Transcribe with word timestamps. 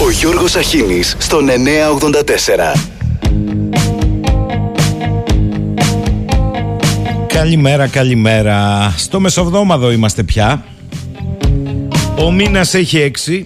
Ο 0.00 0.10
Γιώργος 0.10 0.56
Αχίνης 0.56 1.16
στον 1.18 1.48
984. 1.48 2.74
Καλημέρα, 7.26 7.86
καλημέρα. 7.86 8.92
Στο 8.96 9.20
μεσοβδόμαδο 9.20 9.90
είμαστε 9.90 10.22
πια. 10.22 10.64
Ο 12.18 12.30
μήνας 12.30 12.74
έχει 12.74 12.98
έξι. 12.98 13.44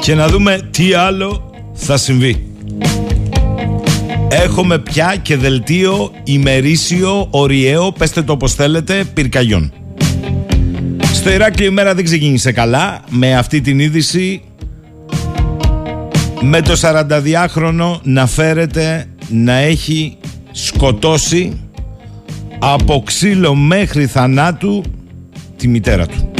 Και 0.00 0.14
να 0.14 0.28
δούμε 0.28 0.68
τι 0.70 0.92
άλλο 0.92 1.54
θα 1.72 1.96
συμβεί. 1.96 2.46
Έχουμε 4.28 4.78
πια 4.78 5.16
και 5.22 5.36
δελτίο 5.36 6.12
ημερήσιο, 6.24 7.26
ωριαίο, 7.30 7.92
πέστε 7.92 8.22
το 8.22 8.32
όπως 8.32 8.54
θέλετε, 8.54 9.04
πυρκαγιών. 9.14 9.72
Στο 11.12 11.30
Ηράκλειο 11.32 11.68
η 11.68 11.72
μέρα 11.72 11.94
δεν 11.94 12.04
ξεκίνησε 12.04 12.52
καλά 12.52 13.00
με 13.08 13.36
αυτή 13.36 13.60
την 13.60 13.78
είδηση 13.78 14.42
με 16.42 16.60
το 16.60 16.74
42χρονο 16.80 18.00
να 18.02 18.26
φέρεται 18.26 19.06
να 19.28 19.52
έχει 19.52 20.16
σκοτώσει 20.50 21.60
από 22.58 23.02
ξύλο 23.06 23.54
μέχρι 23.54 24.06
θανάτου 24.06 24.82
τη 25.56 25.68
μητέρα 25.68 26.06
του. 26.06 26.30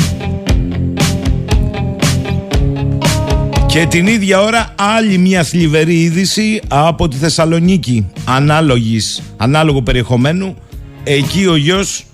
Και 3.67 3.87
την 3.87 4.07
ίδια 4.07 4.41
ώρα 4.41 4.75
άλλη 4.77 5.19
μια 5.19 5.45
θλιβερή 5.45 6.01
είδηση 6.01 6.61
από 6.69 7.09
τη 7.09 7.17
Θεσσαλονίκη 7.17 8.07
ανάλογης, 8.25 9.23
ανάλογο 9.37 9.83
περιεχομένου 9.83 10.57
εκεί 11.05 11.47
ο 11.47 11.57
γιος 11.57 12.05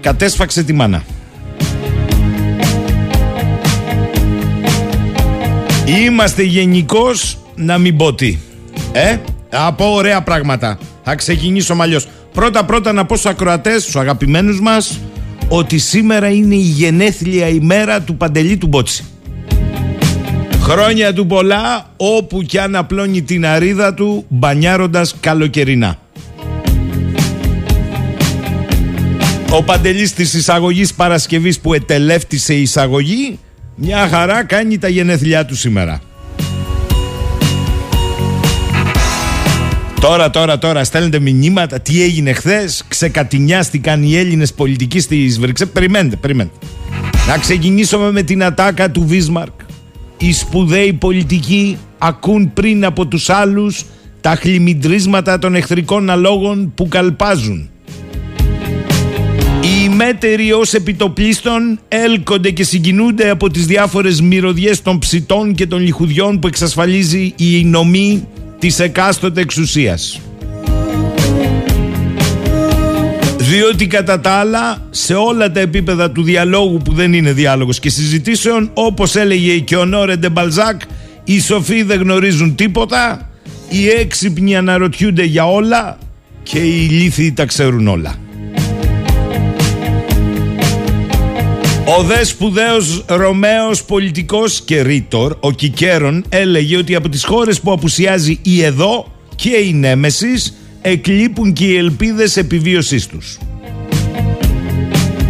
κατέσφαξε 0.00 0.62
τη 0.62 0.72
μάνα. 0.72 1.02
Είμαστε 5.86 6.42
γενικώς 6.42 7.38
να 7.54 7.78
μην 7.78 7.96
πω 7.96 8.14
τι. 8.14 8.38
Ε, 8.92 9.16
από 9.50 9.94
ωραία 9.94 10.22
πράγματα. 10.22 10.78
Θα 11.02 11.14
ξεκινήσω 11.14 11.74
μαλλιώς. 11.74 12.08
Πρώτα 12.32 12.64
πρώτα 12.64 12.92
να 12.92 13.04
πω 13.04 13.16
στους 13.16 13.30
ακροατές, 13.30 13.82
στους 13.82 13.96
αγαπημένους 13.96 14.60
μας, 14.60 15.00
ότι 15.48 15.78
σήμερα 15.78 16.28
είναι 16.28 16.54
η 16.54 16.58
γενέθλια 16.58 17.48
ημέρα 17.48 18.00
του 18.00 18.16
Παντελή 18.16 18.56
του 18.56 18.66
Μπότσι. 18.66 19.04
Χρόνια 20.60 21.12
του 21.12 21.26
πολλά, 21.26 21.90
όπου 21.96 22.42
κι 22.42 22.58
αν 22.58 22.76
απλώνει 22.76 23.22
την 23.22 23.46
αρίδα 23.46 23.94
του, 23.94 24.24
μπανιάροντας 24.28 25.14
καλοκαιρινά. 25.20 25.98
Ο 29.50 29.62
Παντελής 29.62 30.12
της 30.12 30.34
εισαγωγής 30.34 30.94
Παρασκευής 30.94 31.60
που 31.60 31.74
ετελεύτησε 31.74 32.54
η 32.54 32.62
εισαγωγή, 32.62 33.38
μια 33.74 34.08
χαρά 34.08 34.44
κάνει 34.44 34.78
τα 34.78 34.88
γενέθλιά 34.88 35.44
του 35.44 35.56
σήμερα. 35.56 36.00
Τώρα, 40.00 40.30
τώρα, 40.30 40.58
τώρα 40.58 40.84
στέλνετε 40.84 41.18
μηνύματα. 41.18 41.80
Τι 41.80 42.02
έγινε 42.02 42.32
χθες, 42.32 42.84
ξεκατηνιάστηκαν 42.88 44.02
οι 44.02 44.16
Έλληνες 44.16 44.52
πολιτικοί 44.52 45.00
στη 45.00 45.36
Βρυξέλλε. 45.40 45.70
Περιμένετε, 45.70 46.16
περιμένετε. 46.16 46.56
Να 47.28 47.38
ξεκινήσουμε 47.38 48.10
με 48.10 48.22
την 48.22 48.44
ατάκα 48.44 48.90
του 48.90 49.06
Βίσμαρκ. 49.06 49.52
Οι 50.18 50.32
σπουδαίοι 50.32 50.92
πολιτικοί 50.92 51.78
ακούν 51.98 52.52
πριν 52.52 52.84
από 52.84 53.06
τους 53.06 53.30
άλλους 53.30 53.84
τα 54.20 54.34
χλιμιντρίσματα 54.34 55.38
των 55.38 55.54
εχθρικών 55.54 56.10
αλόγων 56.10 56.72
που 56.74 56.88
καλπάζουν. 56.88 57.70
Οι 60.02 60.04
ημέτεροι 60.04 60.52
ως 60.52 60.74
επί 60.74 60.98
το 60.98 61.15
πλείστον 61.15 61.80
έλκονται 61.88 62.50
και 62.50 62.64
συγκινούνται 62.64 63.30
από 63.30 63.50
τις 63.50 63.66
διάφορες 63.66 64.20
μυρωδιές 64.20 64.82
των 64.82 64.98
ψητών 64.98 65.54
και 65.54 65.66
των 65.66 65.80
λιχουδιών 65.80 66.38
που 66.38 66.46
εξασφαλίζει 66.46 67.34
η 67.36 67.64
νομή 67.64 68.28
της 68.58 68.78
εκάστοτε 68.78 69.40
εξουσίας. 69.40 70.20
Διότι 73.36 73.86
κατά 73.86 74.20
τα 74.20 74.30
άλλα 74.30 74.86
σε 74.90 75.14
όλα 75.14 75.50
τα 75.52 75.60
επίπεδα 75.60 76.10
του 76.10 76.22
διαλόγου 76.22 76.78
που 76.84 76.92
δεν 76.92 77.12
είναι 77.12 77.32
διάλογος 77.32 77.78
και 77.78 77.90
συζητήσεων 77.90 78.70
όπως 78.74 79.16
έλεγε 79.16 79.58
και 79.58 79.76
ο 79.76 79.84
Ονορέ 79.84 80.16
ντε 80.16 80.35
Μπαλζάκ 80.35 80.80
οι 81.24 81.40
σοφοί 81.40 81.82
δεν 81.82 82.00
γνωρίζουν 82.00 82.54
τίποτα, 82.54 83.30
οι 83.68 83.88
έξυπνοι 83.88 84.56
αναρωτιούνται 84.56 85.24
για 85.24 85.46
όλα 85.46 85.98
και 86.42 86.58
οι 86.58 86.88
ηλίθιοι 86.90 87.32
τα 87.32 87.44
ξέρουν 87.44 87.88
όλα. 87.88 88.21
Ο 91.86 92.02
δε 92.02 92.24
σπουδαίος 92.24 93.04
Ρωμαίος 93.08 93.84
πολιτικός 93.84 94.62
και 94.64 94.82
ρήτορ, 94.82 95.36
ο 95.40 95.50
Κικέρον, 95.50 96.24
έλεγε 96.28 96.76
ότι 96.76 96.94
από 96.94 97.08
τις 97.08 97.24
χώρες 97.24 97.60
που 97.60 97.72
απουσιάζει 97.72 98.38
η 98.42 98.62
εδώ 98.62 99.12
και 99.34 99.50
η 99.50 99.72
Νέμεσης 99.72 100.56
εκλείπουν 100.82 101.52
και 101.52 101.64
οι 101.64 101.76
ελπίδες 101.76 102.36
επιβίωσής 102.36 103.06
τους. 103.06 103.38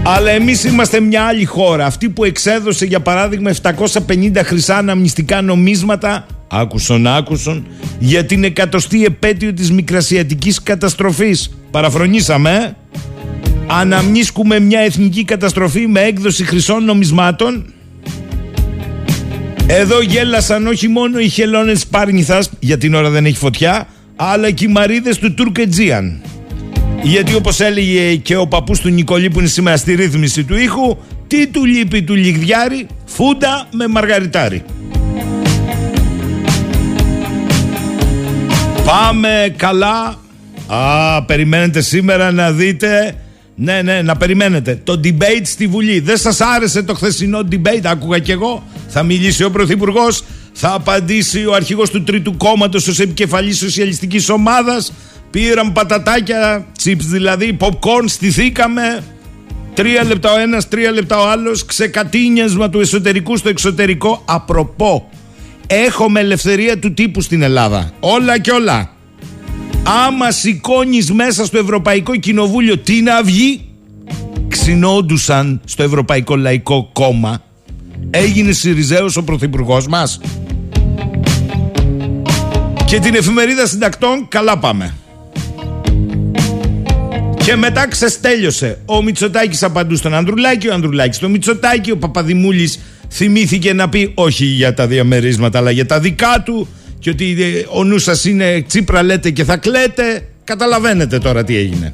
Αλλά 0.04 0.30
εμείς 0.30 0.64
είμαστε 0.64 1.00
μια 1.00 1.22
άλλη 1.22 1.44
χώρα, 1.44 1.86
αυτή 1.86 2.08
που 2.08 2.24
εξέδωσε 2.24 2.84
για 2.84 3.00
παράδειγμα 3.00 3.50
750 3.50 4.42
χρυσά 4.44 4.76
αναμνηστικά 4.76 5.42
νομίσματα, 5.42 6.26
άκουσον 6.48 7.06
άκουσον, 7.06 7.66
για 7.98 8.24
την 8.24 8.44
εκατοστή 8.44 9.04
επέτειο 9.04 9.52
της 9.52 9.70
μικρασιατικής 9.70 10.62
καταστροφής. 10.62 11.50
Παραφρονήσαμε, 11.70 12.76
ε; 13.72 13.80
αναμνήσκουμε 13.80 14.58
μια 14.58 14.80
εθνική 14.80 15.24
καταστροφή 15.24 15.86
με 15.86 16.00
έκδοση 16.00 16.44
χρυσών 16.44 16.84
νομισμάτων. 16.84 17.64
Εδώ 19.66 20.00
γέλασαν 20.00 20.66
όχι 20.66 20.88
μόνο 20.88 21.18
οι 21.18 21.28
χελώνες 21.28 21.86
Πάρνηθας, 21.86 22.50
για 22.58 22.78
την 22.78 22.94
ώρα 22.94 23.10
δεν 23.10 23.26
έχει 23.26 23.36
φωτιά, 23.36 23.86
αλλά 24.16 24.50
και 24.50 24.64
οι 24.64 24.68
μαρίδες 24.68 25.18
του 25.18 25.34
Τουρκετζίαν. 25.34 26.20
Γιατί 27.02 27.34
όπως 27.34 27.60
έλεγε 27.60 28.16
και 28.16 28.36
ο 28.36 28.46
παππούς 28.46 28.80
του 28.80 28.88
Νικολή 28.88 29.30
που 29.30 29.38
είναι 29.38 29.48
σήμερα 29.48 29.76
στη 29.76 29.94
ρύθμιση 29.94 30.44
του 30.44 30.56
ήχου, 30.56 30.96
τι 31.26 31.46
του 31.46 31.64
λείπει 31.64 32.02
του 32.02 32.14
λιγδιάρι, 32.14 32.86
φούντα 33.04 33.68
με 33.72 33.86
μαργαριτάρι. 33.86 34.62
Πάμε 38.84 39.54
καλά. 39.56 40.20
Α, 40.66 41.22
περιμένετε 41.22 41.80
σήμερα 41.80 42.30
να 42.32 42.52
δείτε 42.52 43.16
ναι, 43.62 43.82
ναι, 43.82 44.02
να 44.02 44.16
περιμένετε. 44.16 44.80
Το 44.84 45.00
debate 45.04 45.44
στη 45.44 45.66
Βουλή. 45.66 46.00
Δεν 46.00 46.16
σας 46.16 46.40
άρεσε 46.40 46.82
το 46.82 46.94
χθεσινό 46.94 47.38
debate, 47.52 47.84
άκουγα 47.84 48.18
κι 48.18 48.30
εγώ. 48.30 48.62
Θα 48.88 49.02
μιλήσει 49.02 49.44
ο 49.44 49.50
Πρωθυπουργός, 49.50 50.24
θα 50.52 50.72
απαντήσει 50.72 51.46
ο 51.46 51.54
αρχηγός 51.54 51.90
του 51.90 52.02
Τρίτου 52.02 52.36
Κόμματος 52.36 52.88
ως 52.88 52.98
επικεφαλής 52.98 53.58
Σοσιαλιστικής 53.58 54.28
Ομάδας. 54.28 54.92
Πήραν 55.30 55.72
πατατάκια, 55.72 56.66
chips 56.84 56.96
δηλαδή, 56.98 57.56
popcorn, 57.60 58.04
στηθήκαμε. 58.04 59.04
Τρία 59.74 60.04
λεπτά 60.04 60.32
ο 60.32 60.38
ένας, 60.38 60.68
τρία 60.68 60.90
λεπτά 60.90 61.18
ο 61.20 61.28
άλλος. 61.28 61.64
Ξεκατίνιασμα 61.64 62.70
του 62.70 62.80
εσωτερικού 62.80 63.36
στο 63.36 63.48
εξωτερικό. 63.48 64.22
Απροπό. 64.24 65.08
Έχουμε 65.66 66.20
ελευθερία 66.20 66.78
του 66.78 66.94
τύπου 66.94 67.20
στην 67.20 67.42
Ελλάδα. 67.42 67.90
Όλα 68.00 68.38
και 68.38 68.50
όλα 68.50 68.90
άμα 69.82 70.30
σηκώνεις 70.30 71.12
μέσα 71.12 71.44
στο 71.44 71.58
Ευρωπαϊκό 71.58 72.16
Κοινοβούλιο 72.16 72.78
την 72.78 73.10
αυγή, 73.10 73.60
ξυνόντουσαν 74.48 75.60
στο 75.64 75.82
Ευρωπαϊκό 75.82 76.36
Λαϊκό 76.36 76.90
Κόμμα. 76.92 77.42
Έγινε 78.10 78.52
Σιριζέος 78.52 79.16
ο 79.16 79.22
Πρωθυπουργός 79.22 79.86
μας. 79.86 80.20
Και 82.84 82.98
την 82.98 83.14
εφημερίδα 83.14 83.66
συντακτών 83.66 84.28
καλά 84.28 84.58
πάμε. 84.58 84.94
Και 87.44 87.56
μετά 87.56 87.88
ξεστέλειωσε. 87.88 88.78
Ο 88.84 89.02
Μητσοτάκης 89.02 89.62
απαντούσε 89.62 89.98
στον 89.98 90.14
Ανδρουλάκη, 90.14 90.68
ο 90.68 90.74
Ανδρουλάκης 90.74 91.16
στο 91.16 91.28
Μητσοτάκη, 91.28 91.90
ο 91.90 91.96
Παπαδημούλης 91.96 92.78
θυμήθηκε 93.10 93.72
να 93.72 93.88
πει 93.88 94.12
όχι 94.14 94.44
για 94.44 94.74
τα 94.74 94.86
διαμερίσματα 94.86 95.58
αλλά 95.58 95.70
για 95.70 95.86
τα 95.86 96.00
δικά 96.00 96.42
του 96.44 96.68
και 97.02 97.10
ότι 97.10 97.36
ε, 97.42 97.64
ο 97.68 97.84
νους 97.84 98.02
σας 98.02 98.24
είναι 98.24 98.64
τσίπρα 98.66 99.02
λέτε 99.02 99.30
και 99.30 99.44
θα 99.44 99.56
κλαίτε 99.56 100.28
καταλαβαίνετε 100.44 101.18
τώρα 101.18 101.44
τι 101.44 101.56
έγινε. 101.56 101.92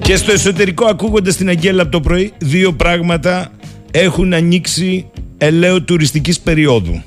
Και 0.00 0.16
στο 0.16 0.32
εσωτερικό 0.32 0.86
ακούγονται 0.86 1.30
στην 1.30 1.48
Αγγέλα 1.48 1.82
από 1.82 1.90
το 1.90 2.00
πρωί 2.00 2.32
δύο 2.38 2.72
πράγματα 2.72 3.52
έχουν 3.90 4.32
ανοίξει 4.32 5.06
ελαίο 5.38 5.82
τουριστικής 5.82 6.40
περίοδου. 6.40 7.02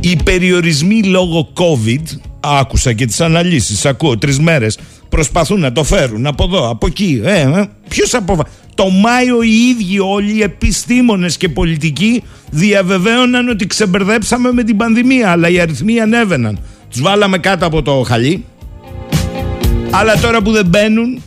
Οι 0.00 0.16
περιορισμοί 0.24 1.02
λόγω 1.02 1.52
COVID 1.54 2.04
άκουσα 2.40 2.92
και 2.92 3.06
τις 3.06 3.20
αναλύσεις 3.20 3.86
ακούω 3.86 4.18
τρεις 4.18 4.38
μέρες 4.38 4.78
προσπαθούν 5.12 5.60
να 5.60 5.72
το 5.72 5.84
φέρουν 5.84 6.26
από 6.26 6.44
εδώ, 6.44 6.70
από 6.70 6.86
εκεί 6.86 7.20
ε, 7.24 7.40
ε, 7.40 7.68
ποιος 7.88 8.14
αποφασίζει 8.14 8.56
το 8.74 8.88
Μάιο 8.88 9.42
οι 9.42 9.68
ίδιοι 9.68 9.98
όλοι 9.98 10.36
οι 10.36 10.42
επιστήμονες 10.42 11.36
και 11.36 11.48
πολιτικοί 11.48 12.22
διαβεβαίωναν 12.50 13.48
ότι 13.48 13.66
ξεμπερδέψαμε 13.66 14.52
με 14.52 14.62
την 14.62 14.76
πανδημία 14.76 15.30
αλλά 15.30 15.48
οι 15.48 15.60
αριθμοί 15.60 16.00
ανέβαιναν. 16.00 16.58
Τους 16.90 17.00
βάλαμε 17.00 17.38
κάτω 17.38 17.66
από 17.66 17.82
το 17.82 18.02
χαλί 18.06 18.44
αλλά 19.90 20.18
τώρα 20.20 20.42
που 20.42 20.50
δεν 20.50 20.66
μπαίνουν 20.66 21.22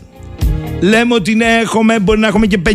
Λέμε 0.82 1.14
ότι 1.14 1.36
ναι, 1.36 1.46
έχουμε, 1.62 2.00
μπορεί 2.00 2.20
να 2.20 2.28
έχουμε 2.28 2.46
και 2.46 2.60
50.000 2.66 2.72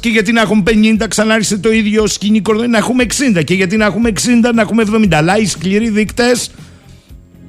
και 0.00 0.08
γιατί 0.08 0.32
να 0.32 0.40
έχουμε 0.40 0.62
50, 0.66 1.04
ξανά 1.08 1.34
άρχισε 1.34 1.58
το 1.58 1.72
ίδιο 1.72 2.06
σκηνικό. 2.06 2.52
Να 2.52 2.78
έχουμε 2.78 3.04
60 3.36 3.44
και 3.44 3.54
γιατί 3.54 3.76
να 3.76 3.84
έχουμε 3.84 4.12
60, 4.14 4.20
να 4.54 4.62
έχουμε 4.62 4.84
70. 4.92 5.08
Αλλά 5.12 5.38
οι 5.38 5.46
σκληροί 5.46 5.88
δείκτες 5.88 6.50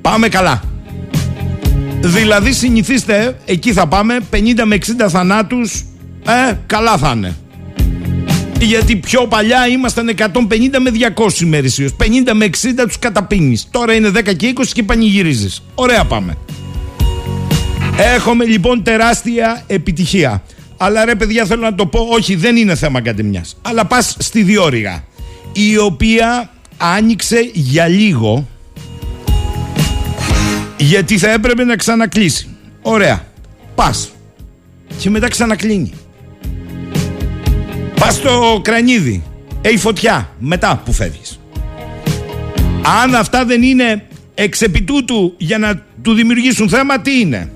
πάμε 0.02 0.28
καλά. 0.30 0.62
Δηλαδή 2.04 2.54
συνηθίστε, 2.54 3.38
εκεί 3.46 3.74
θα 3.74 3.88
πάμε, 3.88 4.20
50 4.32 4.66
με 4.66 4.76
60 4.76 5.10
θανάτους, 5.10 5.86
ε, 6.26 6.54
καλά 6.66 6.98
θα 6.98 7.14
είναι. 7.16 7.36
Γιατί 8.60 8.96
πιο 8.96 9.28
παλιά 9.28 9.68
ήμασταν 9.68 10.10
150 10.10 10.80
με 10.80 10.90
200 10.90 11.42
ημερησίως. 11.42 11.94
50 11.94 12.34
με 12.34 12.46
60 12.46 12.86
τους 12.86 13.00
καταπίνεις. 13.00 13.68
Τώρα 13.72 13.94
είναι 13.94 14.10
10 14.10 14.34
και 14.34 14.48
20 14.48 14.74
και 14.74 14.84
πανηγυρίζεις. 14.84 15.64
Ωραία 15.76 16.06
πάμε. 16.06 16.38
Έχουμε 18.16 18.46
λοιπόν 18.46 18.84
τεράστια 18.84 19.64
επιτυχία. 19.68 20.44
Αλλά 20.78 21.06
ρε 21.06 21.16
παιδιά 21.16 21.46
θέλω 21.46 21.62
να 21.62 21.76
το 21.76 21.86
πω, 21.86 22.08
όχι 22.12 22.36
δεν 22.36 22.56
είναι 22.56 22.76
θέμα 22.76 23.02
κατεμιάς. 23.02 23.58
Αλλά 23.62 23.86
πας 23.86 24.16
στη 24.20 24.44
διόρυγα, 24.44 25.04
η 25.54 25.78
οποία 25.78 26.50
άνοιξε 26.78 27.50
για 27.54 27.88
λίγο, 27.88 28.48
γιατί 30.82 31.18
θα 31.18 31.32
έπρεπε 31.32 31.64
να 31.64 31.76
ξανακλείσει. 31.76 32.50
Ωραία. 32.82 33.26
Πας. 33.76 34.12
Και 34.98 35.10
μετά 35.10 35.28
ξανακλίνει. 35.28 35.94
Πας 38.00 38.16
στο 38.16 38.62
κρανίδι. 38.64 39.24
Έχει 39.62 39.78
φωτιά. 39.78 40.30
Μετά 40.40 40.82
που 40.86 40.94
φεύγεις. 40.94 41.40
Αν 43.04 43.16
αυτά 43.16 43.46
δεν 43.46 43.62
είναι 43.62 44.06
εξ 44.34 44.62
για 45.38 45.58
να 45.58 45.84
του 46.02 46.14
δημιουργήσουν 46.14 46.70
θέμα, 46.70 47.02
τι 47.02 47.20
είναι; 47.20 47.52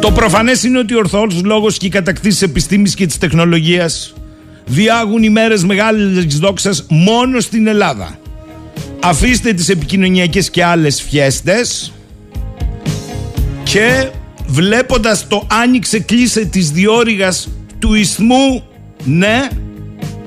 Το 0.00 0.10
προφανές 0.10 0.62
είναι 0.62 0.78
ότι 0.78 0.94
ο 0.94 0.98
ορθός 0.98 1.42
λόγος 1.44 1.76
και 1.76 1.86
οι 1.86 1.88
κατακτήσεις 1.88 2.42
επιστήμης 2.42 2.94
και 2.94 3.06
της 3.06 3.18
τεχνολογίας 3.18 4.14
διάγουν 4.66 5.22
ημέρες 5.22 5.64
μεγάλες 5.64 6.38
δόξας 6.38 6.86
μόνο 6.88 7.40
στην 7.40 7.66
Ελλάδα. 7.66 8.18
Αφήστε 9.04 9.52
τις 9.52 9.68
επικοινωνιακές 9.68 10.50
και 10.50 10.64
άλλες 10.64 11.02
φιέστες 11.02 11.92
και 13.62 14.08
βλέποντας 14.46 15.28
το 15.28 15.46
άνοιξε 15.50 15.98
κλείσε 16.00 16.44
της 16.44 16.70
διόρυγας 16.70 17.48
του 17.78 17.94
ισθμού 17.94 18.64
ναι 19.04 19.48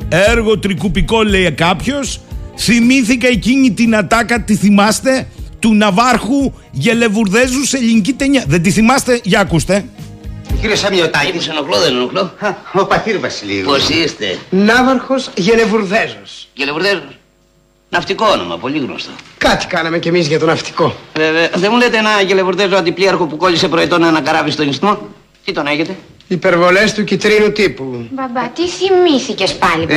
έργο 0.09 0.59
τρικουπικό 0.59 1.23
λέει 1.23 1.51
κάποιος 1.51 2.19
θυμήθηκα 2.57 3.27
εκείνη 3.27 3.71
την 3.71 3.95
ατάκα 3.95 4.43
τη 4.43 4.55
θυμάστε 4.55 5.27
του 5.59 5.73
Ναβάρχου 5.73 6.53
Γελεβουρδέζου 6.71 7.65
σε 7.65 7.77
ελληνική 7.77 8.13
ταινία. 8.13 8.43
Δεν 8.47 8.61
τη 8.61 8.71
θυμάστε, 8.71 9.19
για 9.23 9.39
ακούστε. 9.39 9.85
Κύριε 10.61 10.75
Σαμιωτάκη. 10.75 11.31
Μου 11.33 11.41
σε 11.41 11.51
ενοχλώ, 11.51 11.79
δεν 11.79 11.95
ενοχλώ. 11.95 12.33
Ο 12.73 12.85
πατήρ 12.85 13.19
Βασιλείου. 13.19 13.65
Πώς 13.65 13.89
είστε; 13.89 14.37
Ναύαρχος 14.49 15.29
Γελεβουρδέζος. 15.35 16.47
Γελεβουρδέζος. 16.53 17.16
Ναυτικό 17.89 18.25
όνομα, 18.25 18.57
πολύ 18.57 18.77
γνωστό. 18.77 19.11
Κάτι 19.37 19.67
κάναμε 19.67 19.99
κι 19.99 20.07
εμείς 20.07 20.27
για 20.27 20.39
το 20.39 20.45
ναυτικό. 20.45 20.95
Βέβαια. 21.15 21.49
Δεν 21.55 21.69
μου 21.71 21.77
λέτε 21.77 21.97
ένα 21.97 22.21
γελεβουρδέζο 22.25 22.75
αντιπλήρχο 22.75 23.25
που 23.25 23.37
κόλλησε 23.37 23.67
προετών 23.67 24.03
ένα 24.03 24.21
καράβι 24.21 24.51
στον 24.51 24.69
ιστό. 24.69 25.07
Τι 25.45 25.51
τον 25.51 25.67
έχετε; 25.67 25.95
Υπερβολές 26.27 26.93
του 26.93 27.03
κυτρίνου 27.03 27.51
τύπου. 27.51 28.07
Μπαμπά, 28.11 28.49
τι 28.49 28.61
θυμήθηκες 28.67 29.55
πάλι, 29.55 29.87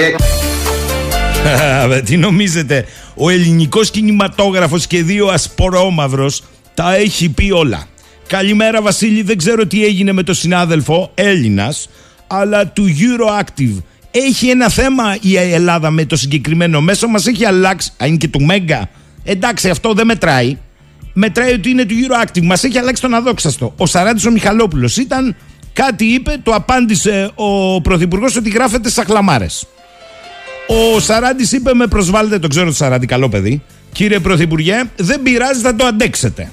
Ε, 1.93 2.01
Τι 2.01 2.17
νομίζετε, 2.17 2.87
ο 3.15 3.31
ελληνικός 3.31 3.91
κινηματόγραφος 3.91 4.87
και 4.87 5.03
δύο 5.03 5.27
ασπορόμαυρος 5.27 6.43
τα 6.75 6.95
έχει 6.95 7.29
πει 7.29 7.51
όλα. 7.51 7.87
Καλημέρα 8.27 8.83
Βασίλη, 8.83 9.23
δεν 9.23 9.39
ξέρω 9.39 9.67
τι 9.67 9.85
έγινε 9.85 10.13
με 10.13 10.23
το 10.23 10.35
συνάδελφο 10.35 11.11
Έλληνας, 11.15 11.89
αλλά 12.27 12.67
του 12.67 12.85
Euroactive. 12.89 13.83
Έχει 14.11 14.49
ένα 14.49 14.69
θέμα 14.69 15.17
η 15.21 15.37
Ελλάδα 15.37 15.91
με 15.91 16.05
το 16.05 16.17
συγκεκριμένο 16.17 16.81
μέσο, 16.81 17.09
μας 17.09 17.27
έχει 17.27 17.45
αλλάξει, 17.45 17.93
αν 17.97 18.09
είναι 18.09 18.17
και 18.17 18.29
του 18.29 18.43
Μέγκα. 18.43 18.89
Εντάξει, 19.25 19.71
αυτό 19.71 19.93
δεν 19.93 20.07
μετράει. 20.07 20.57
Μετράει 21.13 21.53
ότι 21.53 21.71
είναι 21.71 21.85
του 21.85 21.95
Euroactive. 21.95 22.43
Μας 22.43 22.65
έχει 22.65 22.79
αλλάξει 22.79 23.03
τον 23.03 23.15
αδόξαστο. 23.15 23.75
Ο 23.77 23.87
Σαράντης 23.87 24.27
ο 24.27 24.31
Μιχαλόπουλος 24.31 24.97
ήταν, 24.97 25.37
κάτι 25.73 26.05
είπε, 26.05 26.41
το 26.43 26.53
απάντησε 26.53 27.31
ο 27.35 27.81
Πρωθυπουργός 27.81 28.37
ότι 28.37 28.51
γράφεται 28.51 28.91
σαχλαμάρες. 28.91 29.67
Ο 30.67 31.01
Σαράντης 31.01 31.53
είπε: 31.53 31.75
Με 31.75 31.87
προσβάλλετε, 31.87 32.39
το 32.39 32.49
ξέρω 32.49 32.67
το 32.67 32.73
Σαράντη, 32.73 33.07
καλό 33.07 33.29
παιδί. 33.29 33.63
Κύριε 33.93 34.19
Πρωθυπουργέ, 34.19 34.83
δεν 34.97 35.23
πειράζει, 35.23 35.61
θα 35.61 35.75
το 35.75 35.85
αντέξετε. 35.85 36.51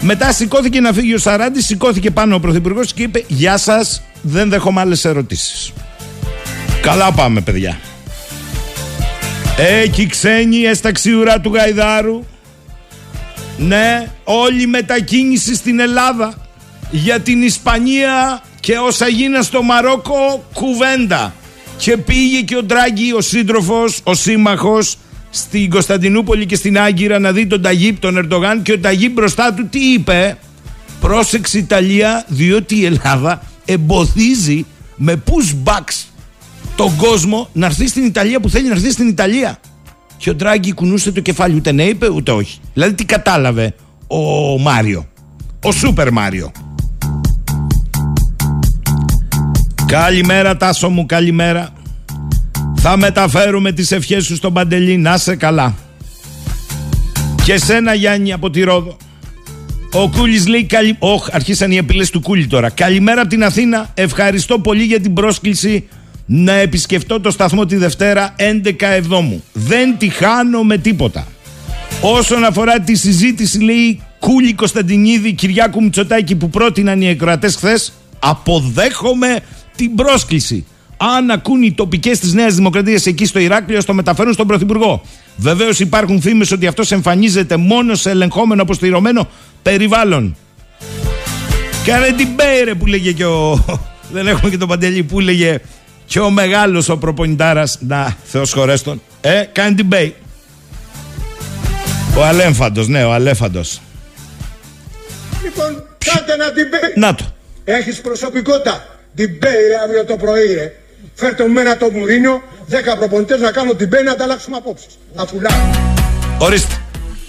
Μετά 0.00 0.32
σηκώθηκε 0.32 0.80
να 0.80 0.92
φύγει 0.92 1.14
ο 1.14 1.18
Σαράντης, 1.18 1.66
σηκώθηκε 1.66 2.10
πάνω 2.10 2.34
ο 2.34 2.40
Πρωθυπουργός 2.40 2.92
και 2.92 3.02
είπε: 3.02 3.24
Γεια 3.28 3.56
σας, 3.56 4.02
δεν 4.22 4.48
δέχομαι 4.48 4.80
άλλες 4.80 5.04
ερωτήσεις. 5.04 5.72
Καλά 6.82 7.12
πάμε, 7.12 7.40
παιδιά. 7.40 7.80
Έχει 9.58 10.06
ξένοι 10.06 10.56
έσταξη 10.56 11.12
ουρά 11.12 11.40
του 11.40 11.54
Γαϊδάρου. 11.54 12.24
Ναι, 13.58 14.10
όλη 14.24 14.66
μετακίνηση 14.66 15.54
στην 15.54 15.80
Ελλάδα 15.80 16.34
για 16.90 17.20
την 17.20 17.42
Ισπανία 17.42 18.42
και 18.60 18.78
όσα 18.78 19.08
γίνα 19.08 19.42
στο 19.42 19.62
Μαρόκο 19.62 20.44
κουβέντα. 20.52 21.34
Και 21.76 21.96
πήγε 21.96 22.40
και 22.40 22.56
ο 22.56 22.62
Ντράγκη, 22.62 23.12
ο 23.12 23.20
σύντροφος, 23.20 24.00
ο 24.02 24.14
σύμμαχος, 24.14 24.96
στην 25.30 25.70
Κωνσταντινούπολη 25.70 26.46
και 26.46 26.56
στην 26.56 26.78
Άγκυρα 26.78 27.18
να 27.18 27.32
δει 27.32 27.46
τον 27.46 27.62
Ταγίπ, 27.62 27.98
τον 28.00 28.16
Ερντογάν. 28.16 28.62
Και 28.62 28.72
ο 28.72 28.78
Ταγίπ 28.78 29.12
μπροστά 29.12 29.54
του 29.54 29.68
τι 29.68 29.92
είπε, 29.92 30.38
Πρόσεξε 31.00 31.58
Ιταλία, 31.58 32.24
διότι 32.28 32.76
η 32.76 32.84
Ελλάδα 32.84 33.42
εμποδίζει 33.64 34.66
με 34.96 35.22
pushbacks 35.26 36.11
τον 36.76 36.96
κόσμο 36.96 37.48
να 37.52 37.66
έρθει 37.66 37.88
στην 37.88 38.04
Ιταλία 38.04 38.40
που 38.40 38.48
θέλει 38.48 38.68
να 38.68 38.74
έρθει 38.74 38.90
στην 38.90 39.08
Ιταλία. 39.08 39.58
Και 40.16 40.30
ο 40.30 40.34
Ντράγκη 40.34 40.72
κουνούσε 40.72 41.12
το 41.12 41.20
κεφάλι, 41.20 41.54
ούτε 41.54 41.72
ναι 41.72 41.82
είπε, 41.82 42.08
ούτε 42.08 42.30
όχι. 42.30 42.58
Δηλαδή 42.74 42.94
τι 42.94 43.04
κατάλαβε 43.04 43.74
ο 44.06 44.58
Μάριο, 44.58 45.06
ο 45.62 45.72
Σούπερ 45.72 46.12
Μάριο. 46.12 46.52
Καλημέρα 49.86 50.56
Τάσο 50.56 50.88
μου, 50.88 51.06
καλημέρα. 51.06 51.72
Θα 52.74 52.96
μεταφέρουμε 52.96 53.72
τις 53.72 53.92
ευχές 53.92 54.24
σου 54.24 54.36
στον 54.36 54.52
Παντελή, 54.52 54.96
να 54.96 55.16
σε 55.16 55.36
καλά. 55.36 55.74
Και 57.44 57.58
σένα 57.58 57.94
Γιάννη 57.94 58.32
από 58.32 58.50
τη 58.50 58.62
Ρόδο. 58.62 58.96
Ο 59.92 60.08
Κούλης 60.08 60.46
λέει 60.46 60.64
καλη... 60.64 60.96
Όχ, 60.98 61.28
αρχίσαν 61.32 61.70
οι 61.70 61.76
επιλές 61.76 62.10
του 62.10 62.20
Κούλη 62.20 62.46
τώρα. 62.46 62.70
Καλημέρα 62.70 63.20
από 63.20 63.30
την 63.30 63.44
Αθήνα. 63.44 63.90
Ευχαριστώ 63.94 64.58
πολύ 64.58 64.82
για 64.82 65.00
την 65.00 65.12
πρόσκληση 65.12 65.88
να 66.34 66.52
επισκεφτώ 66.52 67.20
το 67.20 67.30
σταθμό 67.30 67.66
τη 67.66 67.76
Δευτέρα 67.76 68.34
11 68.38 68.72
Εβδόμου. 68.78 69.44
Δεν 69.52 69.98
τη 69.98 70.08
χάνω 70.08 70.62
με 70.62 70.78
τίποτα. 70.78 71.26
Όσον 72.00 72.44
αφορά 72.44 72.80
τη 72.80 72.94
συζήτηση 72.94 73.60
λέει 73.60 74.02
Κούλη 74.18 74.54
Κωνσταντινίδη 74.54 75.32
Κυριάκου 75.32 75.82
Μητσοτάκη 75.82 76.36
που 76.36 76.50
πρότειναν 76.50 77.00
οι 77.00 77.08
εκροατές 77.08 77.56
χθες, 77.56 77.92
αποδέχομαι 78.18 79.38
την 79.76 79.94
πρόσκληση. 79.94 80.66
Αν 80.96 81.30
ακούν 81.30 81.62
οι 81.62 81.72
τοπικές 81.72 82.18
της 82.18 82.32
Νέας 82.32 82.54
Δημοκρατίας 82.54 83.06
εκεί 83.06 83.26
στο 83.26 83.38
Ηράκλειο, 83.38 83.84
το 83.84 83.94
μεταφέρουν 83.94 84.32
στον 84.32 84.46
Πρωθυπουργό. 84.46 85.02
Βεβαίως 85.36 85.80
υπάρχουν 85.80 86.20
φήμες 86.20 86.50
ότι 86.50 86.66
αυτός 86.66 86.92
εμφανίζεται 86.92 87.56
μόνο 87.56 87.94
σε 87.94 88.10
ελεγχόμενο 88.10 88.62
αποστηρωμένο 88.62 89.28
περιβάλλον. 89.62 90.36
Κάνε 91.84 92.12
την 92.16 92.34
πέιρε 92.34 92.74
που 92.74 92.86
λέγε 92.86 93.12
και 93.12 93.24
ο. 93.24 93.64
Δεν 94.12 94.26
έχουμε 94.26 94.50
και 94.50 94.58
τον 94.58 94.68
Παντελή 94.68 95.02
που 95.02 95.20
λέγε 95.20 95.60
και 96.06 96.20
ο 96.20 96.30
μεγάλος 96.30 96.88
ο 96.88 96.96
προπονητάρας. 96.96 97.78
Να, 97.80 98.16
Θεός 98.24 98.52
χωρέστον. 98.52 99.02
Ε, 99.20 99.44
κάνει 99.52 99.74
την 99.74 99.88
πέι. 99.88 100.14
Ο 102.16 102.24
Αλέμφαντος, 102.24 102.88
ναι, 102.88 103.04
ο 103.04 103.12
Αλέφαντος. 103.12 103.80
Λοιπόν, 105.42 105.82
κάντε 106.04 106.36
να 106.36 106.52
την 106.52 106.70
πέι. 106.70 106.92
Να 106.94 107.14
το. 107.14 107.24
Έχεις 107.64 108.00
προσωπικότητα. 108.00 108.86
Την 109.14 109.38
πέι 109.38 109.52
ρε 109.68 109.82
αύριο 109.84 110.04
το 110.04 110.16
πρωί 110.16 110.54
ρε. 110.54 110.72
Φέρτε 111.14 111.46
μου 111.46 111.52
μένα 111.52 111.76
το 111.76 111.90
Μουρίνιο, 111.90 112.42
10 112.68 112.96
προπονητές 112.98 113.40
να 113.40 113.50
κάνω 113.50 113.74
την 113.74 113.88
πέι 113.88 114.02
να 114.02 114.12
ανταλλάξουμε 114.12 114.56
απόψεις. 114.56 114.98
Να 115.14 115.24
πουλάω. 115.26 115.70
Ορίστε. 116.38 116.74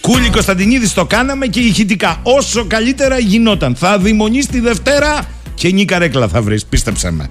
Κούλη 0.02 0.30
Κωνσταντινίδης 0.30 0.94
το 0.94 1.06
κάναμε 1.06 1.48
και 1.48 1.60
ηχητικά. 1.60 2.20
Όσο 2.24 2.66
καλύτερα 2.66 3.20
γινόταν. 3.20 3.76
Θα 3.76 3.98
δημονεί 3.98 4.46
τη 4.46 4.60
Δευτέρα 4.60 5.26
και 5.54 5.72
νη 5.72 5.86
καρέκλα 5.86 6.28
θα 6.28 6.42
βρεις. 6.42 6.66
Πίστεψε 6.66 7.12
με. 7.12 7.30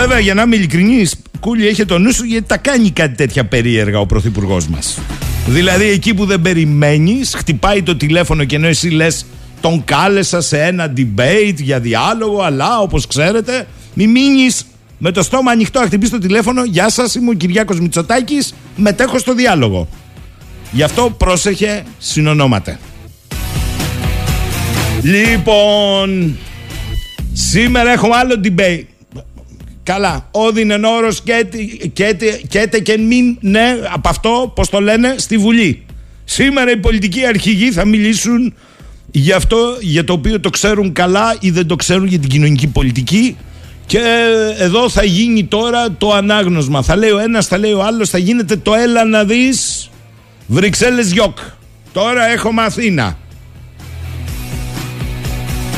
Βέβαια, 0.00 0.18
για 0.18 0.34
να 0.34 0.42
είμαι 0.42 0.56
ειλικρινής, 0.56 1.16
Κούλη 1.40 1.66
έχει 1.66 1.84
το 1.84 1.98
νου 1.98 2.12
σου 2.12 2.24
γιατί 2.24 2.46
τα 2.46 2.56
κάνει 2.56 2.90
κάτι 2.90 3.14
τέτοια 3.14 3.44
περίεργα 3.44 3.98
ο 3.98 4.06
πρωθυπουργός 4.06 4.66
μας. 4.68 4.98
Δηλαδή, 5.46 5.84
εκεί 5.84 6.14
που 6.14 6.24
δεν 6.24 6.40
περιμένεις, 6.40 7.34
χτυπάει 7.34 7.82
το 7.82 7.96
τηλέφωνο 7.96 8.44
και 8.44 8.56
ενώ 8.56 8.66
εσύ 8.66 8.88
λες, 8.88 9.26
τον 9.60 9.84
κάλεσα 9.84 10.40
σε 10.40 10.62
ένα 10.62 10.92
debate 10.96 11.54
για 11.56 11.80
διάλογο, 11.80 12.42
αλλά 12.42 12.78
όπως 12.78 13.06
ξέρετε, 13.06 13.66
μη 13.94 14.06
μείνεις 14.06 14.66
με 14.98 15.10
το 15.10 15.22
στόμα 15.22 15.50
ανοιχτό, 15.50 15.80
να 15.80 15.86
χτυπήσεις 15.86 16.12
το 16.12 16.18
τηλέφωνο. 16.18 16.64
Γεια 16.64 16.90
σας, 16.90 17.14
είμαι 17.14 17.30
ο 17.30 17.34
Κυριάκος 17.34 17.80
Μητσοτάκης, 17.80 18.54
μετέχω 18.76 19.18
στο 19.18 19.34
διάλογο. 19.34 19.88
Γι' 20.70 20.82
αυτό 20.82 21.14
πρόσεχε, 21.18 21.82
συνονόματε. 21.98 22.78
Λοιπόν, 25.02 26.36
Σήμερα 27.38 27.92
έχουμε 27.92 28.16
άλλο 28.16 28.40
debate. 28.44 28.95
Καλά. 29.86 30.28
Όδιν 30.30 30.70
εν 30.70 30.84
όρος 30.84 31.22
και 31.22 32.78
και 32.82 32.98
μην 32.98 33.36
ναι, 33.40 33.78
από 33.92 34.08
αυτό, 34.08 34.52
πώς 34.54 34.68
το 34.68 34.80
λένε, 34.80 35.14
στη 35.18 35.38
Βουλή. 35.38 35.84
Σήμερα 36.24 36.70
οι 36.70 36.76
πολιτικοί 36.76 37.26
αρχηγοί 37.26 37.72
θα 37.72 37.84
μιλήσουν 37.84 38.54
για 39.10 39.36
αυτό 39.36 39.76
για 39.80 40.04
το 40.04 40.12
οποίο 40.12 40.40
το 40.40 40.50
ξέρουν 40.50 40.92
καλά 40.92 41.36
ή 41.40 41.50
δεν 41.50 41.66
το 41.66 41.76
ξέρουν 41.76 42.06
για 42.06 42.18
την 42.18 42.28
κοινωνική 42.28 42.66
πολιτική. 42.66 43.36
Και 43.86 44.00
εδώ 44.58 44.88
θα 44.88 45.04
γίνει 45.04 45.44
τώρα 45.44 45.92
το 45.92 46.12
ανάγνωσμα. 46.12 46.82
Θα 46.82 46.96
λέει 46.96 47.10
ο 47.10 47.18
ένας, 47.18 47.46
θα 47.46 47.58
λέει 47.58 47.72
ο 47.72 47.82
άλλος, 47.82 48.10
θα 48.10 48.18
γίνεται 48.18 48.56
το 48.56 48.74
έλα 48.74 49.04
να 49.04 49.24
δεις 49.24 49.90
Βρυξέλλε 50.46 51.02
Γιόκ. 51.02 51.38
Τώρα 51.92 52.26
έχουμε 52.28 52.62
Αθήνα. 52.62 53.18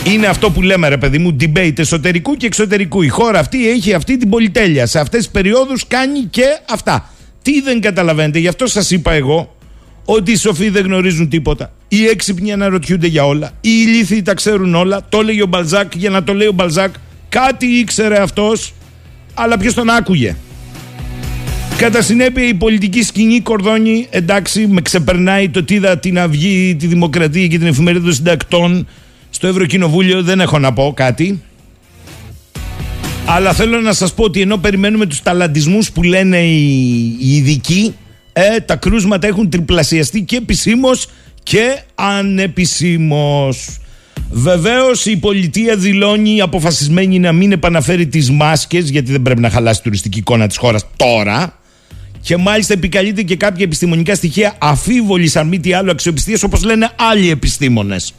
Είναι 0.05 0.27
αυτό 0.27 0.51
που 0.51 0.63
λέμε 0.63 0.89
ρε 0.89 0.97
παιδί 0.97 1.19
μου, 1.19 1.37
debate 1.41 1.79
εσωτερικού 1.79 2.35
και 2.35 2.47
εξωτερικού. 2.47 3.03
Η 3.03 3.09
χώρα 3.09 3.39
αυτή 3.39 3.71
έχει 3.71 3.95
αυτή 3.95 4.17
την 4.17 4.29
πολυτέλεια. 4.29 4.87
Σε 4.87 4.99
αυτές 4.99 5.19
τις 5.19 5.29
περιόδους 5.29 5.87
κάνει 5.87 6.21
και 6.31 6.45
αυτά. 6.71 7.11
Τι 7.43 7.61
δεν 7.61 7.81
καταλαβαίνετε, 7.81 8.39
γι' 8.39 8.49
αυτό 8.49 8.67
σας 8.67 8.91
είπα 8.91 9.13
εγώ 9.13 9.57
ότι 10.05 10.33
οι 10.33 10.37
σοφοί 10.37 10.69
δεν 10.69 10.85
γνωρίζουν 10.85 11.29
τίποτα. 11.29 11.73
Οι 11.89 12.07
έξυπνοι 12.07 12.53
αναρωτιούνται 12.53 13.07
για 13.07 13.27
όλα. 13.27 13.51
Οι 13.61 13.71
ηλίθιοι 13.87 14.23
τα 14.23 14.35
ξέρουν 14.35 14.75
όλα. 14.75 15.07
Το 15.09 15.19
έλεγε 15.19 15.43
ο 15.43 15.47
Μπαλζάκ 15.47 15.95
για 15.97 16.11
να 16.11 16.25
το 16.25 16.35
λέει 16.35 16.47
ο 16.47 16.53
Μπαλζάκ. 16.53 16.95
Κάτι 17.29 17.67
ήξερε 17.67 18.21
αυτός, 18.21 18.75
αλλά 19.35 19.59
ποιος 19.59 19.75
τον 19.75 19.91
άκουγε. 19.91 20.37
Κατά 21.77 22.03
συνέπεια 22.03 22.49
η 22.49 22.55
πολιτική 22.55 23.03
σκηνή 23.03 23.41
κορδόνι 23.41 24.07
εντάξει 24.11 24.67
με 24.67 24.81
ξεπερνάει 24.81 25.49
το 25.49 25.65
τι 25.65 25.75
είδα 25.75 25.99
την 25.99 26.19
Αυγή, 26.19 26.77
τη 26.79 26.87
Δημοκρατία 26.87 27.47
και 27.47 27.59
την 27.59 27.67
Εφημερίδα 27.67 28.05
των 28.05 28.15
Συντακτών 28.15 28.87
στο 29.39 29.47
Ευρωκοινοβούλιο 29.47 30.23
δεν 30.23 30.41
έχω 30.41 30.59
να 30.59 30.73
πω 30.73 30.93
κάτι. 30.97 31.43
Αλλά 33.27 33.53
θέλω 33.53 33.81
να 33.81 33.93
σας 33.93 34.15
πω 34.15 34.25
ότι 34.25 34.41
ενώ 34.41 34.57
περιμένουμε 34.57 35.07
τους 35.07 35.23
ταλαντισμούς 35.23 35.93
που 35.93 36.03
λένε 36.03 36.39
οι, 36.39 37.17
ειδικοί, 37.19 37.95
ε, 38.33 38.61
τα 38.61 38.77
κρούσματα 38.77 39.27
έχουν 39.27 39.51
τριπλασιαστεί 39.51 40.23
και 40.23 40.37
επισήμως 40.37 41.09
και 41.43 41.81
ανεπισήμως. 41.95 43.79
Βεβαίως 44.31 45.07
η 45.07 45.17
πολιτεία 45.17 45.77
δηλώνει 45.77 46.41
αποφασισμένη 46.41 47.19
να 47.19 47.33
μην 47.33 47.53
επαναφέρει 47.53 48.07
τις 48.07 48.31
μάσκες, 48.31 48.91
γιατί 48.91 49.13
δεν 49.13 49.23
πρέπει 49.23 49.41
να 49.41 49.51
χαλάσει 49.51 49.81
η 49.81 49.83
τουριστική 49.83 50.19
εικόνα 50.19 50.47
της 50.47 50.57
χώρας 50.57 50.87
τώρα. 50.97 51.59
Και 52.21 52.37
μάλιστα 52.37 52.73
επικαλείται 52.73 53.23
και 53.23 53.37
κάποια 53.37 53.65
επιστημονικά 53.65 54.15
στοιχεία 54.15 54.55
αφίβολη, 54.59 55.31
αν 55.35 55.49
μη 55.49 55.61
τι 55.61 55.73
άλλο, 55.73 55.91
αξιοπιστίας, 55.91 56.43
όπως 56.43 56.65
λένε 56.65 56.91
άλλοι 57.11 57.31
επιστήμονες. 57.31 58.15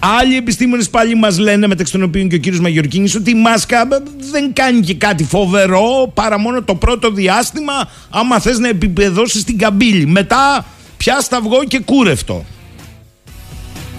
Άλλοι 0.00 0.36
επιστήμονες 0.36 0.90
πάλι 0.90 1.14
μας 1.14 1.38
λένε, 1.38 1.66
μεταξύ 1.66 1.92
των 1.92 2.02
οποίων 2.02 2.28
και 2.28 2.34
ο 2.34 2.38
κύριος 2.38 2.60
Μαγιορκίνης, 2.60 3.14
ότι 3.14 3.30
η 3.30 3.34
μάσκα 3.34 3.88
δεν 4.30 4.52
κάνει 4.52 4.80
και 4.80 4.94
κάτι 4.94 5.24
φοβερό 5.24 6.10
παρά 6.14 6.38
μόνο 6.38 6.62
το 6.62 6.74
πρώτο 6.74 7.10
διάστημα, 7.10 7.72
άμα 8.10 8.38
θες 8.38 8.58
να 8.58 8.68
επιπεδώσεις 8.68 9.44
την 9.44 9.58
καμπύλη. 9.58 10.06
Μετά 10.06 10.66
πια 10.96 11.20
σταυγό 11.20 11.64
και 11.64 11.80
κούρευτο. 11.80 12.44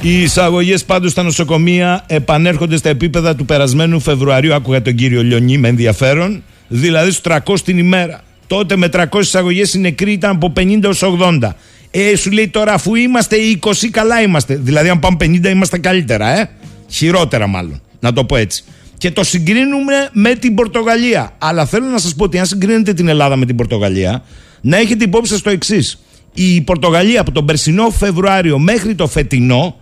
Οι 0.02 0.22
εισαγωγές 0.22 0.84
πάντως 0.84 1.12
στα 1.12 1.24
νοσοκομεία 1.24 2.04
επανέρχονται 2.08 2.78
στα 2.78 2.90
επίπεδα 2.90 3.36
του 3.36 3.46
περασμένου 3.46 4.00
Φεβρουαρίου. 4.00 4.54
Άκουγα 4.54 4.82
τον 4.82 4.96
κύριο 4.96 5.24
Λιονί 5.24 5.58
με 5.58 5.68
ενδιαφέρον. 5.68 6.44
Δηλαδή 6.68 7.12
στους 7.12 7.34
300 7.34 7.60
την 7.64 7.78
ημέρα. 7.78 8.22
Τότε 8.48 8.76
με 8.76 8.90
300 8.94 9.06
εισαγωγές 9.20 9.74
οι 9.74 9.80
νεκροί 9.80 10.12
ήταν 10.12 10.32
από 10.32 10.54
50 10.58 10.84
έω 10.84 11.18
80. 11.42 11.50
Ε, 11.92 12.16
σου 12.16 12.32
λέει 12.32 12.48
τώρα, 12.48 12.74
αφού 12.74 12.96
είμαστε 12.96 13.36
20, 13.62 13.90
καλά 13.92 14.22
είμαστε. 14.22 14.56
Δηλαδή, 14.56 14.90
αν 14.90 15.00
πάμε 15.00 15.18
50, 15.20 15.50
είμαστε 15.50 15.78
καλύτερα, 15.78 16.40
ε. 16.40 16.50
Χειρότερα, 16.90 17.48
μάλλον. 17.48 17.82
Να 18.00 18.14
το 18.14 18.26
πω 18.26 18.36
έτσι. 18.36 18.64
Και 18.98 19.12
το 19.12 19.24
συγκρίνουμε 19.24 20.10
με 20.12 20.36
την 20.36 20.56
Πορτογαλία. 20.56 21.36
Αλλά 21.38 21.66
θέλω 21.66 21.86
να 21.86 21.98
σας 21.98 22.16
πω 22.16 22.24
ότι 22.24 22.40
αν 22.40 22.46
συγκρίνετε 22.46 22.94
την 22.94 23.08
Ελλάδα 23.08 23.36
με 23.36 23.46
την 23.46 23.56
Πορτογαλία, 23.56 24.24
να 24.62 24.78
έχετε 24.78 25.04
υπόψη 25.04 25.32
σας 25.32 25.42
το 25.42 25.50
εξής. 25.50 26.00
Η 26.34 26.62
Πορτογαλία 26.62 27.22
από 27.22 27.32
τον 27.32 27.46
περσινό 27.46 27.90
Φεβρουάριο 27.90 28.60
μέχρι 28.60 28.96
το 28.96 29.08
φετινό 29.08 29.76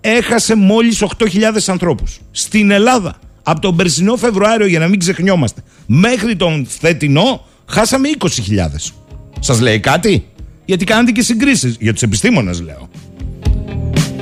έχασε 0.00 0.54
μόλις 0.54 1.02
8.000 1.02 1.08
ανθρώπους. 1.66 2.20
Στην 2.30 2.70
Ελλάδα, 2.70 3.18
από 3.42 3.60
τον 3.60 3.76
περσινό 3.76 4.16
Φεβρουάριο, 4.16 4.66
για 4.66 4.78
να 4.78 4.88
μην 4.88 4.98
ξεχνιόμαστε, 4.98 5.62
μέχρι 5.86 6.36
τον 6.36 6.66
φετινό, 6.80 7.44
χάσαμε 7.66 8.08
20.000. 8.18 8.92
Σας 9.40 9.60
λέει 9.60 9.80
κάτι; 9.80 10.24
Γιατί 10.70 10.84
κάνετε 10.84 11.10
και 11.10 11.22
συγκρίσεις. 11.22 11.76
Για 11.80 11.92
τους 11.92 12.02
επιστήμονες 12.02 12.60
λέω. 12.60 12.88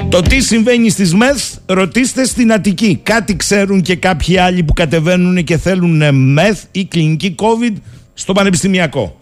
Το 0.09 0.23
τι 0.23 0.41
συμβαίνει 0.41 0.91
στις 0.91 1.15
ΜΕΘ 1.15 1.43
ρωτήστε 1.67 2.25
στην 2.25 2.53
Αττική. 2.53 3.01
Κάτι 3.03 3.37
ξέρουν 3.37 3.83
και 3.83 3.97
κάποιοι 3.97 4.39
άλλοι 4.39 4.63
που 4.63 4.73
κατεβαίνουν 4.73 5.45
και 5.45 5.57
θέλουν 5.57 6.15
ΜΕΘ 6.15 6.59
ή 6.71 6.85
κλινική 6.85 7.35
COVID 7.39 7.73
στο 8.15 8.33
πανεπιστημιακό. 8.33 9.19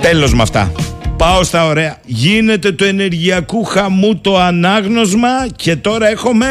Τέλος 0.00 0.34
με 0.34 0.42
αυτά. 0.42 0.72
Πάω 1.16 1.42
στα 1.42 1.66
ωραία. 1.66 1.96
Γίνεται 2.06 2.72
το 2.72 2.84
ενεργειακού 2.84 3.64
χαμού 3.64 4.16
το 4.16 4.38
ανάγνωσμα 4.38 5.48
και 5.56 5.76
τώρα 5.76 6.08
έχουμε... 6.08 6.46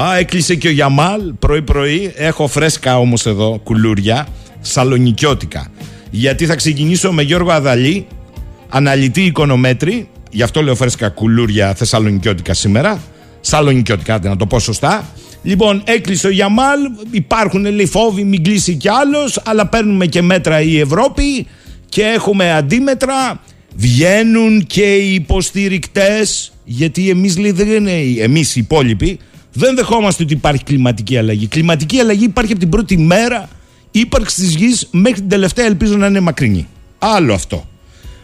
Α, 0.00 0.16
έκλεισε 0.16 0.54
και 0.54 0.68
ο 0.68 0.70
Γιαμάλ 0.70 1.20
πρωί 1.38 1.62
πρωί. 1.62 2.12
Έχω 2.16 2.46
φρέσκα 2.46 2.98
όμως 2.98 3.26
εδώ 3.26 3.60
κουλούρια. 3.64 4.26
Σαλονικιώτικα 4.60 5.70
γιατί 6.18 6.46
θα 6.46 6.54
ξεκινήσω 6.54 7.12
με 7.12 7.22
Γιώργο 7.22 7.50
Αδαλή, 7.50 8.06
αναλυτή 8.68 9.22
οικονομέτρη, 9.22 10.08
γι' 10.30 10.42
αυτό 10.42 10.62
λέω 10.62 10.74
φρέσκα 10.74 11.08
κουλούρια 11.08 11.74
θεσσαλονικιώτικα 11.74 12.54
σήμερα, 12.54 13.02
σαλονικιώτικα, 13.40 14.18
να 14.22 14.36
το 14.36 14.46
πω 14.46 14.58
σωστά. 14.58 15.06
Λοιπόν, 15.42 15.82
έκλεισε 15.84 16.26
ο 16.26 16.30
Γιαμάλ, 16.30 16.78
υπάρχουν 17.10 17.64
λέει 17.64 17.86
φόβοι, 17.86 18.24
μην 18.24 18.42
κλείσει 18.42 18.74
κι 18.74 18.88
άλλος, 18.88 19.40
αλλά 19.44 19.66
παίρνουμε 19.66 20.06
και 20.06 20.22
μέτρα 20.22 20.60
η 20.60 20.80
Ευρώπη 20.80 21.46
και 21.88 22.02
έχουμε 22.02 22.52
αντίμετρα. 22.52 23.40
Βγαίνουν 23.76 24.66
και 24.66 24.94
οι 24.94 25.14
υποστηρικτές, 25.14 26.52
γιατί 26.64 27.10
εμείς 27.10 27.38
λέει 27.38 27.50
δεν 27.50 27.68
είναι 27.68 27.92
εμείς 28.20 28.56
οι 28.56 28.60
υπόλοιποι, 28.60 29.18
δεν 29.52 29.76
δεχόμαστε 29.76 30.22
ότι 30.22 30.32
υπάρχει 30.32 30.64
κλιματική 30.64 31.16
αλλαγή. 31.16 31.46
Κλιματική 31.46 31.98
αλλαγή 31.98 32.24
υπάρχει 32.24 32.50
από 32.50 32.60
την 32.60 32.68
πρώτη 32.70 32.98
μέρα 32.98 33.48
ύπαρξη 34.00 34.40
της 34.40 34.54
γης 34.54 34.88
μέχρι 34.90 35.20
την 35.20 35.28
τελευταία 35.28 35.66
ελπίζω 35.66 35.96
να 35.96 36.06
είναι 36.06 36.20
μακρινή. 36.20 36.68
Άλλο 36.98 37.34
αυτό. 37.34 37.66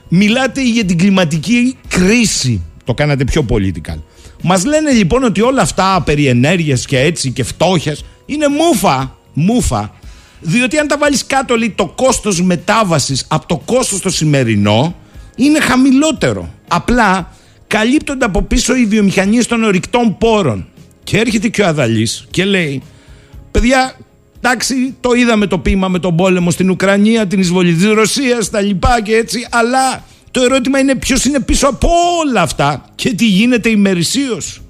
Μιλάτε 0.08 0.62
για 0.62 0.84
την 0.84 0.98
κλιματική 0.98 1.76
κρίση. 1.88 2.62
Το 2.84 2.94
κάνατε 2.94 3.24
πιο 3.24 3.46
political. 3.48 3.98
Μας 4.42 4.64
λένε 4.64 4.90
λοιπόν 4.90 5.24
ότι 5.24 5.40
όλα 5.40 5.62
αυτά 5.62 6.02
περί 6.04 6.26
ενέργειας 6.26 6.86
και 6.86 6.98
έτσι 6.98 7.30
και 7.30 7.44
φτώχειας 7.44 8.04
είναι 8.26 8.48
μούφα. 8.48 9.16
Μούφα. 9.32 9.94
Διότι 10.40 10.78
αν 10.78 10.88
τα 10.88 10.98
βάλεις 10.98 11.26
κάτω, 11.26 11.56
λέει, 11.56 11.70
το 11.70 11.86
κόστος 11.86 12.42
μετάβασης 12.42 13.24
από 13.28 13.46
το 13.46 13.62
κόστος 13.64 14.00
το 14.00 14.10
σημερινό 14.10 14.94
είναι 15.36 15.60
χαμηλότερο. 15.60 16.54
Απλά 16.68 17.32
καλύπτονται 17.66 18.24
από 18.24 18.42
πίσω 18.42 18.76
οι 18.76 18.84
βιομηχανίες 18.86 19.46
των 19.46 19.64
ορυκτών 19.64 20.18
πόρων. 20.18 20.66
Και 21.04 21.18
έρχεται 21.18 21.48
και 21.48 21.62
ο 21.62 21.66
Αδαλής 21.66 22.26
και 22.30 22.44
λέει: 22.44 22.82
Παιδιά, 23.50 23.96
Εντάξει, 24.44 24.96
το 25.00 25.12
είδαμε 25.12 25.46
το 25.46 25.58
πείμα 25.58 25.88
με 25.88 25.98
τον 25.98 26.16
πόλεμο 26.16 26.50
στην 26.50 26.70
Ουκρανία, 26.70 27.26
την 27.26 27.40
εισβολή 27.40 27.72
της 27.74 27.86
Ρωσίας, 27.86 28.50
τα 28.50 28.60
λοιπά 28.60 29.00
και 29.02 29.16
έτσι. 29.16 29.48
Αλλά 29.50 30.04
το 30.30 30.42
ερώτημα 30.42 30.78
είναι 30.78 30.94
ποιος 30.96 31.24
είναι 31.24 31.40
πίσω 31.40 31.68
από 31.68 31.88
όλα 32.24 32.40
αυτά 32.40 32.84
και 32.94 33.14
τι 33.14 33.24
γίνεται 33.24 33.68
ημερησίως. 33.68 34.60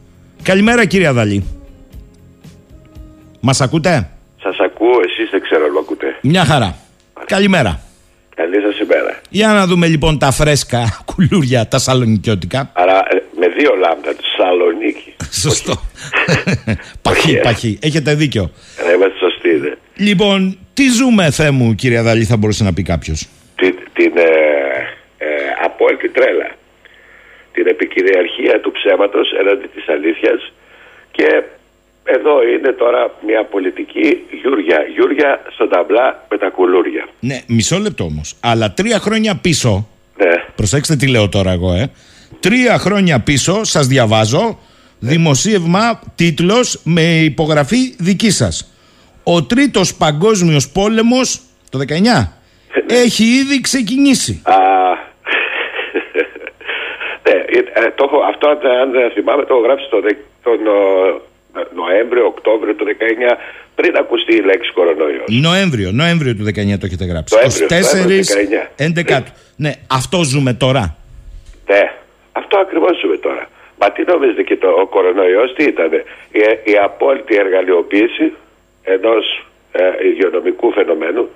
Καλημέρα, 0.43 0.85
κύριε 0.85 1.07
Αδαλή. 1.07 1.45
Μας 3.41 3.61
ακούτε; 3.61 4.11
Σας 4.43 4.57
ακούω, 4.59 5.01
εσείς 5.05 5.31
δεν 5.31 5.41
ξέρω 5.41 5.65
αν 5.65 5.77
ακούτε. 5.77 6.19
Μια 6.23 6.45
χαρά. 6.45 6.77
Καλημέρα. 7.27 7.81
Καλή 8.35 8.61
σας 8.61 8.79
ημέρα. 8.79 9.21
Για 9.29 9.49
να 9.53 9.67
δούμε 9.67 9.87
λοιπόν 9.87 10.19
τα 10.19 10.31
φρέσκα 10.31 10.81
κουλούρια, 11.15 11.69
τα 11.69 11.79
σαλονικιώτικα. 11.79 12.71
Άρα 12.73 12.97
ε, 12.97 13.23
με 13.39 13.49
δύο 13.49 13.71
λάμδα, 13.75 14.11
τη 14.15 14.25
Σαλονίκη. 14.37 15.15
Σωστό. 15.31 15.81
παχύ, 17.03 17.41
παχύ. 17.41 17.79
Έχετε 17.83 18.15
δίκιο. 18.15 18.51
Ε, 18.89 18.97
είμαστε 19.45 19.69
σωστοί, 19.69 20.03
Λοιπόν, 20.03 20.59
τι 20.75 20.89
ζούμε, 20.89 21.31
Θεέ 21.31 21.51
μου, 21.51 21.75
κύριε 21.75 21.99
Αδαλή, 21.99 22.25
θα 22.25 22.37
μπορούσε 22.37 22.65
να 22.65 22.73
πει 22.73 22.83
κάποιος; 22.83 23.29
Την, 23.57 23.75
την 23.93 24.13
ε, 24.17 24.23
ε, 25.19 25.27
απόλυτη 25.65 26.09
τρέλα. 26.09 26.51
Την 27.53 27.67
επικυριαρχία 27.67 28.61
του 28.61 28.73
ψέματος 28.73 29.33
έναντι 29.41 29.67
της 29.75 29.89
αλήθειας 29.89 30.53
και 31.11 31.43
εδώ 32.05 32.43
είναι 32.49 32.73
τώρα 32.73 33.11
μια 33.27 33.45
πολιτική 33.45 34.19
γιούρια, 34.43 34.79
γιούρια 34.95 35.43
στον 35.55 35.69
ταμπλά 35.69 36.27
με 36.31 36.39
τα 36.39 36.49
κουλούρια. 36.49 37.09
Ναι, 37.21 37.41
μισό 37.47 37.79
λεπτό 37.79 38.05
όμως. 38.05 38.35
Αλλά 38.41 38.73
τρία 38.73 38.99
χρόνια 38.99 39.37
πίσω, 39.37 39.89
Ναι. 40.17 40.45
προσέξτε 40.55 40.97
τι 40.97 41.07
λέω 41.09 41.29
τώρα 41.29 41.51
εγώ, 41.53 41.73
ε. 41.73 41.91
Τρία 42.41 42.79
χρόνια 42.79 43.21
πίσω, 43.21 43.65
σας 43.65 43.87
διαβάζω, 43.87 44.59
δημοσίευμα, 44.99 46.01
τίτλος 46.15 46.81
με 46.85 47.03
υπογραφή 47.03 47.95
δική 47.99 48.31
σας. 48.31 48.72
Ο 49.23 49.45
τρίτος 49.45 49.95
παγκόσμιος 49.95 50.69
πόλεμος, 50.69 51.41
το 51.71 51.79
19, 51.79 51.83
έχει 52.87 53.25
ήδη 53.25 53.61
ξεκινήσει. 53.61 54.43
Α, 54.45 54.55
ναι, 57.25 57.33
ε, 57.73 57.91
το 57.95 58.05
έχω, 58.05 58.19
αυτό 58.29 58.49
αν 58.49 58.91
δεν 58.91 59.11
θυμάμαι 59.11 59.45
το 59.45 59.55
έχω 59.55 59.63
γράψει 59.63 59.85
στον, 59.87 60.03
τον, 60.43 60.67
ο, 60.67 60.77
Νοέμβριο, 61.75 62.27
Οκτώβριο 62.27 62.75
του 62.75 62.85
19, 62.85 63.37
πριν 63.75 63.97
ακουστεί 63.97 64.35
η 64.35 64.41
λέξη 64.41 64.73
κορονοϊός. 64.73 65.25
Νοέμβριο, 65.27 65.91
Νοέμβριο 65.93 66.35
του 66.35 66.45
19 66.45 66.79
το 66.81 66.87
έχετε 66.87 67.05
γράψει. 67.05 67.35
Νοέμβριο, 67.35 67.67
24 67.67 67.97
Νοέμβριο, 67.97 69.19
11. 69.19 69.23
Ναι, 69.57 69.73
αυτό 69.87 70.23
ζούμε 70.23 70.53
τώρα. 70.55 70.97
Ναι, 71.67 71.93
αυτό 72.33 72.59
ακριβώς 72.59 72.99
ζούμε 73.01 73.17
τώρα. 73.17 73.49
Μα 73.79 73.91
τι 73.93 74.03
νομίζετε 74.07 74.43
και 74.43 74.57
το, 74.57 74.69
ο 74.69 74.87
κορονοϊός 74.87 75.55
τι 75.55 75.65
ήταν, 75.65 75.93
η, 76.33 76.41
η 76.65 76.77
απόλυτη 76.85 77.37
εργαλειοποίηση 77.37 78.33
ενός 78.83 79.47
ε, 79.73 80.07
υγειονομικού 80.07 80.73
φαινομένου, 80.73 81.29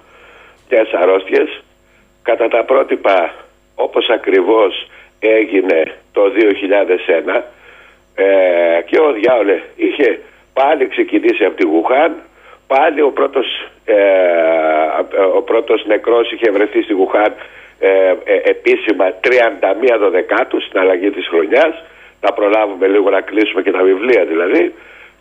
μιας 0.71 0.93
αρρώστιας, 0.93 1.62
κατά 2.23 2.49
τα 2.49 2.65
πρότυπα 2.65 3.35
όπως 3.75 4.09
ακριβώς 4.09 4.88
έγινε 5.19 5.95
το 6.12 6.23
2001 7.37 7.43
ε, 8.15 8.83
και 8.87 8.99
ο 9.00 9.12
Διάολε 9.12 9.62
είχε 9.76 10.21
πάλι 10.53 10.88
ξεκινήσει 10.88 11.45
από 11.45 11.57
τη 11.57 11.67
Γουχάν 11.67 12.23
πάλι 12.67 13.00
ο 13.00 13.11
πρώτος, 13.11 13.47
ε, 13.85 13.95
ο 15.35 15.43
πρώτος 15.43 15.85
νεκρός 15.87 16.33
είχε 16.33 16.50
βρεθεί 16.50 16.83
στη 16.83 16.93
Γουχάν 16.93 17.35
ε, 17.79 17.88
ε, 18.25 18.41
επίσημα 18.45 19.15
31 19.21 20.11
Δεκάτου 20.11 20.61
στην 20.61 20.79
αλλαγή 20.79 21.11
της 21.11 21.29
χρονιάς. 21.29 21.83
Να 22.21 22.33
προλάβουμε 22.33 22.87
λίγο 22.87 23.11
να 23.11 23.21
κλείσουμε 23.21 23.62
και 23.62 23.71
τα 23.71 23.83
βιβλία 23.83 24.25
δηλαδή 24.25 24.75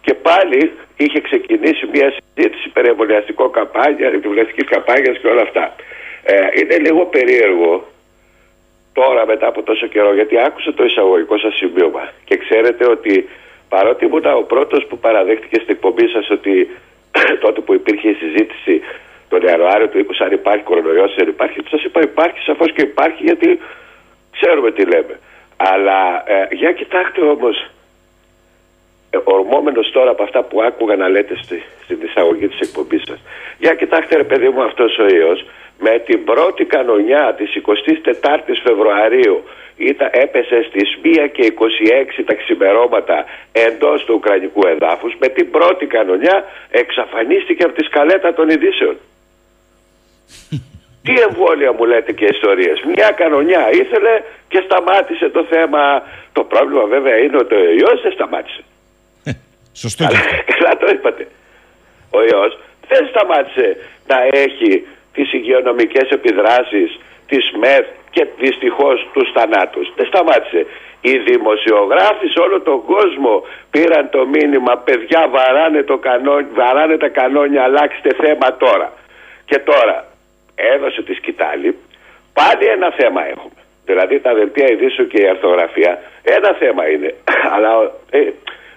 και 0.05 0.13
πάλι 0.13 0.71
είχε 0.97 1.19
ξεκινήσει 1.21 1.85
μια 1.93 2.13
συζήτηση 2.15 2.69
περί 2.69 2.87
εμβολιαστικών 2.87 3.51
καμπάνια, 3.51 4.07
εμβολιαστική 4.07 4.63
καμπάνια 4.63 5.11
και 5.13 5.27
όλα 5.27 5.41
αυτά. 5.41 5.75
Ε, 6.23 6.35
είναι 6.59 6.77
λίγο 6.77 7.05
περίεργο 7.05 7.87
τώρα 8.93 9.25
μετά 9.25 9.47
από 9.47 9.63
τόσο 9.63 9.87
καιρό, 9.87 10.13
γιατί 10.13 10.39
άκουσα 10.39 10.73
το 10.73 10.83
εισαγωγικό 10.83 11.37
σας 11.37 11.55
σημείωμα 11.55 12.11
και 12.25 12.37
ξέρετε 12.37 12.89
ότι 12.89 13.29
παρότι 13.69 14.05
ήμουν 14.05 14.25
ο 14.25 14.41
πρώτος 14.41 14.85
που 14.85 14.97
παραδέχτηκε 14.97 15.55
στην 15.55 15.75
εκπομπή 15.75 16.07
σας 16.07 16.29
ότι 16.29 16.69
τότε 17.43 17.61
που 17.61 17.73
υπήρχε 17.73 18.09
η 18.09 18.13
συζήτηση 18.13 18.81
τον 19.29 19.41
Ιανουάριο 19.41 19.87
του 19.87 20.05
20 20.05 20.11
αν 20.19 20.31
υπάρχει 20.31 20.63
κορονοϊός, 20.63 21.15
δεν 21.15 21.27
υπάρχει, 21.27 21.59
σας 21.69 21.83
είπα 21.83 22.01
υπάρχει, 22.01 22.39
σαφώς 22.39 22.71
και 22.71 22.81
υπάρχει 22.81 23.23
γιατί 23.23 23.59
ξέρουμε 24.31 24.71
τι 24.71 24.85
λέμε. 24.85 25.19
Αλλά 25.57 26.23
ε, 26.25 26.47
για 26.55 26.71
κοιτάξτε 26.71 27.21
όμως, 27.21 27.55
ε, 27.57 27.74
ορμόμενο 29.23 29.81
τώρα 29.91 30.09
από 30.09 30.23
αυτά 30.23 30.43
που 30.43 30.61
άκουγα 30.61 30.95
να 30.95 31.09
λέτε 31.09 31.35
στη, 31.43 31.63
στην 31.83 31.97
εισαγωγή 32.01 32.47
της 32.47 32.59
εκπομπής 32.59 33.01
σας. 33.07 33.19
Για 33.57 33.73
κοιτάξτε, 33.75 34.15
ρε 34.15 34.23
παιδί 34.23 34.49
μου, 34.49 34.63
αυτός 34.63 34.97
ο 34.97 35.05
ιός 35.15 35.45
με 35.79 35.99
την 36.05 36.23
πρώτη 36.23 36.65
κανονιά 36.65 37.33
της 37.37 37.49
24ης 37.65 38.59
Φεβρουαρίου 38.63 39.43
ήταν, 39.77 40.09
έπεσε 40.11 40.65
στις 40.69 40.99
1 41.03 41.29
και 41.31 41.53
26 42.19 42.23
τα 42.25 42.33
ξημερώματα 42.33 43.25
εντός 43.51 44.05
του 44.05 44.13
Ουκρανικού 44.13 44.67
εδάφους 44.67 45.13
με 45.19 45.27
την 45.27 45.51
πρώτη 45.51 45.85
κανονιά 45.85 46.43
εξαφανίστηκε 46.71 47.63
από 47.63 47.73
τη 47.73 47.83
σκαλέτα 47.83 48.33
των 48.33 48.49
ειδήσεων. 48.49 48.97
Τι 51.03 51.13
εμβόλια 51.27 51.73
μου 51.73 51.85
λέτε 51.85 52.11
και 52.11 52.25
ιστορίες. 52.25 52.83
Μια 52.95 53.11
κανονιά 53.11 53.69
ήθελε 53.71 54.21
και 54.47 54.63
σταμάτησε 54.65 55.29
το 55.29 55.43
θέμα. 55.43 56.03
Το 56.33 56.43
πρόβλημα 56.43 56.85
βέβαια 56.85 57.17
είναι 57.17 57.37
ότι 57.37 57.53
ο 57.55 57.71
ιός 57.79 58.01
δεν 58.01 58.11
σταμάτησε. 58.11 58.63
Σωστό. 59.83 60.05
Καλά 60.51 60.77
το 60.77 60.87
είπατε. 60.93 61.27
Ο 62.11 62.19
ιός 62.23 62.59
δεν 62.87 63.07
σταμάτησε 63.07 63.77
να 64.07 64.17
έχει 64.31 64.87
τις 65.13 65.33
υγειονομικές 65.33 66.09
επιδράσεις 66.09 66.99
της 67.27 67.51
ΜΕΘ 67.59 67.85
και 68.09 68.27
δυστυχώς 68.39 69.07
τους 69.13 69.31
θανάτους. 69.31 69.93
Δεν 69.95 70.05
σταμάτησε. 70.05 70.65
Οι 71.01 71.17
δημοσιογράφοι 71.17 72.27
σε 72.27 72.39
όλο 72.39 72.61
τον 72.61 72.85
κόσμο 72.85 73.43
πήραν 73.71 74.09
το 74.09 74.25
μήνυμα 74.25 74.77
παιδιά 74.77 75.27
βαράνε, 75.29 75.83
το 75.83 75.97
κανόνι, 75.97 76.47
βαράνε 76.53 76.97
τα 76.97 77.07
κανόνια 77.07 77.63
αλλάξτε 77.63 78.09
θέμα 78.21 78.57
τώρα. 78.57 78.93
Και 79.45 79.59
τώρα 79.59 80.07
έδωσε 80.55 81.01
τη 81.01 81.13
σκητάλη 81.13 81.77
πάλι 82.33 82.65
ένα 82.65 82.91
θέμα 82.91 83.27
έχουμε. 83.27 83.59
Δηλαδή 83.85 84.19
τα 84.19 84.33
δελτία 84.33 84.67
ειδήσεων 84.71 85.07
και 85.07 85.21
η 85.21 85.27
αρθογραφία 85.27 86.01
ένα 86.23 86.51
θέμα 86.59 86.89
είναι. 86.89 87.15
Αλλά 87.53 87.91
ε, 88.09 88.19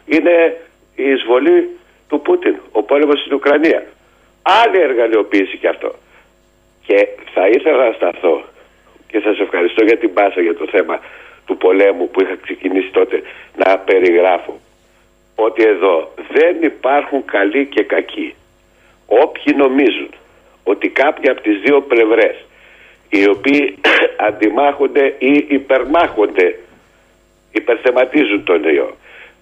είναι 0.07 0.57
η 1.03 1.11
εισβολή 1.11 1.69
του 2.09 2.21
Πούτιν, 2.21 2.57
ο 2.73 2.83
πόλεμος 2.83 3.21
στην 3.21 3.35
Ουκρανία. 3.35 3.87
Άλλη 4.43 4.81
εργαλειοποίηση 4.81 5.57
και 5.57 5.69
αυτό. 5.69 5.95
Και 6.87 7.09
θα 7.35 7.49
ήθελα 7.49 7.87
να 7.89 7.93
σταθώ 7.93 8.45
και 9.07 9.21
σας 9.21 9.39
ευχαριστώ 9.39 9.85
για 9.85 9.99
την 9.99 10.13
πάσα 10.13 10.41
για 10.41 10.55
το 10.55 10.67
θέμα 10.71 11.01
του 11.47 11.57
πολέμου 11.57 12.09
που 12.11 12.21
είχα 12.23 12.37
ξεκινήσει 12.43 12.91
τότε 12.91 13.23
να 13.57 13.79
περιγράφω 13.79 14.61
ότι 15.35 15.63
εδώ 15.63 16.15
δεν 16.31 16.63
υπάρχουν 16.63 17.25
καλοί 17.25 17.67
και 17.67 17.83
κακοί. 17.83 18.35
Όποιοι 19.07 19.55
νομίζουν 19.57 20.11
ότι 20.65 20.89
κάποιοι 20.89 21.31
από 21.31 21.41
τις 21.41 21.61
δύο 21.61 21.81
πλευρές 21.81 22.37
οι 23.09 23.29
οποίοι 23.29 23.79
αντιμάχονται 24.29 25.15
ή 25.19 25.47
υπερμάχονται 25.49 26.59
υπερθεματίζουν 27.53 28.45
τον 28.45 28.63
ιό. 28.65 28.97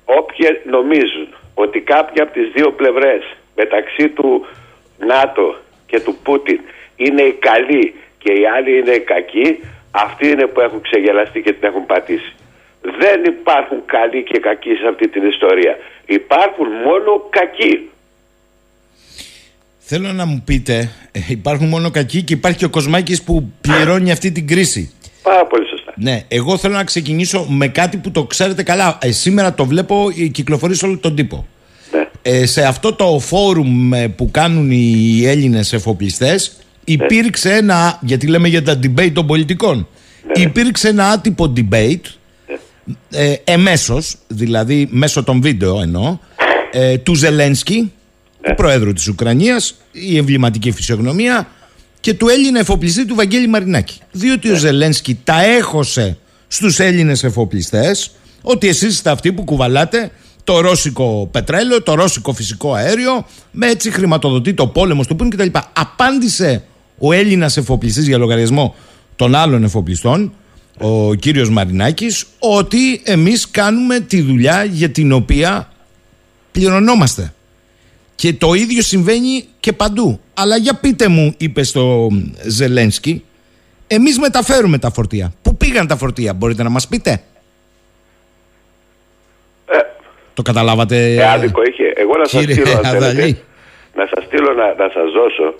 Όποιοι 0.05 0.61
νομίζουν 0.65 1.29
ότι 1.63 1.79
κάποιοι 1.81 2.19
από 2.23 2.33
τις 2.33 2.49
δύο 2.55 2.69
πλευρές 2.73 3.23
μεταξύ 3.61 4.09
του 4.09 4.47
ΝΑΤΟ 4.99 5.57
και 5.87 6.01
του 6.01 6.17
Πούτιν 6.23 6.61
είναι 6.97 7.23
οι 7.23 7.33
καλοί 7.33 7.95
και 8.19 8.33
οι 8.33 8.45
άλλοι 8.57 8.79
είναι 8.79 8.95
οι 8.95 9.05
κακοί, 9.15 9.49
αυτοί 9.91 10.25
είναι 10.29 10.47
που 10.47 10.61
έχουν 10.61 10.81
ξεγελαστεί 10.81 11.39
και 11.43 11.53
την 11.53 11.69
έχουν 11.69 11.87
πατήσει. 11.87 12.33
Δεν 13.03 13.25
υπάρχουν 13.25 13.79
καλοί 13.87 14.23
και 14.23 14.39
κακοί 14.39 14.75
σε 14.81 14.87
αυτή 14.89 15.09
την 15.09 15.23
ιστορία. 15.27 15.75
Υπάρχουν 16.07 16.69
μόνο 16.87 17.11
κακοί. 17.31 17.91
Θέλω 19.79 20.13
να 20.13 20.25
μου 20.25 20.43
πείτε, 20.47 20.91
ε, 21.13 21.21
υπάρχουν 21.29 21.69
μόνο 21.69 21.91
κακοί 21.91 22.23
και 22.23 22.35
υπάρχει 22.35 22.59
και 22.59 22.65
ο 22.65 22.71
Κοσμάκης 22.71 23.23
που 23.23 23.53
πληρώνει 23.61 24.11
αυτή 24.11 24.33
την 24.33 24.47
κρίση. 24.47 24.95
Πάρα 25.23 25.47
πολύ 25.47 25.67
σωστά. 25.69 25.76
Ναι, 25.99 26.25
εγώ 26.29 26.57
θέλω 26.57 26.75
να 26.75 26.85
ξεκινήσω 26.85 27.47
με 27.49 27.69
κάτι 27.69 27.97
που 27.97 28.11
το 28.11 28.25
ξέρετε 28.25 28.63
καλά. 28.63 28.99
Ε, 29.03 29.11
σήμερα 29.11 29.55
το 29.55 29.65
βλέπω, 29.65 30.09
ε, 30.19 30.27
κυκλοφορεί 30.27 30.75
σε 30.75 30.87
όλο 30.87 30.99
τον 30.99 31.15
τύπο. 31.15 31.47
Ναι. 31.93 32.09
Ε, 32.23 32.47
σε 32.47 32.63
αυτό 32.63 32.93
το 32.93 33.19
φόρουμ 33.19 33.95
ε, 33.95 34.09
που 34.09 34.31
κάνουν 34.31 34.71
οι 34.71 35.23
Έλληνες 35.25 35.73
εφοπλιστές 35.73 36.57
υπήρξε 36.85 37.53
ένα, 37.53 37.99
γιατί 38.03 38.27
λέμε 38.27 38.49
για 38.49 38.63
τα 38.63 38.79
debate 38.83 39.13
των 39.13 39.27
πολιτικών, 39.27 39.89
υπήρξε 40.35 40.89
ένα 40.89 41.09
άτυπο 41.09 41.53
debate 41.57 42.17
ε, 43.11 43.35
εμέσως, 43.45 44.17
δηλαδή 44.27 44.89
μέσω 44.91 45.25
των 45.25 45.41
βίντεο 45.41 45.81
εννοώ, 45.81 46.19
ε, 46.73 46.99
του 46.99 47.15
Ζελένσκι, 47.15 47.93
του 48.43 48.55
Προέδρου 48.55 48.93
της 48.93 49.09
Ουκρανίας, 49.09 49.75
η 49.93 50.17
εμβληματική 50.17 50.71
φυσιογνωμία 50.71 51.49
και 52.07 52.15
του 52.15 52.29
Έλληνα 52.29 52.59
εφοπλιστή 52.59 53.07
του 53.07 53.15
Βαγγέλη 53.15 53.47
Μαρινάκη. 53.47 53.99
Διότι 54.13 54.51
ο 54.51 54.55
Ζελένσκι 54.55 55.19
τα 55.25 55.45
έχωσε 55.45 56.19
στους 56.49 56.79
Έλληνες 56.79 57.25
εφοπλιστές 57.25 58.11
ότι 58.43 58.69
εσείς 58.69 58.89
είστε 58.89 59.11
αυτοί 59.11 59.33
που 59.33 59.45
κουβαλάτε 59.45 60.11
το 60.45 60.61
ρώσικο 60.61 61.29
πετρέλαιο, 61.33 61.83
το 61.83 61.95
ρώσικο 61.95 62.33
φυσικό 62.33 62.73
αέριο, 62.75 63.27
με 63.51 63.67
έτσι 63.67 63.91
χρηματοδοτεί 63.91 64.55
το 64.55 64.67
πόλεμο 64.67 65.03
στο 65.03 65.15
Πούν 65.15 65.31
κτλ. 65.31 65.49
Απάντησε 65.73 66.65
ο 66.99 67.13
Έλληνας 67.13 67.57
εφοπλιστής 67.57 68.07
για 68.07 68.19
λογαριασμό 68.19 68.75
των 69.17 69.35
άλλων 69.35 69.65
εφοπλιστών, 69.65 70.33
ο 70.79 71.15
κύριος 71.15 71.51
Μαρινάκης, 71.51 72.27
ότι 72.39 73.01
εμείς 73.05 73.51
κάνουμε 73.51 74.01
τη 74.01 74.21
δουλειά 74.21 74.65
για 74.65 74.91
την 74.91 75.13
οποία 75.13 75.73
πληρωνόμαστε. 76.53 77.35
Και 78.17 78.33
το 78.35 78.55
ίδιο 78.55 78.83
συμβαίνει 78.83 79.45
και 79.61 79.73
παντού. 79.73 80.21
Αλλά 80.35 80.57
για 80.57 80.75
πείτε 80.75 81.09
μου, 81.09 81.35
είπε 81.39 81.63
στο 81.63 82.09
Ζελένσκι, 82.47 83.25
εμείς 83.87 84.19
μεταφέρουμε 84.19 84.79
τα 84.79 84.91
φορτία. 84.91 85.33
Πού 85.43 85.57
πήγαν 85.57 85.87
τα 85.87 85.97
φορτία, 85.97 86.35
μπορείτε 86.35 86.63
να 86.63 86.69
μας 86.69 86.89
πείτε; 86.89 87.23
Ε, 89.67 89.79
το 90.35 90.43
καταλάβατε. 90.43 91.15
Ε, 91.15 91.31
άδικο 91.31 91.63
είχε. 91.63 91.93
Εγώ 91.95 92.17
να 92.17 92.25
σας 92.25 92.41
κύριε 92.41 92.55
στείλω, 92.55 92.77
αν 92.77 92.85
θέλετε, 92.85 93.07
Αδαλή. 93.07 93.39
να 93.95 94.07
σας 94.15 94.25
στείλω 94.25 94.53
να, 94.53 94.67
να 94.67 94.91
σας 94.95 95.13
δώσω. 95.13 95.55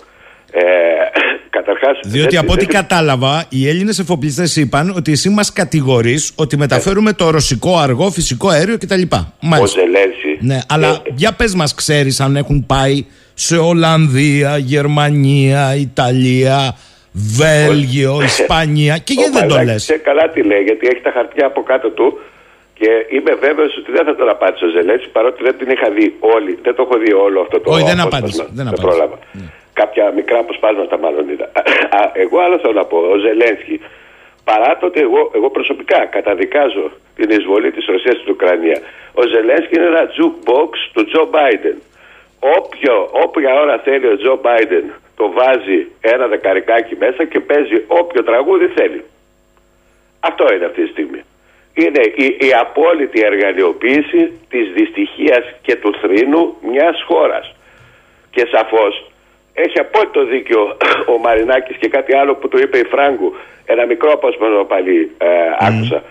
Ε, 0.51 0.61
καταρχάς, 1.57 1.99
Διότι 2.05 2.29
δεν- 2.35 2.43
από 2.43 2.51
ό,τι 2.53 2.65
δεν- 2.65 2.73
κατάλαβα, 2.73 3.45
οι 3.49 3.67
Έλληνες 3.69 3.99
εφοπλιστές 3.99 4.55
είπαν 4.55 4.93
ότι 4.95 5.11
εσύ 5.11 5.29
μας 5.29 5.53
κατηγορείς 5.53 6.31
ότι 6.35 6.57
μεταφέρουμε 6.57 7.13
το 7.13 7.29
ρωσικό 7.29 7.77
αργό 7.77 8.09
φυσικό 8.11 8.47
αέριο 8.49 8.77
κτλ. 8.77 9.01
ο 9.11 9.25
Μάλιστα. 9.41 9.79
Ζελένσκι 9.81 10.37
Ναι, 10.39 10.59
αλλά 10.69 10.87
ε, 10.87 11.11
για 11.15 11.33
πες 11.33 11.55
μας, 11.55 11.75
ξέρεις 11.75 12.19
αν 12.19 12.35
έχουν 12.35 12.65
πάει 12.65 13.05
σε 13.33 13.57
Ολλανδία, 13.57 14.57
Γερμανία, 14.57 15.75
Ιταλία, 15.75 16.75
Βέλγιο, 17.11 18.21
Ισπανία. 18.23 18.97
Και 18.97 19.13
ο 19.17 19.21
γιατί 19.21 19.31
δεν 19.31 19.41
το 19.47 19.47
λες; 19.47 19.55
Μαρινάκης 19.55 19.83
ξέρει 19.83 19.99
καλά 19.99 20.29
τι 20.29 20.41
λέει, 20.43 20.61
γιατί 20.61 20.87
έχει 20.91 21.01
τα 21.01 21.11
χαρτιά 21.13 21.45
από 21.45 21.63
κάτω 21.63 21.89
του 21.89 22.19
και 22.79 22.89
είμαι 23.15 23.33
βέβαιος 23.45 23.71
ότι 23.79 23.91
δεν 23.91 24.05
θα 24.05 24.15
τον 24.15 24.29
απάντησε 24.29 24.65
ο 24.65 24.69
Ζελένσκι 24.75 25.09
παρότι 25.17 25.39
δεν 25.43 25.55
την 25.59 25.69
είχα 25.73 25.87
δει 25.97 26.05
όλη. 26.35 26.51
Δεν 26.65 26.75
το 26.75 26.81
έχω 26.85 26.95
δει 27.03 27.11
όλο 27.13 27.37
αυτό 27.45 27.59
το 27.59 27.67
Όχι, 27.71 27.83
δεν 27.91 27.99
απόσπασμα. 27.99 28.17
απάντησε, 28.17 28.43
δεν 28.43 28.55
Δεν 28.55 28.67
απάντησε. 28.67 28.87
πρόλαβα. 28.87 29.17
Κάποια 29.79 30.11
μικρά 30.11 30.37
αποσπάσματα 30.39 30.95
μάλλον 30.97 31.29
είδα. 31.29 31.47
Α, 31.99 32.01
Εγώ 32.13 32.39
άλλο 32.39 32.57
θέλω 32.61 32.73
να 32.73 32.85
πω. 32.85 32.97
Ο 32.97 33.17
Ζελένσκι 33.17 33.75
Παρά 34.49 34.77
το 34.77 34.85
ότι 34.85 34.99
εγώ, 34.99 35.31
εγώ 35.35 35.49
προσωπικά 35.49 36.05
καταδικάζω 36.05 36.91
την 37.15 37.29
εισβολή 37.29 37.71
της 37.71 37.85
Ρωσίας 37.85 38.15
στην 38.17 38.31
Ουκρανία. 38.31 38.79
Ο 39.13 39.23
Ζελένσκι 39.31 39.75
είναι 39.75 39.85
ένα 39.85 40.03
jukebox 40.15 40.71
του 40.93 41.05
Τζο 41.05 41.25
Μπάιντεν. 41.31 41.77
Όποιο, 42.57 43.09
όποια 43.23 43.53
ώρα 43.61 43.77
θέλει 43.79 44.07
ο 44.07 44.17
Τζο 44.17 44.39
Μπάιντεν 44.41 44.85
το 45.15 45.31
βάζει 45.31 45.79
ένα 46.01 46.27
δεκαρικάκι 46.27 46.95
μέσα 46.95 47.25
και 47.25 47.39
παίζει 47.39 47.83
όποιο 47.87 48.23
τραγούδι 48.23 48.67
θέλει. 48.67 49.03
Αυτό 50.19 50.53
είναι 50.53 50.65
αυτή 50.65 50.81
τη 50.83 50.89
στιγμή. 50.89 51.21
Είναι 51.73 52.01
η, 52.15 52.37
η 52.47 52.53
απόλυτη 52.53 53.21
εργαλειοποίηση 53.21 54.21
της 54.49 54.71
δυστυχίας 54.73 55.43
και 55.61 55.75
του 55.75 55.93
θρήνου 56.01 56.55
μιας 56.61 57.03
χώρας. 57.07 57.55
Και 58.31 58.47
σαφώς 58.51 59.11
έχει 59.63 59.77
απόλυτο 59.79 60.21
δίκιο 60.33 60.61
ο 61.13 61.17
Μαρινάκης 61.23 61.77
και 61.77 61.89
κάτι 61.95 62.15
άλλο 62.15 62.35
που 62.35 62.47
του 62.47 62.57
είπε 62.63 62.77
η 62.77 62.85
Φράγκου, 62.93 63.35
ένα 63.65 63.85
μικρό 63.85 64.11
απόσπασμα 64.11 64.65
πάλι 64.65 65.11
ε, 65.17 65.27
άκουσα, 65.67 66.03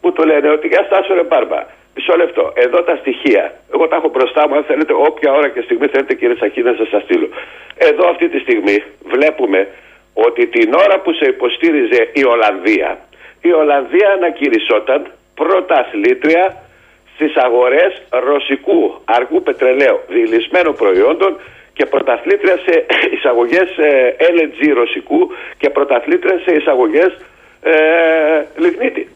που 0.00 0.12
του 0.12 0.22
λένε 0.30 0.48
ότι 0.56 0.66
για 0.72 0.82
στάσου 0.86 1.14
ρε 1.14 1.22
μπάρμπα, 1.22 1.60
μισό 1.94 2.16
λεπτό, 2.16 2.52
εδώ 2.54 2.78
τα 2.82 2.96
στοιχεία, 2.96 3.44
εγώ 3.74 3.88
τα 3.88 3.96
έχω 3.96 4.08
μπροστά 4.08 4.48
μου, 4.48 4.54
αν 4.56 4.64
θέλετε 4.64 4.92
όποια 5.08 5.30
ώρα 5.32 5.48
και 5.48 5.60
στιγμή 5.60 5.86
θέλετε 5.86 6.14
κύριε 6.14 6.36
Σαχή 6.40 6.62
να 6.62 6.74
σας 6.78 6.88
τα 6.90 7.00
στείλω. 7.00 7.28
Εδώ 7.76 8.08
αυτή 8.08 8.28
τη 8.28 8.38
στιγμή 8.38 8.76
βλέπουμε 9.12 9.68
ότι 10.14 10.46
την 10.46 10.74
ώρα 10.74 11.00
που 11.02 11.12
σε 11.12 11.26
υποστήριζε 11.34 12.00
η 12.12 12.24
Ολλανδία, 12.24 12.98
η 13.40 13.52
Ολλανδία 13.52 14.08
ανακηρυσσόταν 14.16 15.00
πρωταθλήτρια 15.34 16.44
στις 17.14 17.36
αγορές 17.36 18.02
ρωσικού 18.10 19.00
αργού 19.04 19.42
πετρελαίου 19.42 19.98
διηλυσμένων 20.08 20.74
προϊόντων 20.74 21.36
και 21.76 21.86
πρωταθλήτρια 21.86 22.56
σε 22.56 22.86
εισαγωγές 23.14 23.68
ε, 23.78 24.16
LNG 24.34 24.74
ρωσικού 24.74 25.30
και 25.58 25.70
πρωταθλήτρια 25.70 26.38
σε 26.44 26.52
εισαγωγές 26.54 27.12
ε, 27.62 27.74
λιγνίτη. 28.56 29.08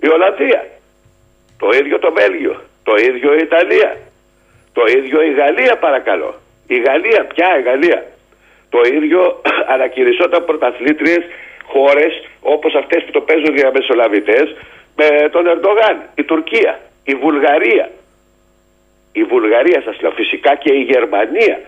Η 0.00 0.08
Ολλανδία. 0.08 0.66
Το 1.58 1.68
ίδιο 1.80 1.98
το 1.98 2.12
Βέλγιο. 2.12 2.60
Το 2.84 2.94
ίδιο 3.08 3.34
η 3.34 3.40
Ιταλία. 3.42 3.96
Το 4.72 4.82
ίδιο 4.98 5.22
η 5.22 5.32
Γαλλία 5.32 5.76
παρακαλώ. 5.78 6.34
Η 6.66 6.78
Γαλλία, 6.78 7.26
πια 7.34 7.58
η 7.58 7.62
Γαλλία. 7.62 8.04
Το 8.70 8.80
ίδιο 8.94 9.40
ανακηρυσσόταν 9.74 10.44
πρωταθλήτριες 10.44 11.22
χώρες 11.64 12.12
όπως 12.40 12.74
αυτές 12.74 13.04
που 13.04 13.10
το 13.10 13.20
παίζουν 13.20 13.54
διαμεσολαβητές 13.54 14.56
με 14.96 15.28
τον 15.28 15.46
Ερντογάν. 15.46 15.96
Η 16.14 16.22
Τουρκία, 16.24 16.80
η 17.04 17.14
Βουλγαρία. 17.14 17.90
Η 19.12 19.22
Βουλγαρία 19.22 19.82
σας 19.84 20.00
λέω 20.00 20.10
φυσικά 20.10 20.56
και 20.56 20.72
η 20.72 20.82
Γερμανία 20.82 21.60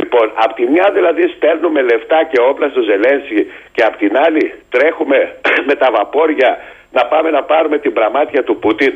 Λοιπόν, 0.00 0.32
απ' 0.34 0.54
τη 0.54 0.64
μια 0.66 0.90
δηλαδή 0.96 1.24
στέλνουμε 1.36 1.80
λεφτά 1.82 2.24
και 2.30 2.38
όπλα 2.40 2.68
στο 2.68 2.80
Ζελένσκι 2.80 3.40
και 3.72 3.82
απ' 3.88 3.96
την 3.96 4.12
άλλη 4.24 4.44
τρέχουμε 4.70 5.18
με 5.68 5.74
τα 5.74 5.88
βαπόρια 5.96 6.50
να 6.92 7.02
πάμε 7.06 7.30
να 7.30 7.42
πάρουμε 7.42 7.78
την 7.78 7.92
πραμάτια 7.92 8.44
του 8.44 8.56
Πούτιν. 8.58 8.94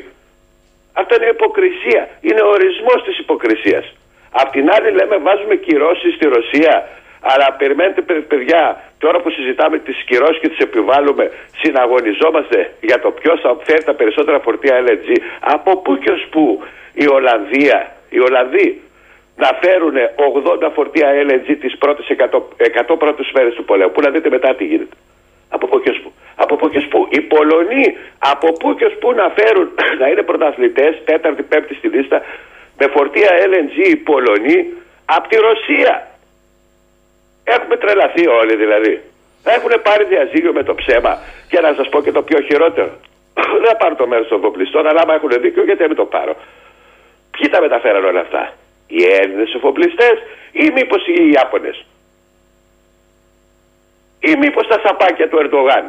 Αυτό 0.92 1.14
είναι 1.14 1.30
υποκρισία. 1.38 2.08
Είναι 2.20 2.40
ο 2.40 2.48
ορισμός 2.48 2.98
της 3.06 3.18
υποκρισίας. 3.18 3.84
Απ' 4.30 4.50
την 4.50 4.70
άλλη 4.74 4.90
λέμε 4.90 5.16
βάζουμε 5.16 5.54
κυρώσεις 5.56 6.14
στη 6.14 6.26
Ρωσία 6.26 6.74
αλλά 7.20 7.52
περιμένετε 7.58 8.02
παιδιά, 8.02 8.82
τώρα 8.98 9.20
που 9.20 9.30
συζητάμε 9.30 9.78
τις 9.78 10.02
κυρώσεις 10.06 10.38
και 10.40 10.48
τις 10.48 10.58
επιβάλλουμε, 10.58 11.30
συναγωνιζόμαστε 11.60 12.72
για 12.80 13.00
το 13.00 13.10
ποιος 13.10 13.40
θα 13.40 13.56
φέρει 13.64 13.84
τα 13.84 13.94
περισσότερα 13.94 14.40
φορτία 14.40 14.84
LNG. 14.84 15.08
Από 15.40 15.76
πού 15.76 15.98
και 15.98 16.10
ως 16.10 16.26
πού 16.30 16.62
η 16.94 17.06
Ολλανδία, 17.08 17.96
οι 18.10 18.20
Ολλανδοί 18.20 18.80
να 19.44 19.50
φέρουν 19.62 19.96
80 20.64 20.70
φορτία 20.74 21.08
LNG 21.26 21.48
τις 21.60 21.78
πρώτες 21.78 22.06
100, 22.08 22.42
100 22.92 22.96
πρώτες 22.98 23.30
μέρες 23.34 23.54
του 23.54 23.64
πολέμου. 23.64 23.90
Πού 23.90 24.00
να 24.00 24.10
δείτε 24.10 24.28
μετά 24.28 24.54
τι 24.54 24.64
γίνεται. 24.64 24.96
Από 25.48 25.66
πού 25.66 25.80
και 25.80 25.92
πού. 26.02 26.12
Από 26.34 26.56
πού 26.56 26.68
και 26.68 26.80
πού. 26.80 27.08
Οι 27.10 27.20
Πολωνοί 27.20 27.96
από 28.18 28.52
πού 28.52 28.74
και 28.74 28.88
πού 29.00 29.12
να 29.12 29.26
φέρουν 29.36 29.68
να 30.00 30.06
είναι 30.08 30.22
πρωταθλητές, 30.22 30.92
τέταρτη, 31.04 31.42
πέμπτη 31.42 31.74
στη 31.74 31.88
λίστα, 31.88 32.22
με 32.78 32.86
φορτία 32.94 33.30
LNG 33.50 33.76
οι 33.92 33.96
Πολωνοί 33.96 34.58
από 35.04 35.28
τη 35.28 35.36
Ρωσία. 35.36 36.08
Έχουμε 37.44 37.76
τρελαθεί 37.76 38.26
όλοι 38.28 38.56
δηλαδή. 38.56 39.02
Έχουν 39.44 39.72
πάρει 39.82 40.04
διαζύγιο 40.04 40.52
με 40.52 40.62
το 40.62 40.74
ψέμα 40.74 41.18
και 41.48 41.60
να 41.60 41.74
σας 41.74 41.88
πω 41.88 42.02
και 42.02 42.12
το 42.12 42.22
πιο 42.22 42.40
χειρότερο. 42.40 42.90
Δεν 43.60 43.68
θα 43.68 43.76
πάρω 43.76 43.94
το 43.94 44.06
μέρος 44.06 44.28
των 44.28 44.38
εφοπλιστών, 44.38 44.86
αλλά 44.86 45.00
άμα 45.00 45.14
έχουν 45.14 45.30
δίκιο, 45.40 45.62
γιατί 45.64 45.82
δεν 45.86 45.96
το 45.96 46.04
πάρω. 46.04 46.36
Ποιοι 47.30 47.48
τα 47.48 47.60
μεταφέραν 47.60 48.04
όλα 48.04 48.20
αυτά; 48.20 48.52
Οι 48.94 49.02
Έλληνες 49.20 49.54
εφοπλιστέ 49.54 50.10
ή 50.52 50.70
μήπως 50.74 51.02
οι 51.06 51.30
Ιάπωνες; 51.34 51.84
Ή 54.20 54.32
μήπως 54.38 54.66
τα 54.66 54.80
σαπάκια 54.84 55.28
του 55.28 55.38
Ερντογάν 55.42 55.84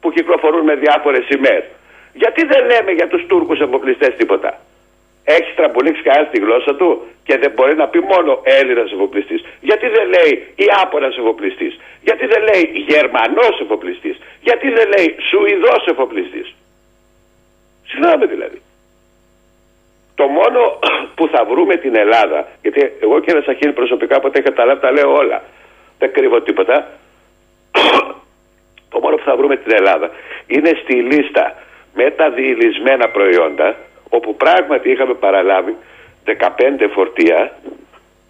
που 0.00 0.12
κυκλοφορούν 0.12 0.64
με 0.64 0.74
διάφορες 0.74 1.24
σημαίες; 1.30 1.64
Γιατί 2.12 2.44
δεν 2.44 2.62
λέμε 2.70 2.90
για 2.90 3.08
τους 3.08 3.26
Τούρκους 3.26 3.60
εφοπλιστέ 3.60 4.08
τίποτα; 4.08 4.60
Έχει 5.24 5.52
τραμπουλήξει 5.54 6.02
κανένας 6.02 6.30
τη 6.30 6.40
γλώσσα 6.40 6.74
του 6.74 7.06
και 7.24 7.38
δεν 7.38 7.50
μπορεί 7.54 7.74
να 7.76 7.88
πει 7.88 8.00
μόνο 8.00 8.40
Έλληνας 8.42 8.92
εφοπλιστή. 8.92 9.36
Γιατί 9.60 9.86
δεν 9.88 10.08
λέει 10.14 10.54
Ιάπωνας 10.54 11.16
εφοπλιστή. 11.16 11.68
Γιατί 12.02 12.26
δεν 12.26 12.42
λέει 12.42 12.64
Γερμανός 12.88 13.60
εφοπλιστή. 13.60 14.16
Γιατί 14.40 14.70
δεν 14.70 14.88
λέει 14.88 15.16
Σουηδός 15.28 15.86
εφοπλιστή. 15.86 16.42
Συγγνώμη 17.88 18.26
δηλαδή. 18.26 18.62
Το 20.14 20.26
μόνο 20.26 20.78
που 21.16 21.28
θα 21.32 21.44
βρούμε 21.44 21.76
την 21.76 21.96
Ελλάδα, 21.96 22.48
γιατί 22.62 22.92
εγώ 23.00 23.20
και 23.20 23.30
ένα 23.30 23.40
Σαχίνη 23.40 23.72
προσωπικά 23.72 24.20
ποτέ 24.20 24.38
είχα 24.38 24.48
καταλάβει, 24.48 24.80
τα 24.80 24.90
λέω 24.92 25.12
όλα. 25.12 25.42
Δεν 25.98 26.12
κρύβω 26.12 26.40
τίποτα. 26.40 26.86
Το 28.92 29.00
μόνο 29.00 29.16
που 29.16 29.22
θα 29.24 29.36
βρούμε 29.36 29.56
την 29.56 29.72
Ελλάδα 29.74 30.10
είναι 30.46 30.72
στη 30.82 30.94
λίστα 30.94 31.54
με 31.94 32.10
τα 32.10 32.30
διηλυσμένα 32.30 33.08
προϊόντα, 33.08 33.76
όπου 34.08 34.36
πράγματι 34.36 34.90
είχαμε 34.90 35.14
παραλάβει 35.14 35.76
15 36.26 36.32
φορτία. 36.94 37.56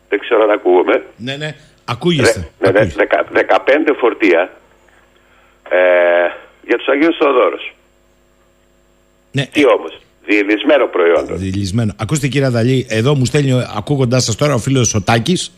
Δεν 0.08 0.18
ξέρω 0.18 0.42
αν 0.42 0.50
ακούγομαι. 0.50 1.04
Ναι, 1.16 1.36
ναι, 1.36 1.54
ακούγεστε. 1.84 2.50
Ναι, 2.58 2.70
ναι, 2.70 2.88
15 2.90 3.96
φορτία 3.98 4.50
ε, 5.68 5.78
για 6.62 6.76
τους 6.76 6.88
Αγίους 6.88 7.16
Θεοδόρους. 7.16 7.74
Ναι. 9.32 9.46
Τι 9.46 9.66
όμως, 9.66 9.98
Διελισμένο 10.26 10.86
προϊόντος. 10.86 11.40
Διελισμένο. 11.40 11.92
Ακούστε 11.96 12.28
κύριε 12.28 12.46
Αδαλή, 12.46 12.86
εδώ 12.88 13.14
μου 13.14 13.24
στέλνει 13.24 13.52
ακούγοντάς 13.76 14.24
σας 14.24 14.36
τώρα 14.36 14.54
ο 14.54 14.58
φίλος 14.58 14.88
Σωτάκης 14.88 15.52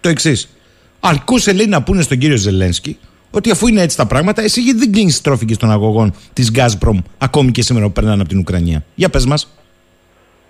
το 0.00 0.08
εξής. 0.08 0.56
Αρκούσε 1.00 1.52
λέει 1.52 1.66
να 1.66 1.82
πούνε 1.82 2.02
στον 2.02 2.18
κύριο 2.18 2.36
Ζελένσκι 2.36 2.98
ότι 3.30 3.50
αφού 3.50 3.66
είναι 3.66 3.82
έτσι 3.82 3.96
τα 3.96 4.06
πράγματα, 4.06 4.42
εσύ 4.42 4.60
γιατί 4.60 4.78
δεν 4.78 4.92
κλείνεις 4.92 5.20
τρόφιγγε 5.20 5.56
των 5.56 5.70
αγωγών 5.70 6.14
της 6.32 6.52
Gazprom 6.56 6.98
ακόμη 7.18 7.50
και 7.50 7.62
σήμερα 7.62 7.86
που 7.86 7.92
περνάνε 7.92 8.20
από 8.20 8.28
την 8.28 8.38
Ουκρανία. 8.38 8.84
Για 8.94 9.08
πες 9.08 9.26
μας. 9.26 9.60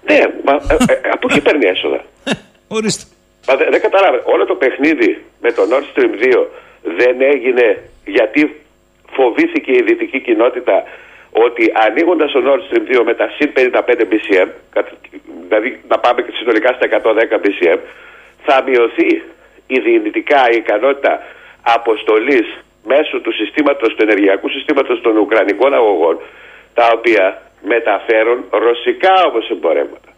Ναι, 0.07 0.21
μα, 0.45 0.53
ε, 0.53 0.93
ε, 0.93 1.09
από 1.13 1.27
εκεί 1.31 1.41
παίρνει 1.41 1.67
έσοδα. 1.67 2.05
Ορίστε. 2.77 3.05
Μα 3.49 3.57
δεν, 3.57 3.67
δεν 3.71 3.81
καταλάβει. 3.81 4.19
Όλο 4.25 4.45
το 4.45 4.55
παιχνίδι 4.55 5.23
με 5.41 5.53
το 5.53 5.63
Nord 5.71 5.87
Stream 5.91 6.13
2 6.25 6.47
δεν 6.99 7.17
έγινε 7.21 7.83
γιατί 8.07 8.41
φοβήθηκε 9.17 9.73
η 9.73 9.83
δυτική 9.87 10.21
κοινότητα 10.21 10.83
ότι 11.45 11.73
ανοίγοντας 11.87 12.33
το 12.33 12.41
Nord 12.47 12.63
Stream 12.67 13.01
2 13.01 13.03
με 13.05 13.15
τα 13.15 13.29
συν 13.37 13.53
55 13.57 14.05
BCM, 14.11 14.49
δηλαδή 15.47 15.81
να 15.89 15.99
πάμε 15.99 16.25
συνολικά 16.39 16.73
στα 16.73 16.87
110 16.87 17.39
BCM, 17.45 17.79
θα 18.43 18.63
μειωθεί 18.67 19.23
η 19.67 19.79
δυνητικά 19.79 20.51
η 20.53 20.57
ικανότητα 20.57 21.23
αποστολής 21.63 22.47
μέσω 22.85 23.21
του 23.21 23.33
συστήματος, 23.33 23.95
του 23.95 24.03
ενεργειακού 24.03 24.49
συστήματος 24.49 25.01
των 25.01 25.17
Ουκρανικών 25.17 25.75
αγωγών, 25.75 26.21
τα 26.75 26.91
οποία 26.95 27.43
μεταφέρουν 27.63 28.45
ρωσικά 28.51 29.25
όμως 29.29 29.51
εμπορεύματα. 29.51 30.11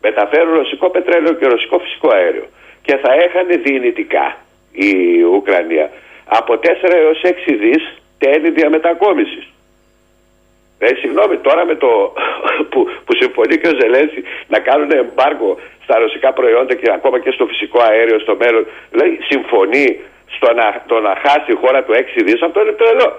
Μεταφέρουν 0.00 0.54
ρωσικό 0.54 0.90
πετρέλαιο 0.90 1.34
και 1.34 1.46
ρωσικό 1.46 1.78
φυσικό 1.78 2.08
αέριο. 2.14 2.46
Και 2.82 2.96
θα 2.96 3.12
έχανε 3.12 3.56
δυνητικά 3.56 4.36
η 4.72 5.22
Ουκρανία 5.22 5.90
από 6.24 6.58
4 6.58 6.96
έως 6.96 7.20
6 7.22 7.56
δις 7.60 8.02
τέλη 8.18 8.50
διαμετακόμισης. 8.50 9.46
Ε, 10.84 10.94
συγγνώμη, 11.00 11.36
τώρα 11.36 11.64
με 11.64 11.74
το 11.74 11.90
που, 12.70 12.80
που 13.04 13.12
συμφωνεί 13.20 13.54
και 13.58 13.68
ο 13.68 13.74
Ζελένση 13.80 14.20
να 14.52 14.58
κάνουν 14.58 14.90
εμπάργκο 14.90 15.50
στα 15.84 15.98
ρωσικά 15.98 16.32
προϊόντα 16.32 16.74
και 16.74 16.90
ακόμα 16.98 17.18
και 17.20 17.30
στο 17.30 17.44
φυσικό 17.46 17.78
αέριο 17.88 18.18
στο 18.18 18.34
μέλλον, 18.42 18.66
δηλαδή 18.90 19.18
συμφωνεί 19.30 20.00
στο 20.36 20.48
να, 20.58 20.82
το 20.86 21.00
να 21.00 21.12
χάσει 21.24 21.52
η 21.52 21.58
χώρα 21.62 21.82
του 21.84 21.92
6 21.92 22.22
δις, 22.26 22.42
αυτό 22.42 22.60
είναι 22.60 22.72
τρελό. 22.72 23.10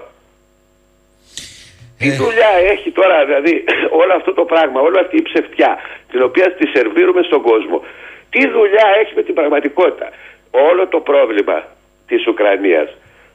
Τι 1.98 2.08
ε. 2.08 2.16
δουλειά 2.22 2.52
έχει 2.72 2.90
τώρα, 2.90 3.24
δηλαδή, 3.24 3.64
όλο 4.00 4.12
αυτό 4.14 4.32
το 4.34 4.44
πράγμα, 4.44 4.80
όλη 4.80 4.98
αυτή 4.98 5.16
η 5.16 5.22
ψευτιά, 5.22 5.78
την 6.10 6.22
οποία 6.22 6.52
τη 6.58 6.66
σερβίρουμε 6.66 7.22
στον 7.22 7.42
κόσμο, 7.42 7.84
τι 8.30 8.48
δουλειά 8.48 8.86
έχει 9.00 9.12
με 9.14 9.22
την 9.22 9.34
πραγματικότητα; 9.34 10.08
Όλο 10.50 10.86
το 10.86 11.00
πρόβλημα 11.00 11.64
της 12.06 12.26
Ουκρανίας 12.26 12.88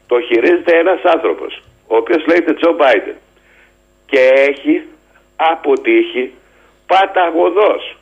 το 0.08 0.22
χειρίζεται 0.22 0.78
ένας 0.78 1.02
άνθρωπος, 1.04 1.62
ο 1.88 1.96
οποίος 1.96 2.26
λέγεται 2.28 2.54
Τζο 2.54 2.74
Μπάιντεν 2.74 3.18
και 4.10 4.20
έχει 4.20 4.82
αποτύχει 5.36 6.34
παταγωδός. 6.88 7.98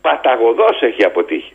Παταγωδός 0.00 0.82
έχει 0.82 1.04
αποτύχει. 1.04 1.52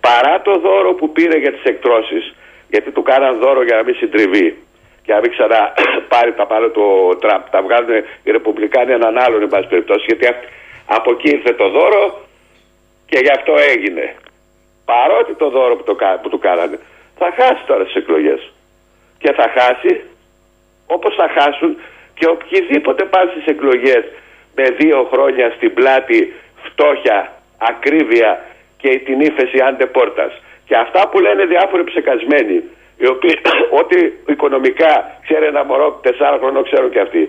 Παρά 0.00 0.42
το 0.42 0.58
δώρο 0.58 0.92
που 0.94 1.12
πήρε 1.12 1.38
για 1.38 1.52
τις 1.52 1.62
εκτρώσεις, 1.62 2.34
γιατί 2.68 2.90
του 2.90 3.02
κάναν 3.02 3.38
δώρο 3.38 3.62
για 3.62 3.76
να 3.76 3.82
μην 3.82 3.94
συντριβεί, 3.94 4.58
και 5.02 5.12
να 5.12 5.20
μην 5.20 5.30
ξανά 5.30 5.74
πάρει 6.12 6.32
τα 6.34 6.46
πάνω 6.46 6.68
το 6.68 7.16
Τραμπ. 7.16 7.42
Τα 7.50 7.62
βγάλουν 7.62 8.04
οι 8.22 8.30
Ρεπουμπλικάνοι 8.30 8.92
έναν 8.92 9.18
άλλον, 9.18 9.42
εν 9.42 9.48
πάση 9.48 9.68
περιπτώσει, 9.68 10.04
γιατί 10.06 10.26
αυ- 10.26 10.44
από 10.86 11.10
εκεί 11.10 11.28
ήρθε 11.30 11.52
το 11.52 11.68
δώρο 11.68 12.20
και 13.06 13.18
γι' 13.18 13.30
αυτό 13.30 13.54
έγινε. 13.56 14.14
Παρότι 14.84 15.34
το 15.34 15.48
δώρο 15.50 15.76
που, 15.76 15.82
το, 15.82 15.94
κα- 15.94 16.18
που 16.22 16.28
του 16.28 16.38
κάνανε, 16.38 16.78
θα 17.18 17.32
χάσει 17.36 17.62
τώρα 17.66 17.84
τι 17.84 17.92
εκλογές. 17.96 18.52
Και 19.18 19.32
θα 19.32 19.52
χάσει 19.56 20.00
όπως 20.86 21.14
θα 21.14 21.28
χάσουν 21.38 21.76
και 22.14 22.26
οποιοδήποτε 22.26 23.04
πάνε 23.04 23.30
στι 23.30 23.50
εκλογές 23.50 24.04
με 24.54 24.64
δύο 24.78 25.08
χρόνια 25.12 25.52
στην 25.56 25.74
πλάτη 25.74 26.32
φτώχεια, 26.62 27.32
ακρίβεια 27.58 28.44
και 28.76 28.98
την 28.98 29.20
ύφεση 29.20 29.58
αντεπόρτας. 29.68 30.32
Και 30.66 30.76
αυτά 30.76 31.08
που 31.08 31.18
λένε 31.20 31.44
διάφοροι 31.44 31.84
ψεκασμένοι, 31.84 32.62
οι 32.96 33.06
οποίοι 33.06 33.34
ότι 33.80 34.18
οικονομικά 34.26 35.18
ξέρει 35.22 35.46
ένα 35.46 35.64
μωρό 35.64 36.00
τεσσάρων 36.02 36.38
χρονών 36.38 36.64
ξέρουν 36.64 36.90
και 36.90 37.00
αυτοί. 37.00 37.22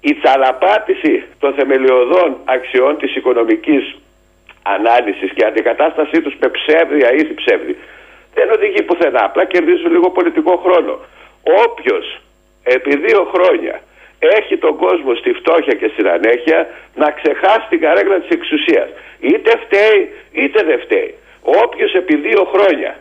Η 0.00 0.14
τσαλαπάτηση 0.14 1.24
των 1.38 1.54
θεμελιωδών 1.54 2.36
αξιών 2.44 2.96
της 2.98 3.16
οικονομικής 3.16 3.96
ανάλυσης 4.62 5.30
και 5.34 5.44
αντικατάστασή 5.44 6.20
τους 6.20 6.34
με 6.40 6.48
ψεύδια 6.48 7.12
ή 7.12 7.34
ψεύδι 7.34 7.76
δεν 8.34 8.50
οδηγεί 8.50 8.82
πουθενά. 8.82 9.24
Απλά 9.24 9.44
κερδίζουν 9.44 9.90
λίγο 9.92 10.10
πολιτικό 10.10 10.56
χρόνο. 10.56 10.98
Όποιος 11.64 12.20
επί 12.62 12.96
δύο 12.96 13.30
χρόνια 13.34 13.80
έχει 14.38 14.56
τον 14.56 14.76
κόσμο 14.76 15.14
στη 15.14 15.32
φτώχεια 15.32 15.74
και 15.74 15.88
στην 15.92 16.08
ανέχεια 16.08 16.68
να 16.94 17.10
ξεχάσει 17.10 17.66
την 17.68 17.80
καρέκλα 17.80 18.20
της 18.20 18.28
εξουσίας. 18.28 18.88
Είτε 19.20 19.50
φταίει 19.64 20.00
είτε 20.32 20.62
δεν 20.62 20.78
φταίει. 20.80 21.14
Όποιος 21.42 21.94
επί 21.94 22.16
δύο 22.16 22.44
χρόνια 22.54 22.96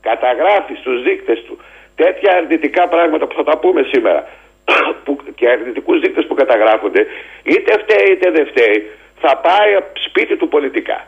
καταγράφει 0.00 0.74
στους 0.80 1.02
δείκτες 1.02 1.42
του 1.46 1.58
τέτοια 1.96 2.32
αρνητικά 2.36 2.88
πράγματα 2.88 3.26
που 3.26 3.34
θα 3.34 3.44
τα 3.44 3.58
πούμε 3.58 3.82
σήμερα 3.82 4.28
που, 5.04 5.18
και 5.34 5.48
αρνητικούς 5.48 6.00
δείκτες 6.00 6.26
που 6.26 6.34
καταγράφονται 6.34 7.06
είτε 7.42 7.72
φταίει 7.82 8.12
είτε 8.12 8.30
δεν 8.30 8.46
φταίει 8.46 8.90
θα 9.22 9.36
πάει 9.36 9.70
σπίτι 10.06 10.36
του 10.36 10.48
πολιτικά. 10.48 11.06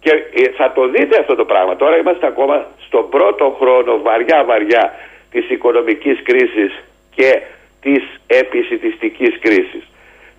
Και 0.00 0.10
ε, 0.10 0.50
θα 0.56 0.72
το 0.72 0.88
δείτε 0.88 1.18
αυτό 1.18 1.34
το 1.34 1.44
πράγμα. 1.44 1.76
Τώρα 1.76 1.96
είμαστε 1.96 2.26
ακόμα 2.26 2.66
στον 2.86 3.08
πρώτο 3.08 3.56
χρόνο 3.60 4.00
βαριά 4.02 4.44
βαριά 4.44 4.94
της 5.30 5.50
οικονομικής 5.50 6.22
κρίσης 6.22 6.72
και 7.14 7.40
της 7.80 8.02
επισητιστικής 8.26 9.38
κρίσης. 9.40 9.84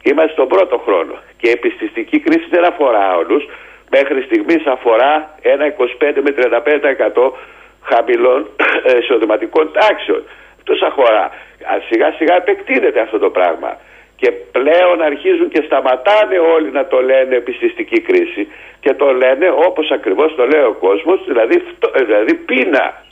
Είμαστε 0.03 0.31
στον 0.31 0.47
πρώτο 0.47 0.77
χρόνο 0.77 1.13
και 1.37 1.47
η 1.47 1.51
επιστηστική 1.51 2.19
κρίση 2.19 2.47
δεν 2.49 2.65
αφορά 2.65 3.15
όλους. 3.15 3.43
Μέχρι 3.89 4.21
στιγμής 4.21 4.65
αφορά 4.65 5.35
ένα 5.41 5.65
25 5.65 6.21
με 6.25 6.31
35% 6.31 7.31
χαμηλών 7.81 8.49
ε, 8.87 8.97
εισοδηματικών 8.97 9.71
τάξεων. 9.71 10.23
Τους 10.63 10.81
αφορά. 10.81 11.23
Α, 11.71 11.73
Σιγά 11.89 12.11
σιγά 12.17 12.35
επεκτείνεται 12.35 12.99
αυτό 12.99 13.19
το 13.19 13.29
πράγμα. 13.29 13.77
Και 14.15 14.31
πλέον 14.31 15.01
αρχίζουν 15.01 15.49
και 15.49 15.61
σταματάνε 15.65 16.37
όλοι 16.39 16.71
να 16.71 16.85
το 16.87 17.01
λένε 17.01 17.35
επιστηστική 17.35 17.99
κρίση 18.01 18.47
και 18.79 18.93
το 18.93 19.13
λένε 19.13 19.49
όπως 19.67 19.91
ακριβώς 19.91 20.35
το 20.35 20.45
λέει 20.47 20.61
ο 20.61 20.75
κόσμος, 20.79 21.23
δηλαδή, 21.27 21.63
φτω- 21.69 21.95
ε, 21.99 22.03
δηλαδή 22.03 22.33
πείνα. 22.33 23.03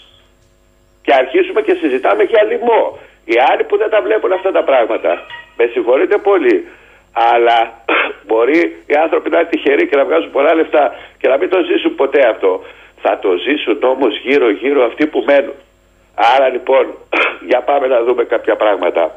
Και 1.02 1.13
αρχίζουμε 1.13 1.62
και 1.62 1.74
συζητάμε 1.74 2.24
για 2.24 2.44
λοιμό. 2.44 3.00
Οι 3.32 3.38
άλλοι 3.50 3.63
που 3.63 3.78
δεν 3.78 3.89
τα 3.89 4.02
βλέπουν 4.02 4.32
αυτά 4.32 4.52
τα 4.52 4.63
πράγματα, 4.63 5.12
με 5.58 5.65
συγχωρείτε 5.74 6.18
πολύ, 6.18 6.68
αλλά 7.13 7.58
μπορεί 8.28 8.84
οι 8.86 8.96
άνθρωποι 9.04 9.30
να 9.30 9.39
είναι 9.39 9.50
τυχεροί 9.50 9.88
και 9.88 9.96
να 9.96 10.06
βγάζουν 10.06 10.32
πολλά 10.32 10.54
λεφτά 10.54 10.96
και 11.20 11.28
να 11.28 11.38
μην 11.38 11.50
το 11.50 11.58
ζήσουν 11.63 11.96
ποτέ 11.96 12.28
αυτό. 12.28 12.63
Θα 13.02 13.20
το 13.20 13.30
ζήσουν 13.46 13.84
όμως 13.84 14.20
γύρω 14.20 14.50
γύρω 14.50 14.86
αυτοί 14.86 15.06
που 15.08 15.24
μένουν. 15.28 15.54
Άρα 16.15 16.50
λοιπόν, 16.50 16.86
για 17.50 17.62
πάμε 17.62 17.88
να 17.88 18.04
δούμε 18.04 18.24
κάποια 18.24 18.56
πράγματα. 18.56 19.12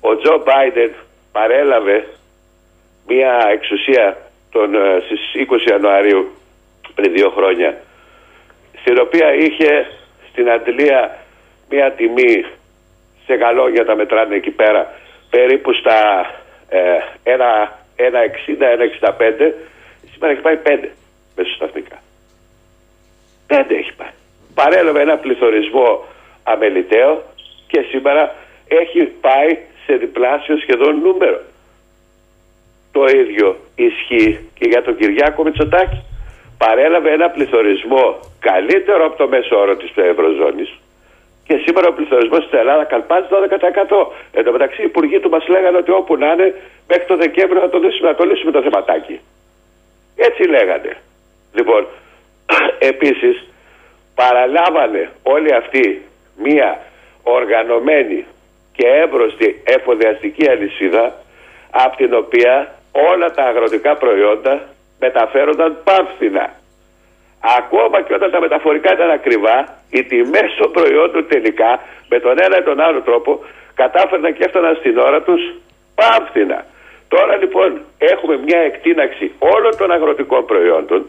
Ο 0.00 0.16
Τζο 0.16 0.42
Μπάιντεν 0.44 0.92
παρέλαβε 1.32 2.06
μια 3.06 3.48
εξουσία 3.52 4.16
τον, 4.50 4.74
ε, 4.74 5.02
στις 5.04 5.20
20 5.66 5.70
Ιανουαρίου 5.70 6.30
πριν 6.94 7.12
δύο 7.12 7.30
χρόνια 7.30 7.80
στην 8.80 8.98
οποία 9.00 9.34
είχε 9.34 9.86
στην 10.30 10.50
αντλία 10.50 11.18
μια 11.68 11.92
τιμή 11.92 12.44
σε 13.28 13.34
γαλόγια 13.34 13.84
τα 13.84 13.94
μετράνε 13.94 14.34
εκεί 14.34 14.50
πέρα. 14.50 14.92
Περίπου 15.30 15.72
στα 15.72 15.98
ε, 16.68 16.80
1,60-1,65 17.24 17.34
σήμερα 20.12 20.32
έχει 20.32 20.40
πάει 20.40 20.58
5 20.64 20.88
μεσοσταθμικά 21.36 21.98
5 23.48 23.64
έχει 23.68 23.92
πάει. 23.96 24.14
Παρέλαβε 24.54 25.00
ένα 25.00 25.16
πληθωρισμό 25.16 26.04
αμεληταίο 26.42 27.22
και 27.66 27.80
σήμερα 27.90 28.34
έχει 28.68 29.02
πάει 29.04 29.58
σε 29.86 29.96
διπλάσιο 29.96 30.56
σχεδόν 30.58 31.00
νούμερο. 31.00 31.40
Το 32.92 33.04
ίδιο 33.04 33.56
ισχύει 33.74 34.48
και 34.54 34.68
για 34.68 34.82
τον 34.82 34.96
Κυριάκο 34.96 35.42
Μητσοτάκη. 35.42 36.02
Παρέλαβε 36.58 37.10
ένα 37.12 37.30
πληθωρισμό 37.30 38.20
καλύτερο 38.40 39.04
από 39.06 39.16
το 39.16 39.28
μέσο 39.28 39.58
όρο 39.58 39.76
της 39.76 39.90
Ευρωζώνης 39.94 40.78
και 41.48 41.56
σήμερα 41.64 41.88
ο 41.88 41.92
πληθωρισμός 41.92 42.44
στην 42.44 42.58
Ελλάδα 42.58 42.84
καλπάζει 42.84 43.26
12%. 43.30 44.06
Εν 44.32 44.44
τω 44.44 44.52
μεταξύ 44.52 44.80
οι 44.82 44.84
υπουργοί 44.84 45.20
του 45.20 45.30
μας 45.30 45.48
λέγανε 45.48 45.76
ότι 45.76 45.90
όπου 45.90 46.16
να 46.16 46.32
είναι 46.32 46.54
μέχρι 46.88 47.04
το 47.06 47.16
Δεκέμβριο 47.16 47.60
να 47.60 47.68
το, 47.68 47.78
λύσουμε, 47.78 48.08
να 48.08 48.14
το 48.14 48.24
λύσουμε 48.24 48.50
το 48.50 48.62
θεματάκι. 48.62 49.20
Έτσι 50.16 50.42
λέγανε. 50.42 50.96
Λοιπόν, 51.52 51.86
επίσης 52.92 53.44
παραλάβανε 54.14 55.10
όλοι 55.22 55.54
αυτοί 55.54 56.02
μία 56.36 56.80
οργανωμένη 57.22 58.26
και 58.72 58.86
εύρωστη 58.86 59.62
εφοδιαστική 59.64 60.48
αλυσίδα 60.48 61.14
από 61.70 61.96
την 61.96 62.14
οποία 62.14 62.74
όλα 62.92 63.30
τα 63.30 63.42
αγροτικά 63.42 63.96
προϊόντα 63.96 64.60
μεταφέρονταν 64.98 65.78
πάμφθηνα. 65.84 66.50
Ακόμα 67.40 68.02
και 68.02 68.14
όταν 68.14 68.30
τα 68.30 68.40
μεταφορικά 68.40 68.92
ήταν 68.92 69.10
ακριβά, 69.10 69.56
οι 69.90 70.02
τιμές 70.04 70.50
των 70.58 70.70
προϊόντων 70.72 71.26
τελικά 71.28 71.80
με 72.08 72.20
τον 72.20 72.34
ένα 72.40 72.58
ή 72.58 72.62
τον 72.62 72.80
άλλο 72.80 73.00
τρόπο 73.00 73.44
κατάφερναν 73.74 74.34
και 74.34 74.44
έφταναν 74.44 74.76
στην 74.76 74.98
ώρα 74.98 75.22
τους 75.22 75.42
πάμφθηνα. 75.94 76.64
Τώρα 77.08 77.36
λοιπόν 77.36 77.80
έχουμε 77.98 78.36
μια 78.36 78.58
εκτείναξη 78.58 79.32
όλων 79.38 79.76
των 79.76 79.90
αγροτικών 79.90 80.44
προϊόντων 80.46 81.06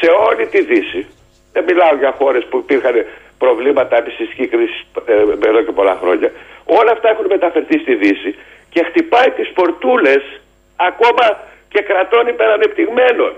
σε 0.00 0.08
όλη 0.28 0.46
τη 0.46 0.60
Δύση. 0.62 1.06
Δεν 1.52 1.64
μιλάω 1.64 1.94
για 1.96 2.12
χώρες 2.18 2.44
που 2.44 2.58
υπήρχαν 2.58 2.94
προβλήματα 3.38 3.96
επιστηστική 3.96 4.46
κρίση 4.46 4.86
ε, 5.06 5.48
εδώ 5.48 5.62
και 5.62 5.72
πολλά 5.72 5.96
χρόνια. 6.00 6.30
Όλα 6.64 6.92
αυτά 6.92 7.08
έχουν 7.10 7.26
μεταφερθεί 7.26 7.78
στη 7.78 7.94
Δύση 7.94 8.30
και 8.70 8.82
χτυπάει 8.88 9.30
τις 9.30 9.48
πορτούλες 9.52 10.22
ακόμα 10.76 11.26
και 11.68 11.80
κρατών 11.82 12.26
υπερανεπτυγμένων. 12.26 13.32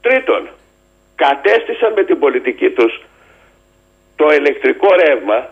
Τρίτον, 0.00 0.48
κατέστησαν 1.24 1.92
με 1.96 2.02
την 2.04 2.18
πολιτική 2.18 2.70
τους 2.70 2.92
το 4.16 4.26
ηλεκτρικό 4.38 4.88
ρεύμα 5.04 5.48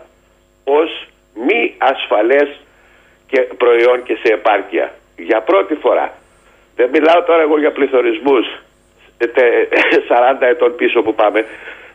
ως 0.63 0.89
μη 1.33 1.75
ασφαλές 1.77 2.49
και 3.27 3.39
προϊόν 3.41 4.03
και 4.03 4.15
σε 4.23 4.33
επάρκεια. 4.33 4.93
Για 5.17 5.41
πρώτη 5.41 5.75
φορά. 5.75 6.13
Δεν 6.75 6.89
μιλάω 6.89 7.23
τώρα 7.23 7.41
εγώ 7.41 7.59
για 7.59 7.71
πληθωρισμούς 7.71 8.45
ε, 9.17 9.27
τε- 9.27 9.73
40 10.39 10.41
ετών 10.41 10.75
πίσω 10.75 11.01
που 11.01 11.15
πάμε. 11.15 11.45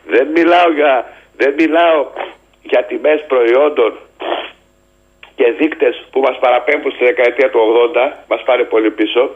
Δεν 0.07 0.27
μιλάω 0.27 0.71
για, 0.71 1.13
δεν 1.37 1.53
μιλάω 1.57 2.07
για 2.63 2.83
τιμές 2.83 3.25
προϊόντων 3.27 3.97
και 5.35 5.51
δείκτες 5.59 6.05
που 6.11 6.19
μας 6.19 6.37
παραπέμπουν 6.39 6.91
στη 6.91 7.03
δεκαετία 7.05 7.49
του 7.49 7.59
80, 7.95 8.11
μας 8.27 8.41
πάρει 8.43 8.65
πολύ 8.65 8.91
πίσω. 8.91 9.29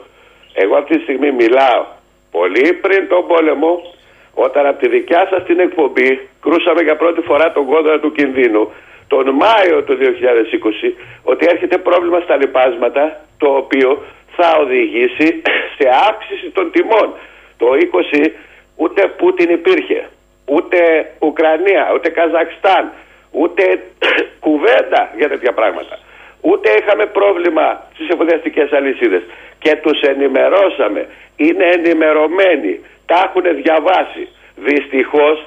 Εγώ 0.54 0.76
αυτή 0.76 0.98
τη 0.98 1.02
στιγμή 1.04 1.32
μιλάω 1.32 1.86
πολύ 2.32 2.74
πριν 2.74 3.08
τον 3.08 3.28
πόλεμο, 3.28 3.94
όταν 4.34 4.66
από 4.66 4.80
τη 4.80 4.90
δικιά 4.90 5.28
σας 5.30 5.44
την 5.44 5.60
εκπομπή 5.60 6.20
κρούσαμε 6.42 6.82
για 6.82 6.96
πρώτη 6.96 7.22
φορά 7.22 7.52
τον 7.52 7.66
κόδωνα 7.66 8.00
του 8.00 8.12
κινδύνου, 8.12 8.72
τον 9.08 9.30
Μάιο 9.30 9.84
του 9.84 9.98
2020, 10.00 10.94
ότι 11.24 11.46
έρχεται 11.50 11.78
πρόβλημα 11.78 12.20
στα 12.20 12.36
λοιπάσματα, 12.36 13.26
το 13.38 13.48
οποίο 13.48 14.04
θα 14.36 14.58
οδηγήσει 14.60 15.42
σε 15.78 15.86
αύξηση 16.10 16.50
των 16.50 16.72
τιμών. 16.72 17.14
Το 17.58 17.68
20 18.14 18.30
ούτε 18.76 19.08
Πούτιν 19.18 19.50
υπήρχε, 19.50 20.10
ούτε 20.46 20.80
Ουκρανία, 21.20 21.92
ούτε 21.94 22.10
Καζακστάν, 22.10 22.92
ούτε 23.32 23.64
κουβέντα 24.46 25.12
για 25.18 25.30
τέτοια 25.30 25.54
πράγματα. 25.54 26.00
Ούτε 26.42 26.70
είχαμε 26.80 27.06
πρόβλημα 27.06 27.84
στις 27.94 28.10
εφοδιαστικές 28.10 28.72
αλυσίδες 28.72 29.22
και 29.60 29.76
τους 29.76 30.02
ενημερώσαμε. 30.02 31.08
Είναι 31.36 31.66
ενημερωμένοι, 31.66 32.80
τα 33.12 33.20
έχουν 33.28 33.46
διαβάσει. 33.62 34.24
Δυστυχώς 34.68 35.38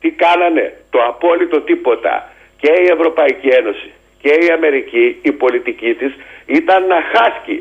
τι 0.00 0.10
κάνανε, 0.24 0.66
το 0.90 0.98
απόλυτο 1.12 1.60
τίποτα. 1.60 2.14
Και 2.60 2.70
η 2.84 2.86
Ευρωπαϊκή 2.96 3.48
Ένωση 3.60 3.90
και 4.22 4.32
η 4.44 4.46
Αμερική, 4.56 5.06
η 5.22 5.32
πολιτική 5.32 5.94
της 5.94 6.12
ήταν 6.46 6.86
να 6.86 6.98
χάσκει, 7.12 7.58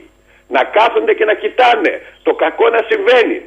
να 0.48 0.64
κάθονται 0.64 1.14
και 1.14 1.26
να 1.26 1.34
κοιτάνε 1.34 1.94
το 2.24 2.34
κακό 2.34 2.70
να 2.70 2.82
συμβαίνει. 2.90 3.40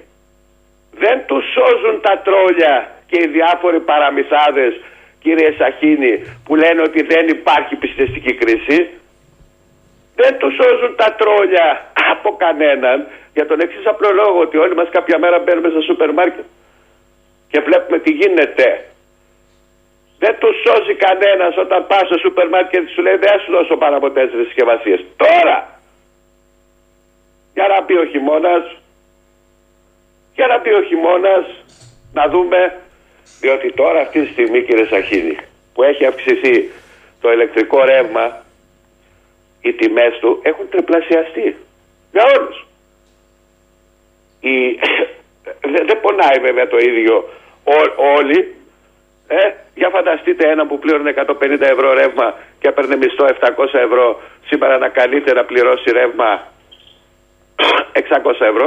Δεν 1.02 1.16
τους 1.26 1.44
σώζουν 1.54 2.00
τα 2.00 2.14
τρόλια 2.26 2.74
και 3.06 3.18
οι 3.22 3.26
διάφοροι 3.26 3.80
παραμυθάδες 3.80 4.72
κύριε 5.22 5.50
Σαχίνη, 5.58 6.14
που 6.44 6.56
λένε 6.56 6.80
ότι 6.82 7.02
δεν 7.02 7.28
υπάρχει 7.28 7.74
πιστιστική 7.76 8.34
κρίση, 8.34 8.78
δεν 10.20 10.38
τους 10.38 10.54
σώζουν 10.54 10.92
τα 10.96 11.08
τρόλια 11.20 11.92
από 12.12 12.36
κανέναν 12.36 13.06
για 13.34 13.46
τον 13.46 13.60
εξής 13.60 13.86
απλό 13.86 14.10
λόγο 14.12 14.38
ότι 14.40 14.56
όλοι 14.56 14.74
μας 14.74 14.88
κάποια 14.90 15.18
μέρα 15.18 15.38
μπαίνουμε 15.38 15.68
στο 15.68 15.80
σούπερ 15.80 16.12
μάρκετ 16.12 16.44
και 17.50 17.60
βλέπουμε 17.60 17.98
τι 17.98 18.10
γίνεται. 18.10 18.84
Δεν 20.18 20.36
τους 20.38 20.56
σώζει 20.64 20.94
κανένας 20.94 21.56
όταν 21.56 21.86
πας 21.86 22.06
στο 22.06 22.18
σούπερ 22.18 22.48
μάρκετ 22.48 22.84
και 22.84 22.92
σου 22.94 23.02
λέει 23.02 23.16
δεν 23.16 23.40
σου 23.40 23.50
δώσω 23.52 23.76
πάνω 23.76 23.96
από 23.96 24.10
τέσσερις 24.10 24.46
συσκευασίες. 24.46 25.00
Τώρα! 25.16 25.56
Για 27.54 27.66
να 27.68 27.82
πει 27.82 27.94
ο 27.94 28.04
χειμώνας, 28.04 28.76
για 30.34 30.46
να 30.46 30.60
πει 30.60 30.70
ο 30.70 30.82
χειμώνας, 30.82 31.44
να 32.12 32.28
δούμε, 32.28 32.80
διότι 33.40 33.72
τώρα 33.72 34.00
αυτή 34.00 34.24
τη 34.24 34.32
στιγμή 34.32 34.62
κύριε 34.62 34.86
Σαχίνη, 34.86 35.36
που 35.74 35.82
έχει 35.82 36.06
αυξηθεί 36.06 36.70
το 37.20 37.32
ηλεκτρικό 37.32 37.84
ρεύμα, 37.84 38.42
οι 39.60 39.72
τιμές 39.72 40.18
του 40.20 40.40
έχουν 40.42 40.68
τριπλασιαστεί. 40.68 41.56
Για 42.12 42.24
όλους. 42.36 42.66
Η... 44.50 44.54
δεν, 45.72 45.82
δεν 45.88 45.98
πονάει 46.04 46.38
βέβαια 46.46 46.66
το 46.74 46.78
ίδιο 46.90 47.14
ό- 47.76 47.94
όλοι. 48.18 48.38
Ε, 49.26 49.42
για 49.74 49.88
φανταστείτε 49.96 50.44
ένα 50.54 50.66
που 50.66 50.78
πλήρωνε 50.78 51.14
150 51.16 51.60
ευρώ 51.74 51.92
ρεύμα 52.00 52.26
και 52.60 52.68
έπαιρνε 52.68 52.96
μισθό 52.96 53.24
700 53.26 53.30
ευρώ 53.86 54.06
σήμερα 54.48 54.78
να 54.78 54.88
καλείται 54.88 55.32
να 55.32 55.44
πληρώσει 55.44 55.90
ρεύμα 55.90 56.28
600 58.02 58.50
ευρώ. 58.52 58.66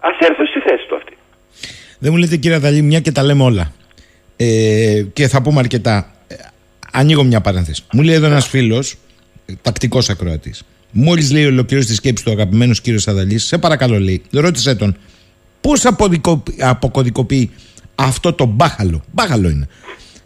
Ας 0.00 0.16
έρθω 0.28 0.46
στη 0.46 0.60
θέση 0.60 0.86
του 0.88 0.96
αυτή. 0.96 1.16
Δεν 1.98 2.12
μου 2.12 2.18
λέτε 2.18 2.36
κύριε 2.36 2.58
Δαλή 2.58 2.82
μια 2.82 3.00
και 3.00 3.12
τα 3.12 3.22
λέμε 3.22 3.42
όλα. 3.42 3.72
Ε, 4.36 5.02
και 5.12 5.28
θα 5.28 5.42
πούμε 5.42 5.58
αρκετά. 5.60 6.10
Ε, 6.28 6.34
ανοίγω 6.92 7.22
μια 7.22 7.40
παρένθεση. 7.40 7.84
Μου 7.92 8.02
λέει 8.02 8.14
εδώ 8.14 8.26
ένας 8.26 8.48
φίλος, 8.48 8.96
τακτικός 9.62 10.08
ακροατής. 10.10 10.64
Μόλις 10.98 11.32
λέει 11.32 11.46
ολοκλήρωση 11.46 11.88
της 11.88 11.96
σκέψης 11.96 12.24
του 12.24 12.30
αγαπημένος 12.30 12.80
κύριος 12.80 13.08
Αδαλής, 13.08 13.44
σε 13.44 13.58
παρακαλώ 13.58 14.00
λέει, 14.00 14.22
ρώτησε 14.30 14.74
τον, 14.74 14.96
πώς 15.60 15.84
αποκωδικοποιεί 16.58 17.50
αυτό 17.94 18.32
το 18.32 18.44
μπάχαλο, 18.44 19.02
μπάχαλο 19.12 19.48
είναι, 19.48 19.68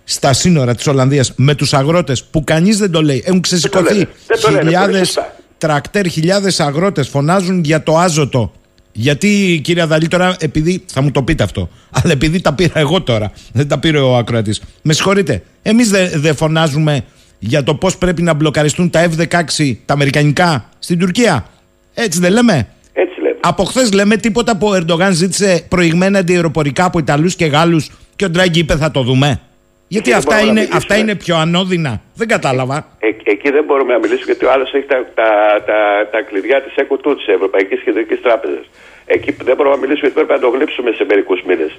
στα 0.04 0.32
σύνορα 0.32 0.74
της 0.74 0.86
Ολλανδίας 0.86 1.32
με 1.36 1.54
τους 1.54 1.74
αγρότες 1.74 2.24
που 2.24 2.44
κανείς 2.44 2.78
δεν 2.78 2.90
το 2.90 3.02
λέει. 3.02 3.22
Έχουν 3.26 3.40
ξεσηκωθεί 3.40 3.94
λένε. 3.94 4.08
Δεν 4.26 4.40
το 4.40 4.50
λένε, 4.50 4.62
χιλιάδες 4.62 4.92
πολύ 4.92 5.04
σωστά. 5.04 5.36
τρακτέρ, 5.58 6.06
χιλιάδες 6.06 6.60
αγρότες 6.60 7.08
φωνάζουν 7.08 7.64
για 7.64 7.82
το 7.82 7.98
άζωτο. 7.98 8.52
Γιατί 8.92 9.60
κύριε 9.64 9.82
Αδαλή 9.82 10.08
τώρα, 10.08 10.36
επειδή 10.38 10.84
θα 10.86 11.02
μου 11.02 11.10
το 11.10 11.22
πείτε 11.22 11.42
αυτό, 11.42 11.70
αλλά 11.90 12.12
επειδή 12.12 12.40
τα 12.40 12.52
πήρα 12.52 12.78
εγώ 12.78 13.02
τώρα, 13.02 13.32
δεν 13.52 13.68
τα 13.68 13.78
πήρε 13.78 13.98
ο 13.98 14.16
ακροατής. 14.16 14.62
Με 14.82 14.92
συγχωρείτε, 14.92 15.42
εμείς 15.62 15.90
δεν 15.90 16.10
δεν 16.14 16.36
φωνάζουμε 16.36 17.04
για 17.40 17.62
το 17.62 17.74
πώς 17.74 17.98
πρέπει 17.98 18.22
να 18.22 18.34
μπλοκαριστούν 18.34 18.90
τα 18.90 19.08
F-16, 19.10 19.76
τα 19.86 19.94
αμερικανικά, 19.94 20.68
στην 20.78 20.98
Τουρκία. 20.98 21.46
Έτσι 21.94 22.20
δεν 22.20 22.32
λέμε; 22.32 22.68
Έτσι 22.92 23.20
λέμε. 23.20 23.36
Από 23.40 23.64
χθες 23.64 23.92
λέμε 23.92 24.16
τίποτα 24.16 24.56
που 24.56 24.66
ο 24.66 24.74
Ερντογάν 24.74 25.12
ζήτησε 25.12 25.66
προηγμένα 25.68 26.18
αντιεροπορικά 26.18 26.84
από 26.84 26.98
Ιταλούς 26.98 27.34
και 27.36 27.46
Γάλλους 27.46 27.90
και 28.16 28.24
ο 28.24 28.30
Ντράγκη 28.30 28.58
είπε 28.58 28.76
θα 28.76 28.90
το 28.90 29.02
δούμε. 29.02 29.40
Γιατί 29.88 30.08
δεν 30.08 30.18
αυτά 30.18 30.34
μπορούμε 30.34 30.52
να 30.52 30.60
είναι, 30.60 30.60
μιλήσουμε. 30.60 30.78
αυτά 30.78 30.96
είναι 30.96 31.14
πιο 31.14 31.36
ανώδυνα. 31.36 32.00
Δεν 32.14 32.28
κατάλαβα. 32.28 32.76
Ε, 32.98 33.06
εκεί 33.32 33.50
δεν 33.50 33.64
μπορούμε 33.64 33.92
να 33.92 33.98
μιλήσουμε 33.98 34.30
γιατί 34.32 34.44
ο 34.44 34.50
άλλος 34.52 34.72
έχει 34.72 34.86
τα, 34.86 34.98
τα, 35.14 35.28
τα, 35.66 35.78
τα 36.12 36.20
κλειδιά 36.28 36.62
της 36.62 36.74
ΕΚΟΤΟΥ, 36.74 37.14
της 37.16 37.26
Ευρωπαϊκής 37.26 37.80
Κεντρικής 37.84 38.20
Τράπεζας. 38.22 38.64
Εκεί 39.06 39.30
δεν 39.48 39.56
μπορούμε 39.56 39.74
να 39.74 39.80
μιλήσουμε 39.80 40.06
γιατί 40.08 40.18
πρέπει 40.20 40.32
να 40.40 40.42
το 40.46 40.48
γλύψουμε 40.56 40.90
σε 40.90 41.04
μερικούς 41.10 41.40
μήνες. 41.48 41.72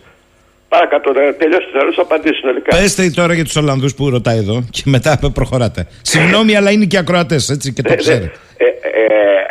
Παρακάτω, 0.75 1.12
να 1.12 1.34
τελειώσει 1.34 1.67
την 1.71 1.79
άλλη, 1.79 1.93
απαντήσει 1.97 2.34
συνολικά. 2.39 2.69
Πέστε 2.77 3.10
τώρα 3.19 3.34
για 3.34 3.43
τους 3.43 3.55
Ολλανδούς 3.55 3.95
που 3.95 4.10
ρωτάει 4.10 4.38
εδώ 4.38 4.57
και 4.75 4.81
μετά 4.86 5.19
προχωράτε. 5.38 5.88
Συγγνώμη, 6.01 6.55
αλλά 6.55 6.71
είναι 6.71 6.86
και 6.86 6.97
ακροατές, 6.97 7.49
έτσι 7.49 7.73
και 7.73 7.81
το 7.81 7.93
Ε, 7.93 7.95
ξέρετε. 7.95 8.31
ε, 8.57 8.65
ε, 8.65 9.45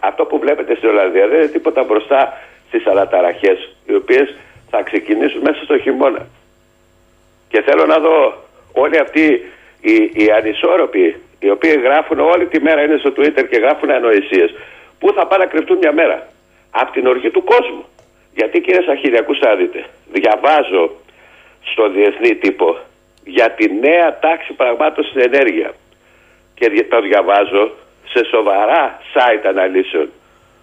αυτό 0.00 0.24
που 0.24 0.38
βλέπετε 0.38 0.74
στην 0.76 0.88
Ολλανδία 0.88 1.26
δεν 1.28 1.38
είναι 1.40 1.46
τίποτα 1.56 1.82
μπροστά 1.84 2.20
στις 2.68 2.86
αναταραχές, 2.86 3.58
οι 3.86 3.94
οποίες 3.94 4.34
θα 4.70 4.82
ξεκινήσουν 4.82 5.40
μέσα 5.40 5.60
στο 5.64 5.78
χειμώνα. 5.78 6.26
Και 7.48 7.62
θέλω 7.66 7.86
να 7.86 7.98
δω 7.98 8.16
όλοι 8.72 8.98
αυτοί 8.98 9.24
οι, 9.80 9.94
οι 10.20 10.24
ανισόρροποι, 10.38 11.06
οι 11.38 11.50
οποίοι 11.50 11.74
γράφουν 11.82 12.18
όλη 12.20 12.46
τη 12.46 12.60
μέρα 12.60 12.80
είναι 12.82 12.96
στο 12.98 13.12
Twitter 13.16 13.44
και 13.50 13.58
γράφουν 13.64 13.90
ανοησίες, 13.90 14.50
πού 14.98 15.12
θα 15.16 15.26
πάνε 15.26 15.44
να 15.44 15.50
κρυφτούν 15.50 15.78
μια 15.78 15.92
μέρα. 15.92 16.28
Από 16.70 16.92
την 16.92 17.06
οργή 17.06 17.30
του 17.30 17.44
κόσμου. 17.44 17.84
Γιατί 18.38 18.60
κύριε 18.60 18.82
Σαχίδη, 18.82 19.16
ακούστε 19.18 19.46
να 19.48 19.54
δείτε. 19.54 19.84
Διαβάζω 20.12 20.90
στο 21.70 21.88
διεθνή 21.90 22.34
τύπο 22.34 22.76
για 23.24 23.50
τη 23.50 23.64
νέα 23.84 24.18
τάξη 24.18 24.52
πραγμάτων 24.52 25.04
στην 25.04 25.20
ενέργεια 25.28 25.70
και 26.54 26.68
δι- 26.68 26.88
το 26.90 27.00
διαβάζω 27.00 27.70
σε 28.12 28.24
σοβαρά 28.24 29.00
site 29.14 29.44
αναλύσεων. 29.52 30.08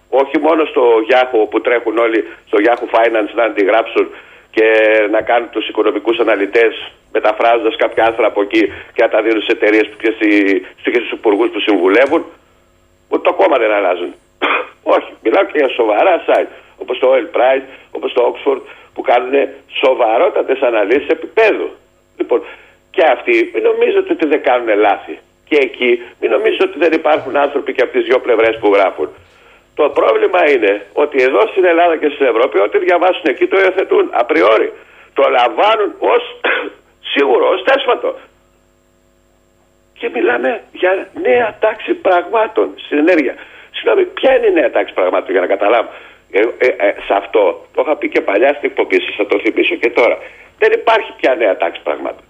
Όχι 0.08 0.38
μόνο 0.38 0.64
στο 0.64 0.82
Yahoo 1.10 1.46
που 1.50 1.60
τρέχουν 1.60 1.98
όλοι 1.98 2.20
στο 2.46 2.58
Yahoo 2.66 2.86
Finance 2.96 3.30
να 3.34 3.44
αντιγράψουν 3.44 4.06
και 4.50 4.66
να 5.10 5.20
κάνουν 5.22 5.50
τους 5.50 5.68
οικονομικούς 5.68 6.18
αναλυτές 6.18 6.92
μεταφράζοντας 7.12 7.76
κάποια 7.76 8.04
άρθρα 8.04 8.26
από 8.26 8.40
εκεί 8.42 8.62
και 8.94 9.02
να 9.02 9.08
τα 9.08 9.22
δίνουν 9.22 9.42
σε 9.42 9.52
εταιρείες 9.52 9.88
και, 10.02 10.12
στη- 10.16 10.66
και 10.82 10.90
στους 10.98 11.10
υπουργούς 11.10 11.48
που 11.50 11.60
συμβουλεύουν 11.60 12.24
που 13.08 13.20
το 13.20 13.32
κόμμα 13.34 13.56
δεν 13.58 13.70
αλλάζουν. 13.72 14.14
Όχι, 14.96 15.10
μιλάω 15.22 15.44
και 15.44 15.58
για 15.58 15.68
σοβαρά 15.68 16.24
site 16.28 16.50
όπως 16.76 16.98
το 16.98 17.06
Oil 17.14 17.36
Price, 17.36 17.66
όπως 17.90 18.12
το 18.12 18.20
Oxford 18.30 18.60
που 18.94 19.02
κάνουν 19.02 19.48
σοβαρότατες 19.82 20.60
αναλύσεις 20.60 21.08
επίπεδου. 21.08 21.68
Λοιπόν, 22.16 22.40
και 22.90 23.04
αυτοί 23.14 23.50
μην 23.54 23.62
νομίζετε 23.62 24.12
ότι 24.12 24.26
δεν 24.26 24.42
κάνουν 24.42 24.78
λάθη. 24.78 25.18
Και 25.48 25.56
εκεί 25.56 26.02
μην 26.20 26.30
νομίζετε 26.30 26.64
ότι 26.64 26.78
δεν 26.78 26.92
υπάρχουν 26.92 27.36
άνθρωποι 27.36 27.72
και 27.72 27.82
από 27.82 27.92
τις 27.92 28.04
δύο 28.04 28.18
πλευρές 28.20 28.58
που 28.60 28.68
γράφουν. 28.74 29.08
Το 29.74 29.88
πρόβλημα 29.98 30.50
είναι 30.50 30.86
ότι 30.92 31.22
εδώ 31.22 31.40
στην 31.46 31.64
Ελλάδα 31.64 31.96
και 31.96 32.08
στην 32.14 32.26
Ευρώπη 32.26 32.58
ό,τι 32.58 32.78
διαβάσουν 32.78 33.22
εκεί 33.24 33.46
το 33.46 33.56
υιοθετούν 33.58 34.10
απριόρι. 34.12 34.72
Το 35.14 35.24
λαμβάνουν 35.38 35.90
ως 35.98 36.22
σίγουρο, 37.14 37.48
ως 37.48 37.62
τέσματο. 37.62 38.14
Και 39.98 40.08
μιλάμε 40.14 40.62
για 40.72 41.08
νέα 41.22 41.56
τάξη 41.60 41.94
πραγμάτων 41.94 42.66
στην 42.84 42.98
ενέργεια. 42.98 43.34
Συγγνώμη, 43.70 44.04
ποια 44.04 44.36
είναι 44.36 44.46
η 44.46 44.52
νέα 44.52 44.70
τάξη 44.70 44.94
πραγμάτων 44.94 45.30
για 45.30 45.40
να 45.40 45.46
καταλάβω. 45.46 45.88
Ε, 46.38 46.66
ε, 46.66 46.66
ε, 46.86 46.94
σε 47.06 47.14
αυτό 47.22 47.66
το 47.74 47.82
είχα 47.84 47.96
πει 47.96 48.08
και 48.08 48.20
παλιά 48.20 48.48
στην 48.48 48.68
εκπομπή 48.70 49.00
σας, 49.00 49.14
θα 49.16 49.26
το 49.26 49.38
θυμίσω 49.38 49.74
και 49.74 49.90
τώρα. 49.90 50.18
Δεν 50.58 50.72
υπάρχει 50.72 51.10
πια 51.20 51.34
νέα 51.34 51.56
τάξη 51.56 51.80
πραγμάτων. 51.82 52.24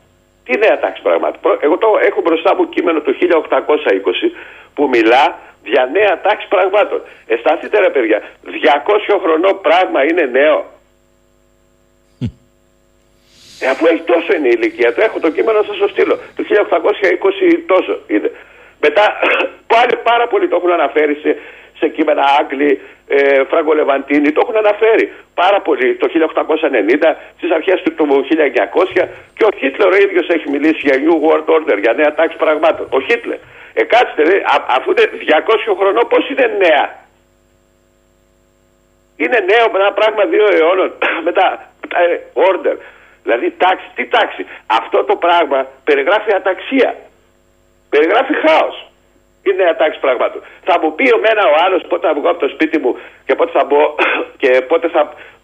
Τι 0.45 0.59
νέα 0.59 0.79
τάξη 0.81 1.03
πραγμάτων; 1.03 1.41
Προ- 1.41 1.63
Εγώ 1.63 1.77
το 1.79 1.89
έχω 2.09 2.21
μπροστά 2.21 2.55
μου 2.57 2.69
κείμενο 2.69 3.01
του 3.01 3.13
1820 3.21 4.33
που 4.75 4.89
μιλά 4.89 5.39
για 5.65 5.89
νέα 5.93 6.21
τάξη 6.21 6.47
πραγμάτων. 6.49 7.03
Αισθανθείτε 7.27 7.79
ρε 7.81 7.91
παιδιά, 7.91 8.23
200 8.45 9.19
χρονών 9.23 9.61
πράγμα 9.61 10.05
είναι 10.05 10.23
νέο. 10.39 10.59
Ε, 13.61 13.67
αφού 13.69 13.87
έχει 13.87 14.01
τόσο 14.13 14.33
είναι 14.37 14.49
η 14.49 14.55
ηλικία 14.59 14.95
του, 14.95 15.01
έχω 15.01 15.21
το 15.21 15.31
κείμενο 15.31 15.59
να 15.59 15.65
σα 15.65 15.75
το 15.83 15.89
στείλω. 15.89 16.17
Το 16.37 16.43
1820 16.49 17.63
τόσο 17.67 17.99
είναι. 18.07 18.31
Μετά 18.81 19.05
πάλι 19.75 19.97
πάρα 20.03 20.27
πολλοί 20.29 20.49
το 20.49 20.57
έχουν 20.57 20.71
αναφέρει 20.73 21.15
σε, 21.23 21.37
σε 21.79 21.89
κείμενα 21.89 22.25
Άγγλοι, 22.41 22.81
ε, 23.09 23.45
Φράγκο 23.45 23.73
Λεβαντίνη, 23.75 24.33
το 24.33 24.41
έχουν 24.45 24.57
αναφέρει 24.57 25.13
πάρα 25.35 25.61
πολύ 25.61 25.97
το 25.97 26.09
1890, 26.09 27.17
στις 27.37 27.51
αρχές 27.51 27.83
του, 27.83 27.95
του 27.95 28.05
1900 28.05 29.09
και 29.37 29.45
ο 29.45 29.51
Χίτλερ 29.59 29.89
ο 29.93 29.97
ίδιος 29.97 30.29
έχει 30.29 30.51
μιλήσει 30.51 30.81
για 30.89 30.97
New 31.05 31.17
World 31.27 31.49
Order, 31.57 31.79
για 31.81 31.93
νέα 31.93 32.15
τάξη 32.15 32.37
πραγμάτων. 32.37 32.87
Ο 32.91 33.01
Χίτλερ. 33.01 33.39
Ε, 33.75 33.85
κάτσε, 33.85 34.23
ρε, 34.23 34.37
α, 34.37 34.65
αφού 34.77 34.91
είναι 34.91 35.07
200 35.21 35.75
χρονών, 35.79 36.07
πώς 36.09 36.29
είναι 36.31 36.47
νέα; 36.59 36.85
Είναι 39.17 39.39
νέο 39.51 39.67
με 39.73 39.79
ένα 39.79 39.93
πράγμα 39.93 40.25
δύο 40.25 40.47
αιώνων. 40.53 40.93
Μετά, 41.27 41.47
ε, 41.95 42.19
order. 42.49 42.77
Δηλαδή 43.23 43.55
τάξη, 43.59 43.87
τι 43.95 44.05
τάξη. 44.07 44.47
Αυτό 44.67 45.05
το 45.05 45.17
πράγμα 45.17 45.67
περιγράφει 45.85 46.35
αταξία. 46.35 46.97
Περιγράφει 47.91 48.35
χάος. 48.35 48.91
Είναι 49.47 49.63
νέα 49.63 49.77
τάξη 49.81 49.99
πραγμάτων. 50.05 50.41
Θα 50.69 50.75
μου 50.81 50.89
πει 50.97 51.05
εμένα 51.17 51.43
ο 51.53 51.55
άλλος 51.65 51.83
πότε 51.89 52.07
θα 52.07 52.15
βγω 52.15 52.29
από 52.33 52.41
το 52.45 52.49
σπίτι 52.55 52.79
μου 52.83 52.93
και 53.27 53.35
πότε 53.39 53.51
θα 53.59 53.65
μπω 53.69 53.81
και 54.43 54.51
πότε 54.71 54.87
θα, 54.95 55.03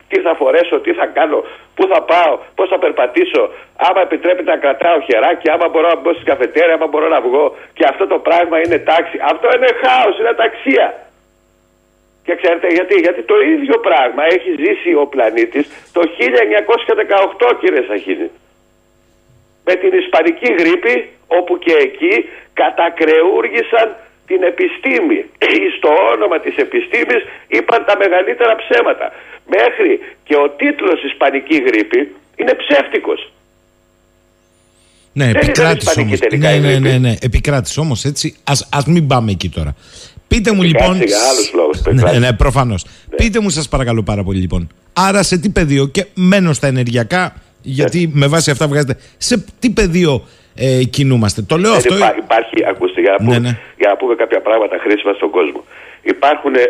τι 0.09 0.19
θα 0.25 0.33
φορέσω, 0.41 0.77
τι 0.85 0.93
θα 0.99 1.07
κάνω, 1.17 1.39
πού 1.77 1.83
θα 1.93 2.01
πάω, 2.11 2.35
πώς 2.57 2.69
θα 2.73 2.79
περπατήσω, 2.85 3.43
άμα 3.87 4.01
επιτρέπεται 4.07 4.51
να 4.55 4.59
κρατάω 4.65 4.99
χεράκι, 5.09 5.51
άμα 5.55 5.67
μπορώ 5.69 5.87
να 5.89 5.99
μπω 6.01 6.11
στην 6.13 6.27
καφετέρια, 6.33 6.75
άμα 6.75 6.87
μπορώ 6.87 7.09
να 7.17 7.21
βγω 7.27 7.45
και 7.77 7.85
αυτό 7.93 8.05
το 8.13 8.19
πράγμα 8.27 8.57
είναι 8.65 8.79
τάξη. 8.79 9.17
Αυτό 9.33 9.47
είναι 9.57 9.71
χάος, 9.83 10.15
είναι 10.19 10.33
αταξία. 10.37 10.87
Και 12.25 12.35
ξέρετε 12.41 12.67
γιατί, 12.67 12.95
γιατί 13.07 13.23
το 13.23 13.37
ίδιο 13.55 13.77
πράγμα 13.89 14.23
έχει 14.35 14.51
ζήσει 14.63 14.91
ο 15.03 15.07
πλανήτης 15.07 15.67
το 15.93 16.01
1918 17.41 17.57
κύριε 17.61 17.83
Σαχίνη. 17.89 18.31
Με 19.65 19.75
την 19.75 19.93
Ισπανική 20.03 20.49
γρήπη 20.61 20.95
όπου 21.39 21.53
και 21.65 21.75
εκεί 21.87 22.15
κατακρεούργησαν 22.61 23.87
την 24.29 24.41
επιστήμη. 24.53 25.21
Στο 25.77 25.91
όνομα 26.15 26.37
της 26.45 26.55
επιστήμης 26.67 27.23
είπαν 27.57 27.81
τα 27.89 27.95
μεγαλύτερα 28.03 28.55
ψέματα. 28.63 29.07
Μέχρι 29.57 29.91
και 30.27 30.35
ο 30.45 30.47
τίτλος 30.61 30.99
Ισπανική 31.11 31.57
γρήπη 31.67 32.01
είναι 32.41 32.55
ψεύτικος. 32.63 33.21
Ναι, 35.13 35.25
Δεν 35.25 35.31
ήταν 35.35 35.43
επικράτησε 35.49 35.91
ισπανική 35.91 36.15
όμως. 36.15 36.19
τελικά 36.29 36.49
Ναι, 36.49 36.55
η 36.57 36.61
ναι, 36.61 36.69
γρήπη. 36.73 36.89
ναι, 36.89 36.99
ναι. 36.99 37.15
Επικράτησε 37.21 37.81
όμως 37.81 38.05
έτσι. 38.05 38.35
Α 38.45 38.53
ας 38.71 38.85
μην 38.87 39.07
πάμε 39.07 39.31
εκεί 39.31 39.49
τώρα. 39.49 39.75
Πείτε 40.29 40.53
μου 40.53 40.63
λοιπόν. 40.63 41.03
για 41.03 41.19
άλλους 41.31 41.53
λόγους 41.55 41.81
Ναι, 41.83 41.91
επικράτησε. 41.91 42.19
ναι, 42.21 42.33
προφανώς. 42.33 42.85
Πείτε 43.17 43.41
μου, 43.41 43.49
σας 43.51 43.69
παρακαλώ 43.69 44.03
πάρα 44.03 44.23
πολύ 44.23 44.39
λοιπόν. 44.41 44.69
Άρα 44.93 45.23
σε 45.23 45.39
τι 45.39 45.49
πεδίο 45.51 45.87
και 45.87 46.07
μένω 46.15 46.53
στα 46.53 46.67
ενεργειακά, 46.67 47.35
γιατί 47.63 48.11
με 48.13 48.27
βάση 48.27 48.51
αυτά 48.51 48.69
βγάζετε. 48.69 48.97
Σε 49.19 49.45
τι 49.59 49.71
πεδίο 49.71 50.25
ε, 50.57 50.83
κινούμαστε. 50.91 51.43
Το 51.43 51.57
λέω 51.57 51.71
Δεν 51.71 51.79
αυτό. 51.79 51.95
υπά- 51.97 52.17
υπάρχει, 52.17 52.57
ακούστε, 52.67 53.01
για 53.01 53.11
να, 53.11 53.25
Ναι, 53.25 53.25
πούμε, 53.25 53.39
ναι. 53.49 53.59
για 53.77 53.89
να 53.89 53.97
πούμε 53.97 54.15
κάποια 54.15 54.41
πράγματα 54.41 54.79
χρήσιμα 54.79 55.13
στον 55.13 55.31
κόσμο. 55.31 55.65
Υπάρχουν 56.03 56.55
ε, 56.55 56.63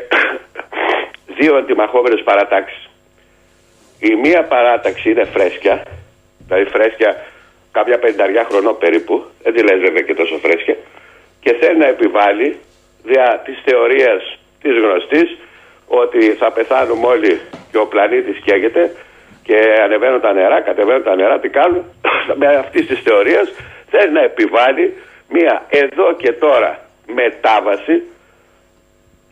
δύο 1.39 1.57
αντιμαχόμενες 1.57 2.21
παρατάξεις. 2.25 2.89
Η 3.99 4.15
μία 4.23 4.43
παράταξη 4.45 5.11
είναι 5.11 5.25
φρέσκια, 5.25 5.83
δηλαδή 6.47 6.65
φρέσκια 6.71 7.17
κάποια 7.73 7.99
πενταριά 7.99 8.47
χρονών 8.51 8.79
περίπου, 8.79 9.25
δεν 9.43 9.53
τη 9.55 9.63
λες 9.63 9.81
βέβαια 9.81 10.03
και 10.03 10.15
τόσο 10.15 10.39
φρέσκια, 10.43 10.77
και 11.41 11.53
θέλει 11.61 11.79
να 11.79 11.87
επιβάλλει 11.87 12.57
δια 13.05 13.43
της 13.45 13.57
θεωρίας 13.65 14.39
της 14.63 14.73
γνωστής 14.83 15.37
ότι 15.87 16.21
θα 16.41 16.53
πεθάνουμε 16.53 17.07
όλοι 17.07 17.41
και 17.71 17.79
ο 17.79 17.87
πλανήτης 17.87 18.39
καίγεται 18.45 18.95
και 19.43 19.57
ανεβαίνουν 19.85 20.21
τα 20.21 20.33
νερά, 20.33 20.61
κατεβαίνουν 20.61 21.03
τα 21.03 21.15
νερά, 21.17 21.39
τι 21.41 21.49
κάνουν. 21.49 21.85
Με 22.41 22.47
αυτής 22.47 22.87
της 22.87 23.01
θεωρίας 23.01 23.49
θέλει 23.93 24.13
να 24.13 24.23
επιβάλλει 24.23 24.87
μια 25.29 25.67
εδώ 25.69 26.13
και 26.23 26.33
τώρα 26.33 26.71
μετάβαση 27.07 28.03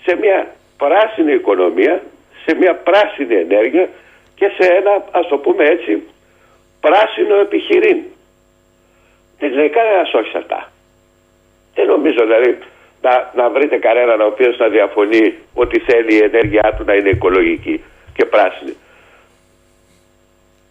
σε 0.05 0.17
μια 0.17 0.55
πράσινη 0.77 1.33
οικονομία, 1.33 2.03
σε 2.45 2.55
μια 2.55 2.75
πράσινη 2.75 3.35
ενέργεια 3.35 3.89
και 4.35 4.47
σε 4.59 4.73
ένα, 4.73 5.05
ας 5.11 5.29
το 5.29 5.37
πούμε 5.39 5.65
έτσι, 5.65 6.03
πράσινο 6.81 7.37
επιχειρήν. 7.41 7.99
Δεν 9.39 9.53
λέει 9.53 9.69
κανένα 9.69 10.01
όχι 10.15 10.31
σε 10.31 10.39
αυτά. 10.39 10.71
Δεν 11.75 11.87
νομίζω 11.87 12.21
δηλαδή 12.23 12.59
να, 13.03 13.31
να 13.35 13.51
βρείτε 13.51 13.77
κανέναν 13.79 14.21
ο 14.21 14.27
οποίος 14.27 14.59
να 14.59 14.69
διαφωνεί 14.69 15.35
ότι 15.55 15.79
θέλει 15.81 16.15
η 16.15 16.23
ενέργειά 16.23 16.75
του 16.77 16.85
να 16.85 16.95
είναι 16.95 17.09
οικολογική 17.09 17.85
και 18.15 18.25
πράσινη. 18.25 18.77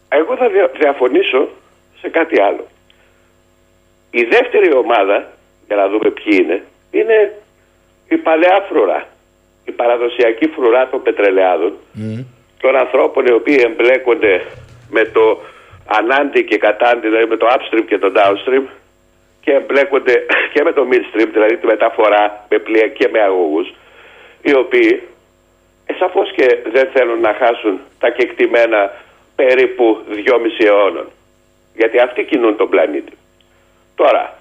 Εγώ 0.10 0.36
θα 0.36 0.50
δια- 0.50 0.72
διαφωνήσω 0.80 1.50
σε 2.02 2.10
κάτι 2.10 2.42
άλλο. 2.42 2.68
Η 4.12 4.24
δεύτερη 4.24 4.74
ομάδα, 4.74 5.28
για 5.68 5.76
να 5.76 5.88
δούμε 5.89 6.10
ποιοι 6.10 6.39
είναι, 6.41 6.64
είναι 6.91 7.34
η 8.10 8.18
παλαιά 8.18 8.66
φρουρά. 8.70 9.07
Η 9.66 9.72
παραδοσιακή 9.72 10.47
φρουρά 10.47 10.89
των 10.89 11.01
πετρελαιάδων, 11.01 11.74
των 12.62 12.76
ανθρώπων 12.76 13.26
οι 13.26 13.32
οποίοι 13.32 13.60
εμπλέκονται 13.64 14.45
με 14.89 15.03
το 15.05 15.39
ανάντι 15.86 16.43
και 16.43 16.57
κατάντι, 16.57 17.07
δηλαδή 17.07 17.26
με 17.26 17.38
το 17.38 17.47
upstream 17.47 17.84
και 17.88 17.97
το 17.97 18.12
downstream 18.16 18.64
και 19.41 19.51
εμπλέκονται 19.51 20.26
και 20.53 20.64
με 20.64 20.72
το 20.72 20.88
midstream, 20.91 21.30
δηλαδή 21.34 21.57
τη 21.57 21.66
μεταφορά 21.66 22.45
με 22.49 22.60
πλοία 22.60 22.88
και 22.88 23.07
με 23.12 23.20
αγωγούς, 23.22 23.74
οι 24.41 24.53
οποίοι 24.55 25.01
ε, 25.86 25.93
σαφώς 25.93 26.32
και 26.32 26.57
δεν 26.72 26.89
θέλουν 26.93 27.20
να 27.20 27.34
χάσουν 27.34 27.80
τα 27.99 28.10
κεκτημένα 28.10 28.91
περίπου 29.36 29.97
2,5 30.10 30.66
αιώνων. 30.66 31.07
Γιατί 31.76 31.99
αυτοί 31.99 32.24
κινούν 32.24 32.57
τον 32.57 32.70
πλανήτη. 32.70 33.14
Τώρα, 34.02 34.39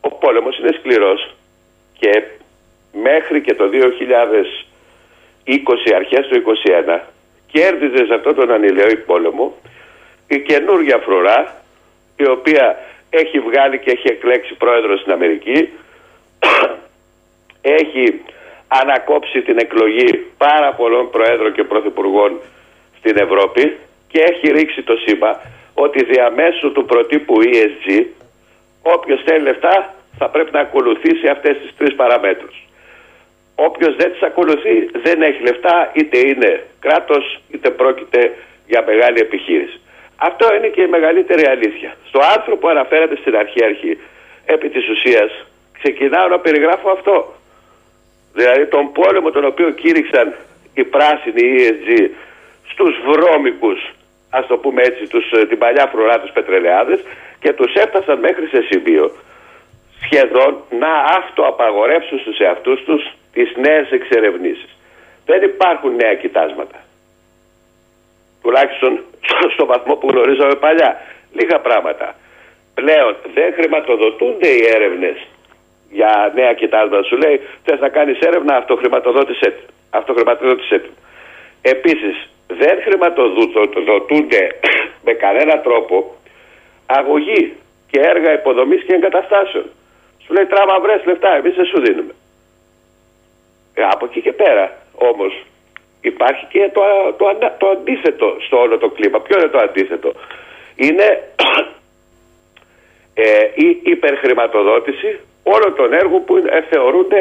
ο 0.00 0.10
πόλεμος 0.10 0.58
είναι 0.58 0.76
σκληρός 0.78 1.34
και 1.98 2.22
μέχρι 2.92 3.40
και 3.40 3.54
το 3.54 3.64
2020, 5.44 5.92
αρχές 5.96 6.26
του 6.26 6.42
2021, 6.96 7.00
κέρδιζες 7.46 8.06
σε 8.06 8.14
αυτόν 8.14 8.34
τον 8.34 8.50
ανηλαιό 8.50 8.96
πόλεμο 9.06 9.54
η 10.28 10.40
καινούργια 10.40 10.98
φρουρά, 10.98 11.62
η 12.16 12.28
οποία 12.28 12.78
έχει 13.10 13.40
βγάλει 13.40 13.78
και 13.78 13.90
έχει 13.90 14.08
εκλέξει 14.08 14.54
πρόεδρο 14.54 14.96
στην 14.96 15.12
Αμερική, 15.12 15.68
έχει 17.80 18.22
ανακόψει 18.68 19.42
την 19.42 19.58
εκλογή 19.58 20.26
πάρα 20.36 20.74
πολλών 20.74 21.10
προέδρων 21.10 21.52
και 21.52 21.64
πρωθυπουργών 21.64 22.40
στην 22.98 23.16
Ευρώπη 23.16 23.76
και 24.08 24.20
έχει 24.20 24.52
ρίξει 24.52 24.82
το 24.82 24.96
σήμα 24.96 25.40
ότι 25.74 26.04
διαμέσου 26.04 26.72
του 26.72 26.84
προτύπου 26.84 27.34
ESG 27.42 28.04
όποιος 28.92 29.22
θέλει 29.26 29.42
λεφτά 29.42 29.94
θα 30.18 30.28
πρέπει 30.28 30.52
να 30.52 30.60
ακολουθήσει 30.60 31.26
αυτές 31.28 31.56
τις 31.58 31.70
τρεις 31.78 31.94
παραμέτρους. 31.94 32.56
Όποιος 33.54 33.96
δεν 33.96 34.12
τις 34.12 34.22
ακολουθεί 34.22 34.90
δεν 34.92 35.22
έχει 35.22 35.42
λεφτά 35.42 35.90
είτε 35.94 36.18
είναι 36.18 36.62
κράτος 36.80 37.40
είτε 37.50 37.70
πρόκειται 37.70 38.32
για 38.66 38.84
μεγάλη 38.86 39.18
επιχείρηση. 39.20 39.80
Αυτό 40.16 40.54
είναι 40.54 40.66
και 40.66 40.82
η 40.82 40.86
μεγαλύτερη 40.86 41.46
αλήθεια. 41.46 41.94
Στο 42.08 42.20
άρθρο 42.34 42.56
που 42.56 42.68
αναφέρατε 42.68 43.16
στην 43.16 43.36
αρχή 43.36 43.64
αρχή 43.64 43.98
επί 44.44 44.68
της 44.68 44.88
ουσίας 44.88 45.30
ξεκινάω 45.78 46.28
να 46.28 46.38
περιγράφω 46.38 46.90
αυτό. 46.90 47.34
Δηλαδή 48.32 48.66
τον 48.66 48.92
πόλεμο 48.92 49.30
τον 49.30 49.44
οποίο 49.44 49.70
κήρυξαν 49.70 50.34
οι 50.74 50.84
πράσινοι 50.84 51.42
οι 51.42 51.56
ESG 51.68 52.10
στους 52.70 52.94
βρώμικους 53.06 53.80
ας 54.38 54.46
το 54.46 54.56
πούμε 54.56 54.82
έτσι 54.82 55.06
τους, 55.06 55.30
ε, 55.32 55.46
την 55.46 55.58
παλιά 55.58 55.86
φρουρά 55.92 56.20
τους 56.20 56.30
πετρελαιάδες 56.30 57.00
και 57.44 57.52
τους 57.52 57.72
έφτασαν 57.74 58.18
μέχρι 58.18 58.46
σε 58.46 58.60
σημείο 58.70 59.04
σχεδόν 60.04 60.52
να 60.82 60.92
αυτοαπαγορεύσουν 61.18 62.18
στους 62.18 62.38
εαυτούς 62.38 62.78
τους 62.84 63.02
τις 63.32 63.48
νέες 63.56 63.90
εξερευνήσεις. 63.90 64.70
Δεν 65.26 65.42
υπάρχουν 65.42 65.94
νέα 65.94 66.14
κοιτάσματα. 66.14 66.78
Τουλάχιστον 68.42 68.92
στο 69.54 69.66
βαθμό 69.66 69.94
που 69.96 70.08
γνωρίζαμε 70.10 70.54
παλιά. 70.54 70.90
Λίγα 71.32 71.58
πράγματα. 71.60 72.06
Πλέον 72.74 73.16
δεν 73.34 73.52
χρηματοδοτούνται 73.58 74.48
οι 74.48 74.62
έρευνες 74.76 75.16
για 75.90 76.32
νέα 76.34 76.52
κοιτάσματα. 76.54 77.02
Σου 77.02 77.16
λέει 77.16 77.40
θες 77.64 77.80
να 77.80 77.88
κάνεις 77.88 78.18
έρευνα 78.18 78.56
αυτοχρηματοδότησέ 78.56 79.48
την. 79.50 79.66
Αυτοχρηματοδότησέ 79.90 80.78
την. 80.78 80.94
Επίσης 81.62 82.16
δεν 82.46 82.76
χρηματοδοτούνται 82.84 84.42
με 85.06 85.12
κανένα 85.12 85.60
τρόπο 85.60 86.14
αγωγή 86.86 87.52
και 87.90 88.00
έργα 88.00 88.32
υποδομής 88.32 88.82
και 88.84 88.94
εγκαταστάσεων. 88.94 89.64
Σου 90.24 90.32
λέει 90.32 90.46
τράβα 90.46 90.80
βρες 90.80 91.04
λεφτά, 91.04 91.34
εμείς 91.36 91.54
δεν 91.54 91.64
σου 91.66 91.80
δίνουμε. 91.80 92.12
Ε, 93.74 93.82
από 93.82 94.04
εκεί 94.04 94.20
και 94.20 94.32
πέρα 94.32 94.76
όμως 94.94 95.44
υπάρχει 96.00 96.46
και 96.48 96.70
το, 96.72 96.80
το, 97.16 97.26
ανα- 97.26 97.56
το 97.58 97.68
αντίθετο 97.68 98.36
στο 98.46 98.60
όλο 98.60 98.78
το 98.78 98.88
κλίμα. 98.88 99.20
Ποιο 99.20 99.38
είναι 99.38 99.48
το 99.48 99.58
αντίθετο; 99.58 100.12
Είναι 100.76 101.28
ε, 103.14 103.48
η 103.54 103.80
υπερχρηματοδότηση 103.84 105.20
όλων 105.42 105.74
των 105.74 105.92
έργων 105.92 106.24
που 106.24 106.36
ε, 106.36 106.62
θεωρούνται 106.70 107.20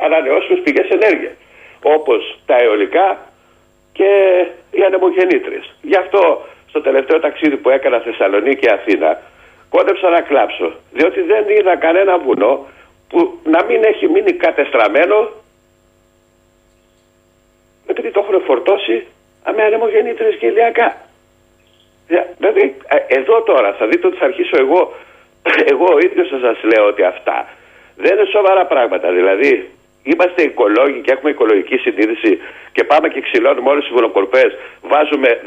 ανανεώσιμες 0.00 0.62
πηγές 0.62 0.88
ενέργειας. 0.88 1.32
Όπως 1.82 2.38
τα 2.46 2.56
αιωλικά 2.56 3.18
και 3.92 4.10
οι 4.70 4.82
ανεμογεννήτρες. 4.82 5.74
Γι' 5.82 5.96
αυτό 5.96 6.46
στο 6.72 6.80
τελευταίο 6.80 7.18
ταξίδι 7.20 7.56
που 7.56 7.70
έκανα 7.70 7.98
Θεσσαλονίκη 8.00 8.60
και 8.60 8.70
Αθήνα 8.70 9.20
κόντεψα 9.68 10.08
να 10.08 10.20
κλάψω. 10.20 10.72
Διότι 10.92 11.20
δεν 11.20 11.44
είδα 11.48 11.76
κανένα 11.76 12.18
βουνό 12.18 12.66
που 13.08 13.38
να 13.44 13.64
μην 13.64 13.84
έχει 13.84 14.08
μείνει 14.08 14.32
κατεστραμμένο 14.32 15.16
επειδή 17.86 18.10
το 18.10 18.20
έχουν 18.24 18.42
φορτώσει 18.44 19.06
με 19.56 19.62
ανεμογεννήτρες 19.62 20.34
και 20.34 20.46
ηλιακά. 20.46 20.88
Ε, 22.08 22.20
Δηλαδή, 22.38 22.76
ε, 22.88 23.18
εδώ 23.18 23.42
τώρα 23.42 23.72
θα 23.72 23.86
δείτε 23.86 24.06
ότι 24.06 24.16
θα 24.16 24.24
αρχίσω 24.24 24.56
εγώ, 24.64 24.92
εγώ 25.72 25.86
ο 25.94 25.98
ίδιος 25.98 26.28
θα 26.28 26.38
σας 26.38 26.58
λέω 26.62 26.86
ότι 26.86 27.02
αυτά 27.02 27.48
δεν 27.96 28.12
είναι 28.16 28.28
σοβαρά 28.32 28.66
πράγματα. 28.66 29.12
Δηλαδή, 29.12 29.70
είμαστε 30.02 30.42
οικολόγοι 30.42 31.00
και 31.00 31.12
έχουμε 31.12 31.30
οικολογική 31.30 31.76
συνείδηση 31.76 32.38
και 32.72 32.84
πάμε 32.84 33.08
και 33.08 33.20
ξυλώνουμε 33.20 33.70
όλες 33.70 33.84
τις 33.84 33.92
βουνοκορπές, 33.92 34.56
βάζουμε 34.82 35.40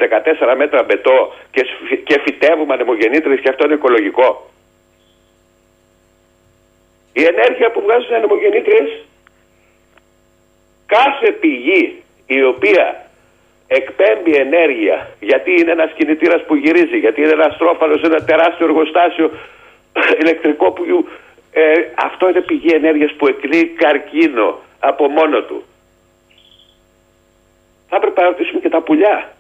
14 0.53 0.55
μέτρα 0.57 0.83
μπετό 0.83 1.33
και, 1.51 1.65
σφ- 1.65 2.03
και 2.03 2.19
φυτεύουμε 2.23 2.73
ανεμογεννήτρες 2.73 3.39
και 3.39 3.49
αυτό 3.49 3.65
είναι 3.65 3.73
οικολογικό. 3.73 4.49
Η 7.13 7.23
ενέργεια 7.23 7.71
που 7.71 7.81
βγάζουν 7.81 8.11
οι 8.11 8.15
ανεμογεννήτρες 8.15 9.05
κάθε 10.85 11.31
πηγή 11.31 12.03
η 12.27 12.43
οποία 12.43 13.05
εκπέμπει 13.67 14.35
ενέργεια 14.35 15.09
γιατί 15.19 15.51
είναι 15.51 15.71
ένας 15.71 15.91
κινητήρας 15.95 16.43
που 16.45 16.55
γυρίζει, 16.55 16.97
γιατί 16.97 17.21
είναι 17.21 17.31
ένας 17.31 17.57
τρόφαλος, 17.57 18.01
ένα 18.01 18.23
τεράστιο 18.23 18.65
εργοστάσιο 18.65 19.31
ηλεκτρικό 20.21 20.71
που 20.71 20.85
ε, 21.57 21.91
αυτό 21.95 22.29
είναι 22.29 22.41
πηγή 22.41 22.73
ενέργειας 22.73 23.13
που 23.13 23.27
εκλείει 23.27 23.65
καρκίνο 23.65 24.59
από 24.79 25.07
μόνο 25.07 25.41
του. 25.41 25.63
Θα 27.89 27.95
έπρεπε 27.95 28.21
να 28.21 28.27
ρωτήσουμε 28.27 28.59
και 28.59 28.69
τα 28.69 28.81
πουλιά 28.81 29.33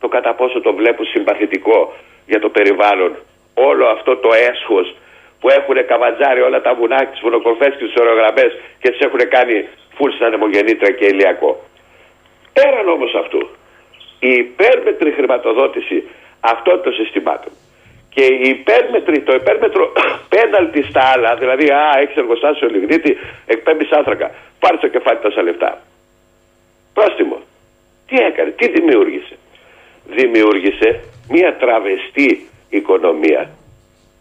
το 0.00 0.08
κατά 0.08 0.34
πόσο 0.34 0.60
το 0.60 0.74
βλέπουν 0.74 1.06
συμπαθητικό 1.06 1.94
για 2.26 2.40
το 2.40 2.48
περιβάλλον 2.48 3.16
όλο 3.54 3.86
αυτό 3.86 4.16
το 4.16 4.28
έσχος 4.50 4.96
που 5.40 5.48
έχουν 5.48 5.86
καβατζάρει 5.86 6.40
όλα 6.40 6.60
τα 6.60 6.74
βουνά, 6.74 7.06
τις 7.06 7.20
βουνοκορφές 7.20 7.74
και 7.78 7.84
τις 7.84 7.96
ορογραμμές 8.00 8.52
και 8.80 8.90
τις 8.90 9.00
έχουν 9.00 9.28
κάνει 9.28 9.68
φουλ 9.94 10.10
σαν 10.18 10.32
αιμογεννήτρα 10.32 10.90
και 10.90 11.06
ηλιακό. 11.06 11.60
Πέραν 12.52 12.88
όμως 12.88 13.14
αυτού, 13.14 13.48
η 14.18 14.32
υπέρμετρη 14.32 15.10
χρηματοδότηση 15.10 16.08
αυτών 16.40 16.82
των 16.82 16.92
συστημάτων 16.92 17.52
και 18.14 18.20
και 18.20 18.34
η 18.34 18.48
υπέρμετρη, 18.48 19.20
το 19.20 19.34
υπέρμετρο 19.34 19.92
πέναλτι 20.34 20.82
στα 20.82 21.00
άλλα, 21.00 21.36
δηλαδή, 21.36 21.70
α, 21.70 21.98
έχει 22.00 22.18
εργοστάσιο 22.18 22.68
λιγνίτη, 22.68 23.16
εκπέμπεις 23.46 23.90
άνθρακα. 23.90 24.30
Πάρε 24.58 24.76
το 24.76 24.88
κεφάλι 24.88 25.18
τόσα 25.18 25.42
λεφτά. 25.42 25.80
Πρόστιμο. 26.94 27.40
Τι 28.06 28.16
έκανε, 28.16 28.50
τι 28.50 28.68
δημιούργησε. 28.68 29.36
Δημιούργησε 30.06 31.00
μια 31.28 31.56
τραβεστή 31.56 32.48
οικονομία 32.70 33.50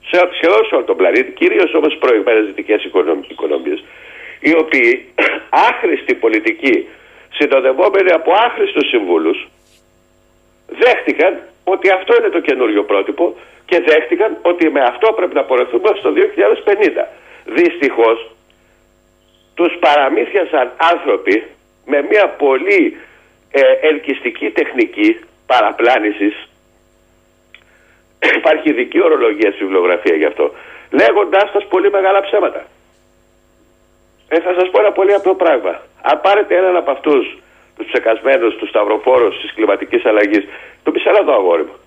σε, 0.10 0.18
σε 0.18 0.48
όσο 0.62 0.84
τον 0.84 0.96
πλανήτη, 0.96 1.32
κυρίως 1.32 1.74
όμως 1.74 1.98
προηγμένες 2.00 2.46
δυτικές 2.46 2.84
οικονομίες, 3.30 3.84
οι 4.40 4.58
οποίοι 4.58 5.14
άχρηστοι 5.70 6.14
πολιτικοί, 6.14 6.88
συνοδευόμενοι 7.34 8.12
από 8.12 8.32
άχρηστους 8.32 8.88
συμβούλους, 8.88 9.48
δέχτηκαν 10.68 11.49
ότι 11.72 11.90
αυτό 11.90 12.16
είναι 12.18 12.30
το 12.30 12.40
καινούριο 12.40 12.84
πρότυπο 12.84 13.36
και 13.66 13.80
δέχτηκαν 13.88 14.38
ότι 14.42 14.70
με 14.70 14.82
αυτό 14.82 15.14
πρέπει 15.14 15.36
να 15.36 15.44
πορευθούμε 15.44 15.90
στο 16.00 16.14
2050. 16.14 17.06
Δυστυχώς, 17.46 18.32
τους 19.54 19.78
παραμύθιασαν 19.80 20.72
άνθρωποι 20.78 21.44
με 21.86 22.06
μια 22.10 22.28
πολύ 22.28 22.98
ε, 23.52 23.62
ελκυστική 23.82 24.50
τεχνική 24.50 25.20
παραπλάνησης. 25.46 26.50
Υπάρχει 28.40 28.70
ειδική 28.70 29.04
ορολογία 29.04 29.52
στη 29.52 29.64
βιβλιογραφία 29.64 30.16
γι' 30.16 30.26
αυτό 30.26 30.54
λέγοντάς 30.90 31.50
σας 31.52 31.66
πολύ 31.68 31.92
μεγάλα 31.92 32.22
ψέματα. 32.22 32.66
Ε, 34.28 34.40
θα 34.40 34.54
σας 34.58 34.70
πω 34.70 34.80
ένα 34.80 34.92
πολύ 34.92 35.14
απλό 35.14 35.36
πράγμα. 35.36 35.82
Αν 36.02 36.22
πάρετε 36.22 36.56
έναν 36.58 36.76
από 36.76 36.92
αυτούς 36.92 37.38
τους 37.76 37.88
ψεκασμένους, 37.88 38.56
τους 38.56 38.70
σταυροφόρους 38.70 39.42
της 39.42 39.54
κλιματικής 39.54 40.06
αλλαγής, 40.06 40.44
το 40.84 40.92
πει 40.92 41.02
έλα 41.10 41.20
εδώ 41.20 41.34
αγόρι 41.34 41.64
μου. 41.64 41.78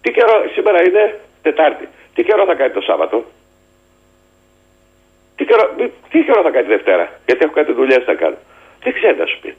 Τι 0.00 0.10
καιρό, 0.12 0.34
σήμερα 0.54 0.82
είναι 0.82 1.20
Τετάρτη. 1.42 1.88
Τι 2.14 2.22
καιρό 2.22 2.44
θα 2.44 2.54
κάνει 2.54 2.72
το 2.72 2.80
Σάββατο; 2.80 3.24
Τι 5.36 5.44
καιρό, 5.44 5.74
τι 6.10 6.18
καιρό 6.24 6.42
θα 6.42 6.50
κάνει 6.50 6.66
Δευτέρα; 6.66 7.04
Γιατί 7.26 7.44
έχω 7.44 7.52
κάτι 7.52 7.72
δουλειές 7.72 8.06
να 8.06 8.14
κάνω. 8.14 8.36
Δεν 8.82 8.92
ξέρει 8.92 9.16
να 9.18 9.26
σου 9.26 9.38
πει. 9.40 9.56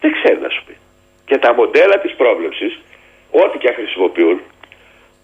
Δεν 0.00 0.12
ξέρει 0.12 0.40
να 0.40 0.48
σου 0.48 0.62
πει. 0.66 0.76
Και 1.24 1.38
τα 1.38 1.54
μοντέλα 1.54 1.98
της 1.98 2.14
πρόβλεψης, 2.14 2.80
ό,τι 3.30 3.58
και 3.58 3.72
χρησιμοποιούν, 3.72 4.40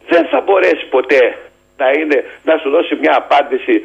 δεν 0.06 0.26
θα 0.26 0.40
μπορέσει 0.40 0.86
ποτέ 0.86 1.38
να, 1.76 1.90
είναι, 1.90 2.24
να 2.44 2.56
σου 2.58 2.70
δώσει 2.70 2.94
μια 2.94 3.16
απάντηση 3.16 3.84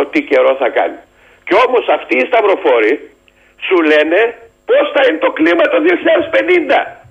100% 0.00 0.06
τι 0.10 0.22
καιρό 0.22 0.56
θα 0.56 0.68
κάνει. 0.68 0.98
Και 1.44 1.54
όμως 1.66 1.88
αυτοί 1.88 2.16
οι 2.16 2.26
σταυροφόροι 2.26 3.10
σου 3.66 3.82
λένε 3.82 4.47
πώς 4.68 4.84
θα 4.94 5.02
είναι 5.06 5.20
το 5.26 5.30
κλίμα 5.38 5.64
το 5.72 5.78
2050. 5.86 7.08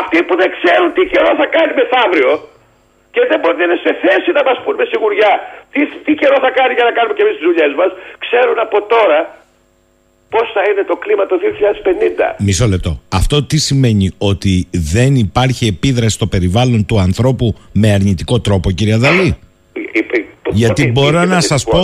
Αυτοί 0.00 0.18
που 0.26 0.34
δεν 0.40 0.48
ξέρουν 0.56 0.88
τι 0.96 1.02
καιρό 1.12 1.30
θα 1.40 1.46
κάνει 1.56 1.72
μεθαύριο 1.80 2.32
και 3.14 3.22
δεν 3.30 3.38
μπορεί 3.40 3.56
να 3.60 3.64
είναι 3.66 3.80
σε 3.86 3.92
θέση 4.02 4.28
να 4.38 4.42
μας 4.48 4.58
πούν 4.62 4.74
με 4.80 4.86
σιγουριά 4.92 5.32
τι, 5.72 5.80
τι 6.04 6.12
καιρό 6.20 6.36
θα 6.46 6.50
κάνει 6.58 6.72
για 6.78 6.86
να 6.88 6.92
κάνουμε 6.96 7.14
και 7.16 7.22
εμείς 7.24 7.36
τις 7.38 7.46
δουλειές 7.48 7.72
μας, 7.80 7.90
ξέρουν 8.24 8.58
από 8.66 8.78
τώρα 8.94 9.18
πώς 10.34 10.46
θα 10.54 10.62
είναι 10.68 10.82
το 10.90 10.96
κλίμα 11.02 11.24
το 11.26 11.36
2050. 12.38 12.44
Μισό 12.46 12.66
λεπτό. 12.66 12.92
Αυτό 13.20 13.36
τι 13.44 13.58
σημαίνει 13.68 14.06
ότι 14.18 14.68
δεν 14.94 15.14
υπάρχει 15.14 15.64
επίδραση 15.66 16.14
στο 16.14 16.26
περιβάλλον 16.26 16.86
του 16.86 16.98
ανθρώπου 17.00 17.46
με 17.72 17.92
αρνητικό 17.92 18.40
τρόπο, 18.40 18.70
κύριε 18.70 18.96
Δαλή. 18.96 19.36
Γιατί 20.52 20.86
μπορώ 20.86 21.24
να 21.24 21.40
σας 21.40 21.64
πω 21.64 21.82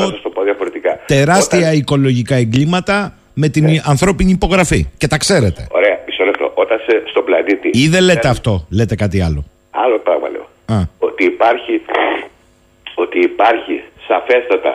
τεράστια 1.06 1.72
οικολογικά 1.72 2.34
εγκλήματα 2.34 3.17
με 3.42 3.48
την 3.48 3.64
ναι. 3.64 3.80
ανθρώπινη 3.92 4.30
υπογραφή. 4.30 4.80
Και 5.00 5.08
τα 5.12 5.16
ξέρετε. 5.24 5.60
Ωραία, 5.70 5.96
μισό 6.06 6.24
λεπτό. 6.24 6.46
Όταν 6.54 6.78
σε, 6.86 7.02
στον 7.10 7.24
πλανήτη. 7.24 7.68
Ή 7.72 7.88
δεν 7.88 8.02
λέτε 8.02 8.28
αυτό, 8.28 8.52
λέτε 8.78 8.94
κάτι 8.94 9.18
άλλο. 9.26 9.44
Άλλο 9.84 9.98
πράγμα 9.98 10.28
λέω. 10.34 10.46
Ότι 10.98 11.24
υπάρχει, 11.24 11.74
ότι 12.94 13.18
υπάρχει 13.30 13.82
σαφέστατα 14.08 14.72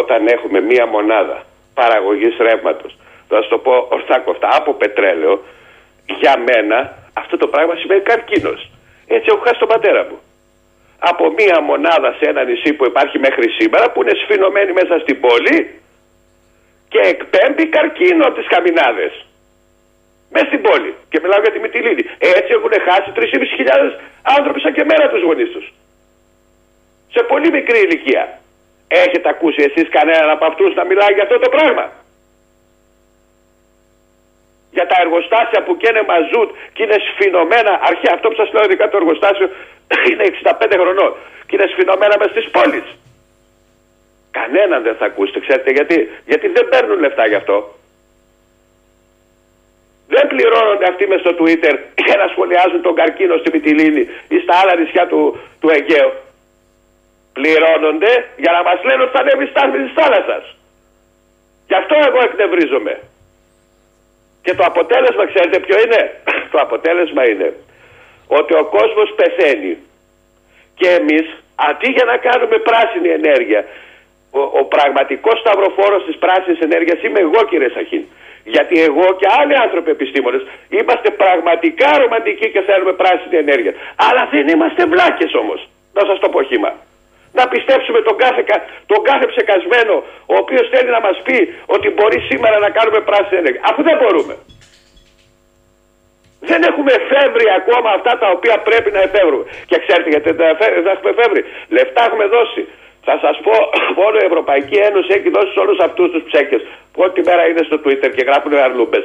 όταν 0.00 0.26
έχουμε 0.26 0.60
μία 0.60 0.86
μονάδα 0.86 1.38
παραγωγής 1.74 2.34
ρεύματος. 2.46 2.92
Θα 3.28 3.42
σου 3.42 3.48
το 3.48 3.58
πω 3.58 3.72
ορθά 3.96 4.18
κοφτά 4.18 4.48
από 4.60 4.70
πετρέλαιο. 4.72 5.34
Για 6.20 6.34
μένα 6.48 6.78
αυτό 7.12 7.36
το 7.36 7.46
πράγμα 7.46 7.74
σημαίνει 7.80 8.00
καρκίνο. 8.00 8.52
Έτσι 9.06 9.26
έχω 9.30 9.40
χάσει 9.46 9.58
τον 9.58 9.68
πατέρα 9.68 10.02
μου 10.08 10.18
από 10.98 11.24
μία 11.38 11.60
μονάδα 11.70 12.10
σε 12.18 12.24
ένα 12.30 12.42
νησί 12.44 12.72
που 12.72 12.84
υπάρχει 12.84 13.18
μέχρι 13.18 13.46
σήμερα 13.58 13.90
που 13.90 14.02
είναι 14.02 14.14
σφινωμένη 14.22 14.72
μέσα 14.72 14.94
στην 14.98 15.16
πόλη 15.20 15.56
και 16.96 17.08
εκπέμπει 17.14 17.64
καρκίνο 17.76 18.22
από 18.26 18.36
τις 18.38 18.48
καμινάδες. 18.54 19.12
Μέσα 20.32 20.46
στην 20.50 20.62
πόλη. 20.66 20.92
Και 21.10 21.18
μιλάω 21.22 21.40
για 21.44 21.52
τη 21.54 21.58
Μυτιλίνη. 21.64 22.02
Έτσι 22.36 22.50
έχουν 22.56 22.72
χάσει 22.86 23.08
3.500 23.18 23.20
άνθρωποι 24.36 24.60
σαν 24.60 24.72
και 24.76 24.84
μέρα 24.90 25.04
τους 25.08 25.22
γονείς 25.28 25.50
τους. 25.54 25.66
Σε 27.14 27.20
πολύ 27.30 27.48
μικρή 27.56 27.78
ηλικία. 27.86 28.24
Έχετε 28.88 29.28
ακούσει 29.34 29.60
εσείς 29.68 29.86
κανέναν 29.96 30.30
από 30.36 30.44
αυτούς 30.50 30.70
να 30.78 30.84
μιλάει 30.90 31.12
για 31.16 31.24
αυτό 31.26 31.38
το 31.44 31.48
πράγμα; 31.56 31.84
Για 34.76 34.86
τα 34.90 34.96
εργοστάσια 35.04 35.60
που 35.64 35.76
καίνε 35.82 36.02
μαζούτ 36.10 36.50
και 36.74 36.82
είναι 36.82 36.98
σφινωμένα. 37.08 37.72
Αρχαία 37.90 38.14
αυτό 38.16 38.26
που 38.28 38.38
σας 38.40 38.52
λέω 38.52 38.64
ειδικά 38.64 38.84
το 38.88 38.96
εργοστάσιο 39.02 39.48
είναι 40.10 40.24
65 40.42 40.76
χρονών 40.82 41.12
και 41.46 41.54
είναι 41.56 41.68
σφινωμένα 41.72 42.14
μες 42.20 42.30
στις 42.34 42.46
πόλεις. 42.56 42.86
Κανέναν 44.38 44.82
δεν 44.82 44.96
θα 45.00 45.06
ακούσετε, 45.10 45.40
ξέρετε 45.46 45.70
γιατί. 45.70 45.96
Γιατί 46.30 46.46
δεν 46.56 46.68
παίρνουν 46.68 46.98
λεφτά 47.04 47.26
γι' 47.26 47.40
αυτό. 47.42 47.56
Δεν 50.14 50.24
πληρώνονται 50.32 50.86
αυτοί 50.92 51.04
μες 51.06 51.20
στο 51.20 51.32
Twitter 51.40 51.74
για 52.06 52.16
να 52.20 52.26
σχολιάζουν 52.32 52.82
τον 52.82 52.94
καρκίνο 52.94 53.36
στη 53.36 53.48
Μυτιλίνη 53.54 54.02
ή 54.34 54.36
στα 54.44 54.54
άλλα 54.60 54.74
νησιά 54.80 55.04
του, 55.12 55.20
του 55.60 55.68
Αιγαίου. 55.74 56.12
Πληρώνονται 57.36 58.12
για 58.42 58.52
να 58.56 58.60
μας 58.68 58.78
λένε 58.86 59.02
ότι 59.02 59.14
θα 59.16 59.22
ανέβει 59.24 59.46
στάθμη 59.52 59.78
της 59.84 59.92
θάλασσας. 59.98 60.44
Γι' 61.68 61.78
αυτό 61.80 61.94
εγώ 62.08 62.20
εκνευρίζομαι. 62.28 62.94
Και 64.44 64.54
το 64.58 64.64
αποτέλεσμα, 64.70 65.24
ξέρετε 65.32 65.58
ποιο 65.66 65.76
είναι; 65.84 66.00
Το 66.52 66.58
αποτέλεσμα 66.66 67.22
είναι 67.30 67.48
ότι 68.38 68.52
ο 68.62 68.64
κόσμος 68.76 69.08
πεθαίνει 69.18 69.74
και 70.78 70.88
εμείς 70.98 71.26
αντί 71.68 71.88
για 71.96 72.04
να 72.10 72.16
κάνουμε 72.26 72.56
πράσινη 72.68 73.08
ενέργεια 73.20 73.60
ο, 74.38 74.42
ο 74.60 74.62
πραγματικός 74.74 75.36
σταυροφόρος 75.42 76.02
της 76.06 76.16
πράσινης 76.24 76.60
ενέργειας 76.68 76.98
είμαι 77.02 77.20
εγώ 77.26 77.40
κύριε 77.50 77.70
Σαχίν. 77.76 78.04
Γιατί 78.54 78.74
εγώ 78.88 79.06
και 79.18 79.26
άλλοι 79.38 79.54
άνθρωποι 79.64 79.90
επιστήμονες 79.90 80.42
είμαστε 80.68 81.08
πραγματικά 81.22 81.88
ρομαντικοί 82.02 82.48
και 82.54 82.60
θέλουμε 82.68 82.92
πράσινη 83.02 83.36
ενέργεια. 83.44 83.72
Αλλά 84.06 84.22
δεν 84.32 84.48
είμαστε 84.48 84.82
βλάκες 84.92 85.32
όμως. 85.42 85.68
Να 85.96 86.02
σας 86.08 86.18
το 86.18 86.28
πω 86.28 86.42
χήμα 86.42 86.72
να 87.38 87.44
πιστέψουμε 87.52 88.00
τον 88.08 88.16
κάθε, 88.24 88.42
τον 88.92 89.00
κάθε 89.08 89.26
ψεκασμένο 89.32 89.94
ο 90.32 90.34
οποίος 90.42 90.64
θέλει 90.72 90.90
να 90.96 91.00
μας 91.06 91.16
πει 91.26 91.38
ότι 91.66 91.88
μπορεί 91.96 92.18
σήμερα 92.30 92.56
να 92.64 92.70
κάνουμε 92.76 93.00
πράσινη 93.08 93.38
ενέργεια. 93.42 93.62
Αφού 93.70 93.80
δεν 93.88 93.96
μπορούμε. 94.00 94.34
Δεν 96.50 96.60
έχουμε 96.68 96.92
εφεύρει 97.00 97.46
ακόμα 97.60 97.90
αυτά 97.98 98.12
τα 98.22 98.28
οποία 98.36 98.56
πρέπει 98.68 98.90
να 98.96 99.00
εφεύρουμε. 99.06 99.44
Και 99.68 99.76
ξέρετε 99.84 100.08
γιατί 100.14 100.30
δεν 100.32 100.86
έχουμε 100.94 101.10
εφεύρει. 101.14 101.42
Λεφτά 101.76 102.00
έχουμε 102.08 102.26
δώσει. 102.36 102.62
Θα 103.08 103.14
σας 103.24 103.36
πω, 103.46 103.54
μόνο 104.00 104.16
η 104.22 104.26
Ευρωπαϊκή 104.30 104.76
Ένωση 104.88 105.10
έχει 105.18 105.30
δώσει 105.36 105.52
σε 105.52 105.60
όλους 105.64 105.78
αυτούς 105.86 106.08
τους 106.12 106.22
ψέκες 106.28 106.62
που 106.92 107.00
ό,τι 107.06 107.20
μέρα 107.28 107.42
είναι 107.48 107.62
στο 107.68 107.76
Twitter 107.84 108.10
και 108.16 108.24
γράφουν 108.28 108.54
αρλούμπες. 108.54 109.04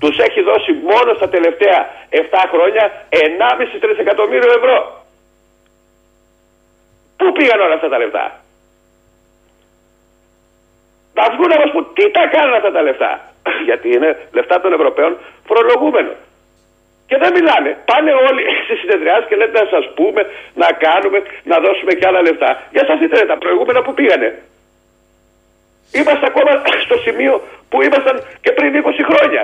Τους 0.00 0.18
έχει 0.26 0.40
δώσει 0.50 0.72
μόνο 0.90 1.10
στα 1.18 1.28
τελευταία 1.28 1.78
7 2.10 2.44
χρόνια 2.52 2.84
1,5 3.08 3.78
τρισεκατομμύριο 3.80 4.52
ευρώ. 4.58 4.76
Πού 7.16 7.32
πήγαν 7.32 7.60
όλα 7.60 7.74
αυτά 7.74 7.88
τα 7.88 7.98
λεφτά; 7.98 8.24
Να 11.14 11.24
βγουν 11.32 11.48
να 11.48 11.58
μα 11.62 11.66
πούν 11.72 11.86
τι 11.96 12.10
τα 12.10 12.24
κάνουν 12.34 12.54
αυτά 12.54 12.70
τα 12.72 12.82
λεφτά; 12.82 13.10
Γιατί 13.68 13.88
είναι 13.94 14.10
λεφτά 14.32 14.60
των 14.60 14.72
Ευρωπαίων 14.72 15.12
φορολογούμενων. 15.46 16.14
Και 17.12 17.20
δεν 17.24 17.32
μιλάνε. 17.38 17.70
Πάνε 17.90 18.12
όλοι 18.28 18.42
στις 18.64 18.78
συνεδριάσεις 18.82 19.26
και 19.28 19.36
λένε 19.40 19.54
να 19.62 19.66
σας 19.74 19.84
πούμε, 19.98 20.22
να 20.62 20.68
κάνουμε, 20.84 21.18
να 21.50 21.56
δώσουμε 21.64 21.92
και 21.98 22.06
άλλα 22.08 22.20
λεφτά. 22.28 22.50
Για 22.74 22.84
σας 22.88 22.98
δείτε 23.00 23.16
τα 23.32 23.38
προηγούμενα 23.42 23.80
που 23.84 23.92
πήγανε. 23.98 24.28
Είμαστε 25.98 26.24
ακόμα 26.30 26.52
στο 26.86 26.96
σημείο 27.06 27.34
που 27.70 27.76
ήμασταν 27.86 28.16
και 28.44 28.52
πριν 28.56 28.70
20 28.84 29.00
χρόνια. 29.10 29.42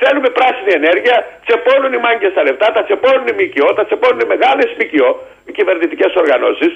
Θέλουμε 0.00 0.28
πράσινη 0.38 0.72
ενέργεια, 0.80 1.16
τσεπώνουν 1.44 1.92
οι 1.96 2.00
μάγκες 2.06 2.32
τα 2.36 2.42
λεφτά, 2.48 2.66
τα 2.76 2.82
τσεπώνουν 2.86 3.26
οι 3.30 3.34
ΜΚΟ, 3.40 3.68
τα 3.78 3.84
τσεπώνουν 3.88 4.20
οι 4.24 4.28
μεγάλες 4.34 4.68
ΜΚΟ, 4.78 5.08
οι 5.46 5.52
κυβερνητικές 5.58 6.12
οργανώσεις 6.22 6.72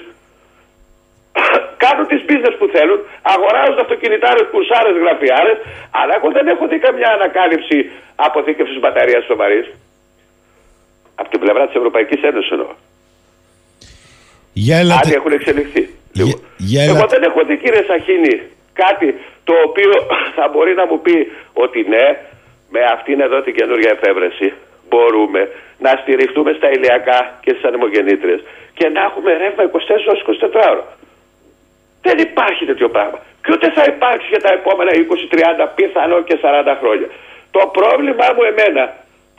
κάνουν 1.83 2.05
τις 2.11 2.21
business 2.29 2.55
που 2.59 2.67
θέλουν, 2.75 2.99
αγοράζουν 3.33 3.79
αυτοκινητάρες, 3.85 4.45
κουρσάρες, 4.51 4.95
γραφιάρες, 5.03 5.57
αλλά 5.99 6.13
εγώ 6.17 6.27
δεν 6.37 6.45
έχω 6.53 6.63
δει 6.71 6.77
καμιά 6.85 7.09
ανακάλυψη 7.17 7.77
αποθήκευσης 8.27 8.79
μπαταρίας 8.81 9.25
σοβαρής. 9.31 9.67
Από 11.21 11.29
την 11.29 11.39
πλευρά 11.39 11.63
της 11.67 11.75
Ευρωπαϊκής 11.75 12.21
Ένωσης 12.29 12.51
εννοώ. 12.51 12.71
Για 14.53 14.77
ελατε... 14.77 14.99
Άλλοι 15.03 15.13
έχουν 15.19 15.31
εξελιχθεί. 15.31 15.83
Για, 16.11 16.25
για 16.57 16.83
Εγώ 16.83 17.05
δεν 17.13 17.23
έχω 17.23 17.41
δει 17.47 17.55
κύριε 17.57 17.83
Σαχίνη 17.89 18.35
κάτι 18.73 19.07
το 19.43 19.53
οποίο 19.67 19.91
θα 20.37 20.45
μπορεί 20.51 20.73
να 20.73 20.85
μου 20.89 21.01
πει 21.05 21.17
ότι 21.53 21.79
ναι, 21.93 22.05
με 22.69 22.81
αυτήν 22.95 23.19
εδώ 23.19 23.41
την 23.41 23.53
καινούργια 23.55 23.91
εφεύρεση 23.95 24.53
μπορούμε 24.89 25.41
να 25.85 25.91
στηριχτούμε 26.01 26.51
στα 26.59 26.69
ηλιακά 26.75 27.19
και 27.43 27.51
στις 27.51 27.63
ανεμογεννήτριες 27.69 28.41
και 28.77 28.85
να 28.95 29.01
έχουμε 29.07 29.31
ρεύμα 29.41 29.63
24 29.63 29.69
ώρες 30.11 30.21
24 30.27 30.71
ώρε. 30.71 30.83
Δεν 32.01 32.17
υπάρχει 32.17 32.65
τέτοιο 32.65 32.89
πράγμα. 32.95 33.19
Και 33.43 33.51
ούτε 33.55 33.67
θα 33.77 33.83
υπάρξει 33.93 34.27
για 34.33 34.41
τα 34.45 34.51
επόμενα 34.59 34.91
20, 34.91 35.65
30, 35.65 35.67
πιθανό 35.75 36.21
και 36.27 36.35
40 36.43 36.75
χρόνια. 36.81 37.09
Το 37.51 37.61
πρόβλημά 37.77 38.27
μου 38.35 38.43
εμένα, 38.51 38.83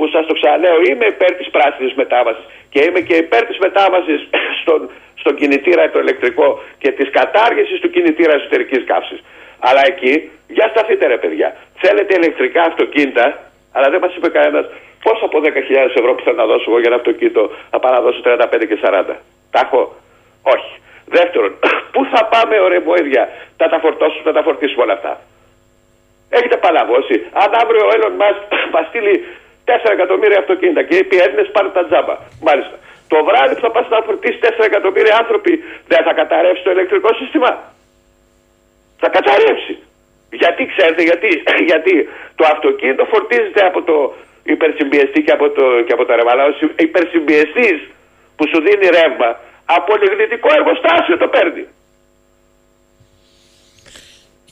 που 0.03 0.11
σας 0.15 0.27
το 0.27 0.35
ξαναλέω, 0.39 0.79
είμαι 0.89 1.07
υπέρ 1.15 1.33
της 1.41 1.49
πράσινης 1.55 1.95
μετάβασης 2.03 2.45
και 2.73 2.81
είμαι 2.87 3.01
και 3.09 3.17
υπέρ 3.25 3.43
της 3.51 3.59
μετάβασης 3.67 4.21
στον, 4.61 4.81
στον 5.21 5.35
κινητήρα 5.41 5.91
το 5.91 5.99
ηλεκτρικό 6.05 6.49
και 6.83 6.91
της 6.99 7.09
κατάργησης 7.19 7.81
του 7.81 7.91
κινητήρα 7.95 8.35
εσωτερικής 8.35 8.83
καύσης. 8.91 9.21
Αλλά 9.67 9.83
εκεί, 9.87 10.31
για 10.57 10.67
σταθείτε 10.73 11.07
ρε 11.07 11.19
παιδιά. 11.23 11.49
Θέλετε 11.83 12.13
ηλεκτρικά 12.21 12.63
αυτοκίνητα, 12.63 13.27
αλλά 13.73 13.89
δεν 13.93 14.01
μας 14.05 14.15
είπε 14.17 14.29
κανένας 14.29 14.67
πόσο 15.05 15.25
από 15.25 15.39
10.000 15.45 15.51
ευρώ 16.01 16.15
που 16.15 16.23
θέλω 16.25 16.37
να 16.37 16.47
δώσω 16.53 16.67
εγώ 16.71 16.79
για 16.83 16.91
ένα 16.91 16.99
αυτοκίνητο 17.03 17.43
θα 17.71 17.79
πάω 17.81 17.93
να 17.93 18.01
δώσω 18.01 18.21
35 18.25 18.67
και 18.71 18.79
40. 18.83 19.17
Τα 19.55 19.61
έχω; 19.65 19.83
Όχι. 20.55 20.73
Δεύτερον, 21.17 21.53
πού 21.93 22.01
θα 22.13 22.21
πάμε, 22.33 22.55
ωραία 22.67 22.81
βοήθεια, 22.81 23.29
θα 23.57 23.67
τα 23.73 23.79
φορτώσουμε, 23.85 24.23
θα 24.29 24.33
τα 24.33 24.43
φορτίσουμε 24.43 24.83
όλα 24.83 24.93
αυτά; 24.93 25.13
Έχετε 26.37 26.57
παλαβώσει. 26.57 27.17
Αν 27.43 27.51
αύριο 27.63 27.83
ο 27.89 27.91
Έλλον 27.97 28.13
μα 28.23 28.29
μας 28.75 28.87
στείλει 28.91 29.15
4 29.65 29.97
εκατομμύρια 29.97 30.39
αυτοκίνητα 30.39 30.83
και 30.89 30.95
είπε 31.01 31.15
οι 31.17 31.21
Έλληνες 31.25 31.49
πάρουν 31.55 31.73
τα 31.79 31.85
τζάμπα. 31.87 32.15
Μάλιστα. 32.49 32.77
Το 33.13 33.19
βράδυ 33.29 33.55
που 33.55 33.65
θα 33.67 33.71
πας 33.75 33.87
να 33.89 34.01
φορτίσει 34.09 34.39
4 34.43 34.65
εκατομμύρια 34.71 35.15
άνθρωποι, 35.23 35.53
δεν 35.91 36.01
θα 36.07 36.13
καταρρεύσει 36.21 36.63
το 36.67 36.71
ηλεκτρικό 36.71 37.11
σύστημα. 37.21 37.51
Θα 39.03 39.09
καταρρεύσει. 39.17 39.75
Γιατί 40.41 40.63
ξέρετε, 40.73 41.03
γιατί, 41.11 41.29
γιατί 41.71 42.09
το 42.39 42.45
αυτοκίνητο 42.55 43.05
φορτίζεται 43.13 43.63
από 43.71 43.83
το 43.83 43.97
υπερσυμπιεστή 44.55 45.23
και 45.27 45.33
από 45.39 45.47
το, 45.57 45.65
και 45.87 45.93
από 45.93 46.05
το 46.05 46.15
ρεύμα. 46.15 46.33
ο 46.33 46.55
υπερσυμπιεστής 46.77 47.79
που 48.37 48.45
σου 48.51 48.59
δίνει 48.67 48.87
ρεύμα 48.99 49.31
από 49.79 49.91
λιγνητικό 50.03 50.49
εργοστάσιο 50.59 51.17
το 51.23 51.29
παίρνει. 51.35 51.65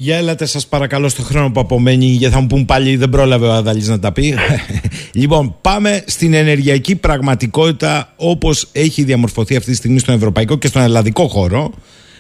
Για 0.03 0.16
έλατε 0.16 0.46
σας 0.46 0.66
παρακαλώ 0.66 1.09
στο 1.09 1.22
χρόνο 1.22 1.51
που 1.51 1.61
απομένει 1.61 2.05
γιατί 2.05 2.34
θα 2.34 2.40
μου 2.40 2.46
πούν 2.46 2.64
πάλι 2.64 2.96
δεν 2.96 3.09
πρόλαβε 3.09 3.46
ο 3.46 3.53
Αδαλής 3.53 3.88
να 3.88 3.98
τα 3.98 4.12
πει. 4.12 4.34
λοιπόν 5.20 5.57
πάμε 5.61 6.05
στην 6.07 6.34
ενεργειακή 6.34 6.96
πραγματικότητα 6.96 8.12
όπως 8.16 8.68
έχει 8.72 9.03
διαμορφωθεί 9.03 9.57
αυτή 9.57 9.70
τη 9.70 9.76
στιγμή 9.76 9.98
στον 9.98 10.14
ευρωπαϊκό 10.14 10.59
και 10.59 10.66
στον 10.66 10.82
ελλαδικό 10.82 11.28
χώρο 11.28 11.72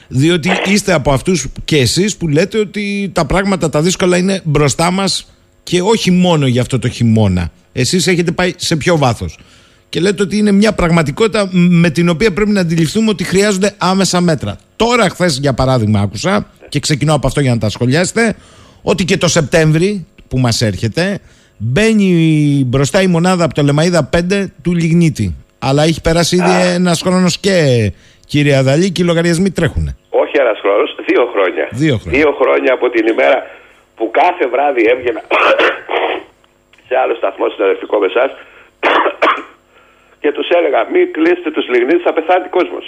διότι 0.08 0.50
είστε 0.66 0.92
από 0.92 1.12
αυτούς 1.12 1.46
και 1.64 1.76
εσείς 1.76 2.16
που 2.16 2.28
λέτε 2.28 2.58
ότι 2.58 3.10
τα 3.12 3.26
πράγματα 3.26 3.70
τα 3.70 3.82
δύσκολα 3.82 4.16
είναι 4.16 4.40
μπροστά 4.44 4.90
μας 4.90 5.26
και 5.62 5.82
όχι 5.82 6.10
μόνο 6.10 6.46
για 6.46 6.60
αυτό 6.60 6.78
το 6.78 6.88
χειμώνα. 6.88 7.52
Εσείς 7.72 8.06
έχετε 8.06 8.30
πάει 8.30 8.52
σε 8.56 8.76
πιο 8.76 8.96
βάθος; 8.96 9.38
Και 9.90 10.00
λέτε 10.00 10.22
ότι 10.22 10.36
είναι 10.36 10.52
μια 10.52 10.72
πραγματικότητα 10.72 11.48
με 11.52 11.90
την 11.90 12.08
οποία 12.08 12.32
πρέπει 12.32 12.50
να 12.50 12.60
αντιληφθούμε 12.60 13.10
ότι 13.10 13.24
χρειάζονται 13.24 13.74
άμεσα 13.78 14.20
μέτρα. 14.20 14.56
Τώρα, 14.76 15.08
χθες 15.08 15.38
για 15.38 15.54
παράδειγμα, 15.54 16.00
άκουσα 16.00 16.46
και 16.68 16.80
ξεκινάω 16.80 17.16
από 17.16 17.26
αυτό 17.26 17.40
για 17.40 17.50
να 17.50 17.58
τα 17.58 17.68
σχολιάσετε, 17.68 18.36
ότι 18.82 19.04
και 19.04 19.16
το 19.16 19.28
Σεπτέμβρη 19.28 20.06
που 20.28 20.38
μας 20.38 20.62
έρχεται 20.62 21.18
μπαίνει 21.56 22.10
μπροστά 22.66 23.02
η 23.02 23.06
μονάδα 23.06 23.44
από 23.44 23.54
το 23.54 23.62
Λεμαίδα 23.62 24.08
5 24.16 24.46
του 24.62 24.74
Λιγνίτη. 24.74 25.34
Αλλά 25.58 25.82
έχει 25.82 26.00
περάσει 26.00 26.36
ήδη 26.36 26.74
ένας 26.74 27.02
χρόνος 27.02 27.38
και 27.38 27.56
κύριε 28.26 28.56
Αδαλή 28.56 28.90
και 28.90 29.02
οι 29.02 29.04
λογαριασμοί 29.04 29.50
τρέχουν. 29.50 29.96
Όχι 30.10 30.36
ένας 30.38 30.58
χρόνος, 30.60 30.94
δύο 31.08 31.22
χρόνια. 31.32 31.68
Δύο 31.70 31.96
χρόνια. 31.98 32.18
Δύο 32.20 32.32
χρόνια 32.40 32.72
από 32.72 32.90
την 32.90 33.06
ημέρα 33.06 33.46
που 33.96 34.10
κάθε 34.10 34.46
βράδυ 34.52 34.82
έβγαινα 34.92 35.22
σε 36.88 36.94
άλλο 37.02 37.14
σταθμό 37.14 37.48
συναδελφικό 37.48 37.98
με 37.98 38.06
εσάς 38.06 38.30
και 40.20 40.32
τους 40.32 40.48
έλεγα: 40.48 40.86
Μην 40.92 41.12
κλείσετε 41.12 41.50
τους 41.50 41.68
λιγνίτες, 41.68 42.02
θα 42.02 42.12
πεθάνει 42.12 42.48
κόσμος. 42.48 42.86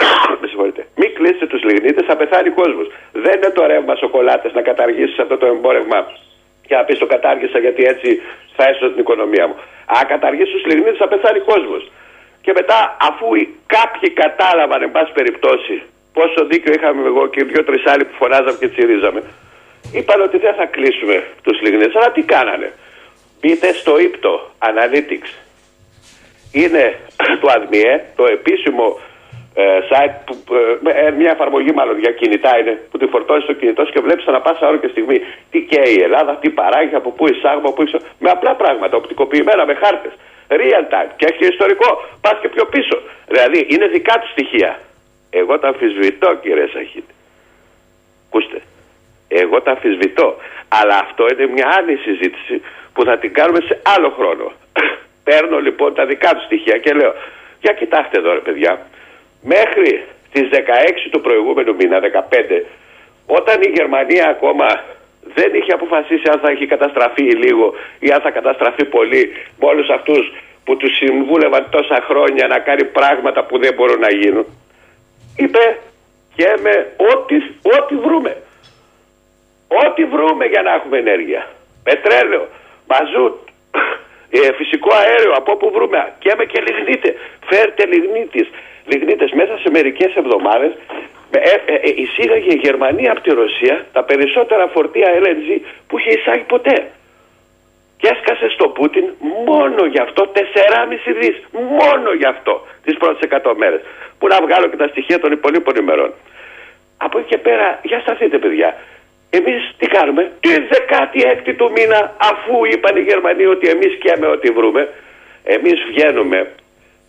Με 0.40 0.46
συγχωρείτε. 0.46 0.86
Μην 0.96 1.14
κλείσετε 1.14 1.46
τους 1.46 1.62
λιγνίτες, 1.62 2.04
θα 2.06 2.16
πεθάνει 2.16 2.50
κόσμος. 2.50 2.86
Δεν 3.12 3.36
είναι 3.36 3.50
το 3.50 3.66
ρεύμα 3.66 3.94
σοκολάτες 3.94 4.52
να 4.52 4.62
καταργήσεις 4.62 5.18
αυτό 5.18 5.36
το 5.36 5.46
εμπόρευμα 5.46 6.12
και 6.66 6.74
να 6.74 6.84
πεις 6.84 6.98
το 6.98 7.06
κατάργησα 7.06 7.58
γιατί 7.58 7.82
έτσι 7.84 8.20
θα 8.56 8.64
έσω 8.68 8.90
την 8.90 9.00
οικονομία 9.00 9.46
μου. 9.46 9.56
Αν 9.86 10.06
καταργήσεις 10.06 10.52
τους 10.52 10.64
λιγνίτες, 10.64 10.96
θα 10.96 11.08
πεθάνει 11.08 11.40
κόσμος. 11.40 11.90
Και 12.42 12.52
μετά, 12.54 12.96
αφού 13.08 13.26
κάποιοι 13.76 14.10
κατάλαβαν, 14.10 14.82
εν 14.82 14.90
πάση 14.90 15.12
περιπτώσει, 15.12 15.82
πόσο 16.12 16.44
δίκιο 16.50 16.72
είχαμε 16.72 17.06
εγώ 17.06 17.26
και 17.26 17.44
δύο-τρει 17.44 17.78
άλλοι 17.84 18.04
που 18.04 18.14
φωνάζαμε 18.20 18.56
και 18.60 18.68
τσιρίζαμε, 18.68 19.22
είπαν 19.92 20.20
ότι 20.20 20.38
δεν 20.38 20.54
θα 20.54 20.66
κλείσουμε 20.66 21.24
τους 21.42 21.60
λιγνίτες. 21.60 21.94
Αλλά 21.94 22.10
τι 22.12 22.22
κάνανε; 22.22 22.72
Μπείτε 23.40 23.72
στο 23.72 23.98
ύπτο 23.98 24.50
Analytics. 24.58 25.30
Είναι 26.52 26.98
το 27.40 27.48
ΑΔΜΙΕ, 27.56 28.04
το 28.16 28.26
επίσημο 28.26 28.98
ε, 29.54 29.78
site, 29.90 30.16
που, 30.24 30.54
ε, 30.86 31.06
ε, 31.06 31.10
μια 31.10 31.30
εφαρμογή 31.30 31.72
μάλλον 31.72 31.98
για 31.98 32.12
κινητά 32.12 32.58
είναι, 32.58 32.82
που 32.90 32.98
τη 32.98 33.06
φορτώσει 33.06 33.42
στο 33.42 33.52
κινητό 33.52 33.84
και 33.84 34.00
βλέπεις 34.00 34.26
ανά 34.26 34.40
πάσα 34.40 34.68
ώρα 34.68 34.76
και 34.76 34.88
στιγμή 34.88 35.20
τι 35.50 35.60
καίει 35.60 35.94
η 35.98 36.02
Ελλάδα, 36.02 36.36
τι 36.36 36.50
παράγει, 36.50 36.94
από 36.94 37.10
πού 37.10 37.28
εισάγουμε, 37.28 37.68
από 37.68 37.72
πού 37.72 37.82
εισάγουμε. 37.82 38.10
Με 38.18 38.30
απλά 38.30 38.54
πράγματα, 38.54 38.96
οπτικοποιημένα, 38.96 39.66
με 39.66 39.74
χάρτες. 39.74 40.12
Real 40.48 40.84
time 40.92 41.10
και 41.16 41.26
έχει 41.30 41.46
ιστορικό. 41.52 42.04
Πας 42.20 42.36
και 42.40 42.48
πιο 42.48 42.64
πίσω. 42.66 43.02
Δηλαδή 43.26 43.66
είναι 43.68 43.86
δικά 43.86 44.18
του 44.20 44.28
στοιχεία. 44.28 44.80
Εγώ 45.30 45.58
τα 45.58 45.68
αμφισβητώ, 45.68 46.34
κύριε 46.34 46.66
Σαχίτ. 46.72 47.08
Ακούστε. 48.26 48.60
Εγώ 49.28 49.62
τα 49.62 49.70
αμφισβητώ. 49.70 50.36
Αλλά 50.68 50.96
αυτό 50.98 51.26
είναι 51.32 51.46
μια 51.46 51.68
άλλη 51.78 51.96
συζήτηση 51.96 52.62
που 52.92 53.04
θα 53.04 53.18
την 53.18 53.32
κάνουμε 53.32 53.60
σε 53.60 53.80
άλλο 53.82 54.10
χρόνο. 54.10 54.52
Παίρνω 55.26 55.58
λοιπόν 55.58 55.94
τα 55.94 56.06
δικά 56.06 56.30
τους 56.34 56.44
στοιχεία 56.44 56.78
και 56.78 56.92
λέω, 56.92 57.14
για 57.60 57.72
κοιτάξτε 57.72 58.18
εδώ 58.18 58.32
ρε 58.32 58.40
παιδιά, 58.40 58.86
μέχρι 59.42 60.04
τις 60.32 60.48
16 60.52 60.56
του 61.10 61.20
προηγούμενου 61.20 61.74
μήνα, 61.74 62.00
15, 62.00 62.62
όταν 63.26 63.62
η 63.62 63.70
Γερμανία 63.74 64.28
ακόμα 64.28 64.66
δεν 65.34 65.54
είχε 65.54 65.72
αποφασίσει 65.72 66.28
αν 66.32 66.38
θα 66.40 66.50
έχει 66.50 66.66
καταστραφεί 66.66 67.22
λίγο 67.22 67.74
ή 67.98 68.10
αν 68.10 68.20
θα 68.20 68.30
καταστραφεί 68.30 68.84
πολύ 68.84 69.32
με 69.58 69.66
όλους 69.66 69.88
αυτούς 69.88 70.32
που 70.64 70.76
τους 70.76 70.96
συμβούλευαν 70.96 71.66
τόσα 71.70 72.04
χρόνια 72.08 72.46
να 72.46 72.58
κάνει 72.58 72.84
πράγματα 72.84 73.44
που 73.44 73.58
δεν 73.58 73.74
μπορούν 73.74 74.00
να 74.00 74.12
γίνουν. 74.12 74.46
Είπε 75.36 75.78
και 76.34 76.48
με 76.62 76.92
ό,τι, 77.12 77.36
ό,τι 77.76 77.94
βρούμε. 77.94 78.36
Ό,τι 79.86 80.04
βρούμε 80.04 80.44
για 80.44 80.62
να 80.62 80.74
έχουμε 80.74 80.98
ενέργεια. 80.98 81.46
Πετρέλαιο, 81.82 82.48
μαζούτ, 82.90 83.34
ε, 84.30 84.52
φυσικό 84.52 84.90
αέριο 84.94 85.32
από 85.40 85.52
όπου 85.52 85.70
βρούμε 85.74 86.12
και 86.18 86.32
με 86.38 86.44
και 86.44 86.60
λιγνίτε. 86.66 87.10
Φέρτε 87.48 87.86
λιγνίτες. 87.86 88.46
Λιγνίτες 88.90 89.30
μέσα 89.32 89.58
σε 89.62 89.70
μερικές 89.70 90.14
εβδομάδες 90.14 90.72
ε, 91.30 91.38
ε, 91.38 91.74
ε, 91.74 91.92
εισήγαγε 92.02 92.52
η 92.52 92.60
Γερμανία 92.62 93.10
από 93.12 93.20
τη 93.20 93.30
Ρωσία 93.30 93.86
τα 93.92 94.02
περισσότερα 94.04 94.68
φορτία 94.68 95.08
LNG 95.22 95.48
που 95.86 95.98
είχε 95.98 96.10
εισάγει 96.10 96.44
ποτέ. 96.54 96.90
Και 97.96 98.08
έσκασε 98.08 98.48
στο 98.48 98.68
Πούτιν 98.68 99.04
μόνο 99.46 99.84
γι' 99.84 99.98
αυτό 99.98 100.32
4,5 100.34 100.40
δις. 101.20 101.36
Μόνο 101.52 102.12
γι' 102.12 102.24
αυτό 102.34 102.66
τις 102.84 102.96
πρώτες 102.96 103.28
100 103.44 103.54
μέρες. 103.56 103.80
Που 104.18 104.26
να 104.26 104.40
βγάλω 104.40 104.66
και 104.68 104.76
τα 104.76 104.88
στοιχεία 104.88 105.18
των 105.20 105.32
υπολείπων 105.32 105.74
ημερών. 105.76 106.12
Από 106.96 107.18
εκεί 107.18 107.28
και 107.28 107.38
πέρα, 107.38 107.80
για 107.82 108.00
σταθείτε 108.00 108.38
παιδιά, 108.38 108.76
Εμείς 109.30 109.74
τι 109.78 109.86
κάνουμε, 109.86 110.32
τη 110.40 110.50
16η 110.70 111.54
του 111.56 111.70
μήνα, 111.76 112.16
αφού 112.30 112.64
είπαν 112.72 112.96
οι 112.96 113.00
Γερμανοί 113.00 113.44
ότι 113.44 113.68
εμείς 113.68 113.92
καίμε 114.02 114.26
ό,τι 114.26 114.50
βρούμε, 114.50 114.88
εμείς 115.44 115.78
βγαίνουμε 115.90 116.50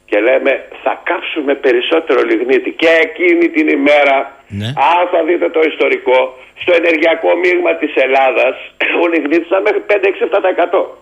και 0.05 0.19
λέμε 0.19 0.65
θα 0.83 1.01
κάψουμε 1.03 1.53
περισσότερο 1.55 2.21
λιγνίτη. 2.29 2.71
Και 2.71 2.87
εκείνη 3.01 3.49
την 3.49 3.67
ημέρα, 3.67 4.17
Ναι. 4.47 4.65
αν 4.95 5.07
θα 5.11 5.23
δείτε 5.23 5.49
το 5.49 5.61
ιστορικό, 5.71 6.37
στο 6.61 6.73
ενεργειακό 6.75 7.35
μείγμα 7.35 7.75
της 7.75 7.91
Ελλάδας, 7.95 8.55
ο 9.03 9.07
λιγνίτης 9.07 9.47
ήταν 9.47 9.61
μέχρι 9.61 9.79
5-6-7%. 9.79 10.97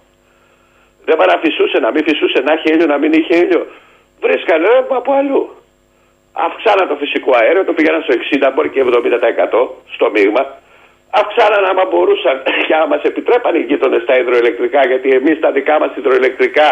Δεν 1.05 1.17
παραφυσούσε 1.17 1.79
να 1.79 1.91
μην 1.91 2.03
φυσούσε, 2.03 2.39
να 2.41 2.53
έχει 2.53 2.67
ήλιο, 2.73 2.85
να 2.85 2.97
μην 2.97 3.11
είχε 3.13 3.35
ήλιο. 3.37 3.67
Βρίσκανε 4.21 4.67
ρεύμα 4.67 4.97
από 4.97 5.11
αλλού. 5.13 5.43
Αυξάναν 6.33 6.87
το 6.87 6.95
φυσικό 6.95 7.31
αέριο, 7.39 7.63
το 7.65 7.73
πήγαιναν 7.73 8.01
στο 8.03 8.13
60, 8.13 8.51
μπορεί 8.53 8.69
και 8.69 8.79
70% 8.81 9.83
στο 9.95 10.09
μείγμα 10.13 10.43
αυξάναν 11.09 11.65
άμα 11.65 11.85
μπορούσαν 11.89 12.43
και 12.67 12.73
άμα 12.75 12.85
μας 12.85 13.03
επιτρέπαν 13.03 13.55
οι 13.55 13.59
γείτονες 13.59 14.05
τα 14.05 14.15
υδροελεκτρικά, 14.15 14.87
γιατί 14.87 15.09
εμείς 15.09 15.39
τα 15.39 15.51
δικά 15.51 15.79
μας 15.79 15.91
υδροελεκτρικά 15.95 16.67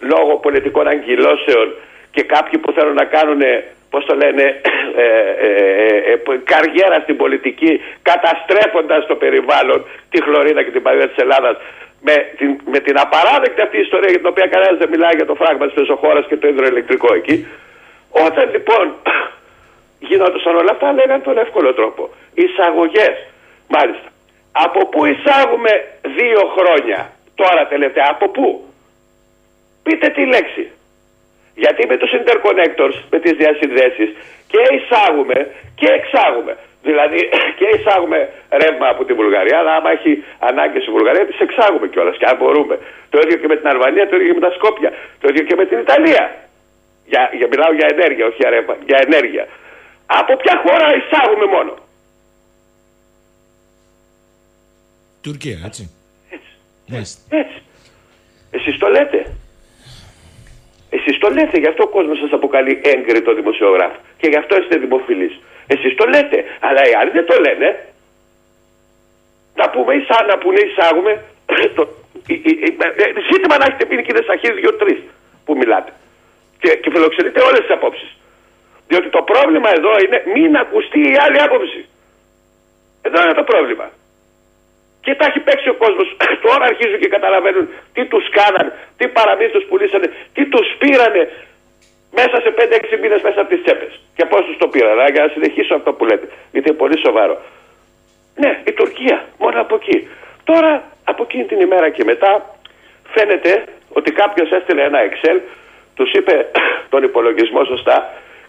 λόγω 0.00 0.36
πολιτικών 0.36 0.86
αγκυλώσεων 0.86 1.74
και 2.10 2.22
κάποιοι 2.22 2.58
που 2.58 2.72
θέλουν 2.72 2.94
να 2.94 3.04
κάνουν, 3.04 3.42
πώς 3.90 4.04
το 4.04 4.14
λένε, 4.14 4.60
ε, 5.02 5.06
ε, 5.46 6.12
ε, 6.12 6.20
καριέρα 6.44 7.00
στην 7.02 7.16
πολιτική, 7.16 7.80
καταστρέφοντας 8.02 9.06
το 9.06 9.14
περιβάλλον, 9.14 9.86
τη 10.10 10.22
χλωρίδα 10.22 10.62
και 10.62 10.70
την 10.70 10.82
παλιά 10.82 11.08
της 11.08 11.16
Ελλάδας, 11.16 11.56
με 12.00 12.14
την, 12.38 12.60
με 12.72 12.78
την 12.78 12.98
απαράδεκτη 12.98 13.60
αυτή 13.62 13.78
ιστορία 13.78 14.08
για 14.08 14.18
την 14.18 14.26
οποία 14.26 14.46
κανένας 14.46 14.78
δεν 14.78 14.88
μιλάει 14.88 15.14
για 15.14 15.26
το 15.26 15.34
φράγμα 15.34 15.64
της 15.66 15.74
πεζοχώρα 15.74 16.22
και 16.22 16.36
το 16.36 16.48
υδροελεκτρικό 16.48 17.14
εκεί. 17.14 17.46
Όταν 18.10 18.50
λοιπόν 18.50 18.94
γινόντουσαν 20.08 20.56
όλα 20.56 20.70
αυτά, 20.70 20.92
λέγανε 20.92 21.22
τον 21.22 21.38
εύκολο 21.38 21.74
τρόπο. 21.74 22.10
Εισαγωγές. 22.34 23.31
Μάλιστα. 23.68 24.08
Από 24.52 24.86
πού 24.86 25.04
εισάγουμε 25.04 25.72
δύο 26.02 26.42
χρόνια; 26.56 27.10
Τώρα 27.34 27.66
τελευταία, 27.66 28.06
από 28.10 28.28
πού; 28.28 28.64
τη 30.14 30.26
λέξη. 30.26 30.70
Γιατί 31.54 31.86
με 31.86 31.96
τους 31.96 32.10
interconnectors, 32.18 32.96
με 33.10 33.18
τις 33.18 33.32
διασυνδέσεις 33.32 34.10
και 34.46 34.60
εισάγουμε 34.76 35.50
και 35.74 35.86
εξάγουμε. 35.98 36.56
Δηλαδή 36.82 37.28
και 37.58 37.66
εισάγουμε 37.74 38.28
ρεύμα 38.62 38.88
από 38.88 39.04
τη 39.04 39.12
Βουλγαρία, 39.12 39.58
αλλά 39.58 39.74
άμα 39.74 39.90
έχει 39.90 40.24
ανάγκη 40.38 40.78
η 40.78 40.90
Βουλγαρία, 40.90 41.26
τις 41.26 41.40
εξάγουμε 41.40 41.86
κιόλας 41.88 42.16
και 42.16 42.26
αν 42.30 42.36
μπορούμε. 42.36 42.78
Το 43.10 43.18
ίδιο 43.24 43.36
και 43.36 43.48
με 43.52 43.56
την 43.56 43.68
Αλβανία, 43.68 44.08
το 44.08 44.16
ίδιο 44.16 44.28
και 44.28 44.38
με 44.40 44.46
τα 44.48 44.52
Σκόπια, 44.56 44.90
το 45.20 45.26
ίδιο 45.30 45.42
και 45.48 45.56
με 45.60 45.64
την 45.64 45.78
Ιταλία. 45.78 46.24
Για, 47.06 47.30
για, 47.38 47.46
μιλάω 47.52 47.72
για 47.72 47.88
ενέργεια, 47.94 48.26
όχι 48.26 48.36
για 48.38 48.50
ρεύμα, 48.50 48.76
για 48.88 48.98
ενέργεια. 49.06 49.44
Από 50.06 50.36
ποια 50.36 50.54
χώρα 50.64 50.86
εισάγουμε 50.98 51.46
μόνο; 51.56 51.72
Τουρκία, 55.22 55.58
έτσι. 55.64 55.82
Έτσι. 56.30 56.52
Μάλιστα. 56.86 57.36
Έτσι. 57.36 57.62
Εσείς 58.50 58.78
το 58.78 58.88
λέτε. 58.88 59.20
Εσείς 60.90 61.18
το 61.18 61.28
λέτε, 61.30 61.58
γι' 61.58 61.70
αυτό 61.72 61.82
ο 61.82 61.88
κόσμος 61.96 62.18
σας 62.18 62.32
αποκαλεί 62.32 62.80
έγκριτο 62.82 63.34
δημοσιογράφο. 63.34 63.98
Και 64.18 64.28
γι' 64.28 64.36
αυτό 64.42 64.52
είστε 64.60 64.76
δημοφιλείς. 64.76 65.34
Εσείς 65.66 65.94
το 65.94 66.04
λέτε, 66.04 66.38
αλλά 66.60 66.80
οι 66.88 66.94
άλλοι 67.00 67.10
δεν 67.10 67.26
το 67.26 67.36
λένε. 67.46 67.68
Να 69.54 69.70
πούμε 69.70 69.94
εισά, 69.94 70.18
να 70.30 70.38
πούνε 70.38 70.60
εισάγουμε. 70.68 71.12
το, 71.76 71.82
η, 72.26 72.34
η, 72.34 72.52
η, 72.66 72.76
ε, 73.04 73.06
ζήτημα 73.32 73.56
να 73.58 73.64
έχετε 73.68 73.84
πει 73.86 74.02
κύριε 74.02 74.22
Σαχίδη 74.22 74.60
δύο-τρεις 74.60 74.98
που 75.44 75.56
μιλάτε. 75.56 75.92
Και, 76.60 76.70
και 76.82 76.90
φιλοξενείτε 76.90 77.40
όλες 77.48 77.60
τις 77.60 77.70
απόψεις. 77.70 78.10
Διότι 78.88 79.08
το 79.16 79.22
πρόβλημα 79.22 79.70
εδώ 79.78 79.92
είναι 80.04 80.18
μην 80.34 80.56
ακουστεί 80.56 81.00
η 81.00 81.16
άλλη 81.24 81.38
άποψη. 81.46 81.80
Εδώ 83.02 83.22
είναι 83.22 83.34
το 83.40 83.44
πρόβλημα. 83.50 83.86
Και 85.04 85.14
τα 85.14 85.24
έχει 85.26 85.40
παίξει 85.46 85.68
ο 85.68 85.74
κόσμος. 85.74 86.16
Τώρα 86.46 86.64
αρχίζουν 86.70 86.98
και 87.02 87.08
καταλαβαίνουν 87.16 87.68
τι 87.94 88.02
τους 88.12 88.24
κάναν, 88.38 88.72
τι 88.98 89.08
παραμύθι 89.08 89.52
τους 89.56 89.64
πουλήσανε, 89.68 90.08
τι 90.34 90.42
τους 90.52 90.66
πήρανε 90.78 91.22
μέσα 92.18 92.36
σε 92.44 92.50
5-6 92.58 93.00
μήνες 93.02 93.20
μέσα 93.26 93.40
από 93.40 93.50
τις 93.52 93.62
τσέπες. 93.62 93.92
Και 94.16 94.24
πώς 94.24 94.44
τους 94.46 94.56
το 94.56 94.66
πήραν. 94.68 94.90
Αλλά 94.90 95.10
για 95.10 95.22
να 95.24 95.28
συνεχίσω 95.28 95.74
αυτό 95.74 95.92
που 95.92 96.04
λέτε, 96.04 96.26
γιατί 96.52 96.68
είναι 96.68 96.78
πολύ 96.82 96.98
σοβαρό. 96.98 97.36
Ναι, 98.42 98.60
η 98.64 98.72
Τουρκία, 98.72 99.24
μόνο 99.38 99.60
από 99.60 99.74
εκεί. 99.74 100.08
Τώρα, 100.44 100.82
από 101.04 101.22
εκείνη 101.22 101.44
την 101.44 101.60
ημέρα 101.60 101.88
και 101.90 102.04
μετά, 102.04 102.30
φαίνεται 103.14 103.64
ότι 103.92 104.10
κάποιος 104.12 104.50
έστειλε 104.50 104.82
ένα 104.82 104.98
Excel, 105.08 105.38
τους 105.94 106.12
είπε 106.12 106.50
τον 106.92 107.02
υπολογισμό 107.02 107.64
σωστά 107.64 107.96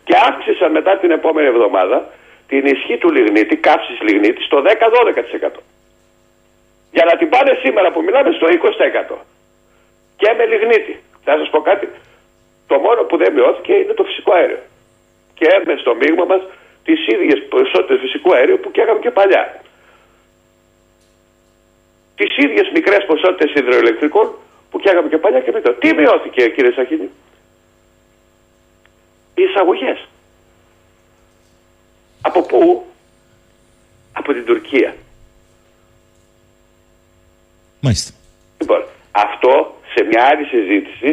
και 0.04 0.16
αύξησαν 0.28 0.72
μετά 0.72 0.97
την 0.97 1.12
επόμενη 1.12 1.47
εβδομάδα 1.47 2.10
την 2.47 2.66
ισχύ 2.66 2.97
του 2.97 3.12
λιγνίτη, 3.12 3.56
καύσης 3.56 3.99
λιγνίτη, 4.01 4.41
στο 4.43 4.64
10-12% 4.66 5.47
για 6.96 7.06
να 7.10 7.18
την 7.18 7.30
πάνε 7.30 7.54
σήμερα 7.64 7.91
που 7.91 8.02
μιλάμε 8.04 8.32
στο 8.38 8.48
20% 9.12 9.16
και 10.20 10.34
με 10.38 10.46
λιγνίτη. 10.46 10.94
Θα 11.24 11.38
σας 11.38 11.50
πω 11.50 11.62
κάτι. 11.62 11.88
Το 12.68 12.76
μόνο 12.80 13.02
που 13.04 13.18
δεν 13.18 13.34
μειώθηκε 13.34 13.74
είναι 13.74 13.94
το 13.94 14.04
φυσικό 14.04 14.32
αέριο. 14.34 14.62
Και 15.34 15.46
έρμε 15.56 15.74
στο 15.78 15.96
μείγμα 15.96 16.26
μας 16.26 16.41
τις 16.84 17.08
ίδιες 17.08 17.39
ποσότητες 17.50 18.00
φυσικού 18.00 18.34
αέριου 18.34 18.60
που 18.62 18.72
καίγαμε 18.72 19.00
και 19.00 19.12
παλιά. 19.12 19.62
Τις 22.16 22.38
ίδιες 22.38 22.70
μικρές 22.74 23.06
ποσότητες 23.06 23.54
υδροελεκτρικών 23.54 24.34
που 24.72 24.80
καίγαμε 24.80 25.10
και 25.10 25.18
παλιά 25.18 25.39
και 25.39 25.52
μετά. 25.52 25.74
Τι 25.74 25.94
μειώθηκε 25.94 26.50
κύριε 26.50 26.72
Σαχίνη; 26.72 27.10
Οι 29.36 29.44
εισαγωγές. 29.44 30.08
Από 32.22 32.41
πού; 32.41 32.86
Από 34.14 34.34
την 34.34 34.46
Τουρκία. 34.46 34.96
Μάλιστα. 37.86 38.11
Λοιπόν, 38.59 38.81
αυτό 39.11 39.75
σε 39.93 40.03
μια 40.09 40.21
άλλη 40.29 40.45
συζήτηση 40.53 41.09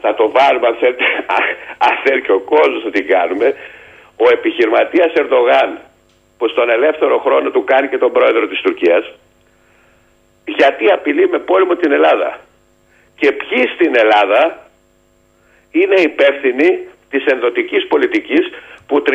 θα 0.00 0.14
το 0.14 0.24
βάλουμε 0.36 0.66
αν 0.66 0.76
θέλετε, 0.80 1.04
αν 1.86 1.94
θέλει 2.04 2.22
και 2.22 2.32
ο 2.32 2.40
κόσμος 2.40 2.84
να 2.84 2.90
την 2.90 3.06
κάνουμε. 3.06 3.54
Ο 4.24 4.26
επιχειρηματίας 4.36 5.12
Ερντογάν 5.12 5.78
που 6.38 6.48
στον 6.48 6.70
ελεύθερο 6.70 7.18
χρόνο 7.18 7.50
του 7.50 7.64
κάνει 7.64 7.88
και 7.88 7.98
τον 7.98 8.12
πρόεδρο 8.12 8.48
της 8.48 8.60
Τουρκίας 8.60 9.04
γιατί 10.44 10.90
απειλεί 10.90 11.28
με 11.28 11.38
πόλεμο 11.38 11.74
την 11.74 11.92
Ελλάδα. 11.92 12.40
Και 13.16 13.32
ποιοι 13.32 13.66
στην 13.74 13.92
Ελλάδα 13.96 14.68
είναι 15.70 16.00
υπεύθυνοι 16.00 16.88
της 17.10 17.24
ενδοτικής 17.26 17.86
πολιτικής 17.86 18.44
που 18.86 19.02
30 19.06 19.12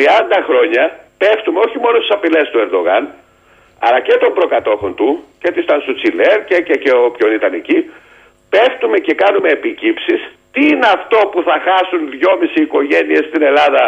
χρόνια 0.48 1.00
πέφτουμε 1.18 1.60
όχι 1.66 1.78
μόνο 1.78 1.96
στις 1.98 2.10
απειλές 2.10 2.50
του 2.50 2.58
Ερντογάν 2.58 3.08
αλλά 3.84 4.00
και 4.00 4.16
των 4.22 4.34
προκατόχων 4.34 4.94
του 4.94 5.24
και 5.42 5.50
της 5.50 5.64
Τανσουτσιλέρ 5.64 6.44
και, 6.44 6.60
και, 6.66 6.76
και 6.76 6.92
όποιον 7.06 7.32
ήταν 7.32 7.52
εκεί 7.52 7.90
πέφτουμε 8.50 8.98
και 8.98 9.14
κάνουμε 9.14 9.48
επικύψεις 9.48 10.20
τι 10.52 10.60
είναι 10.66 10.88
αυτό 10.98 11.18
που 11.32 11.42
θα 11.42 11.56
χάσουν 11.66 12.10
δυόμιση 12.10 12.60
οικογένειες 12.62 13.24
στην 13.28 13.42
Ελλάδα 13.42 13.84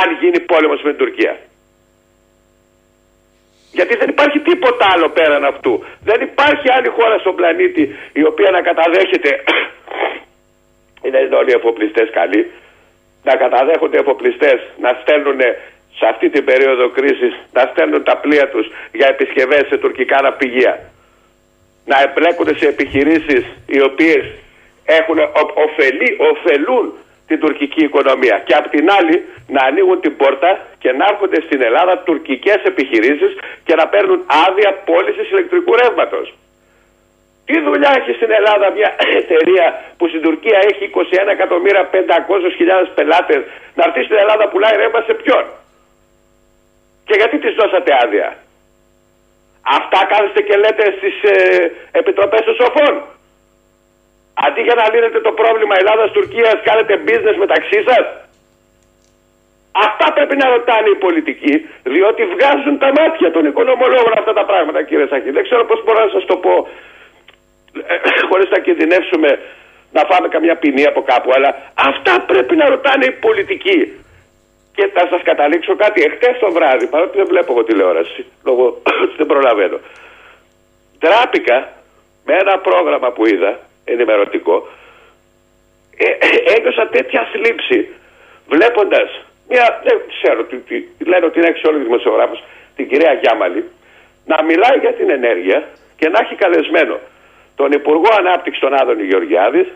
αν 0.00 0.08
γίνει 0.20 0.40
πόλεμος 0.40 0.82
με 0.82 0.90
την 0.90 0.98
Τουρκία; 0.98 1.36
Γιατί 3.72 3.96
δεν 3.96 4.08
υπάρχει 4.08 4.38
τίποτα 4.38 4.86
άλλο 4.92 5.08
πέραν 5.08 5.44
αυτού. 5.44 5.84
Δεν 6.08 6.20
υπάρχει 6.20 6.66
άλλη 6.76 6.88
χώρα 6.88 7.18
στον 7.18 7.34
πλανήτη 7.34 7.82
η 8.12 8.24
οποία 8.26 8.50
να 8.50 8.60
καταδέχεται 8.60 9.30
είναι 11.04 11.18
όλοι 11.40 11.50
οι 11.50 11.58
εφοπλιστές 11.60 12.10
καλοί 12.10 12.50
να 13.22 13.34
καταδέχονται 13.36 13.98
εφοπλιστές 13.98 14.58
να 14.78 14.90
στέλνουν 15.00 15.40
σε 15.98 16.06
αυτή 16.12 16.30
την 16.30 16.44
περίοδο 16.44 16.88
κρίσης 16.88 17.32
να 17.52 17.62
στέλνουν 17.70 18.02
τα 18.04 18.16
πλοία 18.16 18.48
τους 18.48 18.66
για 18.92 19.08
επισκευές 19.08 19.64
σε 19.68 19.76
τουρκικά 19.76 20.22
ναυπηγεία. 20.22 20.74
Να 21.84 21.96
εμπλέκονται 22.02 22.54
σε 22.56 22.66
επιχειρήσεις 22.66 23.44
οι 23.66 23.80
οποίες 23.80 24.24
έχουν, 24.84 25.18
ωφελεί, 25.64 26.10
ωφελούν 26.30 26.86
την 27.26 27.40
τουρκική 27.40 27.82
οικονομία. 27.84 28.36
Και 28.46 28.54
απ' 28.54 28.68
την 28.68 28.90
άλλη 28.98 29.16
να 29.54 29.60
ανοίγουν 29.68 30.00
την 30.00 30.16
πόρτα 30.16 30.50
και 30.78 30.92
να 30.92 31.04
έρχονται 31.10 31.40
στην 31.46 31.62
Ελλάδα 31.62 31.98
τουρκικές 31.98 32.60
επιχειρήσεις 32.72 33.32
και 33.64 33.74
να 33.74 33.86
παίρνουν 33.92 34.20
άδεια 34.46 34.70
πώλησης 34.88 35.30
ηλεκτρικού 35.30 35.72
ρεύματος. 35.82 36.26
Τι 37.48 37.60
δουλειά 37.60 37.92
έχει 37.98 38.12
στην 38.18 38.30
Ελλάδα 38.38 38.66
μια 38.78 38.90
εταιρεία 39.22 39.66
που 39.96 40.04
στην 40.08 40.22
Τουρκία 40.26 40.58
έχει 40.70 40.84
21.500.000 40.94 42.86
πελάτες 42.94 43.40
να 43.76 43.82
έρθει 43.86 44.02
στην 44.08 44.18
Ελλάδα 44.22 44.44
πουλάει 44.48 44.76
ρεύμα 44.82 45.00
σε 45.08 45.14
ποιον; 45.20 45.44
Και 47.08 47.16
γιατί 47.20 47.36
τις 47.38 47.54
δώσατε 47.60 47.90
άδεια; 48.02 48.28
Αυτά 49.76 50.00
κάνετε 50.12 50.40
και 50.48 50.56
λέτε 50.62 50.84
στις 50.98 51.16
ε, 51.30 51.36
επιτροπές 52.00 52.42
των 52.46 52.54
σοφών. 52.60 52.94
Αντί 54.46 54.60
για 54.66 54.76
να 54.80 54.84
λύνετε 54.92 55.20
το 55.20 55.32
πρόβλημα 55.40 55.74
Ελλάδας-Τουρκίας 55.82 56.56
κάνετε 56.68 56.92
business 57.08 57.36
μεταξύ 57.44 57.78
σας. 57.88 58.04
Αυτά 59.86 60.06
πρέπει 60.16 60.36
να 60.42 60.46
ρωτάνε 60.54 60.88
οι 60.90 60.98
πολιτικοί, 61.06 61.54
διότι 61.92 62.22
βγάζουν 62.34 62.78
τα 62.78 62.90
μάτια 62.98 63.30
των 63.30 63.42
οικονομολόγων 63.50 64.12
αυτά 64.20 64.32
τα 64.32 64.44
πράγματα, 64.50 64.82
κύριε 64.82 65.06
Σαχή. 65.10 65.30
Δεν 65.30 65.44
ξέρω 65.48 65.64
πώς 65.64 65.78
μπορώ 65.84 66.00
να 66.04 66.10
σας 66.16 66.24
το 66.30 66.36
πω, 66.44 66.52
ε, 67.92 67.94
χωρίς 68.30 68.48
να 68.54 68.58
κινδυνεύσουμε 68.58 69.30
να 69.96 70.02
φάμε 70.08 70.28
καμιά 70.28 70.56
ποινή 70.56 70.84
από 70.86 71.02
κάπου, 71.02 71.30
αλλά 71.36 71.50
αυτά 71.74 72.12
πρέπει 72.30 72.54
να 72.56 72.68
ρωτάνε 72.68 73.04
οι 73.06 73.14
πολιτικοί. 73.26 73.78
Και 74.78 74.90
θα 74.94 75.06
σας 75.10 75.22
καταλήξω 75.22 75.76
κάτι. 75.76 76.02
Εχθές 76.02 76.38
το 76.38 76.52
βράδυ, 76.52 76.86
παρότι 76.86 77.16
δεν 77.16 77.26
βλέπω 77.26 77.52
εγώ 77.52 77.64
τηλεόραση, 77.64 78.26
λόγω 78.44 78.64
ότι 79.02 79.14
δεν 79.20 79.26
προλαβαίνω, 79.26 79.78
τράπηκα 80.98 81.68
με 82.24 82.34
ένα 82.42 82.58
πρόγραμμα 82.58 83.10
που 83.10 83.26
είδα, 83.26 83.58
ενημερωτικό, 83.84 84.68
ε, 85.96 86.04
ε, 86.26 86.54
ένιωσα 86.54 86.88
τέτοια 86.88 87.28
θλίψη 87.32 87.88
βλέποντας 88.48 89.08
μια, 89.48 89.80
δεν 89.84 89.96
ξέρω, 90.14 90.44
τι, 90.44 90.56
τι, 90.56 91.04
λένε 91.04 91.26
ότι 91.26 91.38
είναι 91.38 91.48
αξιόλογη 91.48 91.84
δημοσιογράφος, 91.84 92.44
την 92.76 92.88
κυρία 92.88 93.12
Γιάμαλη, 93.12 93.64
να 94.26 94.44
μιλάει 94.44 94.78
για 94.78 94.92
την 94.92 95.10
ενέργεια 95.10 95.68
και 95.96 96.08
να 96.08 96.18
έχει 96.22 96.34
καλεσμένο 96.34 96.98
τον 97.56 97.72
Υπουργό 97.72 98.10
Ανάπτυξης 98.18 98.60
τον 98.60 98.74
Άδωνη 98.74 99.02
Γεωργιάδης, 99.02 99.68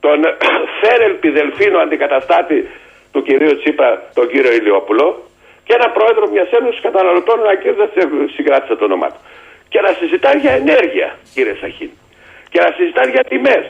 τον 0.00 0.18
Φέρελ 0.80 1.12
Πιδελφίνο 1.12 1.78
αντικαταστάτη 1.78 2.68
του 3.16 3.22
κυρίου 3.28 3.54
Τσίπρα, 3.60 3.90
τον 4.18 4.26
κύριο 4.32 4.52
Ηλιόπουλο, 4.58 5.06
και 5.66 5.72
ένα 5.78 5.88
πρόεδρο 5.96 6.24
μιας 6.32 6.50
ένωσης 6.58 6.80
καταναλωτών, 6.86 7.36
ένα 7.46 7.56
κύριο 7.60 7.76
δεν 7.80 7.90
συγκράτησα 8.36 8.74
το 8.80 8.84
όνομά 8.90 9.08
του. 9.14 9.20
Και 9.72 9.80
να 9.86 9.90
συζητάει 9.98 10.38
για 10.44 10.52
ενέργεια, 10.62 11.08
κύριε 11.34 11.54
Σαχίν. 11.60 11.90
Και 12.52 12.60
να 12.64 12.70
συζητάει 12.76 13.08
για 13.16 13.24
τιμές. 13.30 13.64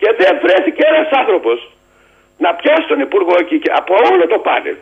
Και 0.00 0.08
δεν 0.20 0.32
βρέθηκε 0.44 0.82
ένας 0.92 1.08
άνθρωπος 1.20 1.58
να 2.44 2.50
πιάσει 2.60 2.86
τον 2.92 3.00
Υπουργό 3.06 3.34
εκεί 3.44 3.56
και 3.64 3.70
από 3.80 3.92
όλο 4.10 4.24
το 4.32 4.38
πάνελ, 4.48 4.76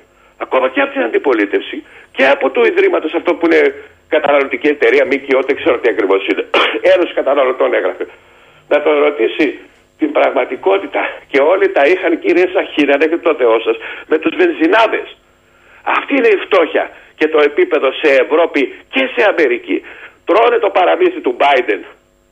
ακόμα 0.44 0.66
και 0.72 0.80
από 0.84 0.92
την 0.92 1.02
αντιπολίτευση 1.08 1.76
και 2.16 2.24
από 2.34 2.46
το 2.54 2.60
Ιδρύματος 2.70 3.12
αυτό 3.14 3.30
που 3.34 3.44
είναι 3.46 3.62
καταναλωτική 4.08 4.68
εταιρεία, 4.76 5.04
ΜΚΟ, 5.10 5.38
δεν 5.48 5.56
ξέρω 5.60 5.76
τι 5.78 5.88
ακριβώς 5.94 6.26
είναι. 6.28 6.44
Ένωση 6.94 7.12
καταναλωτών 7.20 7.74
έγραφε. 7.78 8.06
Να 8.68 8.82
τον 8.82 8.94
ρωτήσει 9.06 9.46
την 9.98 10.12
πραγματικότητα 10.12 11.00
και 11.30 11.40
όλοι 11.40 11.68
τα 11.68 11.82
είχαν 11.86 12.18
κύριε 12.18 12.48
Σαχίρ, 12.52 12.92
αν 12.92 13.00
έχετε 13.00 13.22
το 13.28 13.34
Θεό 13.34 13.60
σας, 13.60 13.76
με 14.06 14.18
τους 14.18 14.36
βενζινάδες. 14.36 15.16
Αυτή 15.82 16.12
είναι 16.14 16.28
η 16.28 16.38
φτώχεια 16.44 16.90
και 17.16 17.28
το 17.28 17.38
επίπεδο 17.40 17.92
σε 17.92 18.08
Ευρώπη 18.24 18.74
και 18.90 19.10
σε 19.14 19.24
Αμερική. 19.28 19.82
Τρώνε 20.24 20.58
το 20.58 20.70
παραμύθι 20.70 21.20
του 21.20 21.36
Biden 21.40 21.80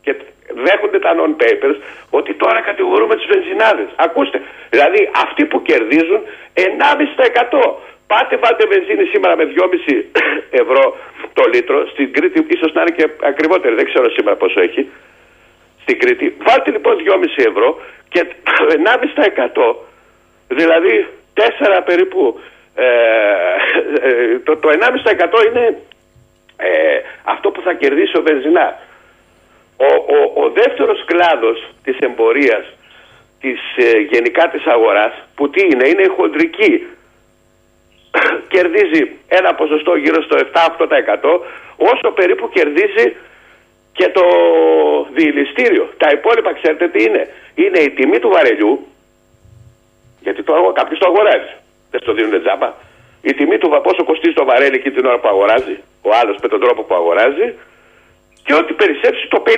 και 0.02 0.14
δέχονται 0.64 0.98
τα 0.98 1.10
non-papers 1.18 1.78
ότι 2.10 2.34
τώρα 2.34 2.60
κατηγορούμε 2.60 3.14
τους 3.16 3.26
βενζινάδες. 3.26 3.88
Ακούστε, 3.96 4.42
δηλαδή 4.70 5.10
αυτοί 5.24 5.44
που 5.44 5.62
κερδίζουν 5.62 6.20
1,5% 6.54 7.92
Πάτε 8.12 8.36
βάλτε 8.42 8.64
βενζίνη 8.72 9.04
σήμερα 9.12 9.36
με 9.36 9.44
2,5 9.44 10.04
ευρώ 10.62 10.82
το 11.32 11.42
λίτρο. 11.52 11.78
Στην 11.92 12.12
Κρήτη 12.12 12.46
ίσως 12.56 12.72
να 12.72 12.80
είναι 12.80 12.94
και 12.98 13.06
ακριβότερη, 13.30 13.74
δεν 13.74 13.86
ξέρω 13.90 14.10
σήμερα 14.10 14.36
πόσο 14.36 14.60
έχει. 14.60 14.82
Στην 15.82 15.98
Κρήτη. 15.98 16.36
Βάλτε 16.46 16.70
λοιπόν 16.70 16.96
2,5 16.96 17.44
ευρώ 17.48 17.80
και 18.08 18.26
1,5% 19.64 19.74
δηλαδή 20.48 21.06
4 21.34 21.82
περίπου 21.84 22.40
ε, 22.74 22.84
ε, 24.00 24.38
το, 24.38 24.56
το 24.56 24.68
1,5% 24.68 25.46
είναι 25.46 25.78
ε, 26.56 27.00
αυτό 27.24 27.50
που 27.50 27.60
θα 27.60 27.74
κερδίσει 27.74 28.16
ο 28.16 28.22
βενζινά. 28.22 28.78
Ο, 29.76 29.84
ο, 29.84 30.44
ο 30.44 30.50
δεύτερος 30.50 31.04
κλάδος 31.04 31.68
της 31.84 31.98
εμπορίας 31.98 32.64
της, 33.40 33.60
ε, 33.76 33.98
γενικά 33.98 34.48
της 34.48 34.66
αγοράς 34.66 35.12
που 35.34 35.50
τι 35.50 35.62
είναι, 35.62 35.88
είναι 35.88 36.02
η 36.02 36.14
χοντρική 36.16 36.86
κερδίζει 38.54 39.16
ένα 39.28 39.54
ποσοστό 39.54 39.94
γύρω 39.94 40.22
στο 40.22 40.36
7-8% 40.52 41.40
όσο 41.76 42.10
περίπου 42.14 42.48
κερδίζει 42.48 43.16
και 43.92 44.08
το 44.08 44.24
διηληστήριο. 45.12 45.84
Τα 45.96 46.08
υπόλοιπα 46.10 46.52
ξέρετε 46.54 46.88
τι 46.88 47.02
είναι. 47.04 47.28
Είναι 47.54 47.78
η 47.78 47.90
τιμή 47.90 48.18
του 48.18 48.28
βαρελιού 48.28 48.86
γιατί 50.20 50.42
το, 50.42 50.72
κάποιος 50.74 50.98
το 50.98 51.06
αγοράζει. 51.06 51.54
Δεν 51.90 52.00
στο 52.00 52.12
δίνουν 52.12 52.42
τζάμπα. 52.42 52.72
Η 53.22 53.34
τιμή 53.34 53.58
του 53.58 53.80
πόσο 53.82 54.04
κοστίζει 54.04 54.34
το 54.34 54.44
βαρέλι 54.44 54.76
εκεί 54.76 54.90
την 54.90 55.06
ώρα 55.06 55.18
που 55.18 55.28
αγοράζει. 55.28 55.76
Ο 56.02 56.10
άλλος 56.20 56.36
με 56.42 56.48
τον 56.48 56.60
τρόπο 56.60 56.82
που 56.82 56.94
αγοράζει. 56.94 57.54
Και 58.44 58.54
ό,τι 58.54 58.72
περισσέψει 58.72 59.28
το 59.28 59.42
50% 59.46 59.50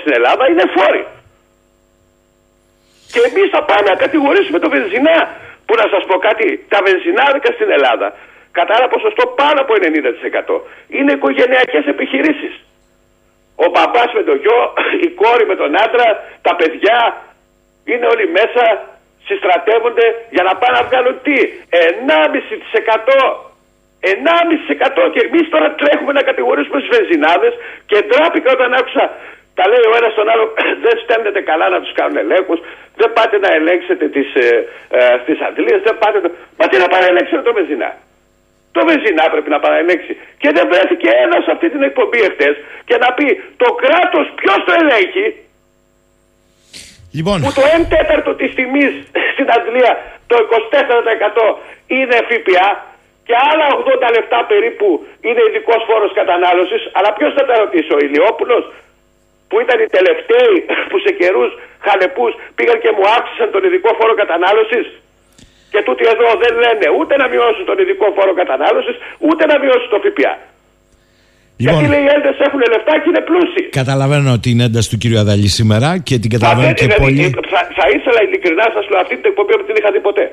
στην 0.00 0.12
Ελλάδα 0.12 0.48
είναι 0.50 0.64
φόροι. 0.76 1.06
Και 3.12 3.20
εμείς 3.28 3.48
θα 3.50 3.62
πάμε 3.64 3.88
να 3.88 3.96
κατηγορήσουμε 4.04 4.58
το 4.58 4.68
βενζινά 4.68 5.18
που 5.66 5.74
να 5.80 5.86
σας 5.92 6.02
πω 6.08 6.18
κάτι, 6.18 6.64
τα 6.68 6.78
βενζινάδικα 6.84 7.50
στην 7.52 7.70
Ελλάδα 7.70 8.08
κατά 8.52 8.74
ένα 8.78 8.88
ποσοστό 8.88 9.26
πάνω 9.26 9.60
από 9.60 9.74
90% 10.46 10.60
είναι 10.88 11.12
οικογενειακές 11.12 11.86
επιχειρήσεις. 11.86 12.52
Ο 13.64 13.66
παπάς 13.76 14.10
με 14.18 14.22
το 14.28 14.34
γιο, 14.42 14.60
η 15.06 15.08
κόρη 15.20 15.44
με 15.50 15.56
τον 15.60 15.70
άντρα, 15.84 16.08
τα 16.46 16.52
παιδιά 16.58 16.98
είναι 17.90 18.06
όλοι 18.12 18.26
μέσα, 18.38 18.64
συστρατεύονται 19.28 20.06
για 20.34 20.44
να 20.48 20.52
πάνε 20.60 20.74
να 20.78 20.84
βγάλουν 20.88 21.16
τι, 21.26 21.36
1,5%. 21.70 23.48
1,5% 24.00 25.10
και 25.14 25.20
εμείς 25.26 25.48
τώρα 25.54 25.68
τρέχουμε 25.80 26.12
να 26.18 26.22
κατηγορήσουμε 26.22 26.78
τους 26.80 26.90
βενζινάδες 26.96 27.54
και 27.86 27.96
ντράπηκα 28.06 28.50
όταν 28.52 28.70
άκουσα 28.78 29.04
τα 29.58 29.64
λέει 29.70 29.84
ο 29.90 29.94
ένας 30.00 30.12
στον 30.16 30.28
άλλο, 30.32 30.44
δεν 30.84 30.94
στέλνετε 31.02 31.40
καλά 31.50 31.66
να 31.74 31.78
τους 31.82 31.92
κάνουν 31.98 32.16
ελέγχους, 32.24 32.60
δεν 33.00 33.12
πάτε 33.16 33.36
να 33.44 33.50
ελέγξετε 33.58 34.04
τις 34.16 34.28
ε, 34.34 34.48
ε, 34.88 35.46
αντλίες, 35.48 35.80
δεν 35.86 35.98
πάτε. 36.02 36.18
Μα 36.58 36.64
τι 36.68 36.76
να 36.84 36.88
παραελέξετε 36.94 37.42
το 37.42 37.52
βενζινά. 37.52 37.90
Το 38.78 38.84
βενζινά 38.88 39.24
πρέπει 39.34 39.50
να 39.54 39.60
παραελέξει. 39.64 40.12
Και 40.42 40.50
δεν 40.56 40.64
βρέθηκε 40.72 41.08
ένας 41.24 41.40
σε 41.44 41.50
αυτή 41.54 41.66
την 41.74 41.82
εκπομπή 41.88 42.20
εχθές 42.28 42.54
και 42.88 42.96
να 43.04 43.08
πει 43.16 43.26
το 43.62 43.68
κράτος 43.82 44.26
ποιος 44.38 44.58
το 44.66 44.72
ελέγχει; 44.80 45.26
Λοιπόν. 47.16 47.38
Που 47.44 47.52
το 47.60 47.64
1 47.76 47.84
τέταρτο 47.96 48.30
της 48.40 48.50
τιμής 48.56 48.94
στην 49.34 49.48
Αγγλία, 49.56 49.92
το 50.30 50.36
24% 51.44 51.46
είναι 51.96 52.16
ΦΠΑ 52.28 52.68
και 53.26 53.34
άλλα 53.50 53.66
80 54.08 54.16
λεπτά 54.16 54.38
περίπου 54.50 54.88
είναι 55.26 55.42
ειδικός 55.48 55.80
φόρος 55.88 56.12
κατανάλωσης. 56.20 56.82
Αλλά 56.96 57.10
ποιος 57.16 57.32
θα 57.36 57.44
τα 57.48 57.54
ρωτήσει, 57.62 57.90
ο 57.96 57.98
Ηλιόπουλος, 58.06 58.64
που 59.48 59.56
ήταν 59.64 59.76
οι 59.82 59.88
τελευταίοι 59.96 60.56
που 60.88 60.96
σε 61.04 61.10
καιρούς 61.20 61.50
χαλεπούς 61.84 62.32
πήγαν 62.56 62.78
και 62.82 62.90
μου 62.96 63.04
αύξησαν 63.16 63.48
τον 63.54 63.62
ειδικό 63.66 63.90
φόρο 63.98 64.14
κατανάλωσης; 64.22 64.86
Και 65.78 65.86
τούτοι 65.88 66.04
εδώ 66.14 66.28
δεν 66.44 66.52
λένε 66.64 66.86
ούτε 66.98 67.14
να 67.22 67.26
μειώσουν 67.32 67.64
τον 67.70 67.76
ειδικό 67.82 68.06
φόρο 68.16 68.32
κατανάλωσης, 68.40 68.96
ούτε 69.28 69.42
να 69.50 69.56
μειώσουν 69.62 69.88
το 69.94 69.98
ΦΠΑ. 70.04 70.32
Λοιπόν, 71.60 71.74
Γιατί 71.74 71.84
λέει 71.92 72.02
οι 72.06 72.10
Έλληνες 72.14 72.38
έχουν 72.46 72.60
λεφτά 72.74 72.92
και 73.00 73.08
είναι 73.10 73.22
πλούσιοι. 73.28 73.62
Καταλαβαίνω 73.80 74.30
την 74.46 74.56
ένταση 74.66 74.88
του 74.92 74.98
κύριου 75.02 75.18
Αδαλή 75.24 75.50
σήμερα 75.58 75.88
και 76.08 76.14
την 76.22 76.30
καταλαβαίνω 76.34 76.74
και 76.80 76.88
πολύ. 77.04 77.24
Θα, 77.52 77.60
θα 77.78 77.86
ήθελα 77.96 78.20
ειλικρινά 78.26 78.66
σας 78.76 78.84
λέω 78.90 79.00
αυτή 79.04 79.14
την 79.20 79.26
εκπομπή 79.30 79.52
που 79.58 79.66
την 79.68 79.74
είχα 79.78 79.90
δει 79.94 80.00
ποτέ. 80.08 80.24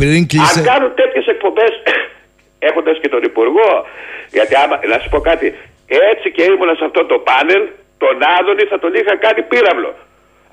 Πριν 0.00 0.20
κλείσε... 0.30 0.60
Αν 0.60 0.64
κάνουν 0.70 0.90
τέτοιες 1.00 1.26
εκπομπές 1.34 1.72
έχοντας 2.68 2.96
και 3.02 3.08
τον 3.14 3.22
Υπουργό, 3.30 3.70
γιατί 4.36 4.52
άμα, 4.62 4.74
να 4.92 4.96
σου 5.00 5.08
πω 5.12 5.18
κάτι, 5.30 5.46
έτσι 6.12 6.26
και 6.34 6.42
ήμουν 6.52 6.70
σε 6.80 6.84
αυτό 6.88 7.00
το 7.10 7.16
πάνελ, 7.28 7.62
τον 8.02 8.16
Άδωνη 8.36 8.64
θα 8.72 8.78
τον 8.82 8.92
είχα 8.98 9.14
κάνει 9.24 9.40
πύραυλο. 9.50 9.90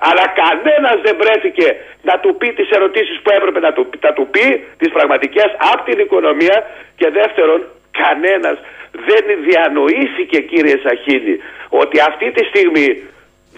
Αλλά 0.08 0.24
κανένας 0.42 0.96
δεν 1.06 1.16
βρέθηκε 1.22 1.66
να 2.08 2.14
του 2.22 2.30
πει 2.38 2.48
τις 2.58 2.68
ερωτήσεις 2.76 3.16
που 3.22 3.30
έπρεπε 3.38 3.60
να 3.66 3.72
του, 3.76 3.84
να 4.06 4.12
του 4.16 4.24
πει, 4.34 4.46
τις 4.80 4.90
πραγματικές, 4.96 5.48
από 5.72 5.82
την 5.88 5.98
οικονομία. 6.04 6.56
Και 6.98 7.08
δεύτερον, 7.18 7.60
κανένας 8.02 8.56
δεν 9.08 9.24
διανοήθηκε, 9.46 10.38
κύριε 10.50 10.76
Σαχίνη, 10.84 11.34
ότι 11.68 11.96
αυτή 12.10 12.28
τη 12.36 12.42
στιγμή 12.50 12.88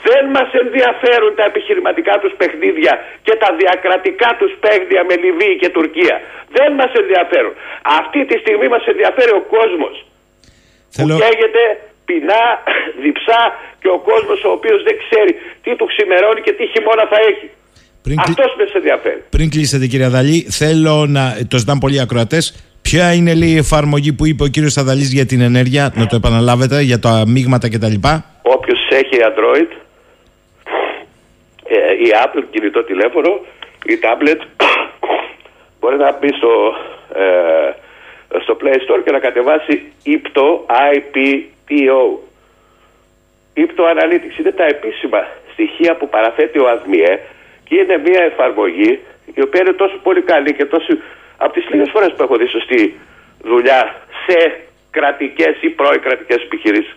δεν 0.06 0.24
μας 0.36 0.48
ενδιαφέρουν 0.62 1.32
τα 1.38 1.44
επιχειρηματικά 1.50 2.14
τους 2.22 2.32
παιχνίδια 2.40 2.92
και 3.26 3.34
τα 3.42 3.48
διακρατικά 3.60 4.30
τους 4.40 4.52
παιχνίδια 4.62 5.02
με 5.08 5.14
Λιβύη 5.22 5.56
και 5.62 5.68
Τουρκία. 5.68 6.16
Δεν 6.56 6.70
μας 6.78 6.90
ενδιαφέρουν. 7.02 7.54
Αυτή 8.00 8.20
τη 8.28 8.36
στιγμή 8.42 8.66
μας 8.74 8.84
ενδιαφέρει 8.92 9.32
ο 9.40 9.42
κόσμος. 9.56 9.94
Θέλω... 10.96 11.14
Που 11.14 11.20
καίγεται 11.22 11.62
πεινά, 12.04 12.44
διψά 13.02 13.40
και 13.82 13.88
ο 13.96 13.98
κόσμος 14.08 14.38
ο 14.44 14.50
οποίος 14.58 14.82
δεν 14.82 14.96
ξέρει 15.04 15.32
τι 15.62 15.70
του 15.76 15.86
ξημερώνει 15.92 16.40
και 16.46 16.52
τι 16.52 16.64
χειμώνα 16.72 17.04
θα 17.12 17.18
έχει. 17.30 17.48
Πριν 18.02 18.18
Αυτός 18.20 18.54
με 18.58 18.64
σε 18.64 18.76
ενδιαφέρει. 18.76 19.22
Πριν 19.30 19.50
κλείσετε 19.50 19.86
κύριε 19.86 20.06
Αδαλή, 20.06 20.46
θέλω 20.50 21.06
να 21.08 21.36
το 21.48 21.56
ζητάνε 21.58 21.80
πολλοί 21.80 22.00
ακροατές. 22.00 22.44
Ποια 22.82 23.12
είναι 23.14 23.34
λέει, 23.34 23.48
η 23.48 23.56
εφαρμογή 23.56 24.12
που 24.12 24.26
είπε 24.26 24.42
ο 24.42 24.46
κύριος 24.46 24.76
Αδαλής 24.76 25.12
για 25.12 25.26
την 25.26 25.40
ενέργεια, 25.40 25.92
να 25.94 26.06
το 26.06 26.16
επαναλάβετε, 26.16 26.80
για 26.80 26.98
τα 26.98 27.24
μείγματα 27.26 27.68
κτλ. 27.68 27.94
Όποιος 28.42 28.80
έχει 28.90 29.16
Android, 29.28 29.70
ε, 31.64 31.92
η 31.92 32.08
Apple 32.24 32.44
κινητό 32.50 32.84
τηλέφωνο, 32.84 33.40
η 33.84 33.98
tablet, 34.02 34.40
μπορεί 35.80 35.96
να 35.96 36.18
μπει 36.18 36.28
στο, 36.28 36.52
ε, 37.14 38.40
στο 38.42 38.56
Play 38.60 38.74
Store 38.74 39.00
και 39.04 39.10
να 39.10 39.18
κατεβάσει 39.18 39.82
IPTO, 40.06 40.48
IPTO. 41.76 42.18
IPTO 43.56 43.84
Analytics 43.94 44.38
είναι 44.38 44.52
τα 44.52 44.64
επίσημα 44.64 45.26
στοιχεία 45.52 45.96
που 45.96 46.08
παραθέτει 46.08 46.58
ο 46.58 46.68
ΑΔΜΙΕ 46.68 47.20
και 47.64 47.74
είναι 47.76 47.98
μια 47.98 48.22
εφαρμογή 48.22 49.00
η 49.34 49.42
οποία 49.42 49.60
είναι 49.60 49.72
τόσο 49.72 49.96
πολύ 50.02 50.22
καλή 50.22 50.54
και 50.54 50.64
τόσο 50.64 50.92
από 51.36 51.52
τις 51.52 51.68
λίγες 51.70 51.90
φορές 51.90 52.12
που 52.16 52.22
έχω 52.22 52.36
δει 52.36 52.46
σωστή 52.46 53.00
δουλειά 53.42 53.94
σε 54.26 54.60
κρατικές 54.90 55.54
ή 55.60 55.68
πρώοι 55.68 55.98
κρατικές 55.98 56.42
επιχειρήσεις 56.42 56.96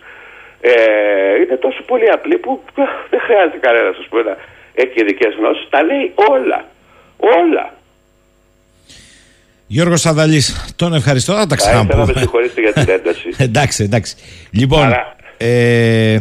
ε, 0.60 1.34
είναι 1.42 1.56
τόσο 1.56 1.82
πολύ 1.82 2.10
απλή 2.10 2.38
που 2.38 2.62
δεν 3.10 3.20
χρειάζεται 3.20 3.58
κανένας 3.58 3.96
να 4.10 4.36
έχει 4.74 5.00
ειδικές 5.00 5.34
γνώσεις. 5.34 5.68
Τα 5.68 5.82
λέει 5.82 6.12
όλα. 6.14 6.64
Όλα. 7.16 7.74
Γιώργος 9.66 10.00
Σαδαλής, 10.00 10.72
τον 10.76 10.94
ευχαριστώ. 10.94 11.34
Θα 11.34 11.46
τα 11.46 11.56
ξαναπούμε. 11.56 12.04
Θα 12.04 12.12
με 12.14 12.20
συγχωρήσετε 12.20 12.60
για 12.60 12.72
την 12.72 12.88
ένταση. 12.88 13.28
εντάξει, 13.48 13.82
εντάξει. 13.82 14.14
Λοιπόν, 14.50 14.92
ε, 15.36 16.18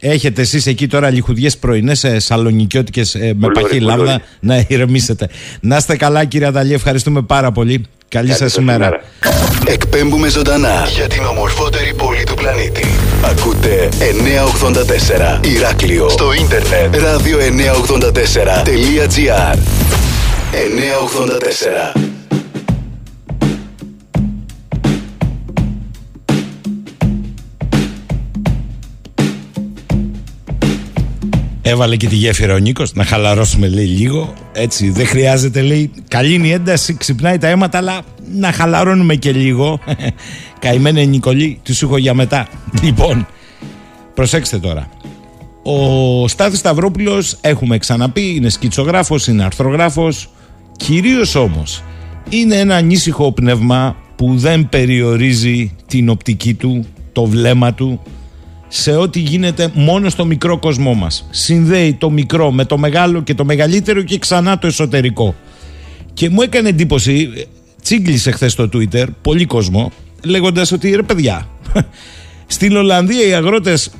έχετε 0.00 0.40
εσείς 0.40 0.66
εκεί 0.66 0.86
τώρα 0.86 1.10
λιχουδιές 1.10 1.58
πρωινές 1.58 2.04
ε, 2.04 2.18
σαλονικιώτικες 2.18 3.14
ε, 3.14 3.32
με 3.36 3.48
παχύ 3.48 3.80
λάμδα 3.80 4.20
να 4.40 4.64
ηρεμήσετε. 4.68 5.28
Να 5.60 5.76
είστε 5.76 5.96
καλά 5.96 6.24
κύριε 6.24 6.46
Αδαλή, 6.46 6.74
ευχαριστούμε 6.74 7.22
πάρα 7.22 7.52
πολύ. 7.52 7.84
Καλή 8.08 8.32
σας 8.32 8.54
ημέρα. 8.54 9.00
Εκπέμπουμε 9.66 10.28
ζωντανά 10.28 10.86
για 10.94 11.06
την 11.06 11.24
ομορφότερη 11.24 11.94
πόλη 11.94 12.24
του 12.24 12.34
πλανήτη. 12.34 12.84
Ακούτε 13.24 13.88
984 15.42 15.46
Ηράκλειο 15.46 16.08
στο 16.08 16.32
ίντερνετ 16.32 16.94
radio984.gr 16.94 19.58
984 21.94 22.17
Έβαλε 31.70 31.96
και 31.96 32.06
τη 32.06 32.14
γέφυρα 32.14 32.54
ο 32.54 32.58
Νίκος 32.58 32.94
να 32.94 33.04
χαλαρώσουμε 33.04 33.68
λέει 33.68 33.84
λίγο. 33.84 34.34
Έτσι, 34.52 34.90
δεν 34.90 35.06
χρειάζεται 35.06 35.62
λέει. 35.62 35.90
Καλή 36.08 36.34
είναι 36.34 36.46
η 36.46 36.50
ένταση, 36.50 36.94
ξυπνάει 36.94 37.38
τα 37.38 37.48
αίματα, 37.48 37.78
αλλά 37.78 38.00
να 38.34 38.52
χαλαρώνουμε 38.52 39.14
και 39.14 39.32
λίγο. 39.32 39.80
Καημένη 40.60 41.06
Νικολή, 41.06 41.60
του 41.62 41.74
σου 41.74 41.96
για 41.96 42.14
μετά. 42.14 42.48
Λοιπόν, 42.84 43.26
προσέξτε 44.14 44.58
τώρα. 44.58 44.88
Ο 45.62 46.28
Στάθης 46.28 46.58
Σταυρόπουλος 46.58 47.36
έχουμε 47.40 47.78
ξαναπεί, 47.78 48.34
είναι 48.34 48.48
σκητσογράφος, 48.48 49.26
είναι 49.26 49.44
αρθρογράφος. 49.44 50.30
Κυρίως 50.76 51.34
όμως 51.34 51.82
είναι 52.28 52.56
ένα 52.56 52.76
ανήσυχο 52.76 53.32
πνεύμα 53.32 53.96
που 54.16 54.36
δεν 54.36 54.68
περιορίζει 54.68 55.76
την 55.86 56.08
οπτική 56.08 56.54
του, 56.54 56.86
το 57.12 57.24
βλέμμα 57.24 57.74
του 57.74 58.02
σε 58.68 58.96
ό,τι 58.96 59.20
γίνεται 59.20 59.70
μόνο 59.74 60.08
στο 60.08 60.24
μικρό 60.24 60.58
κοσμό 60.58 60.94
μας. 60.94 61.26
Συνδέει 61.30 61.94
το 61.94 62.10
μικρό 62.10 62.50
με 62.50 62.64
το 62.64 62.78
μεγάλο 62.78 63.22
και 63.22 63.34
το 63.34 63.44
μεγαλύτερο 63.44 64.02
και 64.02 64.18
ξανά 64.18 64.58
το 64.58 64.66
εσωτερικό. 64.66 65.34
Και 66.14 66.28
μου 66.28 66.42
έκανε 66.42 66.68
εντύπωση, 66.68 67.46
τσίγκλισε 67.82 68.30
χθες 68.30 68.52
στο 68.52 68.68
Twitter, 68.72 69.06
πολύ 69.22 69.44
κόσμο, 69.44 69.92
λέγοντας 70.24 70.72
ότι 70.72 70.90
ρε 70.90 71.02
παιδιά, 71.02 71.48
στην 72.46 72.76
Ολλανδία 72.76 73.26
οι 73.26 73.32
αγρότες 73.32 73.90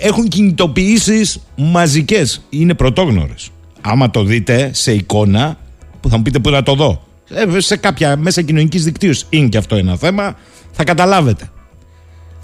έχουν 0.00 0.28
κινητοποιήσεις 0.28 1.40
μαζικές, 1.56 2.46
είναι 2.50 2.74
πρωτόγνωρες. 2.74 3.50
Άμα 3.80 4.10
το 4.10 4.24
δείτε 4.24 4.70
σε 4.72 4.92
εικόνα, 4.92 5.58
που 6.00 6.08
θα 6.08 6.16
μου 6.16 6.22
πείτε 6.22 6.38
που 6.38 6.50
να 6.50 6.62
το 6.62 6.74
δω, 6.74 7.02
ε, 7.28 7.60
σε 7.60 7.76
κάποια 7.76 8.16
μέσα 8.16 8.42
κοινωνικής 8.42 8.84
δικτύωσης 8.84 9.26
είναι 9.30 9.48
και 9.48 9.58
αυτό 9.58 9.76
ένα 9.76 9.96
θέμα, 9.96 10.36
θα 10.72 10.84
καταλάβετε. 10.84 11.50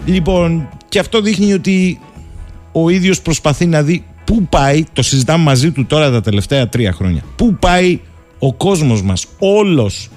Λοιπόν, 0.05 0.69
και 0.89 0.99
αυτό 0.99 1.21
δείχνει 1.21 1.53
ότι 1.53 2.01
ο 2.73 2.89
ίδιος 2.89 3.23
προσπαθεί 3.23 3.67
να 3.67 3.83
δει 3.83 4.05
πού 4.25 4.47
πάει, 4.51 4.85
το 4.93 5.03
συζητάμε 5.03 5.45
μαζί 5.45 5.71
του 5.71 5.87
τώρα 5.87 6.11
τα 6.11 6.21
τελευταία 6.21 6.69
τρία 6.69 6.93
χρόνια, 6.93 7.23
πού 7.37 7.57
πάει 7.61 8.01
ο 8.39 8.55
κόσμος 8.55 9.03
μας, 9.03 9.27
όλος, 9.39 10.09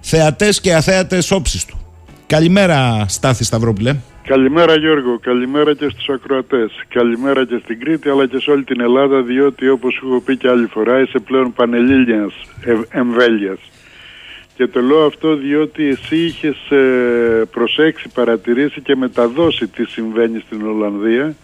θεατές 0.00 0.60
και 0.60 0.74
αθέατες 0.74 1.30
όψεις 1.30 1.64
του. 1.64 1.78
Καλημέρα 2.26 3.04
Στάθη 3.08 3.44
Σταυρόπουλε. 3.44 3.96
Καλημέρα 4.26 4.76
Γιώργο, 4.76 5.18
καλημέρα 5.18 5.74
και 5.74 5.88
στους 5.88 6.08
ακροατές. 6.08 6.70
Καλημέρα 6.88 7.46
και 7.46 7.60
στην 7.62 7.80
Κρήτη 7.80 8.08
αλλά 8.08 8.26
και 8.26 8.38
σε 8.38 8.50
όλη 8.50 8.64
την 8.64 8.80
Ελλάδα 8.80 9.22
διότι 9.22 9.68
όπως 9.68 9.94
σου 9.94 10.06
έχω 10.06 10.20
πει 10.20 10.36
και 10.36 10.48
άλλη 10.48 10.66
φορά 10.66 11.00
είσαι 11.00 11.18
πλέον 11.18 11.52
πανελλήνιας 11.52 12.32
εμβέλειας. 12.90 13.58
Και 14.56 14.66
το 14.66 14.80
λέω 14.80 15.04
αυτό 15.06 15.34
διότι 15.34 15.88
εσύ 15.88 16.16
είχες 16.16 16.70
ε, 16.70 17.44
προσέξει, 17.50 18.08
παρατηρήσει 18.14 18.80
και 18.80 18.96
μεταδώσει 18.96 19.66
τι 19.66 19.84
συμβαίνει 19.84 20.42
στην 20.46 20.66
Ολλανδία 20.66 21.36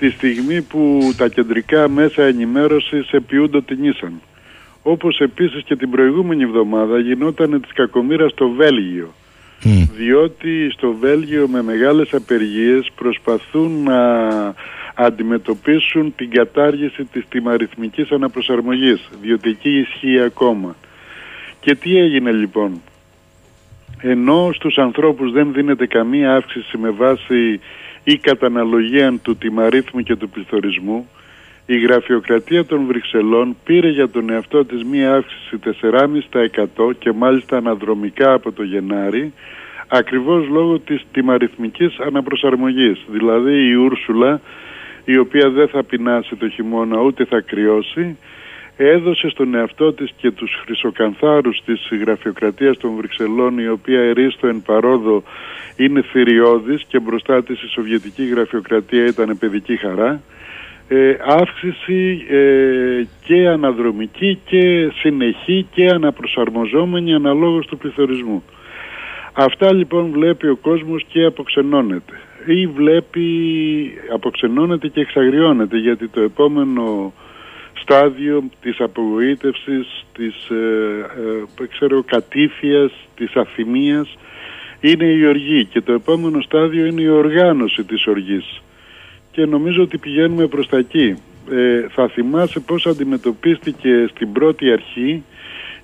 τη 0.00 0.10
στιγμή 0.10 0.62
που 0.62 1.00
τα 1.16 1.28
κεντρικά 1.28 1.88
μέσα 1.88 2.22
ενημέρωσης 2.22 3.10
επιούνται 3.10 3.60
την 3.60 3.84
ίσαν. 3.84 4.20
Όπως 4.82 5.20
επίσης 5.20 5.62
και 5.62 5.76
την 5.76 5.90
προηγούμενη 5.90 6.42
εβδομάδα 6.42 6.98
γινόταν 6.98 7.60
της 7.60 7.72
κακομήρα 7.72 8.28
στο 8.28 8.48
Βέλγιο. 8.48 9.14
Διότι 9.96 10.70
στο 10.70 10.92
Βέλγιο 11.00 11.48
με 11.48 11.62
μεγάλες 11.62 12.14
απεργίες 12.14 12.90
προσπαθούν 12.94 13.82
να 13.82 14.00
αντιμετωπίσουν 14.94 16.14
την 16.16 16.30
κατάργηση 16.30 17.04
της 17.04 17.24
τιμαριθμικής 17.28 18.10
αναπροσαρμογής, 18.10 19.08
διότι 19.22 19.48
εκεί 19.48 19.78
ισχύει 19.78 20.20
ακόμα. 20.20 20.76
Και 21.60 21.74
τι 21.74 21.98
έγινε 21.98 22.32
λοιπόν; 22.32 22.80
Ενώ 24.00 24.50
στους 24.52 24.78
ανθρώπους 24.78 25.32
δεν 25.32 25.52
δίνεται 25.52 25.86
καμία 25.86 26.34
αύξηση 26.34 26.78
με 26.78 26.90
βάση 26.90 27.60
ή 28.04 28.16
καταναλογία 28.16 29.18
του 29.22 29.36
τιμαρίθμου 29.36 30.00
και 30.00 30.16
του 30.16 30.28
πληθωρισμού, 30.28 31.08
η 31.66 31.78
γραφειοκρατία 31.78 32.64
των 32.64 32.84
Βρυξελών 32.86 33.56
πήρε 33.64 33.88
για 33.88 34.08
τον 34.08 34.30
εαυτό 34.30 34.64
της 34.64 34.84
μία 34.84 35.14
αύξηση 35.14 35.58
4,5% 36.76 36.90
και 36.98 37.12
μάλιστα 37.12 37.56
αναδρομικά 37.56 38.32
από 38.32 38.52
το 38.52 38.62
Γενάρη, 38.62 39.32
ακριβώς 39.88 40.48
λόγω 40.48 40.78
της 40.78 41.06
τιμαριθμικής 41.12 41.98
αναπροσαρμογής. 41.98 43.04
Δηλαδή 43.08 43.68
η 43.68 43.74
Ούρσουλα, 43.74 44.40
η 45.04 45.18
οποία 45.18 45.50
δεν 45.50 45.68
θα 45.68 45.82
πεινάσει 45.82 46.36
το 46.36 46.48
χειμώνα 46.48 47.00
ούτε 47.00 47.24
θα 47.24 47.40
κρυώσει, 47.40 48.16
έδωσε 48.86 49.28
στον 49.28 49.54
εαυτό 49.54 49.92
της 49.92 50.10
και 50.16 50.30
τους 50.30 50.60
χρυσοκανθάρους 50.64 51.62
της 51.64 51.88
γραφειοκρατίας 52.00 52.76
των 52.78 52.94
Βρυξελών 52.96 53.58
η 53.58 53.68
οποία 53.68 54.00
ερίστο 54.00 54.46
εν 54.46 54.62
παρόδο 54.66 55.22
είναι 55.76 56.02
θηριώδης 56.02 56.84
και 56.88 56.98
μπροστά 56.98 57.42
της 57.42 57.62
η 57.62 57.68
Σοβιετική 57.68 58.24
γραφειοκρατία 58.24 59.06
ήταν 59.06 59.38
παιδική 59.38 59.76
χαρά 59.76 60.20
ε, 60.88 61.16
αύξηση 61.26 62.24
ε, 62.28 63.04
και 63.24 63.48
αναδρομική 63.48 64.38
και 64.44 64.92
συνεχή 64.94 65.66
και 65.74 65.88
αναπροσαρμοζόμενη 65.88 67.14
αναλόγως 67.14 67.66
του 67.66 67.78
πληθωρισμού. 67.78 68.42
Αυτά 69.32 69.74
λοιπόν 69.74 70.10
βλέπει 70.10 70.46
ο 70.48 70.56
κόσμος 70.56 71.04
και 71.08 71.24
αποξενώνεται 71.24 72.20
ή 72.46 72.66
βλέπει 72.66 73.30
αποξενώνεται 74.14 74.88
και 74.88 75.00
εξαγριώνεται 75.00 75.78
γιατί 75.78 76.08
το 76.08 76.20
επόμενο 76.20 77.12
στάδιο 77.80 78.44
της 78.60 78.80
απογοήτευσης, 78.80 80.04
της 80.12 80.48
ε, 80.50 81.06
ε, 81.62 81.66
ξέρω, 81.66 82.02
κατήφιας, 82.02 82.92
της 83.16 83.36
αφημίας 83.36 84.16
είναι 84.80 85.04
η 85.04 85.26
οργή 85.26 85.64
και 85.64 85.80
το 85.80 85.92
επόμενο 85.92 86.40
στάδιο 86.40 86.86
είναι 86.86 87.02
η 87.02 87.08
οργάνωση 87.08 87.84
της 87.84 88.06
οργής 88.06 88.62
και 89.30 89.46
νομίζω 89.46 89.82
ότι 89.82 89.98
πηγαίνουμε 89.98 90.46
προς 90.46 90.68
τα 90.68 90.76
εκεί. 90.76 91.16
Ε, 91.50 91.86
θα 91.88 92.08
θυμάσαι 92.08 92.60
πώς 92.60 92.86
αντιμετωπίστηκε 92.86 94.06
στην 94.10 94.32
πρώτη 94.32 94.72
αρχή 94.72 95.24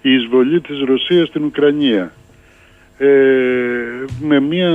η 0.02 0.12
εισβολή 0.12 0.60
της 0.60 0.80
Ρωσίας 0.80 1.28
στην 1.28 1.44
Ουκρανία. 1.44 2.12
Ε, 2.98 3.06
με 4.20 4.40
μια 4.40 4.70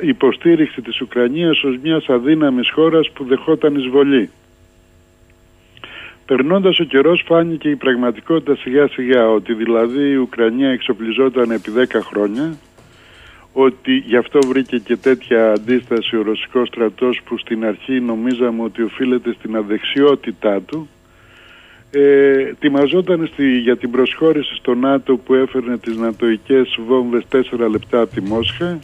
υποστήριξη 0.00 0.82
της 0.82 1.00
Ουκρανίας 1.00 1.62
ως 1.62 1.78
μιας 1.82 2.08
αδύναμης 2.08 2.70
χώρας 2.70 3.10
που 3.10 3.24
δεχόταν 3.24 3.74
εισβολή. 3.74 4.30
Περνώντας 6.26 6.78
ο 6.80 6.84
καιρός 6.84 7.22
φάνηκε 7.26 7.68
η 7.68 7.76
πραγματικότητα 7.76 8.56
σιγά 8.56 8.88
σιγά 8.88 9.28
ότι 9.28 9.54
δηλαδή 9.54 10.10
η 10.10 10.16
Ουκρανία 10.16 10.68
εξοπλιζόταν 10.68 11.50
επί 11.50 11.72
10 11.76 12.00
χρόνια 12.02 12.56
ότι 13.52 13.92
γι' 13.92 14.16
αυτό 14.16 14.38
βρήκε 14.46 14.78
και 14.78 14.96
τέτοια 14.96 15.52
αντίσταση 15.52 16.16
ο 16.16 16.22
ρωσικός 16.22 16.68
στρατός 16.68 17.20
που 17.24 17.38
στην 17.38 17.64
αρχή 17.64 18.00
νομίζαμε 18.00 18.62
ότι 18.62 18.82
οφείλεται 18.82 19.32
στην 19.38 19.56
αδεξιότητά 19.56 20.60
του 20.60 20.88
ε, 21.90 22.52
τιμαζόταν 22.58 23.26
στη, 23.32 23.58
για 23.58 23.76
την 23.76 23.90
προσχώρηση 23.90 24.54
στο 24.54 24.74
ΝΑΤΟ 24.74 25.16
που 25.16 25.34
έφερνε 25.34 25.78
τις 25.78 25.96
νατοικές 25.96 26.78
βόμβες 26.86 27.22
4 27.32 27.40
λεπτά 27.70 28.00
από 28.00 28.14
τη 28.14 28.20
Μόσχα 28.20 28.78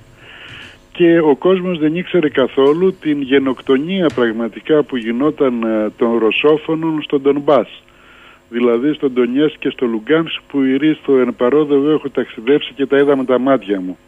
και 1.00 1.18
ο 1.18 1.36
κόσμος 1.36 1.78
δεν 1.78 1.96
ήξερε 1.96 2.28
καθόλου 2.28 2.94
την 3.00 3.22
γενοκτονία 3.22 4.06
πραγματικά 4.14 4.82
που 4.82 4.96
γινόταν 4.96 5.62
ε, 5.62 5.90
των 5.96 6.18
ρωσόφωνων 6.18 7.02
στον 7.02 7.20
Ντονμπάς. 7.22 7.82
Δηλαδή 8.48 8.92
στον 8.92 9.12
Ντονιές 9.12 9.54
και 9.58 9.70
στο 9.70 9.86
Λουγκάνσκ 9.86 10.40
που 10.48 10.62
η 10.62 10.98
στο 11.02 11.18
εν 11.18 11.34
παρόδο 11.36 11.74
εγώ 11.74 11.90
έχω 11.90 12.08
ταξιδέψει 12.08 12.72
και 12.74 12.86
τα 12.86 12.98
είδα 12.98 13.16
με 13.16 13.24
τα 13.24 13.38
μάτια 13.38 13.80
μου. 13.80 13.98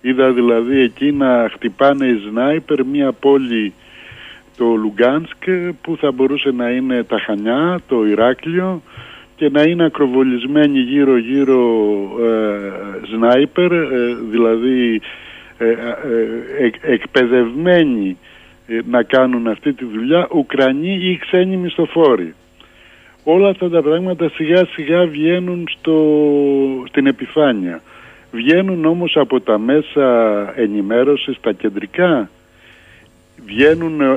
Είδα 0.00 0.32
δηλαδή 0.32 0.80
εκεί 0.80 1.12
να 1.12 1.50
χτυπάνε 1.52 2.06
οι 2.06 2.18
σνάιπερ 2.28 2.84
μια 2.84 3.12
πόλη 3.12 3.72
το 4.56 4.64
Λουγκάνσκ 4.64 5.44
που 5.80 5.96
θα 5.96 6.12
μπορούσε 6.12 6.50
να 6.50 6.70
είναι 6.70 7.02
τα 7.02 7.18
Χανιά, 7.18 7.80
το 7.88 8.06
Ηράκλειο 8.06 8.82
και 9.36 9.50
να 9.50 9.62
είναι 9.62 9.84
ακροβολισμένοι 9.84 10.78
γύρω 10.78 11.16
γύρω 11.16 11.62
ε, 12.24 13.06
σνάιπερ, 13.06 13.72
ε, 13.72 14.16
δηλαδή 14.30 14.94
ε, 14.94 14.94
ε 14.94 15.25
εκπαιδευμένοι 16.82 18.16
να 18.90 19.02
κάνουν 19.02 19.48
αυτή 19.48 19.72
τη 19.72 19.84
δουλειά 19.84 20.28
Ουκρανοί 20.34 20.98
ή 21.02 21.16
ξένοι 21.16 21.56
μισθοφόροι. 21.56 22.34
Όλα 23.24 23.48
αυτά 23.48 23.70
τα 23.70 23.82
πράγματα 23.82 24.28
σιγά 24.28 24.66
σιγά 24.66 25.06
βγαίνουν 25.06 25.68
στο, 25.78 25.96
στην 26.88 27.06
επιφάνεια. 27.06 27.82
Βγαίνουν 28.30 28.84
όμως 28.84 29.16
από 29.16 29.40
τα 29.40 29.58
μέσα 29.58 30.08
ενημέρωσης 30.56 31.40
τα 31.40 31.52
κεντρικά, 31.52 32.30
βγαίνουν 33.44 34.00
ε, 34.00 34.16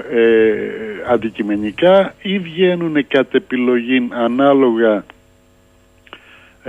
αντικειμενικά 1.08 2.14
ή 2.22 2.40
βγαίνουν 2.40 3.08
κατ' 3.08 3.34
επιλογή 3.34 4.08
ανάλογα 4.12 5.04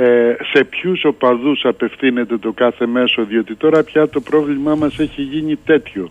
ε, 0.01 0.37
σε 0.53 0.65
ποιους 0.65 1.05
οπαδούς 1.05 1.65
απευθύνεται 1.65 2.39
το 2.39 2.53
κάθε 2.53 2.87
μέσο 2.87 3.25
διότι 3.25 3.55
τώρα 3.55 3.83
πια 3.83 4.09
το 4.09 4.21
πρόβλημά 4.21 4.75
μας 4.75 4.99
έχει 4.99 5.23
γίνει 5.23 5.57
τέτοιο 5.57 6.11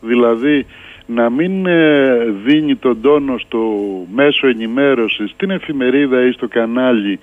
δηλαδή 0.00 0.66
να 1.06 1.30
μην 1.30 1.66
ε, 1.66 2.24
δίνει 2.44 2.76
τον 2.76 3.00
τόνο 3.00 3.38
στο 3.38 3.58
μέσο 4.14 4.46
ενημέρωσης 4.46 5.30
στην 5.30 5.50
εφημερίδα 5.50 6.26
ή 6.26 6.32
στο 6.32 6.48
κανάλι 6.48 7.18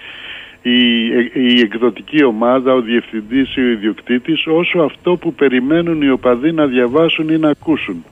η, 0.61 1.07
η 1.33 1.59
εκδοτική 1.59 2.23
ομάδα, 2.23 2.73
ο 2.73 2.81
διευθυντής 2.81 3.55
ή 3.55 3.61
ο 3.61 3.69
ιδιοκτήτης 3.69 4.47
όσο 4.47 4.79
αυτό 4.79 5.15
που 5.15 5.33
περιμένουν 5.33 6.01
οι 6.01 6.09
οπαδοί 6.09 6.51
να 6.51 6.65
διαβάσουν 6.65 7.29
ή 7.29 7.37
να 7.37 7.49
ακούσουν. 7.49 8.05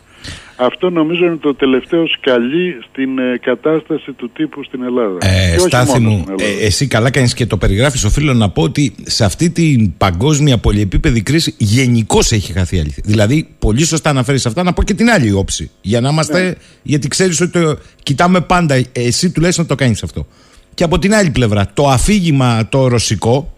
Αυτό 0.56 0.90
νομίζω 0.90 1.26
είναι 1.26 1.36
το 1.36 1.56
τελευταίο 1.56 2.08
σκαλί 2.08 2.76
στην 2.90 3.20
ε, 3.20 3.38
κατάσταση 3.42 4.12
του 4.12 4.30
τύπου 4.34 4.64
στην 4.64 4.84
Ελλάδα. 4.84 5.18
Ε, 5.22 5.58
στάθη 5.58 6.00
μου, 6.00 6.26
ε, 6.38 6.66
εσύ 6.66 6.88
καλά 6.88 7.10
κάνεις 7.10 7.34
και 7.34 7.46
το 7.46 7.58
περιγράφεις. 7.58 8.04
Οφείλω 8.04 8.34
να 8.34 8.50
πω 8.50 8.62
ότι 8.62 8.96
σε 9.04 9.26
αυτή 9.26 9.50
την 9.50 9.98
παγκόσμια 9.98 10.58
πολυεπίπεδη 10.58 11.22
κρίση 11.22 11.56
γενικώ 11.58 12.20
έχει 12.30 12.52
χαθεί 12.52 12.80
αλήθεια. 12.80 13.04
Δηλαδή, 13.06 13.48
πολύ 13.60 13.86
σωστά 13.86 14.10
αναφέρεις 14.10 14.46
αυτά, 14.46 14.64
να 14.64 14.74
πω 14.74 14.84
και 14.84 14.94
την 14.94 15.10
άλλη 15.10 15.32
όψη. 15.32 15.72
Για 15.82 16.02
να 16.02 16.10
είμαστε. 16.10 16.44
Ναι. 16.44 16.54
Γιατί 16.84 17.08
ξέρεις 17.08 17.42
ότι 17.42 17.52
το 17.52 17.78
κοιτάμε 18.04 18.42
πάντα. 18.42 18.82
Εσύ 18.92 19.32
τουλάχιστον 19.32 19.66
το 19.66 19.76
κάνεις 19.76 20.04
αυτό. 20.04 20.28
Και 20.74 20.84
από 20.84 21.00
την 21.00 21.14
άλλη 21.14 21.30
πλευρά, 21.30 21.72
το 21.74 21.88
αφήγημα 21.88 22.68
το 22.70 22.88
ρωσικό 22.88 23.54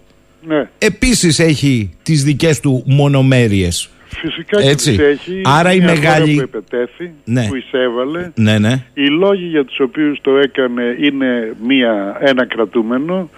ναι. 0.48 0.70
επίσης 0.78 1.40
έχει 1.40 1.90
τις 2.04 2.24
δικές 2.24 2.60
του 2.60 2.84
μονομέρειες. 2.86 3.90
Φυσικά 4.22 4.62
και 4.62 4.70
Έτσι. 4.70 4.90
τις 4.96 5.00
έχει. 5.06 5.42
Άρα 5.44 5.72
η 5.74 5.78
Είναι 5.82 5.86
μια 5.92 5.96
χώρα 5.96 6.10
μεγάλη- 6.20 6.36
που 6.36 6.42
επετέθη, 6.58 7.12
Ναι. 7.26 7.48
που 7.48 7.56
εισέβαλε. 7.56 8.32
Ναι, 8.36 8.60
ναι. 8.60 8.84
Οι 8.94 9.08
λόγοι 9.08 9.46
για 9.46 9.66
τους 9.66 9.80
οποίους 9.80 10.22
το 10.22 10.38
έκανε 10.38 10.96
είναι 11.00 11.54
μία, 11.68 12.18
ένα 12.20 12.46
κρατούμενο. 12.46 13.30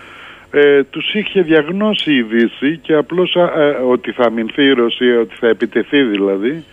Ε, 0.52 0.84
τους 0.84 1.14
είχε 1.14 1.42
διαγνώσει 1.42 2.14
η 2.14 2.22
Δύση 2.22 2.78
και 2.82 2.94
απλώς 2.94 3.36
α, 3.36 3.62
ε, 3.62 3.70
ότι 3.90 4.12
θα 4.12 4.24
αμυνθεί 4.24 4.64
η 4.64 4.72
Ρωσία, 4.72 5.20
ότι 5.20 5.36
θα 5.40 5.48
επιτεθεί 5.48 6.04
δηλαδή. 6.04 6.64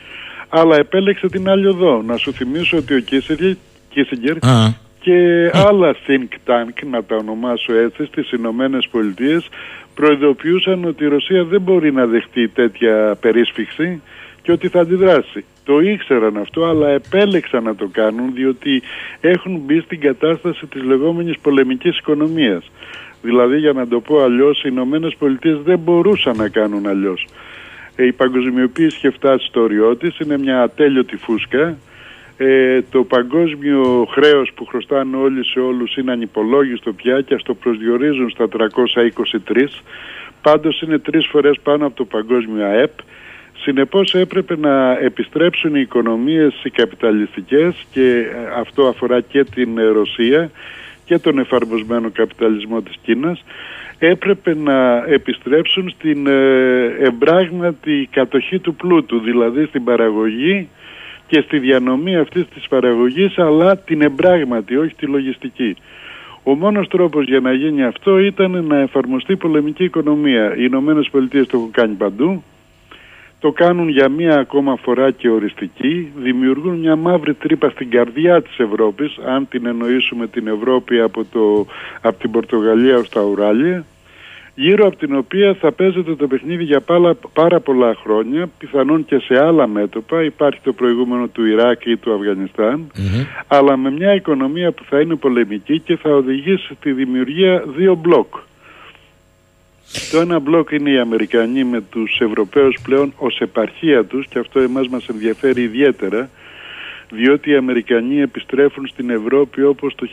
Αλλά 0.48 0.76
επέλεξε 0.76 1.26
την 1.28 1.48
άλλη 1.48 1.66
οδό. 1.66 2.02
Να 2.07 2.16
σου 2.16 2.32
θυμίσω 2.32 2.76
ότι 2.76 2.94
ο 2.94 2.98
Κίσιγκερ, 3.00 3.52
Κίσιγκερ 3.90 4.36
Α, 4.46 4.74
και 5.00 5.50
άλλα 5.55 5.94
think 6.07 6.28
tank, 6.50 6.86
να 6.90 7.05
τα 7.05 7.16
ονομάσω 7.16 7.72
έτσι, 7.74 8.05
στις 8.05 8.30
Ηνωμένες 8.32 8.88
Πολιτείες 8.90 9.48
προειδοποιούσαν 9.95 10.84
ότι 10.84 11.05
η 11.05 11.09
Ρωσία 11.09 11.45
δεν 11.45 11.61
μπορεί 11.61 11.92
να 11.92 12.07
δεχτεί 12.07 12.49
τέτοια 12.49 13.16
περίσφυξη 13.20 14.03
και 14.42 14.53
ότι 14.53 14.68
θα 14.68 14.80
αντιδράσει. 14.80 15.45
Το 15.64 15.80
ήξεραν 15.80 16.36
αυτό, 16.36 16.64
αλλά 16.64 16.88
επέλεξαν 16.88 17.62
να 17.62 17.74
το 17.74 17.88
κάνουν 17.92 18.34
διότι 18.34 18.82
έχουν 19.20 19.59
μπει 19.59 19.80
στην 19.80 20.01
κατάσταση 20.01 20.66
της 20.66 20.82
λεγόμενης 20.82 21.38
πολεμικής 21.38 21.99
οικονομίας. 21.99 22.70
Δηλαδή, 23.22 23.59
για 23.59 23.72
να 23.72 23.88
το 23.88 24.01
πω 24.01 24.22
αλλιώς, 24.22 24.59
οι 24.59 24.68
Ηνωμένες 24.70 25.14
Πολιτείες 25.18 25.59
δεν 25.64 25.78
μπορούσαν 25.78 26.36
να 26.36 26.49
κάνουν 26.49 26.86
αλλιώς. 26.86 27.26
Ε, 27.97 28.07
η 28.07 28.12
παγκοσμιοποίηση 28.12 28.97
είχε 28.97 29.11
φτάσει 29.11 29.47
στο 29.47 29.61
όριό 29.61 29.97
της, 29.97 30.18
είναι 30.18 30.38
μια 30.38 30.62
ατέλειωτη 30.62 31.16
φούσκα. 31.16 31.76
Ε, 32.37 32.82
το 32.91 33.05
παγκόσμιο 33.05 34.09
χρέος 34.11 34.53
που 34.55 34.64
χρωστάνε 34.64 35.16
όλοι 35.16 35.45
σε 35.45 35.61
όλους 35.61 35.97
είναι 35.97 36.12
ανυπολόγιστο 36.12 36.93
πια 36.93 37.20
και 37.20 37.35
ας 37.35 37.43
το 37.43 37.55
προσδιορίζουν 37.55 38.30
στα 38.30 38.49
323. 38.49 39.82
Πάντως 40.43 40.80
είναι 40.80 40.99
τρεις 40.99 41.26
φορές 41.26 41.61
πάνω 41.62 41.87
από 41.87 41.97
το 41.97 42.05
παγκόσμιο 42.05 42.66
ΑΕΠ. 42.66 42.91
Συνεπώς 43.57 44.14
έπρεπε 44.14 44.57
να 44.57 44.99
επιστρέψουν 44.99 45.74
οι 45.74 45.80
οικονομίες 45.80 46.61
οι 46.64 46.70
καπιταλιστικές 46.70 47.87
και 47.91 48.09
ε, 48.11 48.61
αυτό 48.61 48.87
αφορά 48.87 49.20
και 49.20 49.45
την 49.45 49.78
ε, 49.78 49.85
Ρωσία 49.85 50.51
και 51.05 51.18
τον 51.18 51.39
εφαρμοσμένο 51.39 52.11
καπιταλισμό 52.11 52.82
της 52.82 52.95
Κίνας 53.03 53.45
έπρεπε 53.99 54.55
να 54.55 55.05
επιστρέψουν 55.07 55.91
στην 55.91 56.26
ε, 56.26 56.85
εμπράγματη 56.99 58.09
κατοχή 58.11 58.59
του 58.59 58.74
πλούτου, 58.74 59.20
δηλαδή 59.20 59.64
στην 59.64 59.85
παραγωγή 59.85 60.68
και 61.35 61.41
στη 61.41 61.59
διανομή 61.59 62.16
αυτής 62.16 62.45
της 62.55 62.68
παραγωγής, 62.68 63.39
αλλά 63.39 63.76
την 63.76 64.03
εμπράγματη, 64.03 64.76
όχι 64.76 64.95
τη 64.95 65.07
λογιστική. 65.07 65.76
Ο 66.43 66.55
μόνος 66.55 66.89
τρόπος 66.89 67.26
για 67.26 67.41
να 67.41 67.53
γίνει 67.53 67.85
αυτό 67.85 68.18
ήταν 68.18 68.64
να 68.66 68.78
εφαρμοστεί 68.78 69.37
πολεμική 69.37 69.85
οικονομία. 69.85 70.57
Οι 70.57 70.64
Ηνωμένες 70.64 71.09
Πολιτείες 71.11 71.47
το 71.47 71.57
έχουν 71.57 71.70
κάνει 71.70 71.95
παντού, 71.95 72.43
το 73.39 73.53
κάνουν 73.53 73.89
για 73.89 74.09
μία 74.09 74.39
ακόμα 74.39 74.76
φορά 74.76 75.11
και 75.11 75.28
οριστική, 75.28 76.12
δημιουργούν 76.16 76.78
μια 76.78 76.97
μαύρη 76.97 77.35
τρύπα 77.35 77.70
στην 77.70 77.91
καρδιά 77.91 78.43
της 78.43 78.59
Ευρώπης, 78.59 79.18
αν 79.26 79.49
την 79.49 79.66
εννοήσουμε 79.66 80.26
την 80.26 80.47
Ευρώπη 80.47 81.01
από, 81.01 81.24
το, 81.24 81.66
από 82.01 82.18
την 82.18 82.30
Πορτογαλία 82.30 82.97
ως 82.97 83.09
τα 83.09 83.20
Ουράλια, 83.20 83.85
γύρω 84.55 84.86
από 84.86 84.96
την 84.96 85.16
οποία 85.16 85.55
θα 85.55 85.72
παίζεται 85.72 86.14
το 86.14 86.26
παιχνίδι 86.26 86.64
για 86.64 86.80
πάρα, 86.80 87.16
πάρα 87.32 87.61
πολλά 87.61 87.94
χρόνια, 87.94 88.48
πιθανόν 88.59 89.05
και 89.05 89.18
σε 89.18 89.44
άλλα 89.44 89.66
μέτωπα, 89.66 90.24
υπάρχει 90.24 90.61
το 90.62 90.72
προηγούμενο 90.72 91.28
του 91.28 91.44
Ιράκ 91.46 91.84
ή 91.84 91.96
του 91.96 92.14
αφγανισταν 92.14 92.90
αλλά 93.46 93.76
με 93.76 93.90
μια 93.90 94.14
οικονομία 94.14 94.72
που 94.72 94.84
θα 94.88 95.00
είναι 95.00 95.14
πολεμική 95.14 95.80
και 95.80 95.96
θα 95.96 96.11
οδηγήσει 96.11 96.74
στη 96.74 96.92
δημιουργία 96.92 97.64
δύο 97.76 97.94
μπλοκ. 97.94 98.34
Το 100.11 100.20
ένα 100.20 100.38
μπλοκ 100.38 100.70
είναι 100.70 100.90
οι 100.90 100.98
Αμερικανοί 100.98 101.64
με 101.64 101.80
τους 101.90 102.20
Ευρωπαίους 102.20 102.76
πλέον 102.82 103.12
ως 103.16 103.40
επαρχία 103.40 104.05
τους 104.05 104.26
και 104.26 104.38
αυτό 104.38 104.61
εμάς 104.61 104.88
μας 104.88 105.09
ενδιαφέρει 105.09 105.62
ιδιαίτερα 105.62 106.30
διότι 107.14 107.50
οι 107.50 107.56
Αμερικανοί 107.56 108.20
επιστρέφουν 108.20 108.86
στην 108.86 109.10
Ευρώπη 109.10 109.62
όπως 109.62 109.94
το 109.94 110.06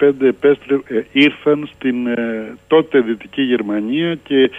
1945 0.00 0.10
επέστρε, 0.20 0.74
ε, 0.86 1.02
ήρθαν 1.12 1.68
στην 1.74 2.06
ε, 2.06 2.54
τότε 2.66 3.00
Δυτική 3.00 3.42
Γερμανία 3.42 4.14
και 4.14 4.50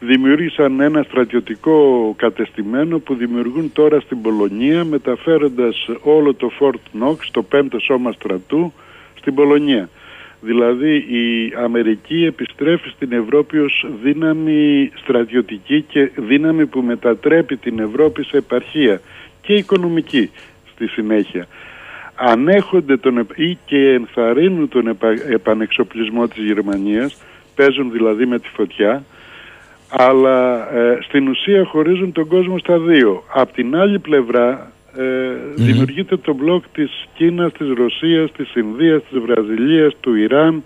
δημιούργησαν 0.00 0.80
ένα 0.80 1.02
στρατιωτικό 1.02 2.14
κατεστημένο 2.16 2.98
που 2.98 3.14
δημιουργούν 3.14 3.72
τώρα 3.72 4.00
στην 4.00 4.22
Πολωνία 4.22 4.84
μεταφέροντας 4.84 5.88
όλο 6.02 6.34
το 6.34 6.50
Fort 6.60 7.00
Knox, 7.00 7.16
το 7.30 7.42
πέμπτο 7.42 7.78
σώμα 7.78 8.12
στρατού, 8.12 8.72
στην 9.18 9.34
Πολωνία. 9.34 9.88
Δηλαδή 10.40 10.94
η 10.96 11.52
Αμερική 11.64 12.24
επιστρέφει 12.24 12.88
στην 12.88 13.12
Ευρώπη 13.12 13.58
ως 13.58 13.86
δύναμη 14.02 14.90
στρατιωτική 14.94 15.82
και 15.82 16.10
δύναμη 16.16 16.66
που 16.66 16.80
μετατρέπει 16.80 17.56
την 17.56 17.78
Ευρώπη 17.78 18.24
σε 18.24 18.36
επαρχία 18.36 19.00
και 19.46 19.52
οικονομική 19.54 20.30
στη 20.72 20.86
συνέχεια. 20.86 21.46
Ανέχονται 22.14 22.96
τον, 22.96 23.18
επ- 23.18 23.38
ή 23.38 23.58
και 23.64 23.92
ενθαρρύνουν 23.92 24.68
τον 24.68 24.86
επα- 24.86 25.28
επανεξοπλισμό 25.30 26.28
της 26.28 26.44
Γερμανίας, 26.44 27.22
παίζουν 27.54 27.90
δηλαδή 27.92 28.26
με 28.26 28.38
τη 28.38 28.48
φωτιά, 28.48 29.04
αλλά 29.90 30.68
ε, 30.74 30.98
στην 31.02 31.28
ουσία 31.28 31.64
χωρίζουν 31.64 32.12
τον 32.12 32.26
κόσμο 32.28 32.58
στα 32.58 32.78
δύο. 32.78 33.22
Απ' 33.34 33.52
την 33.52 33.76
άλλη 33.76 33.98
πλευρά 33.98 34.72
ε, 34.96 35.04
δημιουργείται 35.54 36.16
το 36.16 36.34
μπλοκ 36.34 36.64
της 36.72 37.06
Κίνας, 37.14 37.52
της 37.52 37.68
Ρωσίας, 37.76 38.32
της 38.32 38.54
Ινδίας, 38.54 39.02
της 39.10 39.18
Βραζιλίας, 39.18 39.92
του 40.00 40.14
Ιράν, 40.14 40.62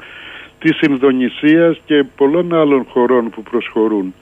της 0.59 0.81
Ινδονησίας 0.81 1.81
και 1.85 2.05
πολλών 2.17 2.55
άλλων 2.55 2.85
χωρών 2.89 3.31
που 3.31 3.43
προσχωρούν. 3.43 4.15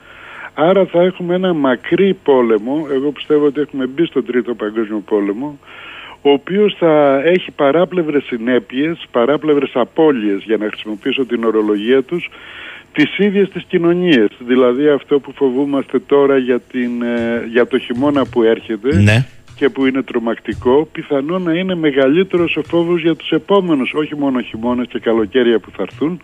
Άρα 0.60 0.86
θα 0.86 1.02
έχουμε 1.02 1.34
ένα 1.34 1.52
μακρύ 1.52 2.14
πόλεμο, 2.14 2.86
εγώ 2.92 3.10
πιστεύω 3.10 3.46
ότι 3.46 3.60
έχουμε 3.60 3.86
μπει 3.86 4.04
στον 4.04 4.24
τρίτο 4.24 4.54
παγκόσμιο 4.54 5.02
πόλεμο, 5.06 5.58
ο 6.22 6.30
οποίος 6.30 6.76
θα 6.78 7.22
έχει 7.24 7.50
παράπλευρες 7.50 8.24
συνέπειες, 8.24 9.06
παράπλευρες 9.10 9.70
απώλειες 9.74 10.42
για 10.44 10.56
να 10.56 10.66
χρησιμοποιήσω 10.66 11.26
την 11.26 11.44
ορολογία 11.44 12.02
τους, 12.02 12.30
τις 12.92 13.18
ίδιες 13.18 13.48
τις 13.48 13.64
κοινωνίες. 13.64 14.28
Δηλαδή 14.38 14.88
αυτό 14.88 15.20
που 15.20 15.32
φοβούμαστε 15.32 15.98
τώρα 15.98 16.38
για, 16.38 16.60
την, 16.60 17.02
ε, 17.02 17.46
για 17.50 17.66
το 17.66 17.78
χειμώνα 17.78 18.26
που 18.26 18.42
έρχεται 18.42 19.02
ναι. 19.02 19.26
και 19.56 19.68
που 19.68 19.86
είναι 19.86 20.02
τρομακτικό, 20.02 20.88
πιθανό 20.92 21.38
να 21.38 21.52
είναι 21.52 21.74
μεγαλύτερος 21.74 22.56
ο 22.56 22.62
φόβος 22.62 23.02
για 23.02 23.14
τους 23.14 23.30
επόμενους, 23.30 23.92
όχι 23.94 24.16
μόνο 24.16 24.40
χειμώνες 24.40 24.86
και 24.88 24.98
καλοκαίρια 24.98 25.58
που 25.58 25.70
θα 25.70 25.82
έρθουν, 25.82 26.20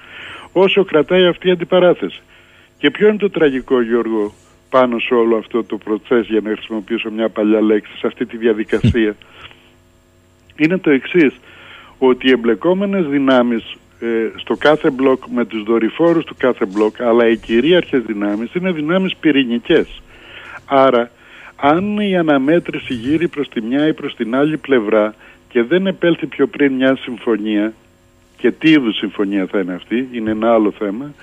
όσο 0.53 0.85
κρατάει 0.85 1.26
αυτή 1.26 1.49
η 1.49 1.51
αντιπαράθεση. 1.51 2.22
Και 2.79 2.91
ποιο 2.91 3.09
είναι 3.09 3.16
το 3.16 3.31
τραγικό, 3.31 3.83
Γιώργο, 3.83 4.35
πάνω 4.70 4.99
σε 4.99 5.14
όλο 5.14 5.37
αυτό 5.37 5.64
το 5.64 5.77
προτσές, 5.77 6.27
για 6.27 6.41
να 6.41 6.51
χρησιμοποιήσω 6.51 7.11
μια 7.11 7.29
παλιά 7.29 7.61
λέξη, 7.61 7.97
σε 7.99 8.07
αυτή 8.07 8.27
τη 8.27 8.37
διαδικασία; 8.37 9.16
Είναι 10.61 10.79
το 10.79 10.91
εξής, 10.91 11.41
ότι 11.99 12.29
οι 12.29 12.31
εμπλεκόμενες 12.31 13.07
δυνάμεις 13.07 13.77
ε, 14.01 14.07
στο 14.37 14.57
κάθε 14.57 14.91
μπλοκ 14.91 15.22
με 15.27 15.45
τους 15.45 15.62
δορυφόρους 15.62 16.24
του 16.24 16.35
κάθε 16.39 16.66
μπλοκ, 16.66 17.03
αλλά 17.03 17.28
οι 17.28 17.36
κυρίαρχες 17.36 18.03
δυνάμεις 18.03 18.55
είναι 18.55 18.73
δυνάμεις 18.73 19.16
πυρηνικές. 19.16 20.03
Άρα, 20.66 21.11
αν 21.57 21.98
η 21.98 22.16
αναμέτρηση 22.16 22.94
γύρει 22.94 23.28
προς 23.28 23.48
τη 23.48 23.61
μια 23.61 23.86
ή 23.86 23.93
προς 23.93 24.15
την 24.15 24.35
άλλη 24.35 24.57
πλευρά 24.57 25.15
και 25.48 25.62
δεν 25.62 25.86
επέλθει 25.86 26.27
πιο 26.27 26.47
πριν 26.47 26.73
μια 26.73 26.97
συμφωνία, 26.97 27.73
και 28.36 28.51
τι 28.51 28.70
είδους 28.70 28.97
συμφωνία 28.97 29.47
θα 29.47 29.59
είναι 29.59 29.74
αυτή, 29.74 30.09
είναι 30.12 30.31
ένα 30.31 30.53
άλλο 30.53 30.70
θέμα, 30.70 31.15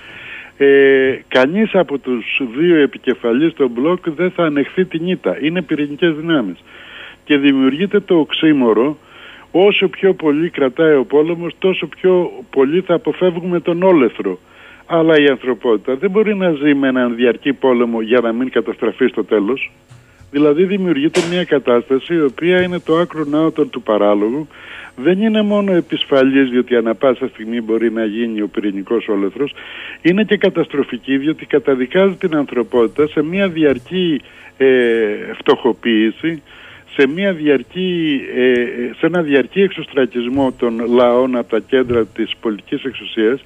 ε, 0.63 1.23
κανείς 1.27 1.75
από 1.75 1.97
τους 1.97 2.41
δύο 2.57 2.75
επικεφαλείς 2.75 3.53
των 3.53 3.69
μπλοκ 3.69 4.09
δεν 4.09 4.31
θα 4.31 4.43
ανεχθεί 4.43 4.85
την 4.85 5.07
ήττα. 5.07 5.37
Είναι 5.41 5.61
πυρηνικές 5.61 6.15
δυνάμεις. 6.15 6.63
Και 7.23 7.37
δημιουργείται 7.37 7.99
το 7.99 8.15
οξύμορο, 8.15 8.97
όσο 9.51 9.87
πιο 9.87 10.13
πολύ 10.13 10.49
κρατάει 10.49 10.95
ο 10.95 11.05
πόλεμος, 11.05 11.53
τόσο 11.59 11.87
πιο 11.87 12.31
πολύ 12.49 12.81
θα 12.81 12.93
αποφεύγουμε 12.93 13.59
τον 13.59 13.83
όλεθρο. 13.83 14.39
Αλλά 14.85 15.19
η 15.19 15.25
ανθρωπότητα 15.25 15.95
δεν 15.95 16.09
μπορεί 16.11 16.35
να 16.35 16.51
ζει 16.51 16.73
με 16.73 16.87
έναν 16.87 17.15
διαρκή 17.15 17.53
πόλεμο 17.53 18.01
για 18.01 18.19
να 18.19 18.31
μην 18.31 18.49
καταστραφεί 18.49 19.07
στο 19.07 19.23
τέλος. 19.23 19.71
Δηλαδή 20.31 20.63
δημιουργείται 20.63 21.21
μια 21.29 21.43
κατάσταση 21.43 22.13
η 22.13 22.21
οποία 22.21 22.61
είναι 22.61 22.79
το 22.79 22.97
άκρο 22.97 23.23
ναότον 23.23 23.69
του 23.69 23.81
παράλογου. 23.81 24.47
Δεν 24.95 25.21
είναι 25.21 25.41
μόνο 25.41 25.73
επισφαλής 25.73 26.49
διότι 26.49 26.75
ανα 26.75 26.95
πάσα 26.95 27.27
στιγμή 27.27 27.61
μπορεί 27.61 27.91
να 27.91 28.05
γίνει 28.05 28.41
ο 28.41 28.47
πυρηνικός 28.47 29.07
όλεθρος. 29.07 29.53
Είναι 30.01 30.23
και 30.23 30.37
καταστροφική 30.37 31.17
διότι 31.17 31.45
καταδικάζει 31.45 32.15
την 32.15 32.35
ανθρωπότητα 32.35 33.07
σε 33.07 33.23
μια 33.23 33.47
διαρκή 33.47 34.21
ε, 34.57 34.67
φτωχοποίηση, 35.37 36.41
σε, 36.95 37.07
μια 37.07 37.33
διαρκή, 37.33 38.21
ε, 38.35 38.65
σε 38.97 39.05
ένα 39.05 39.21
διαρκή 39.21 39.61
εξωστρακισμό 39.61 40.51
των 40.51 40.93
λαών 40.93 41.35
από 41.35 41.49
τα 41.49 41.59
κέντρα 41.59 42.05
της 42.05 42.31
πολιτικής 42.41 42.83
εξουσίας 42.83 43.41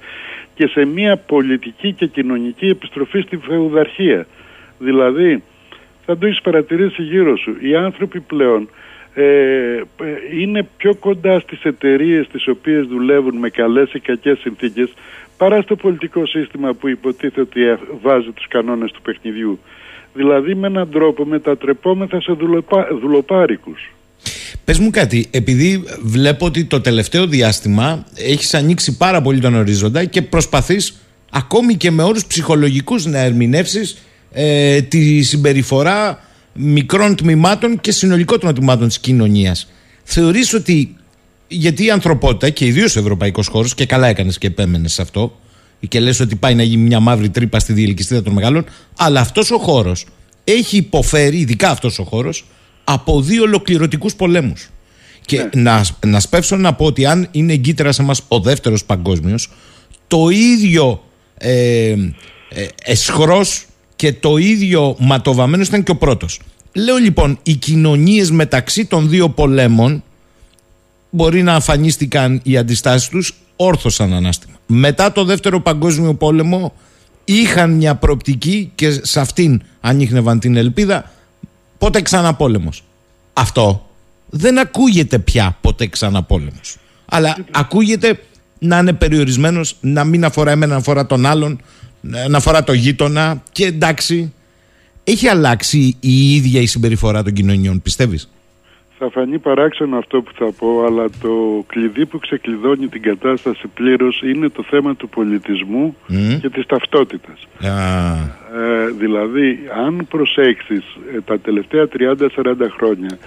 και 0.54 0.66
σε 0.66 0.84
μια 0.84 1.16
πολιτική 1.16 1.92
και 1.92 2.06
κοινωνική 2.06 2.66
επιστροφή 2.66 3.20
στη 3.20 3.36
φεουδαρχία. 3.36 4.26
Δηλαδή, 4.78 5.42
θα 6.06 6.18
το 6.18 6.26
έχεις 6.26 6.40
παρατηρήσει 6.40 7.02
γύρω 7.02 7.36
σου. 7.36 7.56
Οι 7.60 7.74
άνθρωποι 7.74 8.20
πλέον 8.20 8.68
ε, 9.14 9.24
είναι 10.40 10.68
πιο 10.76 10.94
κοντά 10.94 11.40
στις 11.40 11.62
εταιρείες 11.62 12.28
τις 12.32 12.48
οποίες 12.48 12.86
δουλεύουν 12.86 13.36
με 13.36 13.48
καλές 13.48 13.92
ή 13.92 14.00
κακές 14.00 14.38
συνθήκες 14.38 14.92
παρά 15.36 15.62
στο 15.62 15.76
πολιτικό 15.76 16.26
σύστημα 16.26 16.72
που 16.72 16.88
υποτίθεται 16.88 17.40
ότι 17.40 17.60
βάζει 18.02 18.30
τους 18.30 18.48
κανόνες 18.48 18.90
του 18.92 19.02
παιχνιδιού. 19.02 19.58
Δηλαδή 20.14 20.54
με 20.54 20.66
έναν 20.66 20.90
τρόπο 20.90 21.24
μετατρεπόμεθα 21.24 22.20
σε 22.20 22.32
δουλοπα... 22.32 22.88
δουλοπάρικους. 23.00 23.90
Πες 24.64 24.78
μου 24.78 24.90
κάτι, 24.90 25.26
επειδή 25.30 25.84
βλέπω 26.02 26.46
ότι 26.46 26.64
το 26.64 26.80
τελευταίο 26.80 27.26
διάστημα 27.26 28.06
έχεις 28.16 28.54
ανοίξει 28.54 28.96
πάρα 28.96 29.22
πολύ 29.22 29.40
τον 29.40 29.54
ορίζοντα 29.54 30.04
και 30.04 30.22
προσπαθείς 30.22 31.00
ακόμη 31.30 31.74
και 31.74 31.90
με 31.90 32.02
όρους 32.02 32.26
ψυχολογικούς 32.26 33.06
να 33.06 33.18
ερμηνεύσεις 33.18 34.06
ε, 34.38 34.82
τη 34.82 35.22
συμπεριφορά 35.22 36.20
μικρών 36.52 37.16
τμήματων 37.16 37.80
και 37.80 37.92
συνολικών 37.92 38.54
τμήματων 38.54 38.88
της 38.88 38.98
κοινωνίας. 38.98 39.68
Θεωρείς 40.02 40.54
ότι 40.54 40.96
γιατί 41.48 41.84
η 41.84 41.90
ανθρωπότητα 41.90 42.50
και 42.50 42.66
ιδίως 42.66 42.96
ο 42.96 43.00
ευρωπαϊκός 43.00 43.46
χώρος, 43.46 43.74
και 43.74 43.86
καλά 43.86 44.06
έκανες 44.06 44.38
και 44.38 44.46
επέμενες 44.46 44.92
σε 44.92 45.02
αυτό, 45.02 45.38
και 45.88 46.00
λες 46.00 46.20
ότι 46.20 46.36
πάει 46.36 46.54
να 46.54 46.62
γίνει 46.62 46.82
μια 46.82 47.00
μαύρη 47.00 47.30
τρύπα 47.30 47.58
στη 47.58 47.72
διελκυστίδα 47.72 48.22
των 48.22 48.32
μεγάλων, 48.32 48.64
αλλά 48.96 49.20
αυτός 49.20 49.50
ο 49.50 49.58
χώρος 49.58 50.06
έχει 50.44 50.76
υποφέρει, 50.76 51.38
ειδικά 51.38 51.70
αυτός 51.70 51.98
ο 51.98 52.04
χώρος, 52.04 52.46
από 52.84 53.20
δύο 53.22 53.42
ολοκληρωτικούς 53.42 54.14
πολέμους. 54.14 54.70
Και 55.24 55.48
να, 55.54 55.84
να 56.06 56.20
σπεύσω 56.20 56.56
να 56.56 56.74
πω 56.74 56.84
ότι 56.84 57.06
αν 57.06 57.28
είναι 57.30 57.52
εγκύτερα 57.52 57.92
σε 57.92 58.02
μας 58.02 58.22
ο 58.28 58.40
δεύτερος 58.40 58.84
παγκόσμιος 58.84 59.50
το 60.06 60.28
ίδιο 60.28 61.02
ε, 61.38 61.90
ε, 61.90 62.66
εσχρός 62.84 63.66
και 63.96 64.12
το 64.12 64.36
ίδιο 64.36 64.96
ματοβαμένος 64.98 65.68
ήταν 65.68 65.82
και 65.82 65.90
ο 65.90 65.96
πρώτος. 65.96 66.40
Λέω 66.72 66.96
λοιπόν 66.96 67.38
οι 67.42 67.54
κοινωνίες 67.54 68.30
μεταξύ 68.30 68.84
των 68.84 69.08
δύο 69.08 69.28
πολέμων 69.28 70.02
μπορεί 71.10 71.42
να 71.42 71.54
αφανίστηκαν 71.54 72.40
οι 72.42 72.56
αντιστάσεις 72.56 73.08
τους 73.08 73.34
όρθωσαν 73.56 74.12
ανάστημα. 74.12 74.56
Μετά 74.66 75.12
το 75.12 75.24
δεύτερο 75.24 75.60
παγκόσμιο 75.60 76.14
πόλεμο 76.14 76.72
είχαν 77.24 77.70
μια 77.70 77.94
προοπτική 77.94 78.72
και 78.74 78.90
σε 79.02 79.20
αυτήν 79.20 79.62
ανείχνευαν 79.80 80.38
την 80.38 80.56
ελπίδα 80.56 81.10
πότε 81.78 82.02
ξανά 82.02 82.34
πόλεμος. 82.34 82.84
Αυτό 83.32 83.86
δεν 84.30 84.58
ακούγεται 84.58 85.18
πια 85.18 85.56
ποτέ 85.60 85.86
ξανά 85.86 86.22
πόλεμος. 86.22 86.76
Αλλά 87.04 87.36
ακούγεται 87.50 88.18
να 88.58 88.78
είναι 88.78 88.92
περιορισμένος, 88.92 89.76
να 89.80 90.04
μην 90.04 90.24
αφορά 90.24 90.50
εμένα, 90.50 90.72
να 90.72 90.78
αφορά 90.78 91.06
τον 91.06 91.26
άλλον, 91.26 91.60
να 92.28 92.36
αφορά 92.36 92.64
το 92.64 92.72
γείτονα 92.72 93.42
και 93.52 93.64
εντάξει. 93.64 94.32
Έχει 95.04 95.28
αλλάξει 95.28 95.96
η 96.00 96.34
ίδια 96.34 96.60
η 96.60 96.66
συμπεριφορά 96.66 97.22
των 97.22 97.32
κοινωνιών, 97.32 97.82
πιστεύεις; 97.82 98.30
Θα 98.98 99.10
φανεί 99.10 99.38
παράξενο 99.38 99.98
αυτό 99.98 100.22
που 100.22 100.32
θα 100.38 100.52
πω, 100.58 100.84
αλλά 100.84 101.04
το 101.20 101.64
κλειδί 101.66 102.06
που 102.06 102.18
ξεκλειδώνει 102.18 102.88
την 102.88 103.02
κατάσταση 103.02 103.66
πλήρως 103.74 104.22
είναι 104.22 104.48
το 104.48 104.64
θέμα 104.70 104.96
του 104.96 105.08
πολιτισμού 105.08 105.96
και 106.40 106.50
της 106.50 106.66
ταυτότητας. 106.66 107.46
Ε, 107.60 107.70
δηλαδή, 108.98 109.58
αν 109.86 110.06
προσέξεις 110.08 110.84
ε, 111.14 111.20
τα 111.20 111.38
τελευταία 111.38 111.88
30-40 111.98 112.18
χρόνια 112.76 113.18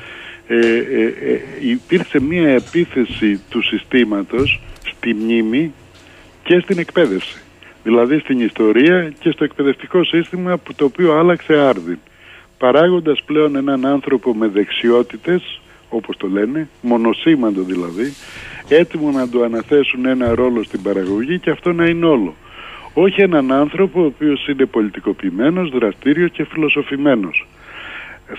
ε, 0.51 0.55
ε, 0.55 1.05
ε, 1.05 1.41
υπήρξε 1.61 2.19
μία 2.19 2.49
επίθεση 2.49 3.41
του 3.49 3.61
συστήματος 3.61 4.61
στη 4.83 5.13
μνήμη 5.13 5.73
και 6.43 6.59
στην 6.59 6.79
εκπαίδευση. 6.79 7.41
Δηλαδή 7.83 8.19
στην 8.19 8.39
ιστορία 8.39 9.13
και 9.19 9.31
στο 9.31 9.43
εκπαιδευτικό 9.43 10.03
σύστημα 10.03 10.57
που 10.57 10.73
το 10.73 10.85
οποίο 10.85 11.13
άλλαξε 11.13 11.57
άρδιν 11.57 11.97
παράγοντας 12.59 13.23
πλέον 13.25 13.55
έναν 13.55 13.85
άνθρωπο 13.85 14.35
με 14.35 14.47
δεξιότητες, 14.47 15.61
όπως 15.89 16.17
το 16.17 16.27
λένε, 16.27 16.69
μονοσήμαντο 16.81 17.61
δηλαδή, 17.61 18.13
έτοιμο 18.67 19.11
να 19.11 19.29
του 19.29 19.43
αναθέσουν 19.43 20.05
ένα 20.05 20.35
ρόλο 20.35 20.63
στην 20.63 20.81
παραγωγή 20.81 21.39
και 21.39 21.49
αυτό 21.49 21.73
να 21.73 21.85
είναι 21.85 22.05
όλο. 22.05 22.35
Όχι 22.93 23.21
έναν 23.21 23.51
άνθρωπο 23.51 24.01
ο 24.01 24.05
οποίος 24.05 24.47
είναι 24.47 24.65
πολιτικοποιημένος, 24.65 25.69
δραστήριος 25.69 26.31
και 26.31 26.45
φιλοσοφημένος. 26.45 27.47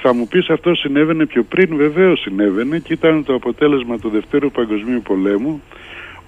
Θα 0.02 0.14
μου 0.14 0.28
πεις 0.28 0.48
αυτό 0.48 0.74
συνέβαινε 0.74 1.26
πιο 1.26 1.42
πριν, 1.42 1.76
βεβαίως 1.76 2.20
συνέβαινε 2.20 2.78
και 2.78 2.92
ήταν 2.92 3.24
το 3.24 3.34
αποτέλεσμα 3.34 3.98
του 3.98 4.08
Δευτέρου 4.08 4.50
Παγκοσμίου 4.50 5.02
Πολέμου 5.02 5.62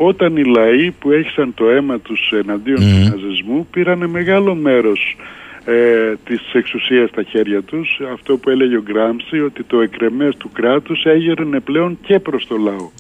όταν 0.07 0.37
οι 0.37 0.45
λαοί 0.45 0.91
που 0.91 1.11
έχησαν 1.11 1.55
το 1.55 1.71
αίμα 1.71 1.99
τους 1.99 2.33
εναντίον 2.33 2.77
του 2.77 3.09
ναζισμού 3.11 3.67
πήραν 3.71 4.07
μεγάλο 4.11 4.55
μέρος 4.55 5.17
ε, 5.65 6.13
της 6.25 6.41
εξουσίας 6.53 7.09
στα 7.09 7.23
χέρια 7.23 7.63
τους. 7.63 8.01
Αυτό 8.13 8.37
που 8.37 8.51
έλεγε 8.51 8.77
ο 8.77 8.83
Γκράμψη 8.83 9.41
ότι 9.41 9.63
το 9.63 9.81
εκρεμές 9.81 10.37
του 10.37 10.51
κράτους 10.53 11.05
έγερνε 11.05 11.61
πλέον 11.61 11.99
και 12.03 12.19
προς 12.19 12.47
το 12.47 12.57
λαό. 12.57 12.91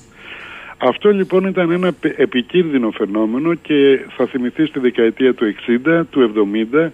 Αυτό 0.78 1.10
λοιπόν 1.10 1.44
ήταν 1.44 1.70
ένα 1.70 1.92
επικίνδυνο 2.16 2.90
φαινόμενο 2.90 3.54
και 3.54 4.00
θα 4.16 4.26
θυμηθείς 4.26 4.68
στη 4.68 4.78
δεκαετία 4.78 5.34
του 5.34 5.54
60, 5.86 6.02
του 6.10 6.32
70 6.74 6.88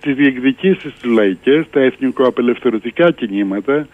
τις 0.00 0.14
διεκδικήσεις 0.14 0.92
του 1.02 1.10
λαϊκές, 1.10 1.66
τα 1.70 1.80
εθνικοαπελευθερωτικά 1.80 3.10
κινήματα, 3.10 3.86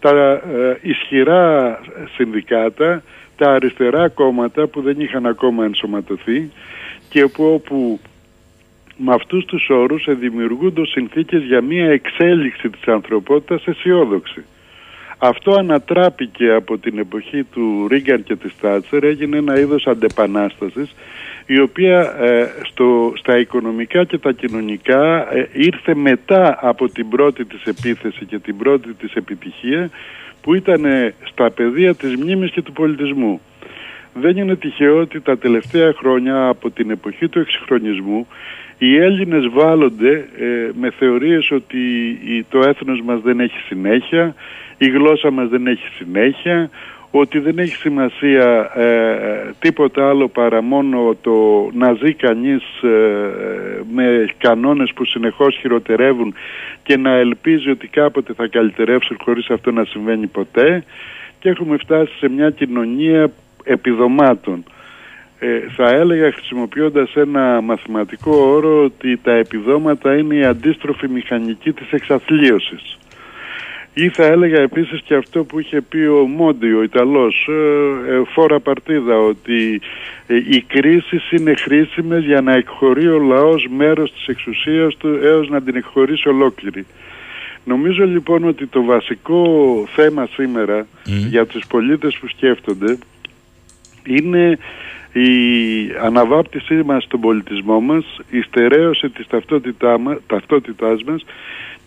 τα 0.00 0.32
ε, 0.32 0.78
ισχυρά 0.80 1.78
συνδικάτα, 2.14 3.02
τα 3.40 3.52
αριστερά 3.52 4.08
κόμματα 4.08 4.66
που 4.66 4.80
δεν 4.80 5.00
είχαν 5.00 5.26
ακόμα 5.26 5.64
ενσωματωθεί 5.64 6.50
και 7.08 7.26
που 7.26 7.44
όπου 7.44 8.00
με 8.96 9.14
αυτούς 9.14 9.44
τους 9.44 9.68
όρους 9.68 10.06
δημιουργούνται 10.08 10.86
συνθήκες 10.86 11.42
για 11.42 11.60
μια 11.60 11.90
εξέλιξη 11.90 12.70
της 12.70 12.86
ανθρωπότητας 12.86 13.66
αισιόδοξη. 13.66 14.44
Αυτό 15.18 15.52
ανατράπηκε 15.52 16.50
από 16.50 16.78
την 16.78 16.98
εποχή 16.98 17.44
του 17.44 17.86
Ρίγκαν 17.90 18.22
και 18.22 18.36
της 18.36 18.52
Τάτσερ, 18.60 19.04
έγινε 19.04 19.36
ένα 19.36 19.58
είδος 19.58 19.86
αντεπανάστασης 19.86 20.94
η 21.46 21.60
οποία 21.60 22.14
ε, 22.20 22.46
στο, 22.70 23.12
στα 23.16 23.38
οικονομικά 23.38 24.04
και 24.04 24.18
τα 24.18 24.32
κοινωνικά 24.32 25.34
ε, 25.34 25.48
ήρθε 25.52 25.94
μετά 25.94 26.58
από 26.60 26.88
την 26.88 27.08
πρώτη 27.08 27.44
της 27.44 27.62
επίθεση 27.64 28.24
και 28.24 28.38
την 28.38 28.56
πρώτη 28.56 28.92
της 28.92 29.12
επιτυχία 29.14 29.90
που 30.42 30.54
ήταν 30.54 30.84
στα 31.24 31.50
πεδία 31.50 31.94
της 31.94 32.16
μνήμης 32.16 32.50
και 32.50 32.62
του 32.62 32.72
πολιτισμού. 32.72 33.40
Δεν 34.14 34.36
είναι 34.36 34.56
τυχαίο 34.56 35.00
ότι 35.00 35.20
τα 35.20 35.38
τελευταία 35.38 35.92
χρόνια 35.92 36.48
από 36.48 36.70
την 36.70 36.90
εποχή 36.90 37.28
του 37.28 37.38
εξυγχρονισμού 37.38 38.26
οι 38.82 38.96
Έλληνες 38.96 39.48
βάλλονται 39.48 40.28
ε, 40.38 40.70
με 40.80 40.90
θεωρίες 40.90 41.50
ότι 41.50 41.78
το 42.48 42.58
έθνος 42.58 43.00
μας 43.04 43.20
δεν 43.20 43.40
έχει 43.40 43.58
συνέχεια, 43.58 44.34
η 44.78 44.88
γλώσσα 44.88 45.30
μας 45.30 45.48
δεν 45.48 45.66
έχει 45.66 45.86
συνέχεια, 45.98 46.70
ότι 47.10 47.38
δεν 47.38 47.58
έχει 47.58 47.74
σημασία 47.74 48.70
ε, 48.74 49.54
τίποτα 49.58 50.08
άλλο 50.08 50.28
παρά 50.28 50.62
μόνο 50.62 51.16
το 51.20 51.68
να 51.72 51.92
ζει 51.92 52.14
κανείς 52.14 52.82
ε, 52.82 53.30
με 53.92 54.26
κανόνες 54.38 54.92
που 54.94 55.04
συνεχώς 55.04 55.56
χειροτερεύουν 55.60 56.34
και 56.82 56.96
να 56.96 57.10
ελπίζει 57.10 57.70
ότι 57.70 57.86
κάποτε 57.86 58.32
θα 58.32 58.46
καλυτερεύσουν 58.46 59.16
χωρίς 59.24 59.50
αυτό 59.50 59.70
να 59.70 59.84
συμβαίνει 59.84 60.26
ποτέ 60.26 60.84
και 61.38 61.48
έχουμε 61.48 61.76
φτάσει 61.76 62.12
σε 62.18 62.28
μια 62.28 62.50
κοινωνία 62.50 63.30
επιδομάτων. 63.64 64.64
Ε, 65.38 65.60
θα 65.76 65.88
έλεγα 65.88 66.32
χρησιμοποιώντας 66.32 67.14
ένα 67.14 67.60
μαθηματικό 67.60 68.36
όρο 68.36 68.84
ότι 68.84 69.16
τα 69.16 69.32
επιδόματα 69.32 70.16
είναι 70.16 70.34
η 70.34 70.44
αντίστροφη 70.44 71.08
μηχανική 71.08 71.72
της 71.72 71.90
εξαθλίωσης. 71.90 72.98
Ή 73.94 74.08
θα 74.08 74.24
έλεγα 74.24 74.60
επίσης 74.60 75.00
και 75.02 75.14
αυτό 75.14 75.44
που 75.44 75.58
είχε 75.58 75.80
πει 75.80 75.98
ο 75.98 76.26
Μόντι, 76.26 76.72
ο 76.72 76.82
Ιταλός, 76.82 77.48
ε, 77.48 78.12
ε, 78.12 78.22
φόρα 78.26 78.60
παρτίδα, 78.60 79.18
ότι 79.18 79.80
ε, 80.26 80.36
οι 80.36 80.64
κρίσεις 80.66 81.30
είναι 81.30 81.54
χρήσιμες 81.54 82.24
για 82.24 82.40
να 82.40 82.54
εκχωρεί 82.54 83.08
ο 83.08 83.18
λαός 83.18 83.66
μέρος 83.76 84.12
της 84.12 84.26
εξουσίας 84.26 84.96
του 84.96 85.18
έως 85.22 85.48
να 85.48 85.62
την 85.62 85.76
εκχωρήσει 85.76 86.28
ολόκληρη. 86.28 86.86
Νομίζω 87.64 88.04
λοιπόν 88.06 88.44
ότι 88.44 88.66
το 88.66 88.82
βασικό 88.82 89.44
θέμα 89.94 90.28
σήμερα 90.32 90.86
για 91.04 91.46
τους 91.46 91.66
πολίτες 91.68 92.18
που 92.20 92.28
σκέφτονται 92.28 92.98
είναι 94.06 94.58
η 95.12 95.28
αναβάπτισή 96.02 96.82
μας 96.84 97.04
στον 97.04 97.20
πολιτισμό 97.20 97.80
μας, 97.80 98.04
η 98.30 98.40
στερέωση 98.40 99.08
της 99.08 99.26
ταυτότητάς 100.26 101.02
μας 101.02 101.24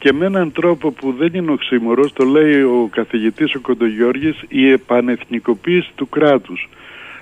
και 0.04 0.14
με 0.14 0.26
έναν 0.26 0.52
τρόπο 0.52 0.92
που 0.92 1.12
δεν 1.12 1.34
είναι 1.34 1.52
οξύμορος, 1.52 2.14
το 2.14 2.24
λέει 2.24 2.62
ο 2.62 2.90
καθηγητής 2.92 3.56
ο 3.56 3.60
Κοντογιώργης, 3.60 4.44
η 4.48 4.72
επανεθνικοποίηση 4.72 5.92
του 5.96 6.10
κράτους. 6.10 6.70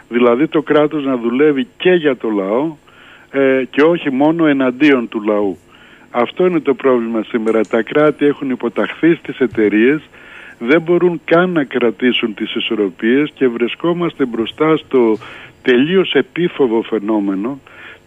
Δηλαδή 0.10 0.48
το 0.48 0.62
κράτος 0.62 1.03
να 1.03 1.18
δουλεύει 1.18 1.68
και 1.78 1.91
για 1.91 2.18
το 2.18 2.30
λαό 2.30 2.76
ε, 3.32 3.64
και 3.70 3.82
όχι 3.82 4.12
μόνο 4.12 4.45
εναντίον 4.45 5.10
του 5.10 5.22
λαού. 5.22 5.58
Αυτό 6.12 6.45
είναι 6.45 6.60
το 6.60 6.74
πρόβλημα 6.74 7.24
σήμερα. 7.24 7.62
Τα 7.66 7.82
κράτη 7.82 8.26
έχουν 8.26 8.49
υποταχθεί 8.49 9.16
στις 9.16 9.40
εταιρείες, 9.40 10.02
δεν 10.60 10.82
μπορούν 10.82 11.22
καν 11.26 11.49
να 11.49 11.64
κρατήσουν 11.64 12.34
τις 12.34 12.56
ισορροπίες 12.56 13.32
και 13.34 13.48
βρισκόμαστε 13.48 14.26
μπροστά 14.26 14.78
στο 14.78 15.18
τελείως 15.62 16.14
επίφοβο 16.14 16.82
φαινόμενο 16.82 17.60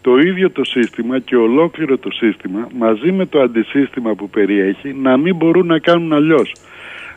το 0.04 0.18
ίδιο 0.18 0.50
το 0.50 0.64
σύστημα 0.64 1.18
και 1.18 1.36
ολόκληρο 1.36 1.98
το 1.98 2.10
σύστημα 2.10 2.68
μαζί 2.78 3.12
με 3.12 3.26
το 3.26 3.40
αντισύστημα 3.40 4.14
που 4.14 4.30
περιέχει 4.30 4.92
να 4.92 5.16
μην 5.16 5.36
μπορούν 5.36 5.66
να 5.66 5.78
κάνουν 5.78 6.12
αλλιώς. 6.12 6.52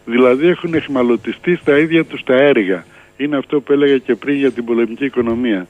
Δηλαδή 0.06 0.48
έχουν 0.48 0.74
εχμαλωτιστεί 0.74 1.56
στα 1.56 1.78
ίδια 1.78 2.06
τους 2.06 2.24
τα 2.24 2.36
έργα. 2.36 2.86
Είναι 3.18 3.38
αυτό 3.38 3.62
που 3.62 3.72
έλεγα 3.72 3.98
και 3.98 4.16
πριν 4.16 4.36
για 4.36 4.52
την 4.52 4.66
πολεμική 4.66 5.06
οικονομία. 5.06 5.68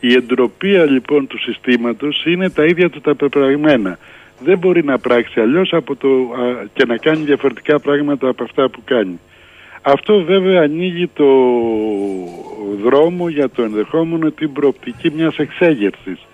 Η 0.00 0.12
εντροπία 0.12 0.84
λοιπόν 0.84 1.26
του 1.26 1.38
συστήματος 1.38 2.24
είναι 2.24 2.50
τα 2.50 2.64
ίδια 2.64 2.90
του 2.90 3.00
τα 3.00 3.14
πεπραγμένα. 3.14 3.98
Δεν 4.44 4.58
μπορεί 4.58 4.84
να 4.84 4.98
πράξει 4.98 5.40
αλλιώς 5.40 5.72
από 5.72 5.96
το, 5.96 6.08
α, 6.08 6.66
και 6.72 6.84
να 6.86 6.96
κάνει 6.96 7.24
διαφορετικά 7.24 7.80
πράγματα 7.80 8.28
από 8.28 8.42
αυτά 8.42 8.68
που 8.68 8.80
κάνει. 8.84 9.20
Αυτό 9.82 10.22
βέβαια 10.22 10.62
ανοίγει 10.62 11.06
το 11.06 11.26
δρόμο 12.82 13.28
για 13.28 13.48
το 13.48 13.62
ενδεχόμενο 13.62 14.30
την 14.30 14.52
προοπτική 14.52 15.10
μιας 15.10 15.36
εξέγερσης 15.36 16.26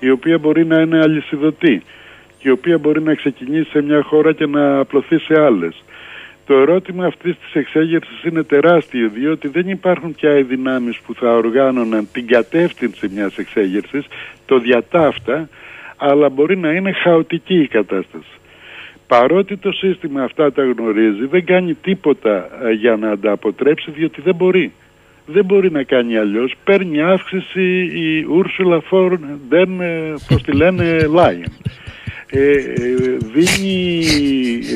η 0.00 0.10
οποία 0.10 0.38
μπορεί 0.38 0.66
να 0.66 0.80
είναι 0.80 0.98
αλυσιδωτή 0.98 1.82
και 2.38 2.48
η 2.48 2.50
οποία 2.50 2.78
μπορεί 2.78 3.02
να 3.02 3.14
ξεκινήσει 3.14 3.70
σε 3.70 3.82
μια 3.82 4.02
χώρα 4.02 4.32
και 4.32 4.46
να 4.46 4.78
απλωθεί 4.78 5.18
σε 5.18 5.40
άλλες. 5.40 5.82
Το 6.46 6.54
ερώτημα 6.54 7.06
αυτής 7.06 7.36
της 7.38 7.54
εξέγερσης 7.54 8.24
είναι 8.24 8.42
τεράστιο 8.42 9.08
διότι 9.08 9.48
δεν 9.48 9.68
υπάρχουν 9.68 10.14
πια 10.14 10.38
οι 10.38 10.42
δυνάμεις 10.42 10.98
που 11.06 11.14
θα 11.14 11.36
οργάνωναν 11.36 12.08
την 12.12 12.26
κατεύθυνση 12.26 13.08
μιας 13.08 13.36
εξέγερσης, 13.38 14.06
το 14.46 14.58
διατάφτα, 14.58 15.48
αλλά 15.96 16.28
μπορεί 16.28 16.56
να 16.56 16.72
είναι 16.72 16.92
χαοτική 16.92 17.60
η 17.60 17.68
κατάσταση. 17.68 18.32
Παρότι 19.06 19.56
το 19.56 19.72
σύστημα 19.72 20.22
αυτά 20.22 20.52
τα 20.52 20.62
γνωρίζει, 20.62 21.26
δεν 21.26 21.44
κάνει 21.44 21.74
τίποτα 21.74 22.48
ε, 22.64 22.72
για 22.72 22.96
να 22.96 23.18
τα 23.18 23.32
αποτρέψει 23.32 23.90
διότι 23.90 24.20
δεν 24.20 24.34
μπορεί. 24.34 24.72
Δεν 25.30 25.44
μπορεί 25.44 25.70
να 25.70 25.82
κάνει 25.82 26.16
αλλιώς. 26.16 26.54
Παίρνει 26.64 27.02
αύξηση 27.02 27.82
η 27.82 28.26
Ursula 28.30 28.78
von 28.90 29.18
der, 29.50 29.66
πώς 30.28 30.42
τη 30.42 30.52
λένε, 30.52 30.98
Lion. 31.16 31.52
Ε, 32.30 32.50
ε, 32.50 33.16
δίνει 33.32 34.04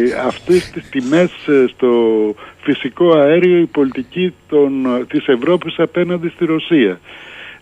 ε, 0.01 0.27
αυτές 0.27 0.71
τις 0.71 0.89
τιμές 0.89 1.31
ε, 1.47 1.65
στο 1.69 1.91
φυσικό 2.63 3.19
αέριο 3.19 3.59
η 3.59 3.67
πολιτική 3.67 4.35
των, 4.49 4.87
της 5.09 5.27
Ευρώπης 5.27 5.79
απέναντι 5.79 6.29
στη 6.29 6.45
Ρωσία. 6.45 7.01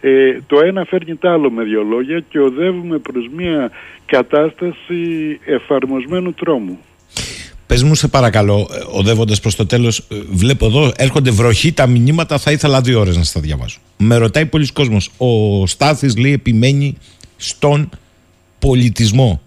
Ε, 0.01 0.39
το 0.47 0.61
ένα 0.61 0.85
φέρνει 0.85 1.17
το 1.17 1.31
άλλο 1.31 1.51
με 1.51 1.65
δύο 1.65 1.83
λόγια 1.83 2.25
και 2.29 2.39
οδεύουμε 2.39 2.99
προς 2.99 3.29
μια 3.37 3.71
κατάσταση 4.07 5.39
εφαρμοσμένου 5.45 6.33
τρόμου. 6.33 6.79
Πες 7.71 7.83
μου 7.83 7.95
σε 7.95 8.09
παρακαλώ, 8.09 8.69
οδεύοντας 8.91 9.41
προς 9.41 9.55
το 9.57 9.67
τέλος, 9.67 10.07
βλέπω 10.31 10.67
εδώ 10.67 10.93
έρχονται 10.97 11.31
βροχή 11.31 11.73
τα 11.73 11.87
μηνύματα, 11.87 12.39
θα 12.39 12.53
ήθελα 12.53 12.81
δύο 12.81 13.01
ώρες 13.01 13.17
να 13.17 13.23
στα 13.23 13.41
διαβάσω. 13.41 13.79
Με 13.97 14.17
ρωτάει 14.17 14.47
πολλοί 14.47 14.67
κόσμος, 14.67 15.11
ο 15.17 15.67
Στάθης 15.67 16.17
λέει 16.17 16.33
επιμένει 16.33 16.97
στον 17.37 17.89
πολιτισμό 18.59 19.41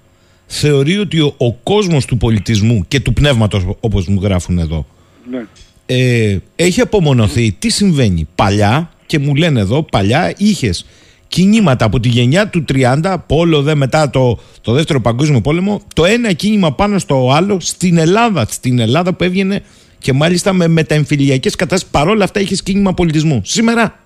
θεωρεί 0.46 0.98
ότι 0.98 1.20
ο, 1.20 1.34
ο 1.38 1.54
κόσμος 1.54 2.06
του 2.06 2.18
πολιτισμού 2.18 2.86
και 2.88 3.00
του 3.00 3.14
πνεύματος 3.14 3.64
όπως 3.80 4.08
μου 4.08 4.20
γράφουν 4.24 4.58
εδώ 4.58 4.86
Ναι. 5.32 5.46
ε, 5.86 6.38
έχει 6.56 6.82
απομονωθεί. 6.82 7.56
Τι 7.60 7.70
συμβαίνει 7.70 8.28
παλιά 8.36 8.92
και 9.06 9.20
μου 9.20 9.36
λένε 9.36 9.60
εδώ 9.60 9.84
παλιά 9.84 10.34
είχες 10.38 10.86
κινήματα 11.34 11.86
από 11.86 12.00
τη 12.00 12.10
γενιά 12.10 12.48
του 12.48 12.66
30 13.02 13.16
πόλο 13.28 13.62
δε 13.62 13.76
μετά 13.76 14.10
το, 14.10 14.40
το 14.62 14.72
δεύτερο 14.72 15.02
παγκόσμιο 15.02 15.42
πόλεμο 15.42 15.82
το 15.96 16.06
ένα 16.06 16.34
κίνημα 16.34 16.74
πάνω 16.74 17.00
στο 17.00 17.32
άλλο 17.36 17.60
στην 17.60 17.98
Ελλάδα 17.98 18.46
στην 18.50 18.80
Ελλάδα 18.80 19.14
που 19.14 19.24
έβγαινε 19.24 19.64
και 19.98 20.14
μάλιστα 20.14 20.54
με 20.54 20.68
μεταεμφυλιακές 20.68 21.56
κατάστασεις 21.56 21.92
παρόλα 21.92 22.24
αυτά 22.24 22.40
είχες 22.40 22.64
κίνημα 22.64 22.94
πολιτισμού 22.94 23.42
σήμερα; 23.44 24.00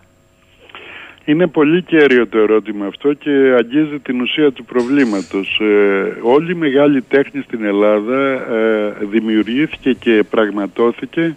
Είναι 1.25 1.47
πολύ 1.47 1.83
κέριο 1.83 2.27
το 2.27 2.37
ερώτημα 2.37 2.85
αυτό 2.85 3.13
και 3.13 3.31
αγγίζει 3.57 3.99
την 3.99 4.21
ουσία 4.21 4.51
του 4.51 4.65
προβλήματος. 4.65 5.59
Ε, 5.61 6.17
όλη 6.21 6.51
η 6.51 6.55
μεγάλη 6.55 7.01
τέχνη 7.01 7.41
στην 7.41 7.63
Ελλάδα 7.63 8.19
ε, 8.31 9.05
δημιουργήθηκε 9.11 9.93
και 9.93 10.23
πραγματώθηκε 10.29 11.35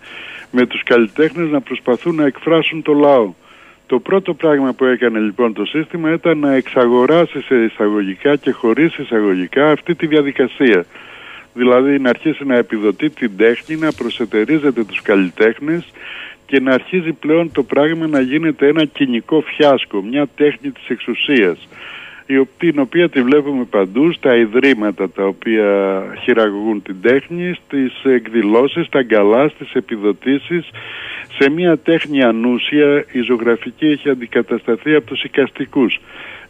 με 0.50 0.66
τους 0.66 0.82
καλλιτέχνες 0.82 1.50
να 1.50 1.60
προσπαθούν 1.60 2.14
να 2.14 2.26
εκφράσουν 2.26 2.82
το 2.82 2.92
λαό. 2.92 3.32
Το 3.90 3.98
πρώτο 3.98 4.34
πράγμα 4.34 4.72
που 4.72 4.84
έκανε 4.84 5.18
λοιπόν 5.18 5.52
το 5.52 5.64
σύστημα 5.64 6.12
ήταν 6.12 6.38
να 6.38 6.52
εξαγοράσει 6.52 7.40
σε 7.40 7.54
εισαγωγικά 7.54 8.36
και 8.36 8.50
χωρίς 8.50 8.98
εισαγωγικά 8.98 9.70
αυτή 9.70 9.94
τη 9.94 10.06
διαδικασία. 10.06 10.84
Δηλαδή 11.54 11.98
να 11.98 12.08
αρχίσει 12.08 12.44
να 12.44 12.56
επιδοτεί 12.56 13.10
την 13.10 13.36
τέχνη, 13.36 13.76
να 13.76 13.92
προσετερίζεται 13.92 14.84
τους 14.84 15.02
καλλιτέχνες 15.02 15.84
και 16.46 16.60
να 16.60 16.72
αρχίζει 16.74 17.12
πλέον 17.12 17.52
το 17.52 17.62
πράγμα 17.62 18.06
να 18.06 18.20
γίνεται 18.20 18.68
ένα 18.68 18.84
κοινικό 18.84 19.40
φιάσκο, 19.40 20.02
μια 20.02 20.26
τέχνη 20.36 20.70
της 20.70 20.88
εξουσίας 20.88 21.68
την 22.58 22.78
οποία 22.78 23.08
τη 23.08 23.22
βλέπουμε 23.22 23.64
παντού 23.64 24.12
στα 24.12 24.36
ιδρύματα 24.36 25.10
τα 25.10 25.24
οποία 25.24 26.02
χειραγωγούν 26.22 26.82
την 26.82 26.96
τέχνη, 27.00 27.54
στις 27.54 27.92
εκδηλώσεις, 28.02 28.86
στα 28.86 29.02
γκαλά, 29.02 29.48
στις 29.48 29.72
επιδοτήσεις 29.72 30.70
σε 31.39 31.51
μια 31.51 31.78
τέχνη 31.78 32.23
ανούσια 32.23 33.05
η 33.12 33.20
ζωγραφική 33.20 33.86
έχει 33.86 34.11
αντικατασταθεί 34.11 34.94
από 34.94 35.07
τους 35.07 35.23
οικαστικούς. 35.23 35.98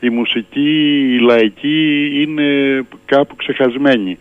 Η 0.00 0.08
μουσική, 0.08 1.06
η 1.14 1.18
λαϊκή 1.18 2.10
είναι 2.14 2.80
κάπου 3.04 3.36
ξεχασμένη. 3.36 4.18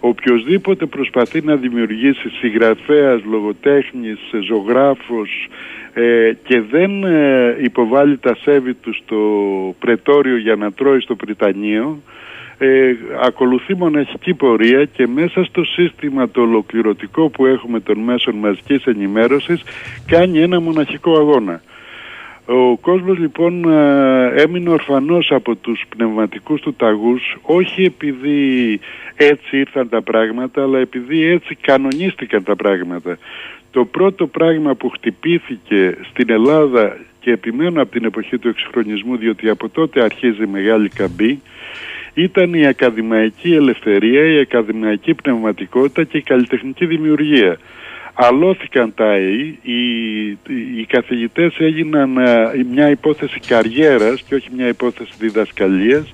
Οποιοδήποτε 0.00 0.86
προσπαθεί 0.86 1.40
να 1.44 1.56
δημιουργήσει 1.56 2.28
συγγραφέας, 2.28 3.20
λογοτέχνης, 3.24 4.18
ζωγράφος 4.48 5.48
ε, 5.94 6.32
και 6.42 6.60
δεν 6.60 7.04
ε, 7.04 7.56
υποβάλλει 7.60 8.18
τα 8.18 8.36
σέβη 8.42 8.74
του 8.74 8.94
στο 8.94 9.18
πρετόριο 9.78 10.36
για 10.36 10.56
να 10.56 10.72
τρώει 10.72 11.00
στο 11.00 11.14
Πριτανείο 11.14 12.02
ε, 12.64 12.96
ακολουθεί 13.22 13.74
μοναχική 13.74 14.34
πορεία 14.34 14.84
και 14.84 15.06
μέσα 15.06 15.44
στο 15.44 15.64
σύστημα 15.64 16.28
το 16.28 16.40
ολοκληρωτικό 16.40 17.28
που 17.28 17.46
έχουμε 17.46 17.80
των 17.80 17.98
μέσων 17.98 18.34
μαζικής 18.34 18.84
ενημέρωσης 18.84 19.62
κάνει 20.06 20.38
ένα 20.38 20.60
μοναχικό 20.60 21.16
αγώνα. 21.16 21.62
Ο 22.46 22.76
κόσμος 22.76 23.18
λοιπόν 23.18 23.64
ε, 23.70 24.42
έμεινε 24.42 24.70
ορφανός 24.70 25.30
από 25.30 25.56
τους 25.56 25.82
πνευματικούς 25.88 26.60
του 26.60 26.74
ταγούς 26.74 27.36
όχι 27.42 27.84
επειδή 27.84 28.80
έτσι 29.16 29.56
ήρθαν 29.56 29.88
τα 29.88 30.02
πράγματα 30.02 30.62
αλλά 30.62 30.78
επειδή 30.78 31.24
έτσι 31.24 31.54
κανονίστηκαν 31.54 32.42
τα 32.42 32.56
πράγματα. 32.56 33.18
Το 33.70 33.84
πρώτο 33.84 34.26
πράγμα 34.26 34.74
που 34.74 34.88
χτυπήθηκε 34.88 35.96
στην 36.10 36.30
Ελλάδα 36.30 36.96
και 37.20 37.30
επιμένω 37.30 37.82
από 37.82 37.90
την 37.90 38.04
εποχή 38.04 38.38
του 38.38 38.48
εξυγχρονισμού 38.48 39.16
διότι 39.16 39.48
από 39.48 39.68
τότε 39.68 40.02
αρχίζει 40.02 40.46
μεγάλη 40.46 40.88
καμπή 40.88 41.40
ήταν 42.14 42.54
η 42.54 42.66
ακαδημαϊκή 42.66 43.54
ελευθερία, 43.54 44.24
η 44.24 44.38
ακαδημαϊκή 44.38 45.14
πνευματικότητα 45.14 46.04
και 46.04 46.16
η 46.16 46.22
καλλιτεχνική 46.22 46.86
δημιουργία. 46.86 47.58
Αλώθηκαν 48.14 48.94
τα 48.94 49.04
ΑΕΗ, 49.04 49.58
οι, 49.62 50.28
οι 50.78 50.84
καθηγητές 50.88 51.54
έγιναν 51.58 52.18
μια 52.70 52.90
υπόθεση 52.90 53.40
καριέρας 53.46 54.22
και 54.22 54.34
όχι 54.34 54.48
μια 54.56 54.68
υπόθεση 54.68 55.12
διδασκαλίας, 55.18 56.12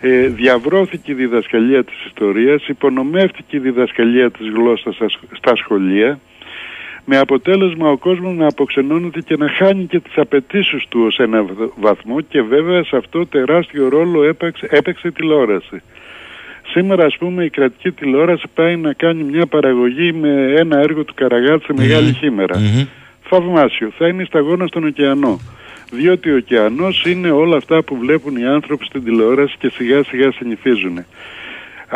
ε, 0.00 0.26
διαβρώθηκε 0.28 1.12
η 1.12 1.14
διδασκαλία 1.14 1.84
της 1.84 2.04
ιστορίας, 2.04 2.68
υπονομεύτηκε 2.68 3.56
η 3.56 3.60
διδασκαλία 3.60 4.30
της 4.30 4.48
γλώσσας 4.48 4.96
στα 5.32 5.56
σχολεία, 5.56 6.20
με 7.04 7.18
αποτέλεσμα 7.18 7.90
ο 7.90 7.96
κόσμος 7.96 8.36
να 8.36 8.46
αποξενώνεται 8.46 9.20
και 9.20 9.36
να 9.36 9.48
χάνει 9.48 9.84
και 9.84 10.00
τις 10.00 10.12
απαιτήσεις 10.16 10.84
του 10.88 11.00
ως 11.06 11.18
ένα 11.18 11.44
βαθμό 11.76 12.20
και 12.20 12.42
βέβαια 12.42 12.84
σε 12.84 12.96
αυτό 12.96 13.26
τεράστιο 13.26 13.88
ρόλο 13.88 14.24
έπαιξε, 14.24 14.68
έπαιξε 14.70 15.10
τηλεόραση. 15.10 15.82
Σήμερα 16.66 17.04
ας 17.04 17.16
πούμε 17.18 17.44
η 17.44 17.50
κρατική 17.50 17.90
τηλεόραση 17.90 18.44
πάει 18.54 18.76
να 18.76 18.92
κάνει 18.92 19.22
μια 19.22 19.46
παραγωγή 19.46 20.12
με 20.12 20.54
ένα 20.58 20.78
έργο 20.78 21.04
του 21.04 21.14
Καραγάτ 21.14 21.62
σε 21.62 21.72
μεγάλη 21.76 22.12
χήμερα. 22.12 22.58
Θαυμάσιο. 23.22 23.90
Θα 23.98 24.08
είναι 24.08 24.24
σταγόνα 24.24 24.66
στον 24.66 24.84
ωκεανό. 24.84 25.40
Διότι 25.90 26.30
ο 26.30 26.36
ωκεανός 26.36 27.04
είναι 27.06 27.30
όλα 27.30 27.56
αυτά 27.56 27.82
που 27.82 27.96
βλέπουν 27.96 28.36
οι 28.36 28.46
άνθρωποι 28.46 28.84
στην 28.84 29.04
τηλεόραση 29.04 29.54
και 29.58 29.70
σιγά 29.70 30.04
σιγά 30.04 30.32
συνηθίζουν. 30.32 31.04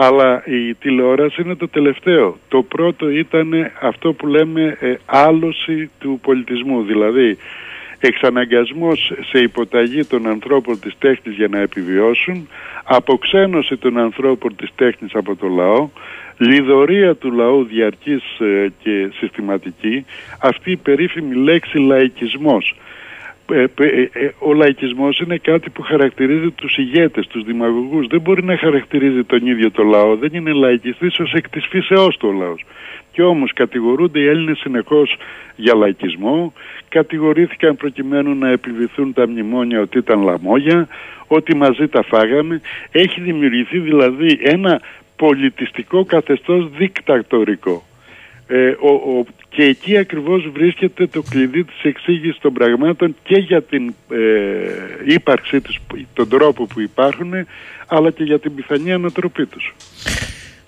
Αλλά 0.00 0.42
η 0.46 0.74
τηλεόραση 0.74 1.42
είναι 1.42 1.54
το 1.54 1.68
τελευταίο. 1.68 2.38
Το 2.48 2.62
πρώτο 2.62 3.10
ήταν 3.10 3.70
αυτό 3.80 4.12
που 4.12 4.26
λέμε 4.26 4.76
ε, 4.80 4.94
άλωση 5.06 5.90
του 5.98 6.18
πολιτισμού. 6.22 6.82
Δηλαδή 6.82 7.36
εξαναγκασμός 8.00 9.12
σε 9.30 9.38
υποταγή 9.38 10.04
των 10.04 10.26
ανθρώπων 10.26 10.80
της 10.80 10.94
τέχνης 10.98 11.36
για 11.36 11.48
να 11.48 11.58
επιβιώσουν, 11.58 12.48
αποξένωση 12.84 13.76
των 13.76 13.98
ανθρώπων 13.98 14.56
της 14.56 14.70
τέχνης 14.74 15.14
από 15.14 15.36
το 15.36 15.46
λαό, 15.46 15.88
λιδωρία 16.38 17.14
του 17.14 17.32
λαού 17.32 17.64
διαρκής 17.64 18.22
ε, 18.38 18.72
και 18.82 19.10
συστηματική, 19.18 20.04
αυτή 20.40 20.70
η 20.70 20.76
περίφημη 20.76 21.34
λέξη 21.34 21.78
λαϊκισμός. 21.78 22.74
Ε, 23.52 23.62
ε, 23.62 24.30
ο 24.38 24.52
λαϊκισμός 24.52 25.18
είναι 25.18 25.36
κάτι 25.36 25.70
που 25.70 25.82
χαρακτηρίζει 25.82 26.50
τους 26.50 26.76
ηγέτες, 26.76 27.26
τους 27.26 27.44
δημαγωγούς. 27.44 28.06
Δεν 28.06 28.20
μπορεί 28.20 28.44
να 28.44 28.56
χαρακτηρίζει 28.56 29.24
τον 29.24 29.46
ίδιο 29.46 29.70
το 29.70 29.82
λαό. 29.82 30.16
Δεν 30.16 30.30
είναι 30.32 30.52
λαϊκιστής 30.52 31.18
ως 31.18 31.32
εκ 31.32 31.48
της 31.48 31.66
φύσεώς 31.66 32.16
του 32.16 32.28
ο 32.28 32.32
λαός. 32.32 32.64
Και 33.12 33.22
όμως 33.22 33.52
κατηγορούνται 33.52 34.20
οι 34.20 34.26
Έλληνες 34.26 34.58
συνεχώς 34.58 35.16
για 35.56 35.74
λαϊκισμό, 35.74 36.52
κατηγορήθηκαν 36.88 37.76
προκειμένου 37.76 38.34
να 38.34 38.48
επιβηθούν 38.50 39.12
τα 39.12 39.28
μνημόνια 39.28 39.80
ότι 39.80 39.98
ήταν 39.98 40.22
λαμόγια, 40.22 40.88
ότι 41.26 41.56
μαζί 41.56 41.88
τα 41.88 42.02
φάγαμε. 42.02 42.60
Έχει 42.90 43.20
δημιουργηθεί 43.20 43.78
δηλαδή 43.78 44.38
ένα 44.42 44.80
πολιτιστικό 45.16 46.04
καθεστώς 46.04 46.70
δικτατορικό. 46.70 47.82
Ε, 48.50 48.68
ο, 48.68 48.88
ο, 48.88 49.24
και 49.48 49.62
εκεί 49.62 49.96
ακριβώς 49.96 50.50
βρίσκεται 50.52 51.06
το 51.06 51.22
κλειδί 51.22 51.64
της 51.64 51.82
εξήγησης 51.82 52.38
των 52.40 52.52
πραγμάτων 52.52 53.16
και 53.22 53.36
για 53.36 53.62
την 53.62 53.94
ε, 54.10 55.14
ύπαρξή 55.14 55.60
τους, 55.60 55.78
τον 56.12 56.28
τρόπο 56.28 56.66
που 56.66 56.80
υπάρχουν, 56.80 57.32
αλλά 57.86 58.10
και 58.10 58.24
για 58.24 58.38
την 58.38 58.54
πιθανή 58.54 58.92
ανατροπή 58.92 59.46
τους. 59.46 59.74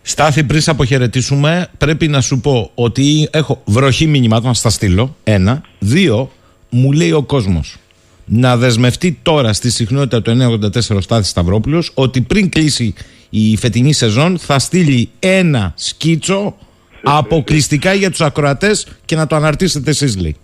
Στάθη, 0.02 0.44
πριν 0.44 0.61
σε 0.61 0.70
αποχαιρετήσουμε, 0.70 1.69
πρέπει 1.78 2.09
να 2.09 2.20
σου 2.20 2.40
πω 2.40 2.70
ότι 2.74 3.28
έχω 3.32 3.62
βροχή 3.65 4.07
μηνυμάτων, 4.07 4.47
να 4.47 4.55
στα 4.55 4.70
στείλω. 4.70 5.16
Ένα. 5.24 5.62
Δύο, 5.78 6.31
μου 6.70 6.93
λέει 6.93 7.12
ο 7.12 7.23
κόσμος 7.23 7.78
να 8.24 8.57
δεσμευτεί 8.57 9.19
τώρα 9.23 9.52
στη 9.52 9.70
συχνότητα 9.70 10.23
του 10.23 10.59
984 10.90 10.97
ο 10.97 11.01
Στάθης 11.01 11.28
Σταυρόπουλος 11.28 11.90
ότι 11.94 12.20
πριν 12.20 12.48
κλείσει 12.48 12.94
η 13.31 13.57
φετινή 13.57 13.93
σεζόν 13.93 14.39
θα 14.39 14.59
στείλει 14.59 15.09
ένα 15.19 15.73
σκίτσο 15.77 16.57
αποκλειστικά 17.02 17.94
για 17.94 18.10
τους 18.10 18.20
ακροατές 18.20 18.98
και 19.05 19.16
να 19.16 19.27
το 19.27 19.36
αναρτήσετε 19.36 19.90
εσείς 19.90 20.20
λέει. 20.20 20.36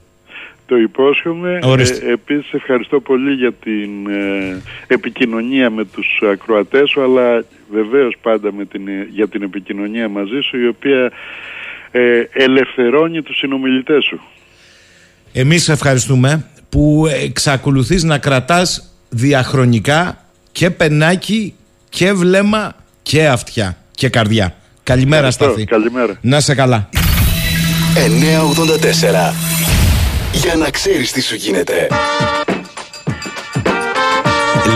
Το 0.67 0.77
υπόσχομαι. 0.77 1.59
Ορίστε. 1.63 2.07
Ε, 2.07 2.13
επίσης 2.13 2.53
ευχαριστώ 2.53 3.01
πολύ 3.01 3.33
για 3.35 3.53
την 3.53 4.07
ε, 4.07 4.63
επικοινωνία 4.87 5.71
με 5.71 5.85
τους 5.85 6.23
ακροατές 6.33 6.91
σου 6.91 7.03
αλλά 7.03 7.45
βεβαίως 7.71 8.17
πάντα 8.23 8.53
με 8.53 8.65
την, 8.65 8.89
ε, 8.89 9.09
για 9.11 9.29
την 9.29 9.43
επικοινωνία 9.43 10.09
μαζί 10.09 10.41
σου 10.41 10.59
η 10.59 10.67
οποία 10.67 11.13
ε, 11.91 12.23
ελευθερώνει 12.33 13.23
τους 13.23 13.37
συνομιλητές 13.37 14.05
σου. 14.05 14.21
Εμείς 15.33 15.63
σε 15.63 15.73
ευχαριστούμε 15.73 16.47
που 16.69 17.07
εξακολουθείς 17.25 18.03
να 18.03 18.19
κρατάς 18.19 18.97
διαχρονικά 19.09 20.25
και 20.53 20.71
πενάκι 20.71 21.55
και 21.89 22.13
βλέμμα 22.13 22.77
και 23.03 23.27
αυτιά 23.27 23.77
και 23.91 24.09
καρδιά. 24.09 24.55
Καλημέρα 24.87 25.27
Ευχαριστώ. 25.27 25.45
Στάθη. 25.45 25.65
Καλημέρα. 25.65 26.19
Να 26.21 26.41
σε 26.41 26.55
καλά. 26.55 26.89
984. 26.93 26.97
Για 30.33 30.55
να 30.55 30.71
ξέρεις 30.71 31.13
τι 31.13 31.23
σου 31.23 31.35
γίνεται. 31.35 31.89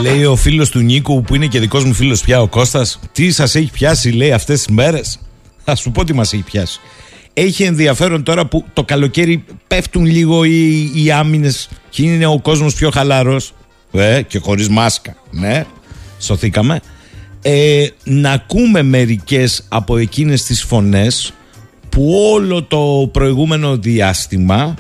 Λέει 0.03 0.24
ο 0.24 0.37
φίλος 0.37 0.70
του 0.70 0.78
Νίκου 0.78 1.23
που 1.23 1.35
είναι 1.35 1.47
και 1.47 1.61
δικός 1.61 1.85
μου 1.85 1.95
φίλος 1.95 2.20
πια 2.20 2.41
ο 2.41 2.49
Κώστας 2.49 3.01
Τι 3.12 3.31
σας 3.31 3.55
έχει 3.55 3.70
πιάσει, 3.70 4.11
λέει, 4.11 4.32
αυτές 4.32 4.62
τις 4.62 4.74
μέρες; 4.74 5.19
Θα 5.65 5.74
σου 5.74 5.91
πω 5.91 6.05
τι 6.05 6.12
μας 6.12 6.32
έχει 6.32 6.43
πιάσει. 6.43 6.81
Έχει 7.35 7.62
ενδιαφέρον 7.62 8.23
τώρα 8.23 8.47
που 8.47 8.65
το 8.73 8.85
καλοκαίρι 8.85 9.45
πέφτουν 9.66 10.05
λίγο 10.05 10.45
οι, 10.45 10.91
οι 10.95 11.11
άμυνες 11.11 11.69
και 11.89 12.03
είναι 12.03 12.27
ο 12.27 12.41
κόσμος 12.41 12.74
πιο 12.74 12.91
χαλαρός. 12.91 13.55
Ε, 13.93 14.23
και 14.23 14.39
χωρίς 14.39 14.69
μάσκα. 14.69 15.16
Ναι, 15.31 15.66
σωθήκαμε. 16.19 16.81
Ε, 17.43 17.87
να 18.05 18.31
ακούμε 18.31 18.83
μερικές 18.83 19.65
από 19.69 19.97
εκείνες 19.97 20.43
τις 20.43 20.62
φωνές 20.62 21.33
που 21.89 22.12
όλο 22.33 22.62
το 22.62 23.09
προηγούμενο 23.12 23.77
διάστημα 23.77 24.75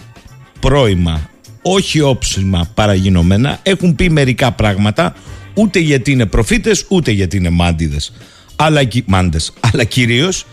πρώιμα, 0.60 1.30
όχι 1.62 2.00
όψιμα 2.00 2.70
παραγινωμένα, 2.74 3.58
έχουν 3.62 3.94
πει 3.94 4.10
μερικά 4.10 4.52
πράγματα, 4.52 5.14
ούτε 5.54 5.78
γιατί 5.78 6.10
είναι 6.10 6.26
προφήτες, 6.26 6.84
ούτε 6.88 7.10
γιατί 7.10 7.36
είναι 7.36 7.50
μάντιδες, 7.50 8.12
αλλά, 8.56 8.84
κι- 8.84 9.04
μάντες, 9.06 9.52
αλλά 9.72 9.84
κυρίως 9.84 10.44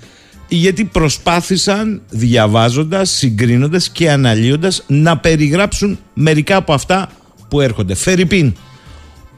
γιατί 0.47 0.83
προσπάθησαν 0.83 2.01
διαβάζοντας, 2.09 3.09
συγκρίνοντας 3.09 3.89
και 3.89 4.11
αναλύοντας 4.11 4.83
να 4.87 5.17
περιγράψουν 5.17 5.99
μερικά 6.13 6.55
από 6.55 6.73
αυτά 6.73 7.09
που 7.49 7.61
έρχονται. 7.61 7.95
Φερρυπίν, 7.95 8.55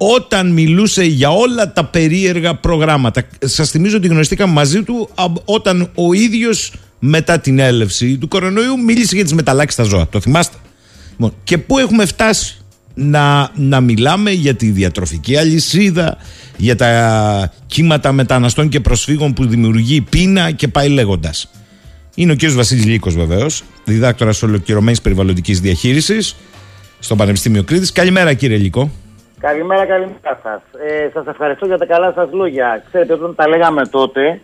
όταν 0.01 0.51
μιλούσε 0.51 1.03
για 1.03 1.30
όλα 1.30 1.71
τα 1.71 1.85
περίεργα 1.85 2.55
προγράμματα. 2.55 3.23
Σας 3.39 3.69
θυμίζω 3.69 3.97
ότι 3.97 4.07
γνωριστήκαμε 4.07 4.53
μαζί 4.53 4.84
του 4.84 5.09
α, 5.15 5.26
όταν 5.45 5.91
ο 5.95 6.13
ίδιος 6.13 6.73
μετά 6.99 7.39
την 7.39 7.59
έλευση 7.59 8.17
του 8.17 8.27
κορονοϊού 8.27 8.80
μίλησε 8.80 9.15
για 9.15 9.23
τις 9.23 9.34
μεταλλάξεις 9.34 9.73
στα 9.73 9.84
ζώα. 9.84 10.07
Το 10.07 10.19
θυμάστε; 10.19 10.57
Λοιπόν, 11.11 11.34
και 11.43 11.57
πού 11.57 11.77
έχουμε 11.77 12.05
φτάσει; 12.05 12.57
Να, 12.93 13.51
να 13.55 13.81
μιλάμε 13.81 14.31
για 14.31 14.55
τη 14.55 14.69
διατροφική 14.69 15.38
αλυσίδα, 15.38 16.17
για 16.57 16.76
τα 16.76 17.53
κύματα 17.67 18.11
μεταναστών 18.11 18.69
και 18.69 18.80
προσφύγων 18.80 19.34
που 19.34 19.45
δημιουργεί 19.45 20.01
πείνα 20.01 20.51
και 20.51 20.67
πάει 20.67 20.89
λέγοντας. 20.89 21.51
Είναι 22.15 22.31
ο 22.31 22.35
κ. 22.35 22.49
Βασίλης 22.51 22.85
Λύκος 22.85 23.15
βεβαίως, 23.15 23.63
διδάκτορας 23.85 24.43
ολοκληρωμένης 24.43 25.01
περιβαλλοντικής 25.01 25.59
διαχείρισης 25.59 26.35
στο 26.99 27.15
Πανεπιστήμιο 27.15 27.63
Κρήτης. 27.63 27.91
Καλημέρα 27.91 28.34
κύριε 28.34 28.57
Λύκο. 28.57 28.91
Καλημέρα, 29.40 29.86
καλημέρα 29.86 30.40
σας. 30.44 30.61
Ε, 30.88 31.10
σας 31.14 31.28
ευχαριστώ 31.28 31.66
για 31.66 31.78
τα 31.78 31.86
καλά 31.86 32.11
σας 32.16 32.30
λόγια. 32.32 32.84
Ξέρετε, 32.88 33.14
όταν 33.14 33.36
τα 33.36 33.48
λέγαμε 33.48 33.86
τότε, 33.86 34.41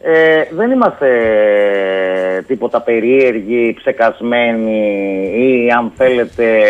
ε, 0.00 0.42
δεν 0.50 0.70
είμαστε 0.70 1.08
ε, 2.36 2.42
τίποτα 2.42 2.80
περίεργοι, 2.80 3.74
ψεκασμένοι 3.78 4.82
ή 5.36 5.70
αν 5.70 5.92
θέλετε 5.96 6.62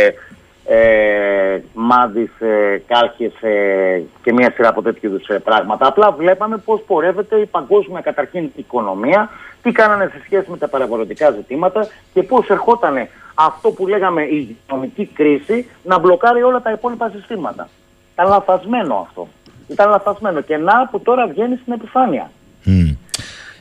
ε, 0.65 1.59
μάντις, 1.75 2.41
ε, 2.41 2.83
κάλχες 2.87 3.43
ε, 3.43 4.03
και 4.23 4.33
μια 4.33 4.53
σειρά 4.55 4.69
από 4.69 4.83
τέτοιου 4.83 5.09
είδους 5.09 5.29
ε, 5.29 5.39
πράγματα. 5.39 5.87
Απλά 5.87 6.13
βλέπαμε 6.13 6.57
πώς 6.57 6.81
πορεύεται 6.87 7.37
η 7.37 7.47
παγκόσμια 7.47 8.01
καταρχήν 8.01 8.51
οικονομία, 8.57 9.31
τι 9.63 9.73
κάνανε 9.73 10.11
σε 10.13 10.21
σχέση 10.25 10.51
με 10.51 10.57
τα 10.57 10.69
παραγωγικά 10.69 11.31
ζητήματα 11.31 11.87
και 12.15 12.23
πώς 12.23 12.49
ερχόταν 12.49 13.09
αυτό 13.35 13.71
που 13.71 13.87
λέγαμε 13.87 14.23
η 14.23 14.37
οικονομική 14.67 15.07
κρίση 15.07 15.69
να 15.83 15.99
μπλοκάρει 15.99 16.43
όλα 16.43 16.63
τα 16.63 16.71
υπόλοιπα 16.71 17.11
συστήματα. 17.15 17.69
Ήταν 18.13 18.29
λαθασμένο 18.29 19.07
αυτό. 19.09 19.29
Ήταν 19.69 19.91
λαθασμένο. 19.91 20.41
Και 20.41 20.57
να 20.57 20.89
που 20.91 21.01
τώρα 21.01 21.27
βγαίνει 21.27 21.57
στην 21.63 21.73
επιφάνεια. 21.73 22.31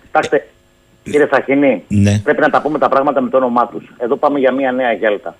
Κοιτάξτε, 0.01 0.47
κύριε 1.03 1.27
Σαχινή, 1.31 1.83
Ναι. 1.87 2.19
πρέπει 2.19 2.41
να 2.41 2.49
τα 2.49 2.61
πούμε 2.61 2.77
τα 2.79 2.89
πράγματα 2.89 3.21
με 3.21 3.29
το 3.29 3.37
όνομά 3.37 3.67
τους. 3.67 3.93
Εδώ 3.97 4.15
πάμε 4.15 4.39
για 4.39 4.51
μια 4.51 4.71
νέα 4.71 4.91
γέλτα. 4.91 5.35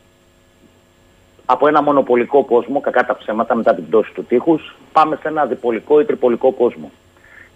Από 1.45 1.67
ένα 1.67 1.81
μονοπολικό 1.81 2.43
κόσμο, 2.43 2.79
κακά 2.79 3.05
τα 3.05 3.15
ψέματα 3.17 3.55
μετά 3.55 3.75
την 3.75 3.87
πτώση 3.87 4.11
του 4.13 4.23
τείχους, 4.25 4.75
πάμε 4.91 5.17
σε 5.21 5.27
ένα 5.27 5.45
διπολικό 5.45 5.99
ή 5.99 6.05
τριπολικό 6.05 6.51
κόσμο. 6.51 6.91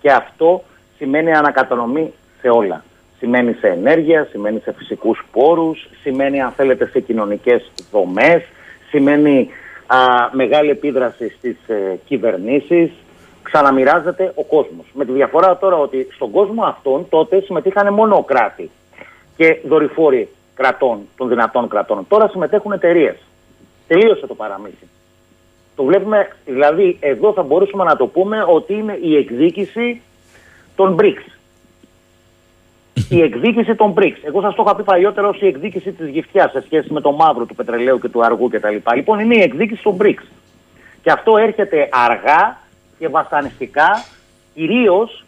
Και 0.01 0.11
αυτό 0.11 0.63
σημαίνει 0.97 1.33
ανακατανομή 1.33 2.13
σε 2.41 2.49
όλα. 2.49 2.83
Σημαίνει 3.17 3.53
σε 3.53 3.67
ενέργεια, 3.67 4.27
σημαίνει 4.31 4.59
σε 4.59 4.73
φυσικούς 4.77 5.25
πόρους, 5.31 5.89
σημαίνει 6.01 6.41
αν 6.41 6.51
θέλετε 6.51 6.85
σε 6.87 6.99
κοινωνικές 6.99 7.71
δομές, 7.91 8.43
σημαίνει 8.89 9.49
α, 9.87 9.97
μεγάλη 10.31 10.69
επίδραση 10.69 11.29
στις 11.29 11.55
ε, 11.67 11.99
κυβερνήσεις, 12.05 12.91
ξαναμοιράζεται 13.43 14.31
ο 14.35 14.43
κόσμος. 14.43 14.85
Με 14.93 15.05
τη 15.05 15.11
διαφορά 15.11 15.57
τώρα 15.57 15.75
ότι 15.75 16.07
στον 16.13 16.31
κόσμο 16.31 16.63
αυτόν 16.63 17.09
τότε 17.09 17.41
συμμετείχαν 17.41 17.93
μόνο 17.93 18.23
κράτη 18.23 18.69
και 19.37 19.59
δορυφόροι 19.67 20.29
κρατών, 20.55 20.99
των 21.17 21.27
δυνατών 21.27 21.67
κρατών. 21.67 22.05
Τώρα 22.07 22.27
συμμετέχουν 22.27 22.71
εταιρείες. 22.71 23.15
Τελείωσε 23.87 24.27
το 24.27 24.35
παραμύθι. 24.35 24.87
Το 25.75 25.83
βλέπουμε, 25.83 26.35
δηλαδή 26.45 26.97
εδώ 26.99 27.33
θα 27.33 27.43
μπορούσαμε 27.43 27.83
να 27.83 27.95
το 27.95 28.07
πούμε 28.07 28.45
ότι 28.47 28.73
είναι 28.73 28.97
η 29.01 29.15
εκδίκηση 29.15 30.01
των 30.75 30.95
BRICS. 30.99 31.34
Η 33.09 33.21
εκδίκηση 33.21 33.75
των 33.75 33.93
BRICS. 33.97 34.17
Εγώ 34.21 34.41
σας 34.41 34.55
το 34.55 34.63
είχα 34.65 34.75
πει 34.75 34.83
παλιότερα 34.83 35.27
ως 35.27 35.41
η 35.41 35.47
εκδίκηση 35.47 35.91
της 35.91 36.07
γυφτιάς 36.07 36.51
σε 36.51 36.61
σχέση 36.61 36.93
με 36.93 37.01
το 37.01 37.11
μαύρο 37.11 37.45
του 37.45 37.55
πετρελαίου 37.55 37.99
και 37.99 38.09
του 38.09 38.25
αργού 38.25 38.49
κτλ. 38.49 38.75
Λοιπόν, 38.95 39.19
είναι 39.19 39.35
η 39.35 39.41
εκδίκηση 39.41 39.83
των 39.83 39.97
BRICS. 40.01 40.23
Και 41.01 41.11
αυτό 41.11 41.37
έρχεται 41.37 41.89
αργά 41.91 42.57
και 42.99 43.07
βασανιστικά, 43.07 44.03
κυρίως 44.53 45.25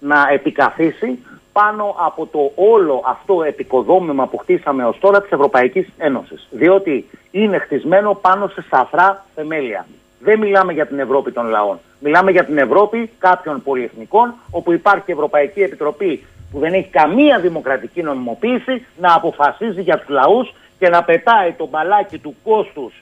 να 0.00 0.28
επικαθίσει 0.32 1.18
πάνω 1.52 1.94
από 1.98 2.26
το 2.26 2.52
όλο 2.54 3.02
αυτό 3.06 3.42
επικοδόμημα 3.42 4.26
που 4.26 4.36
χτίσαμε 4.36 4.84
ως 4.84 4.98
τώρα 4.98 5.22
της 5.22 5.30
Ευρωπαϊκής 5.30 5.88
Ένωσης. 5.98 6.48
Διότι 6.50 7.08
είναι 7.30 7.58
χτισμένο 7.58 8.14
πάνω 8.14 8.48
σε 8.48 8.64
σαφρά 8.70 9.24
θεμέλια. 9.34 9.86
Δεν 10.18 10.38
μιλάμε 10.38 10.72
για 10.72 10.86
την 10.86 10.98
Ευρώπη 10.98 11.32
των 11.32 11.46
λαών. 11.46 11.78
Μιλάμε 11.98 12.30
για 12.30 12.44
την 12.44 12.58
Ευρώπη 12.58 13.10
κάποιων 13.18 13.62
πολυεθνικών, 13.62 14.34
όπου 14.50 14.72
υπάρχει 14.72 15.04
η 15.06 15.12
Ευρωπαϊκή 15.12 15.60
Επιτροπή 15.60 16.24
που 16.50 16.58
δεν 16.58 16.72
έχει 16.72 16.88
καμία 16.88 17.40
δημοκρατική 17.40 18.02
νομιμοποίηση 18.02 18.86
να 19.00 19.14
αποφασίζει 19.14 19.82
για 19.82 19.98
τους 19.98 20.08
λαούς 20.08 20.54
και 20.78 20.88
να 20.88 21.02
πετάει 21.04 21.52
το 21.52 21.68
μπαλάκι 21.70 22.18
του 22.18 22.34
κόστους, 22.44 22.92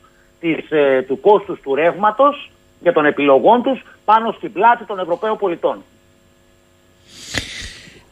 της, 0.40 0.70
ε, 0.70 1.02
του, 1.02 1.20
κόστους 1.20 1.60
του 1.60 1.74
ρεύματος 1.74 2.50
και 2.82 2.92
των 2.92 3.04
επιλογών 3.06 3.62
τους 3.62 3.82
πάνω 4.04 4.32
στην 4.36 4.52
πλάτη 4.52 4.84
των 4.84 4.98
Ευρωπαίων 4.98 5.38
πολιτών. 5.38 5.82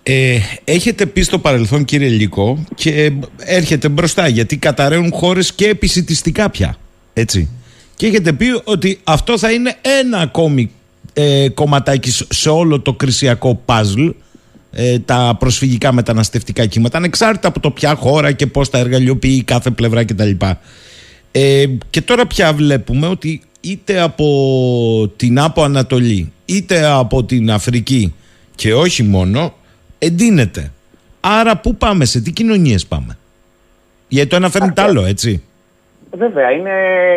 Ε, 0.02 0.38
έχετε 0.64 1.06
πει 1.06 1.22
στο 1.22 1.38
παρελθόν 1.38 1.84
κύριε 1.84 2.08
Λύκο 2.08 2.64
και 2.74 3.12
έρχεται 3.36 3.88
μπροστά 3.88 4.28
γιατί 4.28 4.56
καταραίουν 4.56 5.12
χώρες 5.12 5.52
και 5.54 5.68
επισητιστικά 5.68 6.50
πια. 6.50 6.76
Έτσι. 7.12 7.50
Και 7.96 8.06
έχετε 8.06 8.32
πει 8.32 8.60
ότι 8.64 9.00
αυτό 9.04 9.38
θα 9.38 9.52
είναι 9.52 9.74
ένα 10.00 10.18
ακόμη 10.18 10.70
ε, 11.12 11.48
κομματάκι 11.48 12.10
σ- 12.10 12.32
σε 12.32 12.48
όλο 12.48 12.80
το 12.80 12.92
κρισιακό 12.92 13.60
παζλ 13.64 14.08
ε, 14.78 14.98
τα 14.98 15.36
προσφυγικά 15.38 15.92
μεταναστευτικά 15.92 16.66
κύματα 16.66 16.98
ανεξάρτητα 16.98 17.48
από 17.48 17.60
το 17.60 17.70
ποια 17.70 17.94
χώρα 17.94 18.32
και 18.32 18.46
πώς 18.46 18.70
τα 18.70 18.78
εργαλειοποιεί 18.78 19.42
κάθε 19.42 19.70
πλευρά 19.70 20.04
κτλ. 20.04 20.30
Ε, 21.32 21.64
και 21.90 22.02
τώρα 22.02 22.26
πια 22.26 22.52
βλέπουμε 22.52 23.06
ότι 23.06 23.42
είτε 23.60 24.00
από 24.00 25.12
την 25.16 25.40
Άπο 25.40 25.62
Ανατολή 25.62 26.32
είτε 26.44 26.86
από 26.86 27.24
την 27.24 27.50
Αφρική 27.50 28.14
και 28.54 28.74
όχι 28.74 29.02
μόνο 29.02 29.54
εντείνεται. 29.98 30.72
Άρα 31.20 31.56
πού 31.56 31.76
πάμε, 31.76 32.04
σε 32.04 32.20
τι 32.20 32.32
κοινωνίες 32.32 32.86
πάμε; 32.86 33.18
Γιατί 34.08 34.28
το 34.28 34.36
ένα 34.36 34.50
φέρνει 34.50 34.72
το 34.72 34.82
άλλο, 34.82 35.04
έτσι. 35.04 35.42
Βέβαια, 36.10 36.50
είναι, 36.50 36.70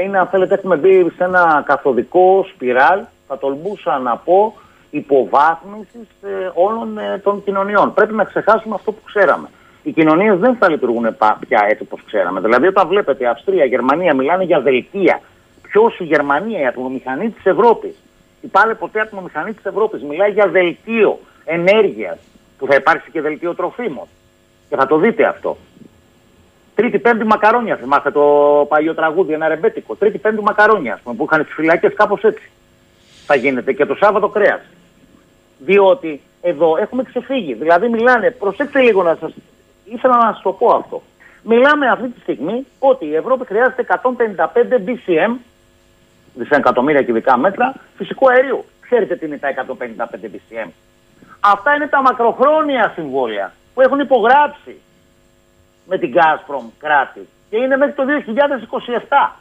είναι 0.05 0.17
αν 0.17 0.27
θέλετε 0.27 0.53
έχουμε 0.53 0.75
μπει 0.75 1.11
σε 1.15 1.23
ένα 1.23 1.63
καθοδικό 1.65 2.45
σπιράλ, 2.53 2.99
θα 3.27 3.37
τολμούσα 3.37 3.99
να 3.99 4.17
πω, 4.17 4.53
υποβάθμισης 4.89 6.07
ε, 6.21 6.51
όλων 6.53 6.97
ε, 6.97 7.17
των 7.23 7.43
κοινωνιών. 7.43 7.93
Πρέπει 7.93 8.13
να 8.13 8.23
ξεχάσουμε 8.23 8.75
αυτό 8.75 8.91
που 8.91 9.01
ξέραμε. 9.05 9.49
Οι 9.83 9.91
κοινωνίες 9.91 10.37
δεν 10.37 10.55
θα 10.55 10.69
λειτουργούν 10.69 11.17
πα- 11.17 11.39
πια 11.47 11.65
έτσι 11.69 11.83
όπως 11.83 12.03
ξέραμε. 12.05 12.39
Δηλαδή, 12.39 12.67
όταν 12.67 12.87
βλέπετε 12.87 13.27
Αυστρία, 13.27 13.65
Γερμανία 13.65 14.13
μιλάνε 14.13 14.43
για 14.43 14.59
δελτία. 14.59 15.21
Ποιος 15.61 15.99
η 15.99 16.03
Γερμανία, 16.03 16.59
η 16.59 16.65
ατμομηχανή 16.65 17.29
της 17.29 17.45
Ευρώπης. 17.45 17.95
Η 18.41 18.47
πάλι 18.47 18.75
ποτέ 18.75 18.99
ατμομηχανή 18.99 19.53
της 19.53 19.65
Ευρώπης 19.65 20.03
μιλάει 20.03 20.31
για 20.31 20.47
δελτίο 20.47 21.19
ενέργειας. 21.45 22.17
Που 22.57 22.65
θα 22.67 22.75
υπάρξει 22.75 23.11
και 23.11 23.21
δελτίο 23.21 23.55
τροφίμων. 23.55 24.05
Και 24.69 24.75
θα 24.75 24.87
το 24.87 24.97
δείτε 24.97 25.25
αυτό. 25.25 25.57
Τρίτη 26.75 26.99
πέμπτη 26.99 27.25
μακαρόνια, 27.25 27.75
θυμάστε 27.75 28.11
το 28.11 28.21
παλιό 28.69 28.93
τραγούδι, 28.93 29.33
ένα 29.33 29.47
ρεμπέτικο. 29.47 29.95
Τρίτη 29.95 30.17
πέμπτη 30.17 30.43
μακαρόνια, 30.43 30.93
ας 30.93 30.99
πούμε, 30.99 31.15
που 31.15 31.23
είχαν 31.23 31.45
τις 31.45 31.53
φυλακές 31.53 31.93
κάπως 31.93 32.23
έτσι. 32.23 32.49
Θα 33.25 33.35
γίνεται 33.35 33.73
και 33.73 33.85
το 33.85 33.95
Σάββατο 33.95 34.27
κρέας. 34.27 34.61
Διότι 35.59 36.21
εδώ 36.41 36.77
έχουμε 36.77 37.03
ξεφύγει. 37.03 37.53
Δηλαδή 37.53 37.89
μιλάνε, 37.89 38.31
προσέξτε 38.31 38.79
λίγο 38.81 39.03
να 39.03 39.17
σα. 39.19 39.27
ήθελα 39.93 40.15
να 40.15 40.31
σας 40.33 40.41
το 40.41 40.51
πω 40.51 40.67
αυτό. 40.75 41.01
Μιλάμε 41.43 41.87
αυτή 41.87 42.09
τη 42.09 42.19
στιγμή 42.19 42.65
ότι 42.79 43.05
η 43.05 43.15
Ευρώπη 43.15 43.45
χρειάζεται 43.45 43.85
155 44.01 44.09
BCM, 44.85 45.35
δισεκατομμύρια 46.33 47.03
κυβικά 47.03 47.37
μέτρα, 47.37 47.73
φυσικού 47.97 48.29
αερίου. 48.29 48.65
Ξέρετε 48.79 49.15
τι 49.15 49.25
είναι 49.25 49.37
τα 49.37 49.47
155 49.49 50.25
BCM. 50.25 50.69
Αυτά 51.39 51.75
είναι 51.75 51.87
τα 51.87 52.01
μακροχρόνια 52.01 52.91
συμβόλαια 52.95 53.53
που 53.73 53.81
έχουν 53.81 53.99
υπογράψει 53.99 54.81
με 55.85 55.97
την 55.97 56.13
Gazprom 56.15 56.65
κράτη 56.79 57.27
και 57.49 57.57
είναι 57.57 57.77
μέχρι 57.77 57.93
το 57.93 58.03
2027. 59.29 59.31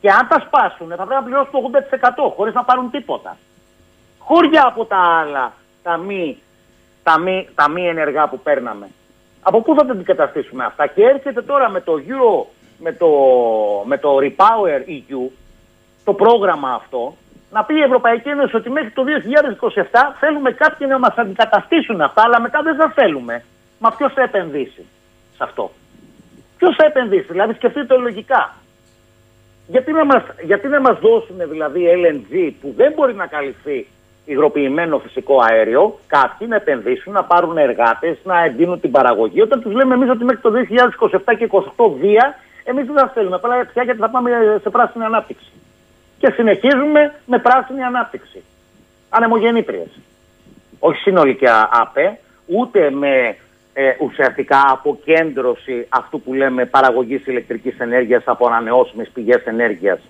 Και 0.00 0.10
αν 0.10 0.28
τα 0.28 0.44
σπάσουν 0.46 0.88
θα 0.88 1.06
πρέπει 1.06 1.14
να 1.14 1.22
πληρώσουν 1.22 1.52
το 1.52 1.70
80% 2.30 2.32
χωρίς 2.36 2.54
να 2.54 2.64
πάρουν 2.64 2.90
τίποτα. 2.90 3.36
Χώρια 4.32 4.66
από 4.66 4.84
τα 4.84 4.96
άλλα, 4.96 5.52
τα 5.82 5.96
μη, 5.96 6.38
τα 7.02 7.18
μη, 7.18 7.48
τα 7.54 7.68
μη 7.68 7.88
ενεργά 7.88 8.28
που 8.28 8.38
παίρναμε. 8.40 8.88
Από 9.42 9.62
πού 9.62 9.74
θα 9.74 9.86
τα 9.86 9.92
αντικαταστήσουμε 9.92 10.64
αυτά; 10.64 10.86
Και 10.86 11.02
έρχεται 11.02 11.42
τώρα 11.42 11.68
με 11.68 11.80
το 11.80 11.92
Euro, 12.08 12.46
με 12.78 12.92
το, 12.92 13.08
με 13.84 13.98
το 13.98 14.16
Repower 14.22 14.88
EU, 14.88 15.30
το 16.04 16.12
πρόγραμμα 16.14 16.70
αυτό, 16.70 17.14
να 17.50 17.64
πει 17.64 17.74
η 17.74 17.82
Ευρωπαϊκή 17.82 18.28
Ένωση 18.28 18.56
ότι 18.56 18.70
μέχρι 18.70 18.90
το 18.90 19.02
2027 19.72 19.82
θέλουμε 20.20 20.50
κάποιοι 20.50 20.86
να 20.90 20.98
μας 20.98 21.14
αντικαταστήσουν 21.16 22.00
αυτά, 22.00 22.22
αλλά 22.22 22.40
μετά 22.40 22.62
δεν 22.62 22.76
θα 22.76 22.92
θέλουμε. 22.94 23.44
Μα 23.78 23.90
ποιος 23.90 24.12
θα 24.12 24.22
επενδύσει 24.22 24.84
σε 25.36 25.42
αυτό; 25.44 25.70
Ποιος 26.58 26.76
θα 26.76 26.86
επενδύσει, 26.86 27.26
δηλαδή 27.30 27.54
σκεφτείτε 27.54 27.86
το 27.86 28.00
λογικά. 28.00 28.54
Γιατί 29.66 29.92
να 29.92 30.04
μας, 30.04 30.22
γιατί 30.42 30.68
να 30.68 30.80
μας 30.80 30.98
δώσουν 30.98 31.36
δηλαδή 31.48 31.80
LNG 32.02 32.52
που 32.60 32.72
δεν 32.76 32.92
μπορεί 32.92 33.14
να 33.14 33.26
καλυφθεί 33.26 33.86
υγροποιημένο 34.30 34.98
φυσικό 34.98 35.40
αέριο, 35.50 35.98
κάποιοι 36.06 36.46
να 36.50 36.56
επενδύσουν, 36.56 37.12
να 37.12 37.24
πάρουν 37.24 37.56
εργάτες, 37.56 38.18
να 38.24 38.44
εντείνουν 38.44 38.80
την 38.80 38.90
παραγωγή. 38.90 39.40
Όταν 39.40 39.62
τους 39.62 39.72
λέμε 39.72 39.94
εμείς 39.94 40.10
ότι 40.10 40.24
μέχρι 40.24 40.40
το 40.40 40.50
2027 40.50 41.34
και 41.38 41.48
28 41.76 41.90
βία, 42.00 42.34
εμείς 42.64 42.86
δεν 42.86 42.94
θα 42.94 43.08
θέλουμε. 43.14 43.36
Απλά 43.36 43.66
πια 43.72 43.82
γιατί 43.82 44.00
θα 44.00 44.10
πάμε 44.10 44.30
σε 44.62 44.70
πράσινη 44.70 45.04
ανάπτυξη. 45.04 45.50
Και 46.18 46.30
συνεχίζουμε 46.30 47.14
με 47.26 47.38
πράσινη 47.38 47.82
ανάπτυξη. 47.82 48.42
Ανεμογεννήτριες. 49.08 50.00
Όχι 50.78 51.00
συνολική 51.00 51.46
ΑΠΕ, 51.70 52.18
ούτε 52.46 52.90
με 52.90 53.36
ε, 53.72 53.94
ουσιαστικά 54.00 54.62
αποκέντρωση 54.70 55.86
αυτού 55.88 56.20
που 56.20 56.34
λέμε 56.34 56.64
παραγωγής 56.64 57.26
ηλεκτρικής 57.26 57.78
ενέργειας 57.78 58.22
από 58.26 58.46
ανανεώσιμες 58.46 59.10
πηγές 59.14 59.42
ενέργειας. 59.44 60.00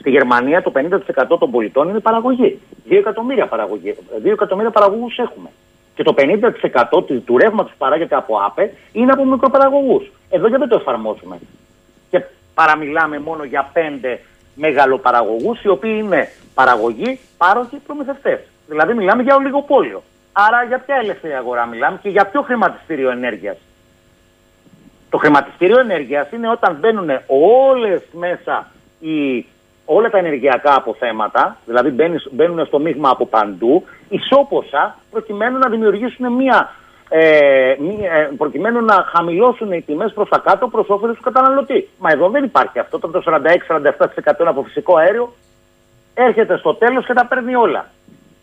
Στη 0.00 0.10
Γερμανία 0.10 0.62
το 0.62 0.72
50% 0.74 1.38
των 1.38 1.50
πολιτών 1.50 1.88
είναι 1.88 1.98
παραγωγή. 2.00 2.60
2 2.88 2.96
εκατομμύρια, 2.96 3.46
παραγωγή, 3.46 3.96
2 4.22 4.32
εκατομμύρια 4.32 4.70
παραγωγούς 4.70 5.18
έχουμε. 5.18 5.48
Και 5.94 6.02
το 6.02 6.12
50% 6.12 7.02
του- 7.02 7.22
του 7.26 7.38
ρεύματος 7.38 7.70
που 7.70 7.78
παράγεται 7.78 8.14
από 8.14 8.36
ΑΠΕ 8.46 8.72
είναι 8.92 9.12
από 9.12 9.24
μικροπαραγωγούς. 9.24 10.10
Εδώ 10.30 10.46
γιατί 10.48 10.62
δεν 10.62 10.68
το 10.68 10.76
εφαρμόσουμε. 10.80 11.38
Και 12.10 12.22
παραμιλάμε 12.54 13.18
μόνο 13.18 13.44
για 13.44 13.70
πέντε 13.72 14.20
μεγαλοπαραγωγούς 14.54 15.62
οι 15.62 15.68
οποίοι 15.68 15.96
είναι 16.02 16.28
παραγωγοί, 16.54 17.18
πάροχοι, 17.36 17.76
προμηθευτές. 17.86 18.40
Δηλαδή 18.68 18.94
μιλάμε 18.94 19.22
για 19.22 19.34
ολιγοπόλιο. 19.34 20.02
Άρα 20.32 20.62
για 20.64 20.78
ποια 20.78 20.96
ελεύθερη 21.02 21.34
αγορά 21.34 21.66
μιλάμε 21.66 21.98
και 22.02 22.08
για 22.08 22.26
ποιο 22.26 22.42
χρηματιστήριο 22.42 23.10
ενέργειας. 23.10 23.56
Το 25.10 25.18
χρηματιστήριο 25.18 25.78
ενέργειας 25.80 26.30
είναι 26.32 26.50
όταν 26.50 26.76
μπαίνουν 26.80 27.10
όλες 27.26 28.02
μέσα 28.12 28.70
οι, 29.00 29.46
όλα 29.92 30.10
τα 30.10 30.18
ενεργειακά 30.18 30.74
αποθέματα, 30.74 31.56
δηλαδή 31.66 31.90
μπαίνεις- 31.90 32.28
μπαίνουν 32.30 32.66
στο 32.66 32.78
μείγμα 32.78 33.10
από 33.10 33.26
παντού, 33.26 33.84
ισόποσα 34.08 34.96
προκειμένου 35.10 35.58
να 35.58 35.68
δημιουργήσουν 35.68 36.32
μια, 36.32 36.70
ε, 37.08 37.74
μία- 37.78 38.12
ε, 38.12 38.30
προκειμένου 38.36 38.84
να 38.84 38.94
χαμηλώσουν 39.14 39.72
οι 39.72 39.80
τιμές 39.82 40.12
προς 40.12 40.28
τα 40.28 40.38
κάτω 40.38 40.68
προς 40.68 40.88
όφελος 40.88 41.16
του 41.16 41.22
καταναλωτή. 41.22 41.88
Μα 41.98 42.10
εδώ 42.10 42.28
δεν 42.28 42.44
υπάρχει 42.44 42.78
αυτό, 42.78 42.96
όταν 42.96 43.10
το 43.10 43.20
46-47% 43.20 44.40
είναι 44.40 44.50
από 44.50 44.62
φυσικό 44.62 44.96
αέριο, 44.96 45.32
έρχεται 46.14 46.56
στο 46.56 46.74
τέλος 46.74 47.06
και 47.06 47.12
τα 47.12 47.26
παίρνει 47.26 47.54
όλα. 47.54 47.86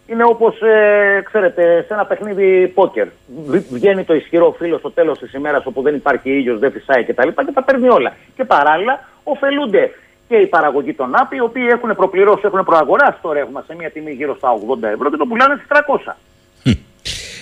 Είναι 0.08 0.24
όπως, 0.24 0.62
ε, 0.62 1.22
ξέρετε, 1.26 1.84
σε 1.88 1.94
ένα 1.94 2.06
παιχνίδι 2.06 2.68
πόκερ. 2.68 3.08
Β- 3.46 3.72
Βγαίνει 3.72 4.04
το 4.04 4.14
ισχυρό 4.14 4.56
φίλο 4.58 4.78
στο 4.78 4.92
τέλος 4.92 5.20
της 5.20 5.34
ημέρας 5.34 5.66
όπου 5.66 5.82
δεν 5.82 5.96
υπάρχει 5.96 6.30
ήλιος, 6.30 6.60
δεν 6.60 6.72
φυσάει 6.72 7.04
κτλ. 7.04 7.28
Και 7.28 7.52
τα 7.54 7.64
παίρνει 7.64 7.90
όλα. 7.90 8.14
Και 8.36 8.44
παράλληλα 8.44 9.00
ωφελούνται 9.24 9.92
και 10.28 10.36
οι 10.36 10.46
παραγωγοί 10.46 10.94
των 10.94 11.16
ΑΠΗ, 11.16 11.36
οι 11.36 11.40
οποίοι 11.40 11.64
έχουν 11.76 11.96
προπληρώσει, 11.96 12.42
έχουν 12.46 12.64
προαγοράσει 12.66 13.18
το 13.22 13.32
ρεύμα 13.32 13.64
σε 13.68 13.76
μια 13.80 13.92
τιμή 13.92 14.12
γύρω 14.12 14.36
στα 14.38 14.50
80 14.80 14.84
ευρώ 14.94 15.10
και 15.10 15.18
το 15.18 15.26
πουλάνε 15.26 15.54
στις 15.56 15.68
300. 15.68 16.18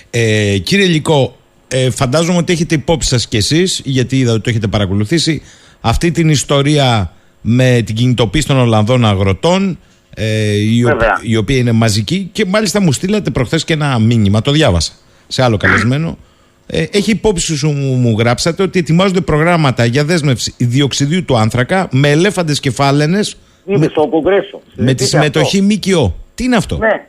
Ε, 0.09 0.57
κύριε 0.57 0.85
Λυκό, 0.85 1.35
ε, 1.67 1.89
φαντάζομαι 1.89 2.37
ότι 2.37 2.53
έχετε 2.53 2.75
υπόψη 2.75 3.09
σας 3.09 3.27
κι 3.27 3.37
εσείς, 3.37 3.81
γιατί 3.85 4.19
είδα 4.19 4.31
ότι 4.31 4.41
το 4.41 4.49
έχετε 4.49 4.67
παρακολουθήσει, 4.67 5.41
αυτή 5.81 6.11
την 6.11 6.29
ιστορία 6.29 7.11
με 7.41 7.81
την 7.85 7.95
κινητοποίηση 7.95 8.47
των 8.47 8.57
Ολλανδών 8.57 9.05
αγροτών, 9.05 9.79
ε, 10.15 10.51
η, 10.55 10.83
ο- 10.83 10.87
Βέβαια. 10.87 11.19
η 11.21 11.35
οποία 11.35 11.57
είναι 11.57 11.71
μαζική 11.71 12.29
και 12.31 12.45
μάλιστα 12.45 12.81
μου 12.81 12.91
στείλατε 12.91 13.29
προχθές 13.29 13.63
και 13.63 13.73
ένα 13.73 13.99
μήνυμα, 13.99 14.41
το 14.41 14.51
διάβασα 14.51 14.91
σε 15.27 15.43
άλλο 15.43 15.57
καλεσμένο. 15.57 16.17
Ε, 16.67 16.83
έχει 16.91 17.11
υπόψη 17.11 17.55
σου, 17.57 17.69
μου, 17.71 17.93
μου 17.95 18.15
γράψατε, 18.19 18.63
ότι 18.63 18.79
ετοιμάζονται 18.79 19.21
προγράμματα 19.21 19.85
για 19.85 20.03
δέσμευση 20.05 20.53
διοξιδίου 20.57 21.25
του 21.25 21.37
άνθρακα 21.37 21.87
με 21.91 22.09
ελέφαντες 22.09 22.59
κεφάλαινες 22.59 23.37
Ήδη 23.65 23.87
στο 23.87 24.07
Κογκρέσο. 24.07 24.61
με 24.75 24.93
τη 24.93 25.03
Συζητείτε 25.03 25.27
αυτό. 25.27 25.45
συμμετοχή 25.45 25.91
ΜΚΟ. 25.93 26.15
Τι 26.35 26.43
είναι 26.43 26.55
αυτό; 26.55 26.77
Ναι. 26.77 26.87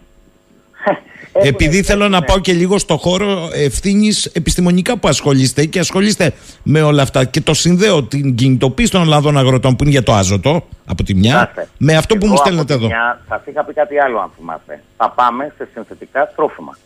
Επειδή 1.33 1.65
Έχουμε- 1.79 1.83
θέλω 1.83 2.01
να 2.01 2.07
έχουμε- 2.07 2.27
πάω 2.27 2.39
και 2.39 2.53
λίγο 2.53 2.79
στο 2.79 2.97
χώρο 2.97 3.49
ευθύνης 3.53 4.25
επιστημονικά 4.25 4.97
που 4.99 5.09
ασχολείστε 5.09 5.65
και 5.65 5.79
ασχολείστε 5.79 6.33
με 6.63 6.83
όλα 6.83 7.03
αυτά 7.03 7.25
και 7.25 7.41
το 7.41 7.55
συνδέω 7.55 8.03
την 8.03 8.35
κινητοποίηση 8.35 8.91
των 8.91 9.01
Ολλανδών 9.01 9.39
αγροτών 9.39 9.77
που 9.77 9.83
είναι 9.83 9.93
για 9.93 10.03
το 10.03 10.13
άζωτο 10.15 10.67
από 10.87 11.03
τη 11.03 11.15
μια 11.15 11.31
Κοιτάξτε, 11.31 11.69
με 11.79 11.97
αυτό 11.97 12.15
που 12.17 12.21
εγώ 12.25 12.33
μου 12.35 12.39
από 12.41 12.47
στέλνετε 12.49 12.73
τη 12.73 12.79
εδώ. 12.79 12.87
μια 12.87 13.21
Θα 13.29 13.43
είχα 13.51 13.65
πει 13.65 13.73
κάτι 13.73 13.99
άλλο, 13.99 14.19
αν 14.19 14.31
θυμάστε. 14.39 14.83
Θα 14.97 15.11
πάμε 15.11 15.53
σε 15.57 15.69
συνθετικά 15.75 16.33
τρόφιμα. 16.37 16.79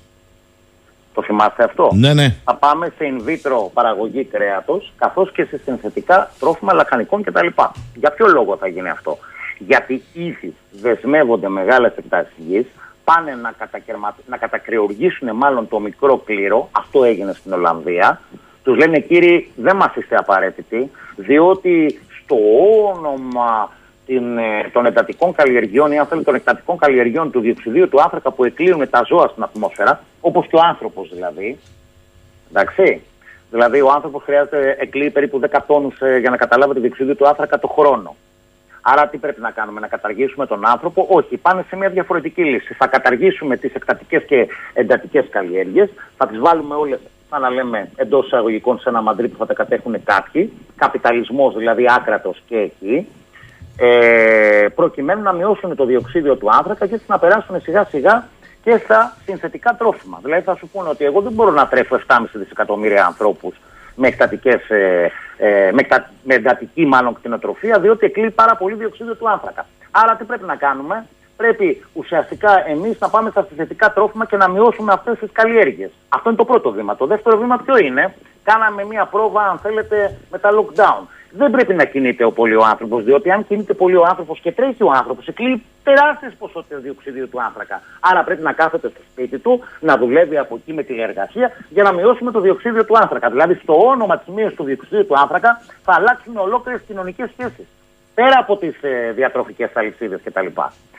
Το 1.20 1.26
θυμάστε 1.26 1.64
αυτό; 1.64 1.90
Ναι, 1.94 2.14
ναι. 2.14 2.36
Θα 2.44 2.54
πάμε 2.54 2.92
σε 2.96 3.04
in 3.10 3.28
vitro 3.28 3.70
παραγωγή 3.72 4.24
κρέατος, 4.24 4.92
καθώς 4.96 5.32
και 5.32 5.44
σε 5.44 5.60
συνθετικά 5.64 6.30
τρόφιμα 6.38 6.72
λαχανικών 6.72 7.22
κτλ. 7.22 7.46
Για 7.94 8.10
ποιο 8.10 8.26
λόγο 8.26 8.56
θα 8.56 8.66
γίνει 8.66 8.88
αυτό; 8.88 9.18
Γιατί 9.58 10.02
ήδη 10.12 10.54
δεσμεύονται 10.70 11.48
μεγάλες 11.48 11.92
εκτάσεις 11.96 12.32
γης, 12.36 12.66
πάνε 13.04 13.34
να, 13.42 13.52
κατακαιρμα... 13.58 14.16
να 14.26 14.36
κατακρεουργήσουν 14.36 15.36
μάλλον 15.36 15.68
το 15.68 15.80
μικρό 15.80 16.16
κλήρο, 16.16 16.68
αυτό 16.72 17.04
έγινε 17.04 17.32
στην 17.32 17.52
Ολλανδία, 17.52 18.20
τους 18.62 18.76
λένε 18.76 18.98
κύριοι 18.98 19.50
δεν 19.56 19.76
μας 19.76 19.94
είστε 19.94 20.16
απαραίτητοι, 20.16 20.90
διότι 21.16 22.00
στο 22.22 22.36
όνομα 22.94 23.70
την, 24.10 24.38
ε, 24.38 24.70
των 24.72 24.86
εντατικών 24.86 25.34
καλλιεργειών 25.34 25.92
ή 25.92 25.98
αν 25.98 26.06
θέλετε 26.06 26.26
των 26.26 26.34
εκτατικών 26.34 26.78
καλλιεργειών 26.78 27.30
του 27.30 27.40
διοξιδίου 27.40 27.88
του 27.88 28.00
άνθρακα 28.02 28.30
που 28.30 28.44
εκλείουν 28.44 28.90
τα 28.90 29.02
ζώα 29.06 29.28
στην 29.28 29.42
ατμόσφαιρα, 29.42 30.00
όπως 30.20 30.46
και 30.46 30.56
ο 30.56 30.60
άνθρωπος 30.62 31.10
δηλαδή, 31.12 31.58
εντάξει, 32.50 33.02
δηλαδή 33.50 33.80
ο 33.80 33.90
άνθρωπος 33.90 34.22
χρειάζεται, 34.22 34.76
εκλείει 34.78 35.10
περίπου 35.10 35.40
10 35.50 35.58
τόνους 35.66 36.00
ε, 36.00 36.18
για 36.18 36.30
να 36.30 36.36
καταλάβετε 36.36 36.80
διοξιδίου 36.80 37.16
του 37.16 37.28
άνθρακα 37.28 37.58
το 37.58 37.68
χρόνο. 37.68 38.16
Άρα 38.80 39.08
τι 39.08 39.16
πρέπει 39.18 39.40
να 39.40 39.50
κάνουμε, 39.50 39.80
να 39.80 39.86
καταργήσουμε 39.86 40.46
τον 40.46 40.66
άνθρωπο; 40.66 41.06
Όχι, 41.10 41.36
πάνε 41.36 41.64
σε 41.68 41.76
μια 41.76 41.88
διαφορετική 41.88 42.44
λύση. 42.44 42.74
Θα 42.74 42.86
καταργήσουμε 42.86 43.56
τις 43.56 43.74
εκτατικές 43.74 44.22
και 44.24 44.48
εντατικές 44.72 45.24
καλλιέργειες, 45.30 45.90
θα 46.16 46.26
τις 46.26 46.38
βάλουμε 46.38 46.74
όλες, 46.74 47.00
σαν 47.30 47.40
να 47.40 47.50
λέμε, 47.50 47.90
εντός 47.96 48.26
εισαγωγικών 48.26 48.78
σε 48.78 48.88
ένα 48.88 49.00
μαντρί 49.00 49.28
που 49.28 49.38
θα 49.38 49.46
τα 49.46 49.54
κατέχουν 49.54 50.02
κάποιοι, 50.04 50.52
καπιταλισμός 50.76 51.56
δηλαδή 51.56 51.84
άκρατος 51.88 52.42
και 52.46 52.56
εκεί, 52.56 53.06
ε, 53.80 54.66
προκειμένου 54.74 55.22
να 55.22 55.32
μειώσουν 55.32 55.76
το 55.76 55.84
διοξίδιο 55.84 56.36
του 56.36 56.48
άνθρακα 56.50 56.86
και 56.86 56.94
έτσι 56.94 57.06
να 57.08 57.18
περάσουν 57.18 57.60
σιγά 57.60 57.84
σιγά 57.84 58.26
και 58.62 58.80
στα 58.84 59.16
συνθετικά 59.24 59.74
τρόφιμα. 59.78 60.18
Δηλαδή 60.22 60.42
θα 60.42 60.54
σου 60.54 60.68
πούνε 60.68 60.88
ότι 60.88 61.04
εγώ 61.04 61.20
δεν 61.20 61.32
μπορώ 61.32 61.50
να 61.50 61.66
τρέφω 61.68 62.00
7,5 62.06 62.24
δισεκατομμύρια 62.32 63.04
ανθρώπους 63.06 63.54
με, 63.94 64.08
εκτατικές, 64.08 64.70
ε, 64.70 65.10
ε, 65.36 65.70
με, 65.72 65.80
εκτα- 65.80 66.10
με 66.22 66.34
εντατική 66.34 66.86
μάλλον 66.86 67.14
κτηνοτροφία, 67.14 67.78
διότι 67.78 68.06
εκλείει 68.06 68.30
πάρα 68.30 68.56
πολύ 68.56 68.74
διοξίδιο 68.74 69.14
του 69.16 69.30
άνθρακα. 69.30 69.66
Άρα 69.90 70.16
τι 70.16 70.24
πρέπει 70.24 70.44
να 70.44 70.56
κάνουμε, 70.56 71.06
πρέπει 71.36 71.84
ουσιαστικά 71.92 72.68
εμείς 72.68 72.98
να 72.98 73.08
πάμε 73.08 73.30
στα 73.30 73.46
συστατικά 73.48 73.92
τρόφιμα 73.92 74.26
και 74.26 74.36
να 74.36 74.48
μειώσουμε 74.48 74.92
αυτές 74.92 75.18
τις 75.18 75.28
καλλιέργειες. 75.32 75.90
Αυτό 76.08 76.28
είναι 76.28 76.38
το 76.38 76.44
πρώτο 76.44 76.70
βήμα. 76.70 76.96
Το 76.96 77.06
δεύτερο 77.06 77.36
βήμα 77.38 77.56
ποιο 77.64 77.76
είναι; 77.78 78.14
Κάναμε 78.44 78.84
μία 78.84 79.04
πρόβα, 79.06 79.42
αν 79.42 79.58
θέλετε, 79.58 80.16
με 80.30 80.38
τα 80.38 80.50
lockdown. 80.50 81.02
Δεν 81.32 81.50
πρέπει 81.50 81.74
να 81.74 81.84
κινείται 81.84 82.24
ο 82.24 82.32
πολύ 82.32 82.54
ο 82.54 82.64
άνθρωπος, 82.64 83.04
διότι 83.04 83.30
αν 83.30 83.46
κινείται 83.46 83.74
πολύ 83.74 83.96
ο 83.96 84.04
άνθρωπος 84.08 84.40
και 84.40 84.52
τρέχει 84.52 84.82
ο 84.82 84.90
άνθρωπος, 84.90 85.28
εκλείει 85.28 85.62
τεράστιες 85.82 86.32
ποσότητες 86.38 86.82
διοξιδίου 86.82 87.28
του 87.28 87.42
άνθρακα. 87.42 87.82
Άρα 88.00 88.24
πρέπει 88.24 88.42
να 88.42 88.52
κάθεται 88.52 88.88
στο 88.88 89.00
σπίτι 89.10 89.38
του, 89.38 89.60
να 89.80 89.96
δουλεύει 89.96 90.36
από 90.38 90.54
εκεί 90.54 90.72
με 90.72 90.82
τηλεεργασία 90.82 91.50
για 91.68 91.82
να 91.82 91.92
μειώσουμε 91.92 92.30
το 92.30 92.40
διοξίδιο 92.40 92.84
του 92.84 92.98
άνθρακα. 92.98 93.30
Δηλαδή, 93.30 93.54
στο 93.54 93.86
όνομα 93.86 94.18
της 94.18 94.34
μείωση 94.34 94.54
του 94.54 94.64
διοξιδίου 94.64 95.06
του 95.06 95.18
άνθρακα 95.18 95.62
θα 95.84 95.92
αλλάξουν 95.94 96.36
ολόκληρες 96.36 96.80
κοινωνικές 96.86 97.30
σχέσεις. 97.32 97.66
Πέρα 98.14 98.38
από 98.38 98.56
τις 98.56 98.82
ε, 98.82 99.12
διατροφικές 99.14 99.70
αλυσίδες 99.74 100.20
κτλ. 100.24 100.46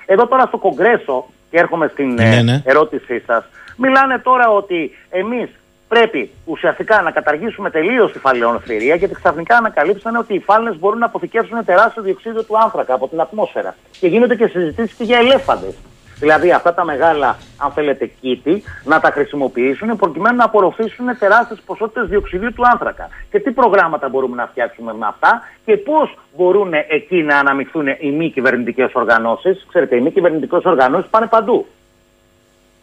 Εδώ 0.06 0.28
τώρα 0.28 0.46
στο 0.46 0.58
Κογκρέσο, 0.58 1.26
και 1.50 1.58
έρχομαι 1.58 1.88
στην 1.88 2.20
ε, 2.20 2.30
Ναι, 2.30 2.42
ναι. 2.42 2.62
ερώτησή 2.66 3.20
σας, 3.20 3.46
μιλάνε 3.78 4.20
τώρα 4.20 4.50
ότι 4.50 4.92
εμείς 5.10 5.50
πρέπει 5.94 6.32
ουσιαστικά 6.46 7.02
να 7.02 7.12
καταργήσουμε 7.12 7.70
τελείως 7.70 8.12
τη 8.12 8.20
φαλαιονοσφαιρία, 8.20 8.96
γιατί 8.96 9.14
ξαφνικά 9.14 9.56
ανακαλύψανε 9.58 10.18
ότι 10.18 10.34
οι 10.34 10.40
φάλαινες 10.40 10.80
μπορούν 10.80 11.00
να 11.00 11.06
αποθηκεύσουν 11.06 11.66
τεράστιο 11.66 12.02
διοξείδιο 12.02 12.44
του 12.44 12.58
άνθρακα 12.58 12.94
από 12.94 13.08
την 13.08 13.22
ατμόσφαιρα. 13.22 13.76
Και 14.00 14.08
γίνονται 14.08 14.36
και 14.36 14.48
συζητήσεις 14.48 14.98
και 14.98 15.04
για 15.04 15.18
ελέφαντες. 15.18 15.76
Δηλαδή 16.20 16.52
αυτά 16.52 16.74
τα 16.74 16.84
μεγάλα, 16.86 17.38
αν 17.58 17.72
θέλετε, 17.72 18.06
κήτη 18.22 18.64
να 18.84 19.00
τα 19.00 19.12
χρησιμοποιήσουν 19.12 19.96
προκειμένου 19.96 20.36
να 20.36 20.44
απορροφήσουν 20.44 21.18
τεράστιες 21.20 21.60
ποσότητες 21.66 22.08
διοξιδίου 22.08 22.54
του 22.54 22.64
άνθρακα. 22.72 23.10
Και 23.32 23.40
τι 23.40 23.52
προγράμματα 23.52 24.10
μπορούμε 24.10 24.36
να 24.36 24.48
φτιάξουμε 24.48 24.94
με 24.94 25.06
αυτά 25.08 25.42
και 25.66 25.78
πώς 25.78 26.18
μπορούν 26.36 26.74
εκεί 26.88 27.24
να 27.24 27.38
αναμειχθούν 27.38 27.88
οι 27.88 28.12
μη 28.12 28.30
κυβερνητικές 28.30 28.92
οργανώσεις. 28.94 29.66
Ξέρετε, 29.68 29.96
οι 29.96 30.02
μη 30.02 30.12
κυβερνητικές 30.12 30.64
οργανώσεις 30.64 31.10
πάνε 31.10 31.28
παντού. 31.28 31.66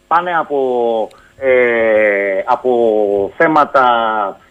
Πάνε 0.06 0.36
από, 0.38 0.58
ε, 1.40 2.42
από 2.44 3.32
θέματα 3.36 3.86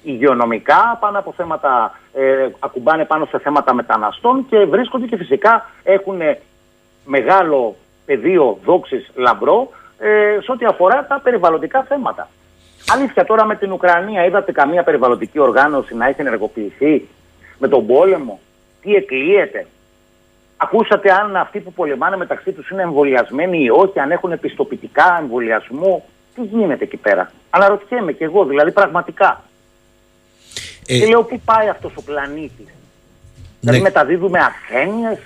υγειονομικά, 0.03 0.97
πάνε 0.99 1.17
από 1.17 1.33
θέματα, 1.37 1.99
ε, 2.13 2.47
ακουμπάνε 2.59 3.05
πάνω 3.05 3.25
σε 3.25 3.39
θέματα 3.39 3.73
μεταναστών 3.73 4.45
και 4.49 4.65
βρίσκονται 4.65 5.05
και 5.05 5.17
φυσικά 5.17 5.69
έχουν 5.83 6.19
μεγάλο 7.05 7.75
πεδίο 8.05 8.57
δόξης 8.63 9.11
λαμπρό 9.15 9.69
ε, 9.99 10.37
σε 10.41 10.51
ό,τι 10.51 10.65
αφορά 10.65 11.05
τα 11.05 11.19
περιβαλλοντικά 11.23 11.83
θέματα. 11.83 12.29
Αλήθεια 12.93 13.25
τώρα 13.25 13.45
με 13.45 13.55
την 13.55 13.71
Ουκρανία 13.71 14.25
είδατε 14.25 14.51
καμία 14.51 14.83
περιβαλλοντική 14.83 15.39
οργάνωση 15.39 15.95
να 15.95 16.07
έχει 16.07 16.21
ενεργοποιηθεί 16.21 17.07
με 17.57 17.67
τον 17.67 17.85
πόλεμο; 17.85 18.39
Τι 18.81 18.95
εκλείεται; 18.95 19.65
Ακούσατε 20.57 21.11
αν 21.11 21.35
αυτοί 21.35 21.59
που 21.59 21.73
πολεμάνε 21.73 22.17
μεταξύ 22.17 22.51
τους 22.51 22.69
είναι 22.69 22.81
εμβολιασμένοι 22.81 23.63
ή 23.63 23.69
όχι, 23.69 23.99
αν 23.99 24.11
έχουν 24.11 24.31
επιστοποιητικά 24.31 25.17
εμβολιασμού; 25.21 26.03
Τι 26.37 26.43
γίνεται 26.43 26.83
εκεί 26.83 26.97
πέρα; 26.97 27.31
Αναρωτιέμαι 27.49 28.11
κι 28.11 28.23
εγώ 28.23 28.45
δηλαδή 28.45 28.71
πραγματικά. 28.71 29.43
Ε, 30.85 30.99
Και 30.99 31.05
λέω 31.05 31.23
πού 31.23 31.41
πάει 31.45 31.69
αυτός 31.69 31.91
ο 31.95 32.01
πλανήτης; 32.01 32.73
Δηλαδή 33.59 33.77
ναι. 33.77 33.83
μεταδίδουμε 33.83 34.39
ασθένειες, 34.39 35.17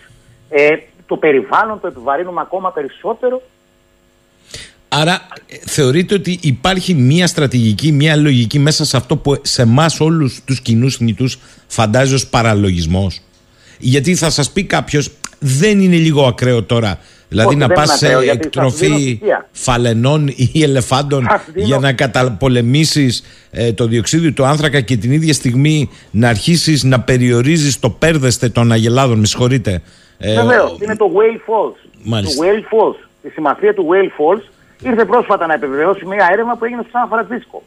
ε, 0.49 0.77
το 1.05 1.17
περιβάλλον 1.17 1.79
το 1.79 1.87
επιβαρύνουμε 1.87 2.41
ακόμα 2.41 2.71
περισσότερο; 2.71 3.41
Άρα 4.87 5.27
ε, 5.47 5.55
θεωρείτε 5.65 6.13
ότι 6.13 6.39
υπάρχει 6.41 6.93
μία 6.93 7.27
στρατηγική, 7.27 7.91
μία 7.91 8.15
λογική 8.15 8.59
μέσα 8.59 8.85
σε 8.85 8.97
αυτό 8.97 9.17
που 9.17 9.39
σε 9.41 9.61
εμάς 9.61 9.99
όλους 9.99 10.41
τους 10.45 10.61
κοινούς 10.61 10.95
θνητούς 10.95 11.39
φαντάζει 11.67 12.13
ως 12.13 12.27
παραλογισμός; 12.27 13.21
Γιατί 13.77 14.15
θα 14.15 14.29
σας 14.29 14.51
πει 14.51 14.63
κάποιος 14.63 15.09
δεν 15.39 15.79
είναι 15.79 15.95
λίγο 15.95 16.25
ακραίο 16.25 16.63
τώρα. 16.63 16.99
Δηλαδή 17.33 17.47
Όχι, 17.49 17.57
να 17.57 17.67
δεν 17.67 17.75
πας 17.75 17.87
είναι 17.89 17.97
σε 17.97 18.05
ακραίο, 18.05 18.21
γιατί 18.21 18.43
σας 18.43 18.51
δίνω 18.53 18.65
εκτροφή 18.67 19.01
στοιχεία. 19.01 19.47
φαλενών 19.51 20.27
ή 20.27 20.51
ελεφάντων 20.63 21.25
Σας 21.29 21.41
δίνω- 21.53 21.67
για 21.67 21.77
να 21.79 21.93
καταπολεμήσεις 21.93 23.23
ε, 23.51 23.73
το 23.73 23.85
διοξείδιο 23.87 24.33
του 24.33 24.45
άνθρακα 24.45 24.81
και 24.81 24.97
την 24.97 25.11
ίδια 25.11 25.33
στιγμή 25.33 25.89
να 26.11 26.29
αρχίσεις 26.29 26.83
να 26.83 26.99
περιορίζεις 26.99 27.79
το 27.79 27.89
πέρδεστε 27.89 28.49
των 28.49 28.71
αγελάδων. 28.71 29.19
Με 29.19 29.25
συγχωρείτε. 29.25 29.81
Ε, 30.17 30.33
Βεβαίως, 30.35 30.71
ο- 30.71 30.77
είναι 30.83 30.95
το 30.95 31.11
Whale 31.15 31.37
Falls. 31.51 31.75
Μάλιστα. 32.03 32.43
Το 32.43 32.49
Whale 32.49 32.73
Falls. 32.73 32.95
Η 33.21 33.29
σημασία 33.29 33.73
του 33.73 33.87
Whale 33.91 34.11
Falls 34.21 34.41
ήρθε 34.89 35.05
πρόσφατα 35.05 35.47
να 35.47 35.53
επιβεβαιώσει 35.53 36.05
μια 36.05 36.27
έρευνα 36.31 36.57
που 36.57 36.65
έγινε 36.65 36.81
στο 36.81 36.91
Σαν 36.93 37.07
Φρανσίσκο. 37.09 37.63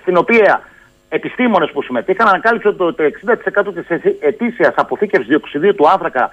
Στην 0.00 0.16
οποία 0.16 0.60
επιστήμονες 1.08 1.70
που 1.72 1.82
συμμετείχαν 1.82 2.28
ανακάλυψαν 2.28 2.76
ότι 2.78 2.96
το 2.96 3.02
60% 3.02 3.72
της 3.74 4.14
ετήσιας 4.20 4.74
αποθήκευσης 4.76 5.28
διοξιδίου 5.28 5.74
του 5.74 5.88
άνθρακα 5.88 6.30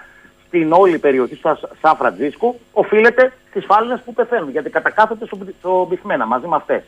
στην 0.54 0.72
όλη 0.72 1.00
περιοχή 1.00 1.36
του 1.36 1.58
Σαν 1.82 1.96
Φρανσίσκο 1.96 2.60
οφείλεται 2.72 3.34
στις 3.50 3.66
φάλαινες 3.66 4.02
που 4.06 4.14
πεθαίνουν. 4.14 4.50
Γιατί 4.50 4.70
κατακάθονται 4.70 5.26
στο, 5.26 5.38
στο 5.60 5.86
μπιθμένα 5.90 6.26
μαζί 6.26 6.48
με 6.48 6.56
αυτές. 6.56 6.84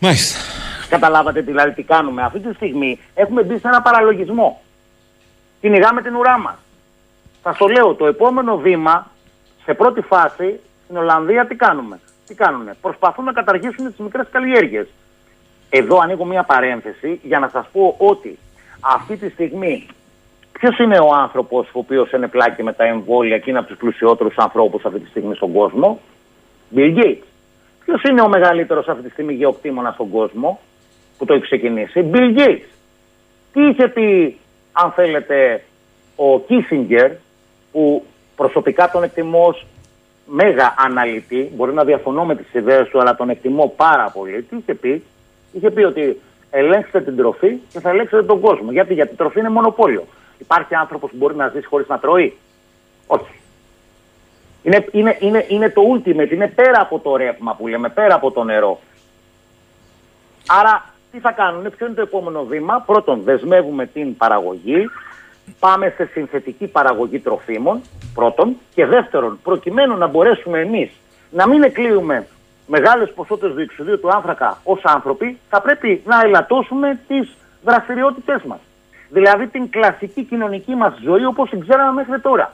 Μάλιστα. 0.00 0.38
Καταλάβατε 0.88 1.40
δηλαδή 1.40 1.72
τι 1.72 1.82
κάνουμε. 1.82 2.22
Αυτή 2.22 2.38
τη 2.38 2.54
στιγμή 2.54 3.00
έχουμε 3.14 3.42
μπει 3.42 3.58
σε 3.58 3.68
ένα 3.68 3.82
παραλογισμό. 3.82 4.62
Κυνηγάμε 5.60 6.02
την 6.02 6.14
ουρά 6.14 6.38
μας. 6.38 6.54
Θα 7.42 7.54
το 7.58 7.66
λέω, 7.66 7.94
το 7.94 8.06
επόμενο 8.06 8.56
βήμα, 8.56 9.10
σε 9.64 9.74
πρώτη 9.74 10.00
φάση, 10.00 10.60
στην 10.84 10.96
Ολλανδία 10.96 11.46
τι 11.46 11.54
κάνουμε; 11.54 12.00
Τι 12.26 12.34
κάνουνε. 12.34 12.76
Προσπαθούν 12.80 13.24
να 13.24 13.32
καταργήσουν 13.32 13.86
τις 13.86 13.98
μικρές 13.98 14.26
καλλιέργειες. 14.30 14.86
Εδώ 15.70 15.98
ανοίγω 15.98 16.24
μια 16.24 16.42
παρένθεση 16.42 17.20
για 17.22 17.38
να 17.38 17.48
σας 17.48 17.66
πω 17.72 17.94
ότι 17.98 18.38
αυτή 18.80 19.16
τη 19.16 19.28
στιγμή 19.28 19.86
ποιος 20.58 20.78
είναι 20.78 20.98
ο 20.98 21.14
άνθρωπος 21.14 21.66
ο 21.66 21.78
οποίος 21.78 22.12
είναι 22.12 22.28
πλάκη 22.28 22.62
με 22.62 22.72
τα 22.72 22.84
εμβόλια 22.84 23.38
και 23.38 23.50
είναι 23.50 23.58
από 23.58 23.68
τους 23.68 23.76
πλουσιότερους 23.76 24.36
ανθρώπους 24.36 24.84
αυτή 24.84 24.98
τη 25.00 25.08
στιγμή 25.08 25.34
στον 25.34 25.52
κόσμο; 25.52 26.00
Bill 26.76 26.98
Gates. 26.98 27.22
Ποιος 27.84 28.02
είναι 28.02 28.20
ο 28.20 28.28
μεγαλύτερος 28.28 28.88
αυτή 28.88 29.02
τη 29.02 29.10
στιγμή 29.10 29.32
γεωκτήμονας 29.32 29.94
στον 29.94 30.10
κόσμο 30.10 30.60
που 31.18 31.24
το 31.24 31.34
έχει 31.34 31.42
ξεκινήσει, 31.42 32.10
Bill 32.12 32.38
Gates. 32.38 32.68
Τι 33.52 33.62
είχε 33.62 33.88
πει, 33.88 34.38
αν 34.72 34.90
θέλετε, 34.90 35.64
ο 36.16 36.44
Kissinger, 36.48 37.10
που 37.72 38.04
προσωπικά 38.36 38.90
τον 38.90 39.02
εκτιμώ 39.02 39.46
ως 39.46 39.66
μέγα 40.26 40.74
αναλυτή, 40.78 41.50
μπορεί 41.54 41.72
να 41.72 41.84
διαφωνώ 41.84 42.24
με 42.24 42.36
τις 42.36 42.54
ιδέες 42.54 42.88
του, 42.88 43.00
αλλά 43.00 43.16
τον 43.16 43.30
εκτιμώ 43.30 43.72
πάρα 43.76 44.10
πολύ. 44.10 44.42
Τι 44.42 44.56
είχε 44.56 44.74
πει, 44.74 45.02
είχε 45.52 45.70
πει 45.70 45.82
ότι 45.82 46.20
ελέγξτε 46.50 47.00
την 47.00 47.16
τροφή 47.16 47.56
και 47.72 47.80
θα 47.80 47.90
ελέγξετε 47.90 48.22
τον 48.22 48.40
κόσμο. 48.40 48.72
Γιατί, 48.72 48.94
γιατί 48.94 49.12
η 49.12 49.16
τροφή 49.16 49.38
είναι 49.38 49.48
μονοπόλιο. 49.48 50.04
Υπάρχει 50.38 50.74
άνθρωπος 50.74 51.10
που 51.10 51.16
μπορεί 51.16 51.34
να 51.36 51.48
ζήσει 51.48 51.66
χωρίς 51.66 51.88
να 51.88 51.98
τρώει; 51.98 52.36
Όχι. 53.06 53.40
Είναι, 54.62 54.86
είναι, 54.92 55.16
είναι, 55.20 55.46
είναι 55.48 55.70
το 55.70 55.82
ultimate, 55.94 56.30
είναι 56.30 56.48
πέρα 56.48 56.80
από 56.80 56.98
το 56.98 57.16
ρεύμα 57.16 57.54
που 57.54 57.66
λέμε, 57.66 57.88
πέρα 57.88 58.14
από 58.14 58.30
το 58.30 58.44
νερό. 58.44 58.80
Άρα 60.46 60.84
τι 61.12 61.18
θα 61.20 61.32
κάνουν, 61.32 61.70
ποιο 61.76 61.86
είναι 61.86 61.94
το 61.94 62.00
επόμενο 62.00 62.44
βήμα; 62.44 62.80
Πρώτον, 62.86 63.20
δεσμεύουμε 63.24 63.86
την 63.86 64.16
παραγωγή, 64.16 64.90
πάμε 65.58 65.92
σε 65.96 66.06
συνθετική 66.12 66.66
παραγωγή 66.66 67.18
τροφίμων, 67.18 67.80
πρώτον. 68.14 68.56
Και 68.74 68.86
δεύτερον, 68.86 69.38
προκειμένου 69.42 69.96
να 69.96 70.06
μπορέσουμε 70.06 70.60
εμείς 70.60 70.90
να 71.30 71.48
μην 71.48 71.62
εκλείουμε 71.62 72.26
μεγάλες 72.66 73.12
ποσότητες 73.12 73.54
διοξιδίου 73.54 74.00
του 74.00 74.10
άνθρακα 74.10 74.58
ως 74.64 74.80
άνθρωποι, 74.84 75.38
θα 75.48 75.60
πρέπει 75.60 76.02
να 76.06 76.20
ελαττώσουμε 76.20 77.00
τις 77.08 77.36
δραστηριότητές 77.64 78.42
μας. 78.42 78.58
Δηλαδή 79.08 79.46
την 79.46 79.70
κλασική 79.70 80.24
κοινωνική 80.24 80.74
μας 80.74 80.98
ζωή 81.02 81.24
όπως 81.24 81.50
την 81.50 81.60
ξέραμε 81.60 81.92
μέχρι 81.92 82.20
τώρα 82.20 82.52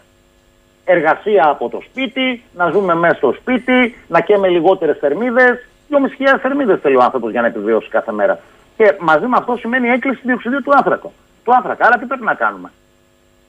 εργασία 0.84 1.48
από 1.48 1.68
το 1.68 1.80
σπίτι, 1.88 2.42
να 2.54 2.70
ζούμε 2.70 2.94
μέσα 2.94 3.14
στο 3.14 3.32
σπίτι, 3.32 3.96
να 4.08 4.20
καίμε 4.20 4.48
λιγότερες 4.48 4.98
θερμίδες. 4.98 5.68
2.500 5.90 6.38
θερμίδες 6.40 6.80
θέλει 6.80 6.96
ο 6.96 7.02
άνθρωπος 7.02 7.30
για 7.30 7.40
να 7.40 7.46
επιβιώσει 7.46 7.88
κάθε 7.88 8.12
μέρα. 8.12 8.38
Και 8.76 8.96
μαζί 9.00 9.26
με 9.26 9.36
αυτό 9.36 9.56
σημαίνει 9.56 9.88
έκκληση 9.88 10.20
διοξιδίου 10.24 10.62
του 10.62 10.72
άνθρακα. 10.74 11.10
Του 11.44 11.54
άνθρακα. 11.54 11.86
Άρα 11.86 11.98
τι 11.98 12.06
πρέπει 12.06 12.24
να 12.24 12.34
κάνουμε; 12.34 12.72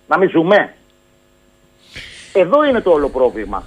Να 0.08 0.18
μην 0.18 0.30
ζούμε; 0.30 0.74
Εδώ 2.34 2.64
είναι 2.64 2.82
το 2.82 2.92
όλο 2.92 3.10
πρόβλημα. 3.10 3.64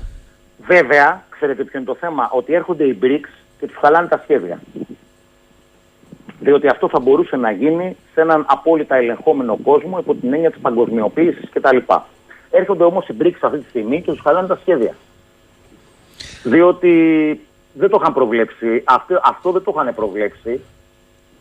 Βέβαια, 0.59 1.23
ξέρετε 1.29 1.65
ποιο 1.65 1.79
είναι 1.79 1.89
το 1.89 1.95
θέμα, 1.95 2.29
ότι 2.33 2.55
έρχονται 2.55 2.85
οι 2.85 2.99
BRICS 3.03 3.29
και 3.59 3.67
τους 3.67 3.77
χαλάνε 3.77 4.09
τα 4.09 4.21
σχέδια. 4.23 4.59
Διότι 6.45 6.69
αυτό 6.69 6.89
θα 6.89 6.99
μπορούσε 6.99 7.37
να 7.37 7.51
γίνει 7.51 7.97
σε 8.15 8.21
έναν 8.21 8.45
απόλυτα 8.49 8.97
ελεγχόμενο 8.97 9.59
κόσμο 9.63 9.99
υπό 9.99 10.15
την 10.15 10.33
έννοια 10.33 10.51
της 10.51 10.61
παγκοσμιοποίησης 10.61 11.51
κτλ. 11.51 11.77
Έρχονται 12.51 12.85
όμως 12.85 13.09
οι 13.09 13.15
BRICS 13.21 13.39
αυτή 13.41 13.59
τη 13.59 13.69
στιγμή 13.69 14.03
και 14.03 14.11
τους 14.11 14.21
χαλάνε 14.21 14.47
τα 14.47 14.59
σχέδια. 14.61 14.95
Διότι 16.43 16.93
δεν 17.73 17.91
το 17.91 17.99
είχαν 18.01 18.15
προβλέψει. 18.15 18.83
Αυτό, 18.85 19.21
αυτό 19.25 19.51
δεν 19.51 19.63
το 19.63 19.73
είχαν 19.75 19.95
προβλέψει. 19.95 20.61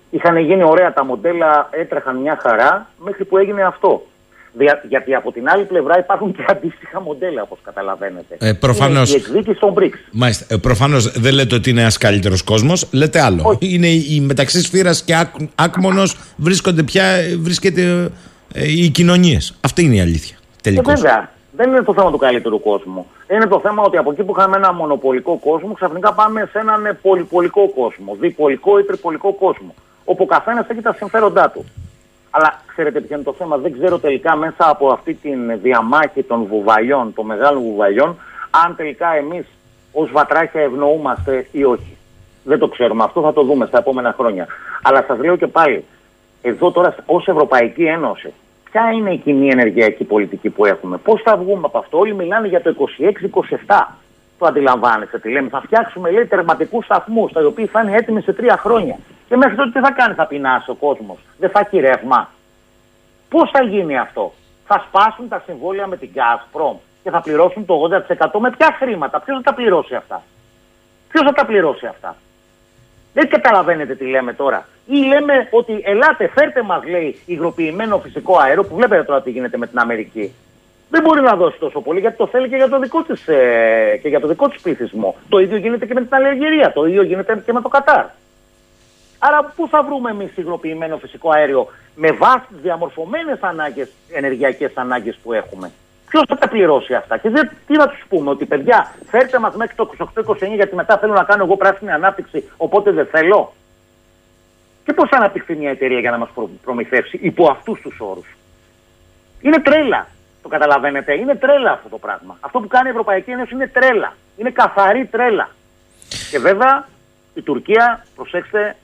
Είχαν 0.09 0.38
γίνει 0.38 0.63
ωραία 0.63 0.93
τα 0.93 1.05
μοντέλα, 1.05 1.67
έτρεχαν 1.71 2.17
μια 2.17 2.38
χαρά 2.41 2.88
μέχρι 2.97 3.25
που 3.25 3.38
έγινε 3.38 3.63
αυτό. 3.63 4.05
Δια- 4.57 4.84
γιατί 4.89 5.13
από 5.15 5.31
την 5.31 5.49
άλλη 5.49 5.63
πλευρά 5.63 5.97
υπάρχουν 5.99 6.31
και 6.35 6.43
αντίστοιχα 6.47 7.01
μοντέλα, 7.01 7.41
όπως 7.41 7.57
καταλαβαίνετε. 7.63 8.35
Ε, 8.39 8.53
προφανώς. 8.53 9.09
Είναι 9.13 9.17
η 9.17 9.23
εκδίκηση 9.27 9.59
των 9.59 9.73
BRICS. 9.77 9.93
Μάλιστα. 10.11 10.45
Ε, 10.49 10.57
Προφανώς 10.57 11.11
δεν 11.11 11.34
λέτε 11.34 11.55
ότι 11.55 11.69
είναι 11.69 11.81
ένας 11.81 11.97
καλύτερος 11.97 12.43
κόσμος, 12.43 12.88
λέτε 12.91 13.21
άλλο. 13.21 13.41
Όχι. 13.45 13.73
Είναι 13.73 13.88
η 13.88 14.23
μεταξύ 14.27 14.61
σφύρας 14.61 15.03
και 15.03 15.15
άκ, 15.15 15.30
άκμονος 15.55 16.17
βρίσκονται 16.38 16.84
πια, 16.84 17.03
βρίσκεται 17.39 18.09
ε, 18.53 18.71
οι 18.71 18.89
κοινωνίες. 18.89 19.55
Αυτή 19.61 19.84
είναι 19.84 19.95
η 19.95 20.01
αλήθεια. 20.01 20.35
Και 20.35 20.61
Τελικώς. 20.61 20.93
βέβαια, 20.93 21.31
Δεν 21.55 21.69
είναι 21.69 21.81
το 21.81 21.93
θέμα 21.93 22.11
του 22.11 22.17
καλύτερου 22.17 22.59
κόσμου. 22.59 23.05
Είναι 23.31 23.47
το 23.47 23.59
θέμα 23.59 23.84
ότι 23.84 23.97
από 23.97 24.11
εκεί 24.11 24.23
που 24.23 24.34
είχαμε 24.38 24.57
ένα 24.57 24.73
μονοπολικό 24.73 25.38
κόσμο, 25.38 25.73
ξαφνικά 25.73 26.13
πάμε 26.13 26.49
σε 26.51 26.59
έναν 26.59 26.85
ε, 26.85 26.93
πολυπολικό 27.01 27.69
κόσμο, 27.69 28.17
διπολικό 28.19 28.80
ή 28.80 28.84
τριπολικό 28.84 29.34
κόσμο. 29.34 29.73
Όπου 30.05 30.23
ο 30.23 30.25
καθένας 30.25 30.65
έχει 30.67 30.81
τα 30.81 30.93
συμφέροντά 30.97 31.49
του. 31.49 31.65
Αλλά 32.35 32.61
ξέρετε 32.68 33.01
ποιο 33.01 33.15
είναι 33.15 33.26
το 33.26 33.34
θέμα, 33.34 33.57
δεν 33.57 33.72
ξέρω 33.72 33.99
τελικά 33.99 34.35
μέσα 34.35 34.69
από 34.69 34.88
αυτή 34.88 35.14
τη 35.14 35.30
διαμάχη 35.61 36.23
των 36.23 36.45
βουβαλιών, 36.45 37.14
των 37.14 37.26
μεγάλων 37.26 37.61
βουβαλιών, 37.61 38.18
αν 38.65 38.76
τελικά 38.76 39.15
εμείς 39.15 39.45
ως 39.91 40.11
βατράχια 40.11 40.61
ευνοούμαστε 40.61 41.47
ή 41.51 41.64
όχι. 41.64 41.97
Δεν 42.43 42.60
το 42.60 42.68
ξέρουμε. 42.68 43.03
Αυτό 43.03 43.22
θα 43.22 43.34
το 43.34 43.43
δούμε 43.43 43.65
στα 43.65 43.77
επόμενα 43.77 44.14
χρόνια. 44.18 44.47
Αλλά 44.84 45.03
σας 45.07 45.19
λέω 45.19 45.35
και 45.35 45.47
πάλι, 45.47 45.85
εδώ 46.41 46.72
τώρα 46.72 46.95
ως 47.05 47.27
Ευρωπαϊκή 47.27 47.84
Ένωση, 47.84 48.34
ποια 48.72 48.91
είναι 48.91 49.14
η 49.14 49.18
κοινή 49.18 49.47
ενεργειακή 49.47 50.03
πολιτική 50.03 50.49
που 50.49 50.65
έχουμε, 50.65 50.97
πώς 50.97 51.22
θα 51.22 51.38
βγούμε 51.38 51.61
από 51.64 51.77
αυτό; 51.77 51.97
Όλοι 51.97 52.15
μιλάνε 52.15 52.47
για 52.47 52.61
το 52.61 52.76
26-27. 53.68 53.97
Το 54.44 54.49
αντιλαμβάνεστε 54.49 55.20
τι 55.20 55.30
λέμε. 55.30 55.49
Θα 55.49 55.61
φτιάξουμε 55.61 56.11
λέει 56.11 56.26
τερματικούς 56.26 56.86
σταθμούς, 56.86 57.32
τα 57.32 57.45
οποία 57.45 57.68
θα 57.72 57.82
είναι 57.82 57.95
έτοιμοι 57.95 58.22
σε 58.22 58.34
τρία 58.34 58.57
χρόνια. 58.57 58.98
Και 59.28 59.36
μέχρι 59.38 59.56
τότε 59.56 59.70
τι 59.70 59.80
θα 59.80 59.91
κάνει, 59.91 60.14
θα 60.14 60.28
πεινάσει 60.28 60.70
ο 60.70 60.74
κόσμος. 60.74 61.18
Δεν 61.38 61.49
θα 61.49 61.60
έχει 61.60 61.80
ρεύμα. 61.80 62.30
Πώς 63.30 63.49
θα 63.52 63.64
γίνει 63.64 63.98
αυτό, 63.98 64.34
Θα 64.68 64.86
σπάσουν 64.88 65.28
τα 65.28 65.41
συμβόλαια 65.45 65.88
με 65.88 65.98
την 65.98 66.10
Gazprom 66.15 66.76
και 67.03 67.10
θα 67.10 67.22
πληρώσουν 67.22 67.65
το 67.65 67.90
80% 68.34 68.40
με 68.40 68.49
ποια 68.57 68.76
χρήματα, 68.80 69.20
ποιος 69.20 69.38
θα 69.38 69.44
τα 69.44 69.53
πληρώσει 69.53 69.95
αυτά; 69.95 70.22
Ποιος 71.10 71.24
θα 71.26 71.34
τα 71.34 71.45
πληρώσει 71.45 71.86
αυτά; 71.86 72.15
Δεν 73.14 73.30
καταλαβαίνετε 73.30 73.95
τι 73.95 74.06
λέμε 74.06 74.34
τώρα. 74.34 74.65
Ή 74.86 74.95
λέμε 74.95 75.48
ότι 75.52 75.82
ελάτε, 75.84 76.28
φέρτε 76.28 76.61
μας, 76.61 76.84
λέει, 76.84 77.20
υγροποιημένο 77.26 77.99
φυσικό 77.99 78.38
αέριο, 78.38 78.64
που 78.64 78.76
βλέπετε 78.76 79.03
τώρα 79.03 79.22
τι 79.22 79.30
γίνεται 79.32 79.57
με 79.57 79.68
την 79.68 79.80
Αμερική. 79.80 80.34
Δεν 80.94 81.02
μπορεί 81.02 81.22
να 81.22 81.36
δώσει 81.36 81.57
τόσο 81.60 81.82
πολύ 81.82 81.99
γιατί 81.99 82.18
το 82.18 82.28
θέλει 82.28 82.49
και 82.49 82.56
για 82.56 82.70
το 82.70 82.80
δικό 82.80 83.03
της 83.03 83.28
ε, 83.28 83.99
και 84.02 84.07
για 84.10 84.20
το 84.20 84.28
δικό 84.28 84.49
της 84.49 84.61
πληθυσμό. 84.61 85.15
Το 85.30 85.40
ίδιο 85.40 85.57
γίνεται 85.57 85.86
και 85.86 85.94
με 85.94 86.02
την 86.02 86.15
Αλγερία, 86.15 86.72
το 86.74 86.86
ίδιο 86.86 87.03
γίνεται 87.03 87.41
και 87.45 87.53
με 87.53 87.61
το 87.61 87.70
Κατάρ. 87.70 88.06
Άρα, 89.20 89.53
πού 89.56 89.68
θα 89.68 89.84
βρούμε 89.84 90.10
εμείς 90.10 90.38
υγροποιημένο 90.38 90.98
φυσικό 90.98 91.30
αέριο 91.32 91.68
με 91.95 92.11
βάση 92.11 92.45
τις 92.49 92.57
διαμορφωμένες 92.61 93.40
ενεργειακές 94.11 94.72
ανάγκες 94.76 95.20
που 95.24 95.34
έχουμε; 95.34 95.72
Ποιος 96.10 96.24
θα 96.28 96.38
τα 96.38 96.48
πληρώσει 96.48 96.94
αυτά; 96.94 97.18
Και 97.18 97.30
δεν, 97.30 97.52
τι 97.68 97.78
να 97.78 97.88
τους 97.88 98.03
πούμε, 98.10 98.30
ότι 98.30 98.45
παιδιά, 98.45 98.95
φέρτε 99.10 99.40
μας 99.40 99.56
μέχρι 99.56 99.76
το 99.76 99.90
28-29 100.26 100.56
γιατί 100.56 100.76
μετά 100.76 100.98
θέλω 100.98 101.14
να 101.14 101.24
κάνω 101.24 101.44
εγώ 101.44 101.57
πράσινη 101.57 101.91
ανάπτυξη, 101.91 102.49
οπότε 102.57 102.91
δεν 102.91 103.06
θέλω; 103.06 103.53
Και 104.86 104.94
πώς 104.94 105.10
θα 105.10 105.18
αναπτυχθεί 105.18 105.56
μια 105.56 105.70
εταιρεία 105.70 105.99
για 105.99 106.11
να 106.11 106.18
μας 106.18 106.30
προμηθεύσει 106.64 107.20
υπό 107.22 107.49
αυτούς 107.49 107.82
τους 107.82 107.99
όρους; 107.99 108.28
Είναι 109.41 109.60
τρέλα. 109.61 110.07
Το 110.44 110.49
καταλαβαίνετε. 110.49 111.14
Είναι 111.14 111.36
τρέλα 111.36 111.72
αυτό 111.72 111.90
το 111.90 111.98
πράγμα. 111.98 112.38
Αυτό 112.40 112.60
που 112.60 112.68
κάνει 112.68 112.88
η 112.88 112.91
Ευρωπαϊκή 112.91 113.32
Ένωση 113.32 113.53
είναι 113.53 113.68
τρέλα. 113.68 114.14
Είναι 114.38 114.49
καθαρή 114.49 115.06
τρέλα. 115.06 115.49
Και 116.32 116.40
βέβαια 116.40 116.88
η 117.34 117.41
Τουρκία, 117.41 118.06
προσέξτε, 118.15 118.76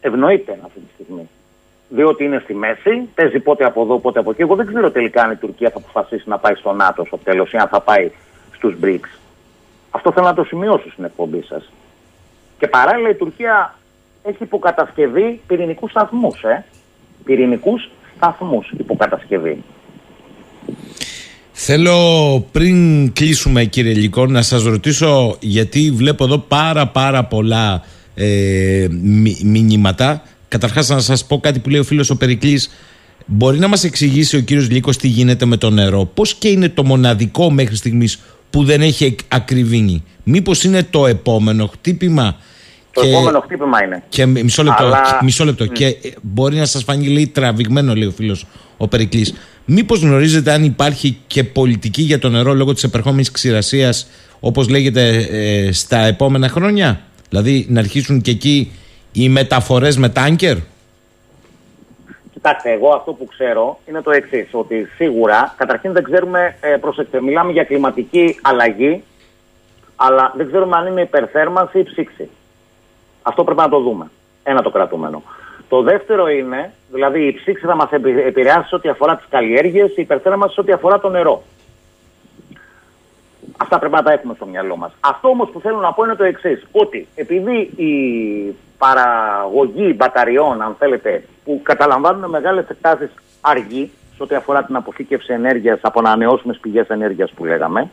ευνοείται 0.00 0.58
αυτή 0.64 0.80
τη 0.80 0.92
στιγμή 0.94 1.28
διότι 1.90 2.24
είναι 2.24 2.40
στη 2.42 2.54
μέση, 2.54 3.08
παίζει 3.14 3.38
πότε 3.38 3.64
από 3.64 3.82
εδώ, 3.82 3.98
πότε 3.98 4.18
από 4.18 4.30
εκεί. 4.30 4.42
Εγώ 4.42 4.54
δεν 4.54 4.66
ξέρω 4.66 4.90
τελικά 4.90 5.22
αν 5.22 5.30
η 5.30 5.36
Τουρκία 5.36 5.70
θα 5.70 5.78
αποφασίσει 5.78 6.28
να 6.28 6.38
πάει 6.38 6.54
στο 6.54 6.72
ΝΑΤΟ 6.72 7.04
στο 7.04 7.18
τέλος 7.18 7.52
ή 7.52 7.56
αν 7.56 7.68
θα 7.68 7.80
πάει 7.80 8.10
στους 8.54 8.74
BRICS. 8.82 9.18
Αυτό 9.90 10.12
θέλω 10.12 10.26
να 10.26 10.34
το 10.34 10.44
σημειώσω 10.44 10.90
στην 10.90 11.04
εκπομπή 11.04 11.42
σας. 11.42 11.72
Και 12.58 12.66
παράλληλα 12.66 13.08
η 13.08 13.14
Τουρκία 13.14 13.74
έχει 14.22 14.42
υποκατασκευή 14.42 15.40
πυρηνικού 15.46 15.88
σταθμούς. 15.88 16.42
Ε. 16.42 16.64
Πυρηνικούς 17.24 17.90
σταθμούς 18.16 18.70
υποκατασκευή. 18.78 19.64
Θέλω 21.52 22.40
πριν 22.52 23.12
κλείσουμε 23.12 23.64
κύριε 23.64 23.94
Λυκό 23.94 24.26
να 24.26 24.42
σας 24.42 24.62
ρωτήσω 24.62 25.36
γιατί 25.40 25.90
βλέπω 25.90 26.24
εδώ 26.24 26.38
πάρα 26.38 26.86
πάρα 26.86 27.24
πολλά 27.24 27.82
ε, 28.14 28.86
μηνύματα 29.42 30.22
Καταρχάς, 30.50 30.88
να 30.88 30.98
σας 30.98 31.24
πω 31.24 31.40
κάτι 31.40 31.58
που 31.58 31.68
λέει 31.68 31.80
ο 31.80 31.84
φίλος 31.84 32.10
ο 32.10 32.16
Περικλής. 32.16 32.70
Μπορεί 33.26 33.58
να 33.58 33.68
μας 33.68 33.84
εξηγήσει 33.84 34.36
ο 34.36 34.40
κύριος 34.40 34.70
Λίκο 34.70 34.90
τι 34.90 35.08
γίνεται 35.08 35.44
με 35.44 35.56
το 35.56 35.70
νερό; 35.70 36.04
Πώς 36.04 36.34
και 36.34 36.48
είναι 36.48 36.68
το 36.68 36.84
μοναδικό 36.84 37.50
μέχρι 37.50 37.76
στιγμής 37.76 38.20
που 38.50 38.64
δεν 38.64 38.80
έχει 38.80 39.16
ακριβήνει; 39.28 40.04
Μήπως 40.24 40.64
είναι 40.64 40.82
το 40.82 41.06
επόμενο 41.06 41.66
χτύπημα; 41.66 42.36
Το 42.92 43.06
επόμενο 43.06 43.40
χτύπημα 43.40 43.84
είναι. 43.84 44.02
Και 44.08 44.26
μισό 44.26 44.62
λεπτό. 44.62 44.92
Μισό 45.22 45.44
λεπτό. 45.44 45.66
Και 45.66 45.86
ε, 45.86 45.96
μπορεί 46.22 46.56
να 46.56 46.64
σας 46.64 46.82
φανεί 46.82 47.08
λέει, 47.08 47.26
τραβηγμένο, 47.26 47.94
λέει 47.94 48.08
ο 48.08 48.12
φίλος 48.16 48.46
ο 48.76 48.88
Περικλής. 48.88 49.34
Μήπως 49.72 50.00
γνωρίζετε 50.00 50.52
αν 50.52 50.64
υπάρχει 50.64 51.18
και 51.26 51.44
πολιτική 51.44 52.02
για 52.02 52.18
το 52.18 52.28
νερό 52.28 52.54
λόγω 52.54 52.72
της 52.72 52.84
επερχόμενης 52.84 53.30
ξηρασίας, 53.30 54.08
όπως 54.40 54.68
λέγεται, 54.68 55.26
ε, 55.30 55.72
στα 55.72 55.96
επόμενα 55.96 56.48
χρόνια; 56.48 57.00
Δηλαδή 57.28 57.66
να 57.68 57.80
αρχίσουν 57.80 58.20
και 58.20 58.30
εκεί 58.30 58.72
οι 59.12 59.28
μεταφορές 59.28 59.96
με 59.96 60.08
τάνκερ; 60.08 60.56
Κοιτάξτε, 62.32 62.70
εγώ 62.70 62.88
αυτό 62.88 63.12
που 63.12 63.26
ξέρω 63.26 63.80
είναι 63.88 64.02
το 64.02 64.10
εξής, 64.10 64.48
ότι 64.52 64.88
σίγουρα, 64.96 65.54
καταρχήν 65.56 65.92
δεν 65.92 66.02
ξέρουμε, 66.02 66.56
ε, 66.60 66.76
προσέξτε, 66.76 67.22
μιλάμε 67.22 67.52
για 67.52 67.64
κλιματική 67.64 68.38
αλλαγή, 68.42 69.02
αλλά 69.96 70.32
δεν 70.36 70.46
ξέρουμε 70.46 70.76
αν 70.76 70.86
είναι 70.86 71.00
υπερθέρμανση 71.00 71.78
ή 71.78 71.82
ψήξη. 71.82 72.28
Αυτό 73.22 73.44
πρέπει 73.44 73.60
να 73.60 73.68
το 73.68 73.80
δούμε. 73.80 74.10
Ένα 74.42 74.62
το 74.62 74.70
κρατούμενο. 74.70 75.22
Το 75.70 75.82
δεύτερο 75.82 76.28
είναι, 76.28 76.72
δηλαδή 76.92 77.26
η 77.26 77.32
ψήξη 77.32 77.66
θα 77.66 77.74
μας 77.74 77.90
επηρεάσει 78.26 78.74
ό,τι 78.74 78.88
αφορά 78.88 79.16
τις 79.16 79.26
καλλιέργειες, 79.30 79.90
η 79.90 80.02
υπερθέρμανση 80.02 80.60
ό,τι 80.60 80.72
αφορά 80.72 81.00
το 81.00 81.08
νερό. 81.08 81.42
Αυτά 83.56 83.78
πρέπει 83.78 83.94
να 83.94 84.02
τα 84.02 84.12
έχουμε 84.12 84.34
στο 84.34 84.46
μυαλό 84.46 84.76
μας. 84.76 84.92
Αυτό 85.00 85.28
όμως 85.28 85.50
που 85.50 85.60
θέλω 85.60 85.78
να 85.78 85.92
πω 85.92 86.04
είναι 86.04 86.14
το 86.14 86.24
εξής, 86.24 86.66
ότι 86.72 87.08
επειδή 87.14 87.56
η 87.76 87.94
παραγωγή 88.78 89.94
μπαταριών, 89.96 90.62
αν 90.62 90.76
θέλετε, 90.78 91.24
που 91.44 91.60
καταλαμβάνουν 91.62 92.30
μεγάλες 92.30 92.68
εκτάσεις 92.68 93.10
αργή, 93.40 93.90
σε 94.16 94.22
ό,τι 94.22 94.34
αφορά 94.34 94.64
την 94.64 94.76
αποθήκευση 94.76 95.32
ενέργειας 95.32 95.78
από 95.82 95.98
ανανεώσιμες 95.98 96.58
πηγές 96.58 96.88
ενέργειας 96.88 97.30
που 97.30 97.44
λέγαμε, 97.44 97.90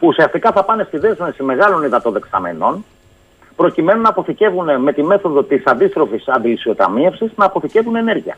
ουσιαστικά 0.00 0.52
θα 0.52 0.64
πάνε 0.64 0.84
στη 0.84 0.98
δέσμευση 0.98 1.42
μεγάλων 1.42 1.82
υδατοδεξαμενών, 1.82 2.84
προκειμένου 3.60 4.00
να 4.00 4.08
αποθηκεύουν 4.08 4.80
με 4.80 4.92
τη 4.92 5.02
μέθοδο 5.02 5.42
της 5.42 5.66
αντίστροφης 5.66 6.28
αντιλησιοταμίευσης 6.28 7.30
να 7.36 7.44
αποθηκεύουν 7.44 7.96
ενέργεια. 7.96 8.36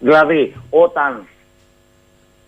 Δηλαδή, 0.00 0.54
όταν 0.70 1.22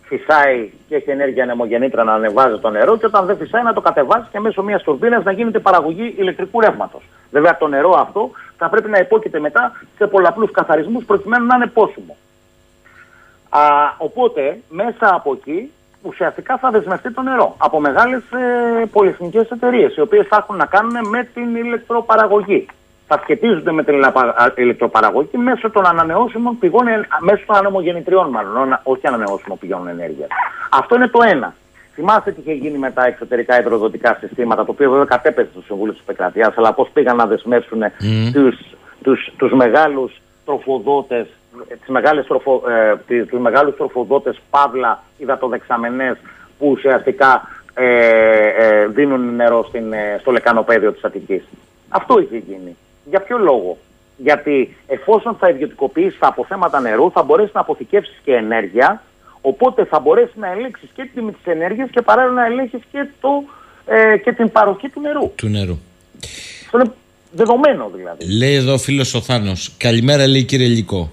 φυσάει 0.02 0.70
και 0.88 0.94
έχει 0.94 1.10
ενέργεια 1.10 1.42
ανεμογεννήτρα 1.42 2.04
να 2.04 2.12
ανεβάζει 2.12 2.58
το 2.58 2.70
νερό 2.70 2.98
και 2.98 3.06
όταν 3.06 3.26
δεν 3.26 3.36
φυσάει 3.36 3.62
να 3.62 3.72
το 3.72 3.80
κατεβάζει 3.80 4.26
και 4.32 4.40
μέσω 4.40 4.62
μιας 4.62 4.82
τουρμπίνας 4.82 5.24
να 5.24 5.32
γίνεται 5.32 5.58
παραγωγή 5.58 6.14
ηλεκτρικού 6.18 6.60
ρεύματος. 6.60 7.02
Βέβαια 7.30 7.56
το 7.56 7.66
νερό 7.66 7.90
αυτό 7.90 8.30
θα 8.56 8.68
πρέπει 8.68 8.90
να 8.90 8.98
υπόκειται 8.98 9.40
μετά 9.40 9.72
σε 9.96 10.06
πολλαπλούς 10.06 10.50
καθαρισμούς 10.50 11.04
προκειμένου 11.04 11.46
να 11.46 11.54
είναι 11.56 11.66
πόσιμο. 11.66 12.16
Α, 13.48 13.60
οπότε 13.98 14.60
μέσα 14.68 15.14
από 15.14 15.32
εκεί 15.32 15.72
ουσιαστικά 16.02 16.58
θα 16.58 16.70
δεσμευτεί 16.70 17.12
το 17.12 17.22
νερό 17.22 17.54
από 17.58 17.80
μεγάλες 17.80 18.22
ε, 18.32 18.84
πολυεθνικές 18.92 19.50
εταιρείες 19.50 19.96
οι 19.96 20.00
οποίες 20.00 20.26
θα 20.26 20.36
έχουν 20.36 20.56
να 20.56 20.66
κάνουν 20.66 21.08
με 21.08 21.28
την 21.34 21.56
ηλεκτροπαραγωγή 21.56 22.66
θα 23.12 23.20
σχετίζονται 23.22 23.72
με 23.72 23.84
την 23.84 23.94
ηλεκτροπαραγωγή 24.54 25.36
μέσω 25.36 25.70
των 25.70 25.86
ανανεώσιμων 25.86 26.58
πηγών, 26.58 26.86
ε, 26.86 27.06
μέσω 27.20 27.44
των 27.46 27.56
ανεμογεννητριών 27.56 28.28
μάλλον, 28.28 28.80
όχι 28.82 29.06
ανανεώσιμων 29.06 29.58
πηγών 29.58 29.88
ενέργειας. 29.88 30.28
Αυτό 30.70 30.94
είναι 30.96 31.08
το 31.08 31.18
ένα. 31.22 31.54
Θυμάστε 31.94 32.32
τι 32.32 32.40
είχε 32.40 32.52
γίνει 32.52 32.78
με 32.78 32.90
τα 32.90 33.06
εξωτερικά 33.06 33.60
υδροδοτικά 33.60 34.16
συστήματα, 34.20 34.64
το 34.64 34.70
οποίο 34.70 34.90
βέβαια 34.90 35.04
κατέπεσε 35.04 35.48
στο 35.52 35.62
Συμβούλιο 35.62 35.92
της 35.92 36.02
Επικρατείας, 36.06 36.54
αλλά 36.56 36.72
πώς 36.72 36.88
πήγαν 36.92 37.16
να 37.16 37.26
δεσμεύσουν 37.26 37.82
mm. 37.82 38.32
τους, 38.32 38.56
τους, 39.02 39.32
τους 39.36 39.52
μεγάλους 39.52 40.20
τροφοδότες, 40.44 41.26
τις 41.68 41.88
μεγάλες, 41.88 42.26
τροφο, 42.26 42.62
ε, 43.08 43.24
τους 43.24 43.40
μεγάλους 43.40 43.76
τροφοδότες 43.76 44.40
παύλα 44.50 45.02
υδατοδεξαμενές 45.18 46.16
που 46.58 46.70
ουσιαστικά 46.70 47.48
ε, 47.74 47.84
ε, 48.58 48.86
δίνουν 48.86 49.34
νερό 49.34 49.64
στην, 49.68 49.92
ε, 49.92 50.18
στο 50.20 50.30
λεκανοπέδιο 50.30 50.92
της 50.92 51.04
Αττικής. 51.04 51.42
Αυτό 51.88 52.20
είχε 52.20 52.36
γίνει. 52.36 52.76
Για 53.04 53.20
ποιο 53.20 53.38
λόγο; 53.38 53.78
Γιατί 54.16 54.76
εφόσον 54.86 55.36
θα 55.40 55.48
ιδιωτικοποιήσει 55.48 56.18
τα 56.18 56.26
αποθέματα 56.26 56.80
νερού, 56.80 57.10
θα 57.10 57.22
μπορέσει 57.22 57.50
να 57.54 57.60
αποθηκεύσεις 57.60 58.20
και 58.24 58.34
ενέργεια. 58.34 59.02
Οπότε 59.40 59.84
θα 59.84 60.00
μπορέσει 60.00 60.32
να 60.38 60.50
ελέγξεις 60.50 60.90
και 60.94 61.02
την 61.02 61.10
τιμή 61.14 61.32
της 61.32 61.52
ενέργειας 61.52 61.90
και 61.90 62.02
παράλληλα 62.02 62.34
να 62.34 62.46
ελέγξει 62.46 62.82
και, 62.92 63.08
ε, 63.86 64.16
και 64.16 64.32
την 64.32 64.50
παροχή 64.50 64.88
του 64.88 65.00
νερού. 65.00 65.32
Του 65.34 65.48
νερού. 65.48 65.78
Αυτό 66.64 66.78
είναι 66.78 66.90
δεδομένο 67.32 67.90
δηλαδή. 67.94 68.36
Λέει 68.38 68.54
εδώ 68.54 68.72
ο 68.72 68.78
φίλος 68.78 69.14
ο 69.14 69.20
Θάνος. 69.20 69.74
Καλημέρα, 69.76 70.26
λέει 70.26 70.44
κύριε 70.44 70.66
Λυκό 70.66 71.10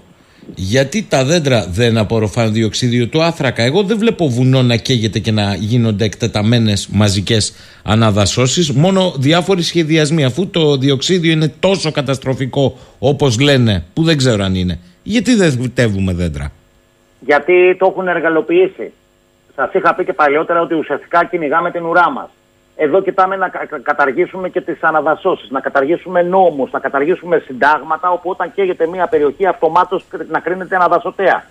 γιατί 0.54 1.06
τα 1.08 1.24
δέντρα 1.24 1.66
δεν 1.70 1.98
απορροφάνε 1.98 2.50
διοξίδιο 2.50 3.06
του 3.06 3.22
άνθρακα. 3.22 3.62
Εγώ 3.62 3.82
δεν 3.82 3.98
βλέπω 3.98 4.28
βουνό 4.28 4.62
να 4.62 4.76
καίγεται 4.76 5.18
και 5.18 5.32
να 5.32 5.54
γίνονται 5.54 6.04
εκτεταμένες 6.04 6.88
μαζικές 6.92 7.54
αναδασώσεις. 7.82 8.72
Μόνο 8.72 9.14
διάφοροι 9.18 9.62
σχεδιασμοί. 9.62 10.24
Αφού 10.24 10.48
το 10.48 10.76
διοξίδιο 10.76 11.32
είναι 11.32 11.52
τόσο 11.60 11.92
καταστροφικό 11.92 12.78
όπως 12.98 13.40
λένε, 13.40 13.84
που 13.94 14.02
δεν 14.02 14.16
ξέρω 14.16 14.44
αν 14.44 14.54
είναι, 14.54 14.78
γιατί 15.02 15.34
δεν 15.34 15.50
βυτεύουμε 15.60 16.12
δέντρα; 16.12 16.52
Γιατί 17.20 17.76
το 17.78 17.86
έχουν 17.90 18.08
εργαλοποιήσει. 18.08 18.92
Σας 19.54 19.72
είχα 19.72 19.94
πει 19.94 20.04
και 20.04 20.12
παλιότερα 20.12 20.60
ότι 20.60 20.74
ουσιαστικά 20.74 21.24
κυνηγάμε 21.24 21.70
την 21.70 21.84
ουρά 21.84 22.10
μας. 22.10 22.28
Εδώ 22.80 23.00
κοιτάμε 23.02 23.36
να 23.36 23.48
κα- 23.48 23.66
κα- 23.66 23.78
καταργήσουμε 23.78 24.48
και 24.48 24.60
τις 24.60 24.82
αναδασώσει, 24.82 25.46
να 25.50 25.60
καταργήσουμε 25.60 26.22
νόμους, 26.22 26.70
να 26.70 26.78
καταργήσουμε 26.78 27.38
συντάγματα, 27.38 28.10
όπου 28.10 28.30
όταν 28.30 28.52
καίγεται 28.54 28.86
μια 28.86 29.06
περιοχή 29.06 29.46
αυτομάτως 29.46 30.04
να 30.28 30.40
κρίνεται 30.40 30.76
αναδασωτέα. 30.76 31.44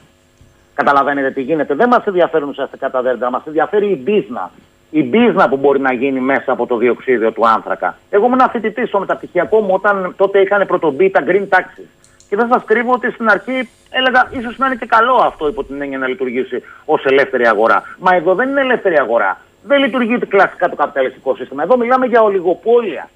Καταλαβαίνετε 0.73 1.31
τι 1.31 1.41
γίνεται. 1.41 1.73
Δεν 1.73 1.87
μας 1.87 2.05
ενδιαφέρουν 2.05 2.49
ουσιαστικά 2.49 2.89
τα 2.89 3.01
δέντρα, 3.01 3.29
μας 3.29 3.41
ενδιαφέρει 3.45 3.87
η 3.87 4.01
μπίζνα. 4.03 4.51
Η 4.89 5.03
μπίζνα 5.03 5.49
που 5.49 5.57
μπορεί 5.57 5.79
να 5.79 5.93
γίνει 5.93 6.19
μέσα 6.19 6.51
από 6.51 6.65
το 6.65 6.77
διοξίδιο 6.77 7.31
του 7.31 7.47
άνθρακα. 7.47 7.97
Εγώ 8.09 8.25
ήμουν 8.25 8.49
φοιτητή 8.51 8.85
στο 8.87 8.99
μεταπτυχιακό 8.99 9.59
μου 9.59 9.73
όταν 9.73 10.13
τότε 10.17 10.39
είχαν 10.39 10.67
πρωτομπεί 10.67 11.09
τα 11.09 11.23
green 11.27 11.47
taxis. 11.49 11.87
Και 12.29 12.35
δεν 12.35 12.47
σας 12.51 12.63
κρύβω 12.65 12.93
ότι 12.93 13.11
στην 13.11 13.29
αρχή 13.29 13.69
έλεγα 13.89 14.27
ίσως 14.31 14.57
να 14.57 14.65
είναι 14.65 14.75
και 14.75 14.85
καλό 14.85 15.15
αυτό 15.15 15.47
υπό 15.47 15.63
την 15.63 15.81
έννοια 15.81 15.97
να 15.97 16.07
λειτουργήσει 16.07 16.63
ως 16.85 17.05
ελεύθερη 17.05 17.47
αγορά. 17.47 17.83
Μα 17.99 18.15
εδώ 18.15 18.35
δεν 18.35 18.49
είναι 18.49 18.61
ελεύθερη 18.61 18.97
αγορά. 18.99 19.37
Δεν 19.63 19.79
λειτουργεί 19.79 20.17
κλασικά 20.17 20.69
το 20.69 20.75
καπιταλιστικό 20.75 21.35
σύστημα. 21.35 21.63
Εδώ 21.63 21.77
μιλάμε 21.77 22.05
για 22.05 22.21
ολιγοπόλια. 22.21 23.09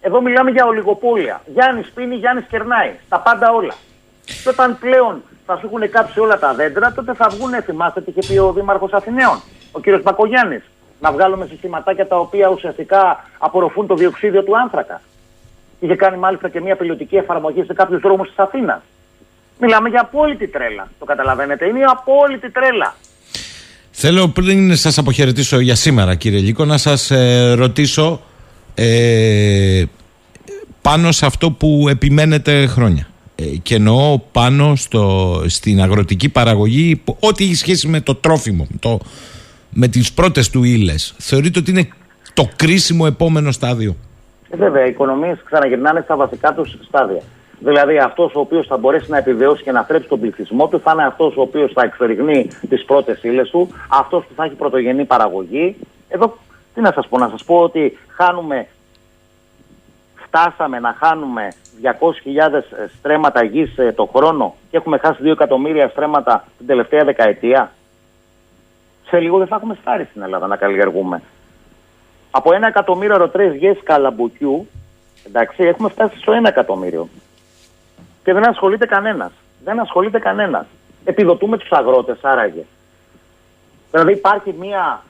Εδώ 0.00 0.20
μιλάμε 0.20 0.50
για 0.50 0.66
ολιγοπόλια. 0.66 1.40
Γιάννης 1.46 1.90
πίνει, 1.90 2.14
Γιάννης 2.14 2.46
κερνάει. 2.46 2.92
Τα 3.08 3.20
πάντα 3.20 3.52
όλα. 3.52 3.74
Και 4.24 4.48
όταν 4.48 4.78
πλέον 4.78 5.22
θα 5.46 5.56
σου 5.56 5.66
έχουν 5.66 5.90
κάψει 5.90 6.20
όλα 6.20 6.38
τα 6.38 6.54
δέντρα, 6.54 6.92
τότε 6.92 7.14
θα 7.14 7.28
βγουν, 7.28 7.62
θυμάστε 7.62 8.00
τι 8.00 8.10
είχε 8.10 8.32
πει 8.32 8.38
ο 8.38 8.52
Δήμαρχος 8.52 8.92
Αθηναίων, 8.92 9.42
ο 9.72 9.80
κύριος 9.80 10.02
Μπακογιάννης, 10.02 10.62
να 11.00 11.12
βγάλουμε 11.12 11.46
συστηματάκια 11.46 12.06
τα 12.06 12.18
οποία 12.18 12.48
ουσιαστικά 12.48 13.24
απορροφούν 13.38 13.86
το 13.86 13.94
διοξίδιο 13.94 14.42
του 14.42 14.58
άνθρακα. 14.58 15.00
Είχε 15.80 15.96
κάνει 15.96 16.16
μάλιστα 16.16 16.48
και 16.48 16.60
μια 16.60 16.76
πιλωτική 16.76 17.16
εφαρμογή 17.16 17.64
σε 17.64 17.74
κάποιους 17.74 18.00
δρόμους 18.00 18.28
της 18.28 18.38
Αθήνας. 18.38 18.82
Μιλάμε 19.58 19.88
για 19.88 20.00
απόλυτη 20.00 20.48
τρέλα. 20.48 20.88
Το 20.98 21.04
καταλαβαίνετε. 21.04 21.66
Είναι 21.66 21.84
απόλυτη 21.84 22.50
τρέλα. 22.50 22.94
Θέλω 23.96 24.28
πριν 24.28 24.76
σας 24.76 24.98
αποχαιρετήσω 24.98 25.60
για 25.60 25.74
σήμερα 25.74 26.14
κύριε 26.14 26.38
Λίκο 26.40 26.64
να 26.64 26.76
σας 26.76 27.10
ε, 27.10 27.52
ρωτήσω 27.52 28.20
ε, 28.74 29.82
πάνω 30.82 31.12
σε 31.12 31.26
αυτό 31.26 31.50
που 31.50 31.86
επιμένετε 31.90 32.66
χρόνια. 32.66 33.08
Ε, 33.36 33.44
και 33.44 33.74
εννοώ 33.74 34.18
πάνω 34.32 34.74
στο, 34.76 35.42
στην 35.46 35.82
αγροτική 35.82 36.28
παραγωγή 36.28 36.96
που- 36.96 37.16
ό,τι 37.20 37.44
έχει 37.44 37.54
σχέση 37.54 37.88
με 37.88 38.00
το 38.00 38.14
τρόφιμο, 38.14 38.66
το, 38.78 39.00
με 39.70 39.88
τις 39.88 40.12
πρώτες 40.12 40.50
του 40.50 40.64
ύλες. 40.64 41.14
Θεωρείτε 41.18 41.58
ότι 41.58 41.70
είναι 41.70 41.88
το 42.34 42.48
κρίσιμο 42.56 43.04
επόμενο 43.08 43.52
στάδιο; 43.52 43.96
Ε, 44.50 44.56
βέβαια, 44.56 44.86
οι 44.86 44.88
οικονομίες 44.90 45.38
ξαναγυρνάνε 45.44 46.00
στα 46.04 46.16
βασικά 46.16 46.52
τους 46.54 46.76
στάδια. 46.88 47.22
Δηλαδή, 47.58 47.98
αυτός 47.98 48.34
ο 48.34 48.40
οποίος 48.40 48.66
θα 48.66 48.76
μπορέσει 48.76 49.10
να 49.10 49.18
επιβιώσει 49.18 49.62
και 49.62 49.72
να 49.72 49.84
θρέψει 49.84 50.08
τον 50.08 50.20
πληθυσμό 50.20 50.68
του 50.68 50.80
θα 50.80 50.92
είναι 50.92 51.04
αυτός 51.04 51.36
ο 51.36 51.40
οποίος 51.40 51.72
θα 51.72 51.82
εξοριγνεί 51.82 52.50
τις 52.68 52.84
πρώτες 52.84 53.22
ύλες 53.22 53.50
του, 53.50 53.68
αυτός 53.90 54.24
που 54.24 54.34
θα 54.36 54.44
έχει 54.44 54.54
πρωτογενή 54.54 55.04
παραγωγή. 55.04 55.76
Εδώ, 56.08 56.36
τι 56.74 56.80
να 56.80 56.92
σας 56.92 57.08
πω, 57.08 57.18
να 57.18 57.28
σας 57.28 57.44
πω 57.44 57.56
ότι 57.56 57.98
χάνουμε, 58.08 58.66
φτάσαμε 60.14 60.78
να 60.78 60.96
χάνουμε 60.98 61.48
200.000 61.82 62.88
στρέμματα 62.98 63.44
γης 63.44 63.74
το 63.94 64.10
χρόνο 64.16 64.54
και 64.70 64.76
έχουμε 64.76 64.98
χάσει 64.98 65.22
2 65.22 65.26
εκατομμύρια 65.30 65.88
στρέμματα 65.88 66.44
την 66.58 66.66
τελευταία 66.66 67.04
δεκαετία. 67.04 67.72
Σε 69.06 69.18
λίγο 69.18 69.38
δεν 69.38 69.46
θα 69.46 69.56
έχουμε 69.56 69.76
στάρι 69.80 70.04
στην 70.04 70.22
Ελλάδα 70.22 70.46
να 70.46 70.56
καλλιεργούμε. 70.56 71.22
Από 72.30 72.54
ένα 72.54 72.66
εκατομμύριο 72.66 73.16
ρωτρέ 73.16 73.54
γιες 73.54 73.78
καλαμπουκιού, 73.82 74.68
εντάξει, 75.26 75.62
έχουμε 75.62 75.88
φτάσει 75.88 76.18
στο 76.18 76.32
ένα 76.32 76.48
εκατομμύριο. 76.48 77.08
Και 78.24 78.32
δεν 78.32 78.48
ασχολείται 78.48 78.86
κανένας. 78.86 79.32
Δεν 79.64 79.80
ασχολείται 79.80 80.18
κανένας. 80.18 80.66
Επιδοτούμε 81.04 81.58
τους 81.58 81.70
αγρότες, 81.70 82.18
άραγε. 82.22 82.64
Δηλαδή 83.90 84.12
υπάρχει 84.12 84.54
μια 84.58 85.02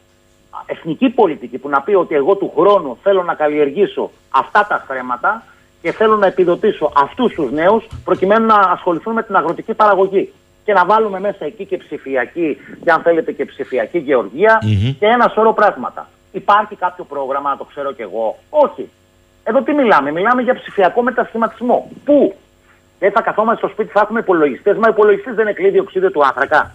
εθνική 0.66 1.08
πολιτική 1.08 1.58
που 1.58 1.68
να 1.68 1.80
πει 1.80 1.94
ότι 1.94 2.14
εγώ 2.14 2.34
του 2.34 2.52
χρόνου 2.56 2.98
θέλω 3.02 3.22
να 3.22 3.34
καλλιεργήσω 3.34 4.10
αυτά 4.30 4.66
τα 4.66 4.80
στρέμματα 4.84 5.42
και 5.82 5.92
θέλω 5.92 6.16
να 6.16 6.26
επιδοτήσω 6.26 6.92
αυτούς 6.96 7.34
τους 7.34 7.52
νέους 7.52 7.84
προκειμένου 8.04 8.46
να 8.46 8.54
ασχοληθούν 8.54 9.12
με 9.12 9.22
την 9.22 9.36
αγροτική 9.36 9.74
παραγωγή. 9.74 10.32
Και 10.64 10.72
να 10.72 10.84
βάλουμε 10.84 11.20
μέσα 11.20 11.44
εκεί 11.44 11.64
και 11.64 11.76
ψηφιακή, 11.76 12.56
και 12.84 12.90
αν 12.90 13.02
θέλετε 13.02 13.32
και 13.32 13.44
ψηφιακή 13.44 13.98
γεωργία 13.98 14.62
και 14.98 15.06
ένα 15.06 15.28
σωρό 15.28 15.52
πράγματα. 15.52 16.08
Υπάρχει 16.32 16.76
κάποιο 16.76 17.04
πρόγραμμα, 17.04 17.50
να 17.50 17.56
το 17.56 17.64
ξέρω 17.64 17.92
κι 17.92 18.02
εγώ. 18.02 18.38
Όχι. 18.50 18.88
Εδώ 19.44 19.62
τι 19.62 19.72
μιλάμε, 19.72 20.12
μιλάμε 20.12 20.42
για 20.42 20.54
ψηφιακό 20.54 21.02
μετασχηματισμό. 21.02 21.90
Πού; 22.04 22.34
Δεν 23.04 23.12
θα 23.12 23.22
καθόμαστε 23.22 23.58
στο 23.58 23.68
σπίτι, 23.68 23.90
θα 23.90 24.00
έχουμε 24.00 24.20
υπολογιστές, 24.20 24.76
μα 24.76 24.86
ο 24.88 24.90
υπολογιστή 24.90 25.30
δεν 25.30 25.46
είναι 25.46 25.52
κλείδι 25.52 25.78
οξύδιο 25.78 26.10
του 26.10 26.24
άνθρακα. 26.24 26.74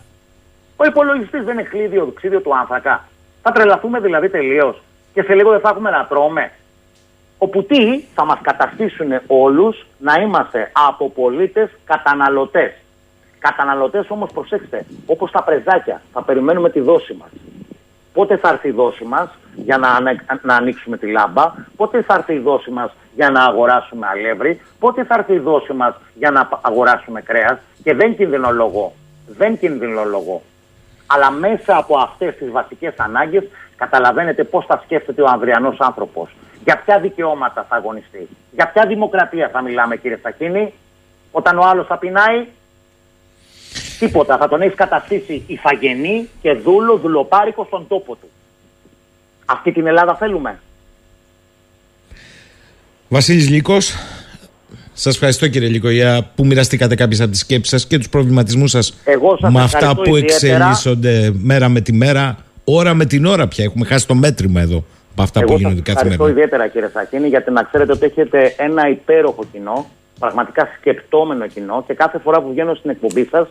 Ο 0.76 0.86
υπολογιστής 0.86 1.44
δεν 1.44 1.54
είναι 1.54 1.64
κλείδι 1.64 1.98
οξύδιο 1.98 2.42
του 2.42 2.56
άνθρακα. 2.56 3.06
Θα 3.42 3.52
τρελαθούμε 3.52 4.00
δηλαδή 4.00 4.30
τελείως 4.30 4.82
και 5.14 5.22
σε 5.22 5.34
λίγο 5.34 5.52
δεν 5.52 5.60
θα 5.60 5.70
έχουμε 5.70 5.90
να 5.90 6.06
τρώμε. 6.06 6.52
Όπου 7.38 7.64
τι 7.64 8.00
θα 8.16 8.26
μας 8.26 8.40
καταστήσουν 8.42 9.12
όλους 9.28 9.86
να 9.98 10.14
είμαστε 10.22 10.72
από 10.88 11.10
πολίτες 11.10 11.70
καταναλωτές. 11.86 12.72
Καταναλωτές 13.40 14.10
όμως 14.10 14.32
προσέξτε, 14.32 14.86
όπως 15.06 15.32
τα 15.32 15.44
πρεζάκια, 15.44 16.02
θα 16.14 16.24
περιμένουμε 16.24 16.70
τη 16.70 16.80
δόση 16.80 17.14
μας. 17.14 17.30
Πότε 18.14 18.38
θα 18.38 18.50
έρθει 18.50 18.68
η 18.68 18.72
δόση 18.72 19.04
μας 19.04 19.30
για 19.56 19.78
να, 19.78 19.90
ανε- 19.90 20.26
να 20.42 20.56
ανοίξουμε 20.56 20.98
τη 20.98 21.12
λάμπα, 21.12 21.54
πότε 21.76 22.02
θα 22.02 22.14
έρθει 22.14 22.34
η 22.34 22.40
δόση 22.40 22.72
μας 22.72 22.92
για 23.16 23.30
να 23.30 23.44
αγοράσουμε 23.44 24.08
αλεύρι, 24.12 24.62
πότε 24.80 25.04
θα 25.04 25.16
έρθει 25.18 25.34
η 25.34 25.40
δόση 25.40 25.74
μας 25.74 25.96
για 26.14 26.32
να 26.32 26.46
πα- 26.46 26.60
αγοράσουμε 26.62 27.22
κρέας; 27.22 27.58
Και 27.84 27.94
δεν 27.94 28.16
κινδυνολογώ, 28.16 28.94
δεν 29.28 29.60
κινδυνολογώ. 29.60 30.42
Αλλά 31.08 31.32
μέσα 31.32 31.78
από 31.78 31.98
αυτές 31.98 32.36
τις 32.36 32.52
βασικές 32.52 32.94
ανάγκες 32.98 33.44
καταλαβαίνετε 33.76 34.44
πώς 34.44 34.66
θα 34.66 34.82
σκέφτεται 34.84 35.22
ο 35.22 35.28
ανδριανός 35.28 35.80
άνθρωπος. 35.80 36.30
Για 36.64 36.82
ποια 36.86 37.00
δικαιώματα 37.00 37.66
θα 37.70 37.76
αγωνιστεί, 37.76 38.28
για 38.52 38.68
ποια 38.68 38.86
δημοκρατία 38.86 39.50
θα 39.50 39.62
μιλάμε 39.62 39.98
κύριε 39.98 40.20
Σακίνη, 40.22 40.74
όταν 41.32 41.58
ο 41.58 41.64
άλλος 41.66 41.88
θα 41.88 41.98
πεινάει, 41.98 42.48
τίποτα. 44.00 44.38
Θα 44.38 44.48
τον 44.48 44.62
έχεις 44.62 44.76
καταστήσει 44.76 45.44
ηθαγενή 45.48 46.28
και 46.42 46.54
δούλο, 46.54 46.98
δουλοπάρικο 46.98 47.66
στον 47.66 47.86
τόπο 47.88 48.16
του. 48.16 48.30
Αυτή 49.46 49.72
την 49.72 49.88
Ελλάδα 49.88 50.16
θέλουμε. 50.16 50.60
Βασίλης 53.08 53.50
Λύκος, 53.50 53.96
σας 54.94 55.14
ευχαριστώ 55.14 55.48
κύριε 55.48 55.70
Λύκο 55.70 55.90
για 55.90 56.32
που 56.36 56.46
μοιραστήκατε 56.46 56.96
κάποιες 56.96 57.22
από 57.22 57.32
τις 57.32 57.40
σκέψεις 57.40 57.70
σας 57.70 57.88
και 57.88 57.98
τους 57.98 58.10
προβληματισμούς 58.10 58.72
σας 58.72 58.98
Εγώ 59.04 59.38
σας 59.42 59.52
με 59.54 59.62
αυτά 59.62 59.78
ευχαριστώ 59.78 60.02
που 60.10 60.16
ιδιαίτερα. 60.16 60.56
εξελίσσονται 60.56 61.32
μέρα 61.34 61.70
με 61.70 61.82
τη 61.82 61.94
μέρα, 61.94 62.38
ώρα 62.64 62.94
με 62.94 63.06
την 63.06 63.26
ώρα 63.26 63.48
πια. 63.48 63.64
Έχουμε 63.64 63.86
χάσει 63.86 64.08
το 64.08 64.16
μέτρημα 64.16 64.62
εδώ 64.62 64.84
από 65.12 65.22
αυτά 65.22 65.40
που 65.40 65.46
Εγώ 65.46 65.52
σας 65.52 65.62
γίνονται 65.62 65.82
κάθε 65.82 65.92
ευχαριστώ 65.98 66.24
μέρα. 66.24 66.36
ιδιαίτερα 66.36 66.68
κύριε 66.68 66.90
Σακίνη 66.94 67.28
γιατί 67.28 67.52
να 67.52 67.64
ξέρετε 67.64 67.92
ότι 67.92 68.06
έχετε 68.06 68.54
ένα 68.58 68.90
υπέροχο 68.90 69.46
κοινό, 69.52 69.90
πραγματικά 70.20 70.70
σκεπτόμενο 70.80 71.48
κοινό 71.48 71.84
και 71.88 71.94
κάθε 71.94 72.18
φορά 72.18 72.42
που 72.42 72.50
βγαίνω 72.50 72.74
στην 72.74 72.90
εκπομπή 72.90 73.26
σας, 73.26 73.48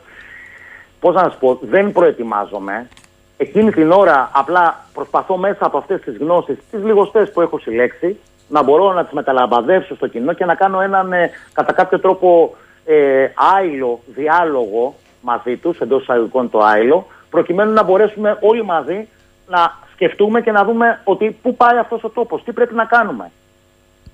πώς 1.01 1.15
να 1.15 1.23
σας 1.23 1.36
πω, 1.36 1.59
δεν 1.62 1.93
προετοιμάζομαι. 1.93 2.89
Εκείνη 3.36 3.70
την 3.73 3.90
ώρα 3.90 4.31
απλά 4.32 4.85
προσπαθώ 4.95 5.36
μέσα 5.36 5.66
από 5.66 5.78
αυτές 5.78 6.01
τις 6.01 6.16
γνώσεις, 6.16 6.59
τις 6.70 6.82
λιγοστές 6.82 7.31
που 7.31 7.40
έχω 7.40 7.59
συλλέξει, 7.59 8.16
να 8.49 8.62
μπορώ 8.62 8.93
να 8.93 9.05
τις 9.05 9.12
μεταλαμπαδεύσω 9.12 9.95
στο 9.95 10.07
κοινό 10.07 10.32
και 10.32 10.45
να 10.45 10.55
κάνω 10.55 10.81
έναν 10.81 11.12
ε, 11.12 11.31
κατά 11.53 11.73
κάποιο 11.73 12.01
τρόπο 12.01 12.57
ε, 12.85 13.28
άειλο 13.57 14.01
διάλογο 14.07 14.95
μαζί 15.20 15.57
τους, 15.57 15.78
εντός 15.78 16.03
εισαγωγικών 16.03 16.51
το 16.51 16.59
άειλο, 16.59 17.07
προκειμένου 17.31 17.73
να 17.73 17.82
μπορέσουμε 17.82 18.39
όλοι 18.40 18.65
μαζί 18.65 19.09
να 19.49 19.78
σκεφτούμε 19.93 20.40
και 20.40 20.53
να 20.53 20.65
δούμε 20.65 21.01
ότι 21.05 21.39
πού 21.43 21.57
πάει 21.57 21.78
αυτός 21.78 22.05
ο 22.05 22.09
τόπος, 22.09 22.45
τι 22.45 22.53
πρέπει 22.53 22.74
να 22.74 22.85
κάνουμε. 22.85 23.31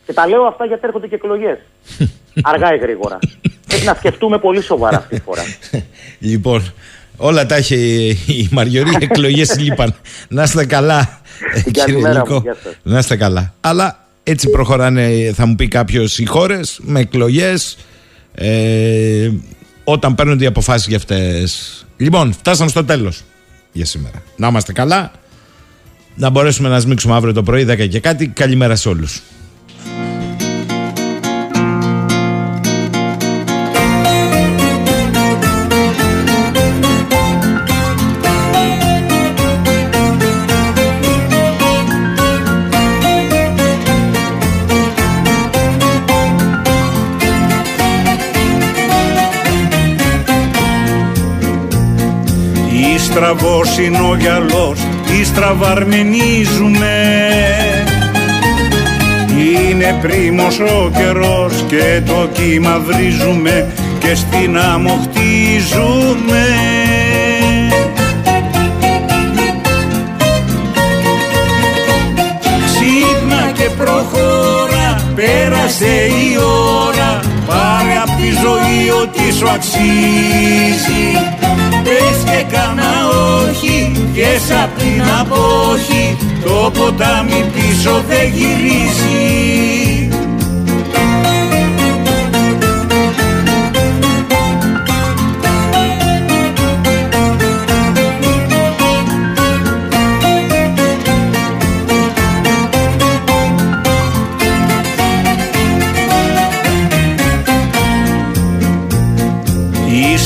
Και 0.06 0.12
τα 0.12 0.26
λέω 0.28 0.43
αυτά 0.43 0.64
γιατί 0.64 0.82
έρχονται 0.85 1.06
και 1.06 1.14
εκλογές. 1.14 1.59
Αργά 2.52 2.74
ή 2.74 2.78
γρήγορα. 2.78 3.18
πρέπει 3.66 3.85
να 3.85 3.94
σκεφτούμε 3.94 4.39
πολύ 4.39 4.62
σοβαρά 4.62 4.97
αυτή 4.97 5.14
τη 5.16 5.22
φορά. 5.22 5.43
Λοιπόν, 6.18 6.72
όλα 7.16 7.47
τα 7.47 7.55
έχει 7.55 7.76
η 8.26 8.48
Μαριωρή, 8.51 8.90
οι 8.90 8.97
εκλογές 9.01 9.56
λείπαν. 9.60 9.94
Να 10.28 10.43
είστε 10.43 10.64
καλά, 10.66 11.20
ε, 11.55 11.60
κύριε 11.60 11.85
καλημέρα 11.85 12.18
μου, 12.18 12.24
Λύκο. 12.24 12.40
γεια 12.43 12.56
σας. 12.62 12.72
Να 12.82 12.98
είστε 12.98 13.16
καλά. 13.16 13.55
Αλλά 13.60 14.06
έτσι 14.22 14.51
προχωράνε, 14.51 15.32
θα 15.35 15.47
μου 15.47 15.55
πει 15.55 15.68
κάποιος, 15.68 16.18
οι 16.18 16.24
χώρες 16.24 16.78
με 16.82 17.01
εκλογές. 17.01 17.76
Ε, 18.35 19.31
όταν 19.85 20.14
παίρνονται 20.14 20.44
οι 20.44 20.47
αποφάσεις 20.47 20.86
για 20.86 20.97
αυτές. 20.97 21.86
Λοιπόν, 21.97 22.32
φτάσαμε 22.32 22.70
στο 22.70 22.85
τέλος 22.85 23.22
για 23.72 23.85
σήμερα. 23.85 24.22
Να 24.36 24.48
είμαστε 24.48 24.72
καλά. 24.72 25.12
Να 26.14 26.31
μπορέσουμε 26.31 26.68
να 26.68 26.81
σμίξουμε 26.81 27.14
αύριο 27.14 27.32
το 27.32 27.43
πρωί 27.43 27.64
10 27.64 27.89
και 27.89 28.01
κάτι. 28.01 28.28
Καλημέρα 28.28 28.76
σε 28.76 28.89
όλους. 28.89 29.22
Στραβός 53.15 53.78
είναι 53.78 53.99
ο 53.99 54.16
γυαλός 54.16 54.81
ή 55.20 55.24
στραβαρμενίζουμε. 55.24 56.95
Είναι 59.28 59.99
πρίμος 60.03 60.59
ο 60.61 60.91
καιρός 60.97 61.65
και 61.69 62.01
το 62.07 62.28
κύμα 62.32 62.78
βρίζουμε 62.86 63.73
και 63.99 64.15
στην 64.15 64.59
άμμο 64.59 64.99
χτίζουμε. 65.03 66.47
Ξύπνα 72.65 73.51
και 73.53 73.70
προχώρα, 73.78 75.12
πέρασε 75.15 76.07
η 76.07 76.36
ώρα 76.86 77.20
Πάρε 77.47 77.84
απ' 78.05 78.16
τη 78.20 78.28
ζωή 78.44 78.90
ό,τι 79.02 79.32
σου 79.36 79.48
αξίζει. 79.48 81.06
Πες 81.85 82.18
και 82.24 82.44
κάνα 82.56 82.93
όχι 83.43 83.93
και 84.14 84.26
απ' 84.64 84.78
την 84.78 85.02
απόχη. 85.20 86.16
Το 86.44 86.70
ποτάμι 86.78 87.44
πίσω 87.55 88.02
δεν 88.09 88.28
γυρίζει 88.32 90.14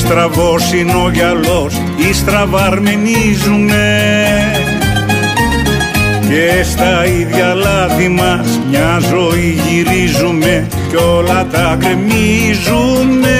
στραβός 0.09 0.73
είναι 0.73 0.93
ο 1.05 1.09
γυαλός 1.13 1.81
οι 1.97 2.13
στραβαρμενίζουνε 2.13 4.01
και 6.29 6.63
στα 6.63 7.05
ίδια 7.05 7.53
λάθη 7.53 8.09
μας 8.09 8.59
μια 8.69 8.99
ζωή 9.09 9.61
γυρίζουμε 9.67 10.67
κι 10.89 10.95
όλα 10.95 11.47
τα 11.51 11.77
κρεμίζουμε 11.79 13.39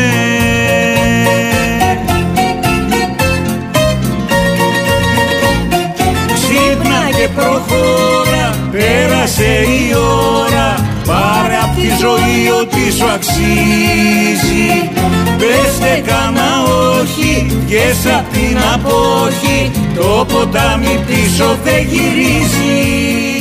Ξύπνα 6.34 7.10
και 7.18 7.28
προχώρα, 7.36 8.56
πέρασε 8.72 9.44
η 9.44 9.96
ώρα. 9.96 10.20
Πάρε 10.22 10.28
απ' 10.28 10.39
τη 11.80 11.88
ζωή 12.00 12.50
ό,τι 12.62 12.92
σου 12.98 13.08
αξίζει. 13.16 14.90
Πες 15.38 16.02
κάνα 16.06 16.64
όχι 17.00 17.64
και 17.68 17.82
απ' 18.18 18.34
την 18.34 18.58
απόχη 18.74 19.72
Το 19.96 20.26
ποτάμι 20.34 21.00
πίσω 21.08 21.58
δεν 21.64 21.84
γυρίζει 21.90 23.39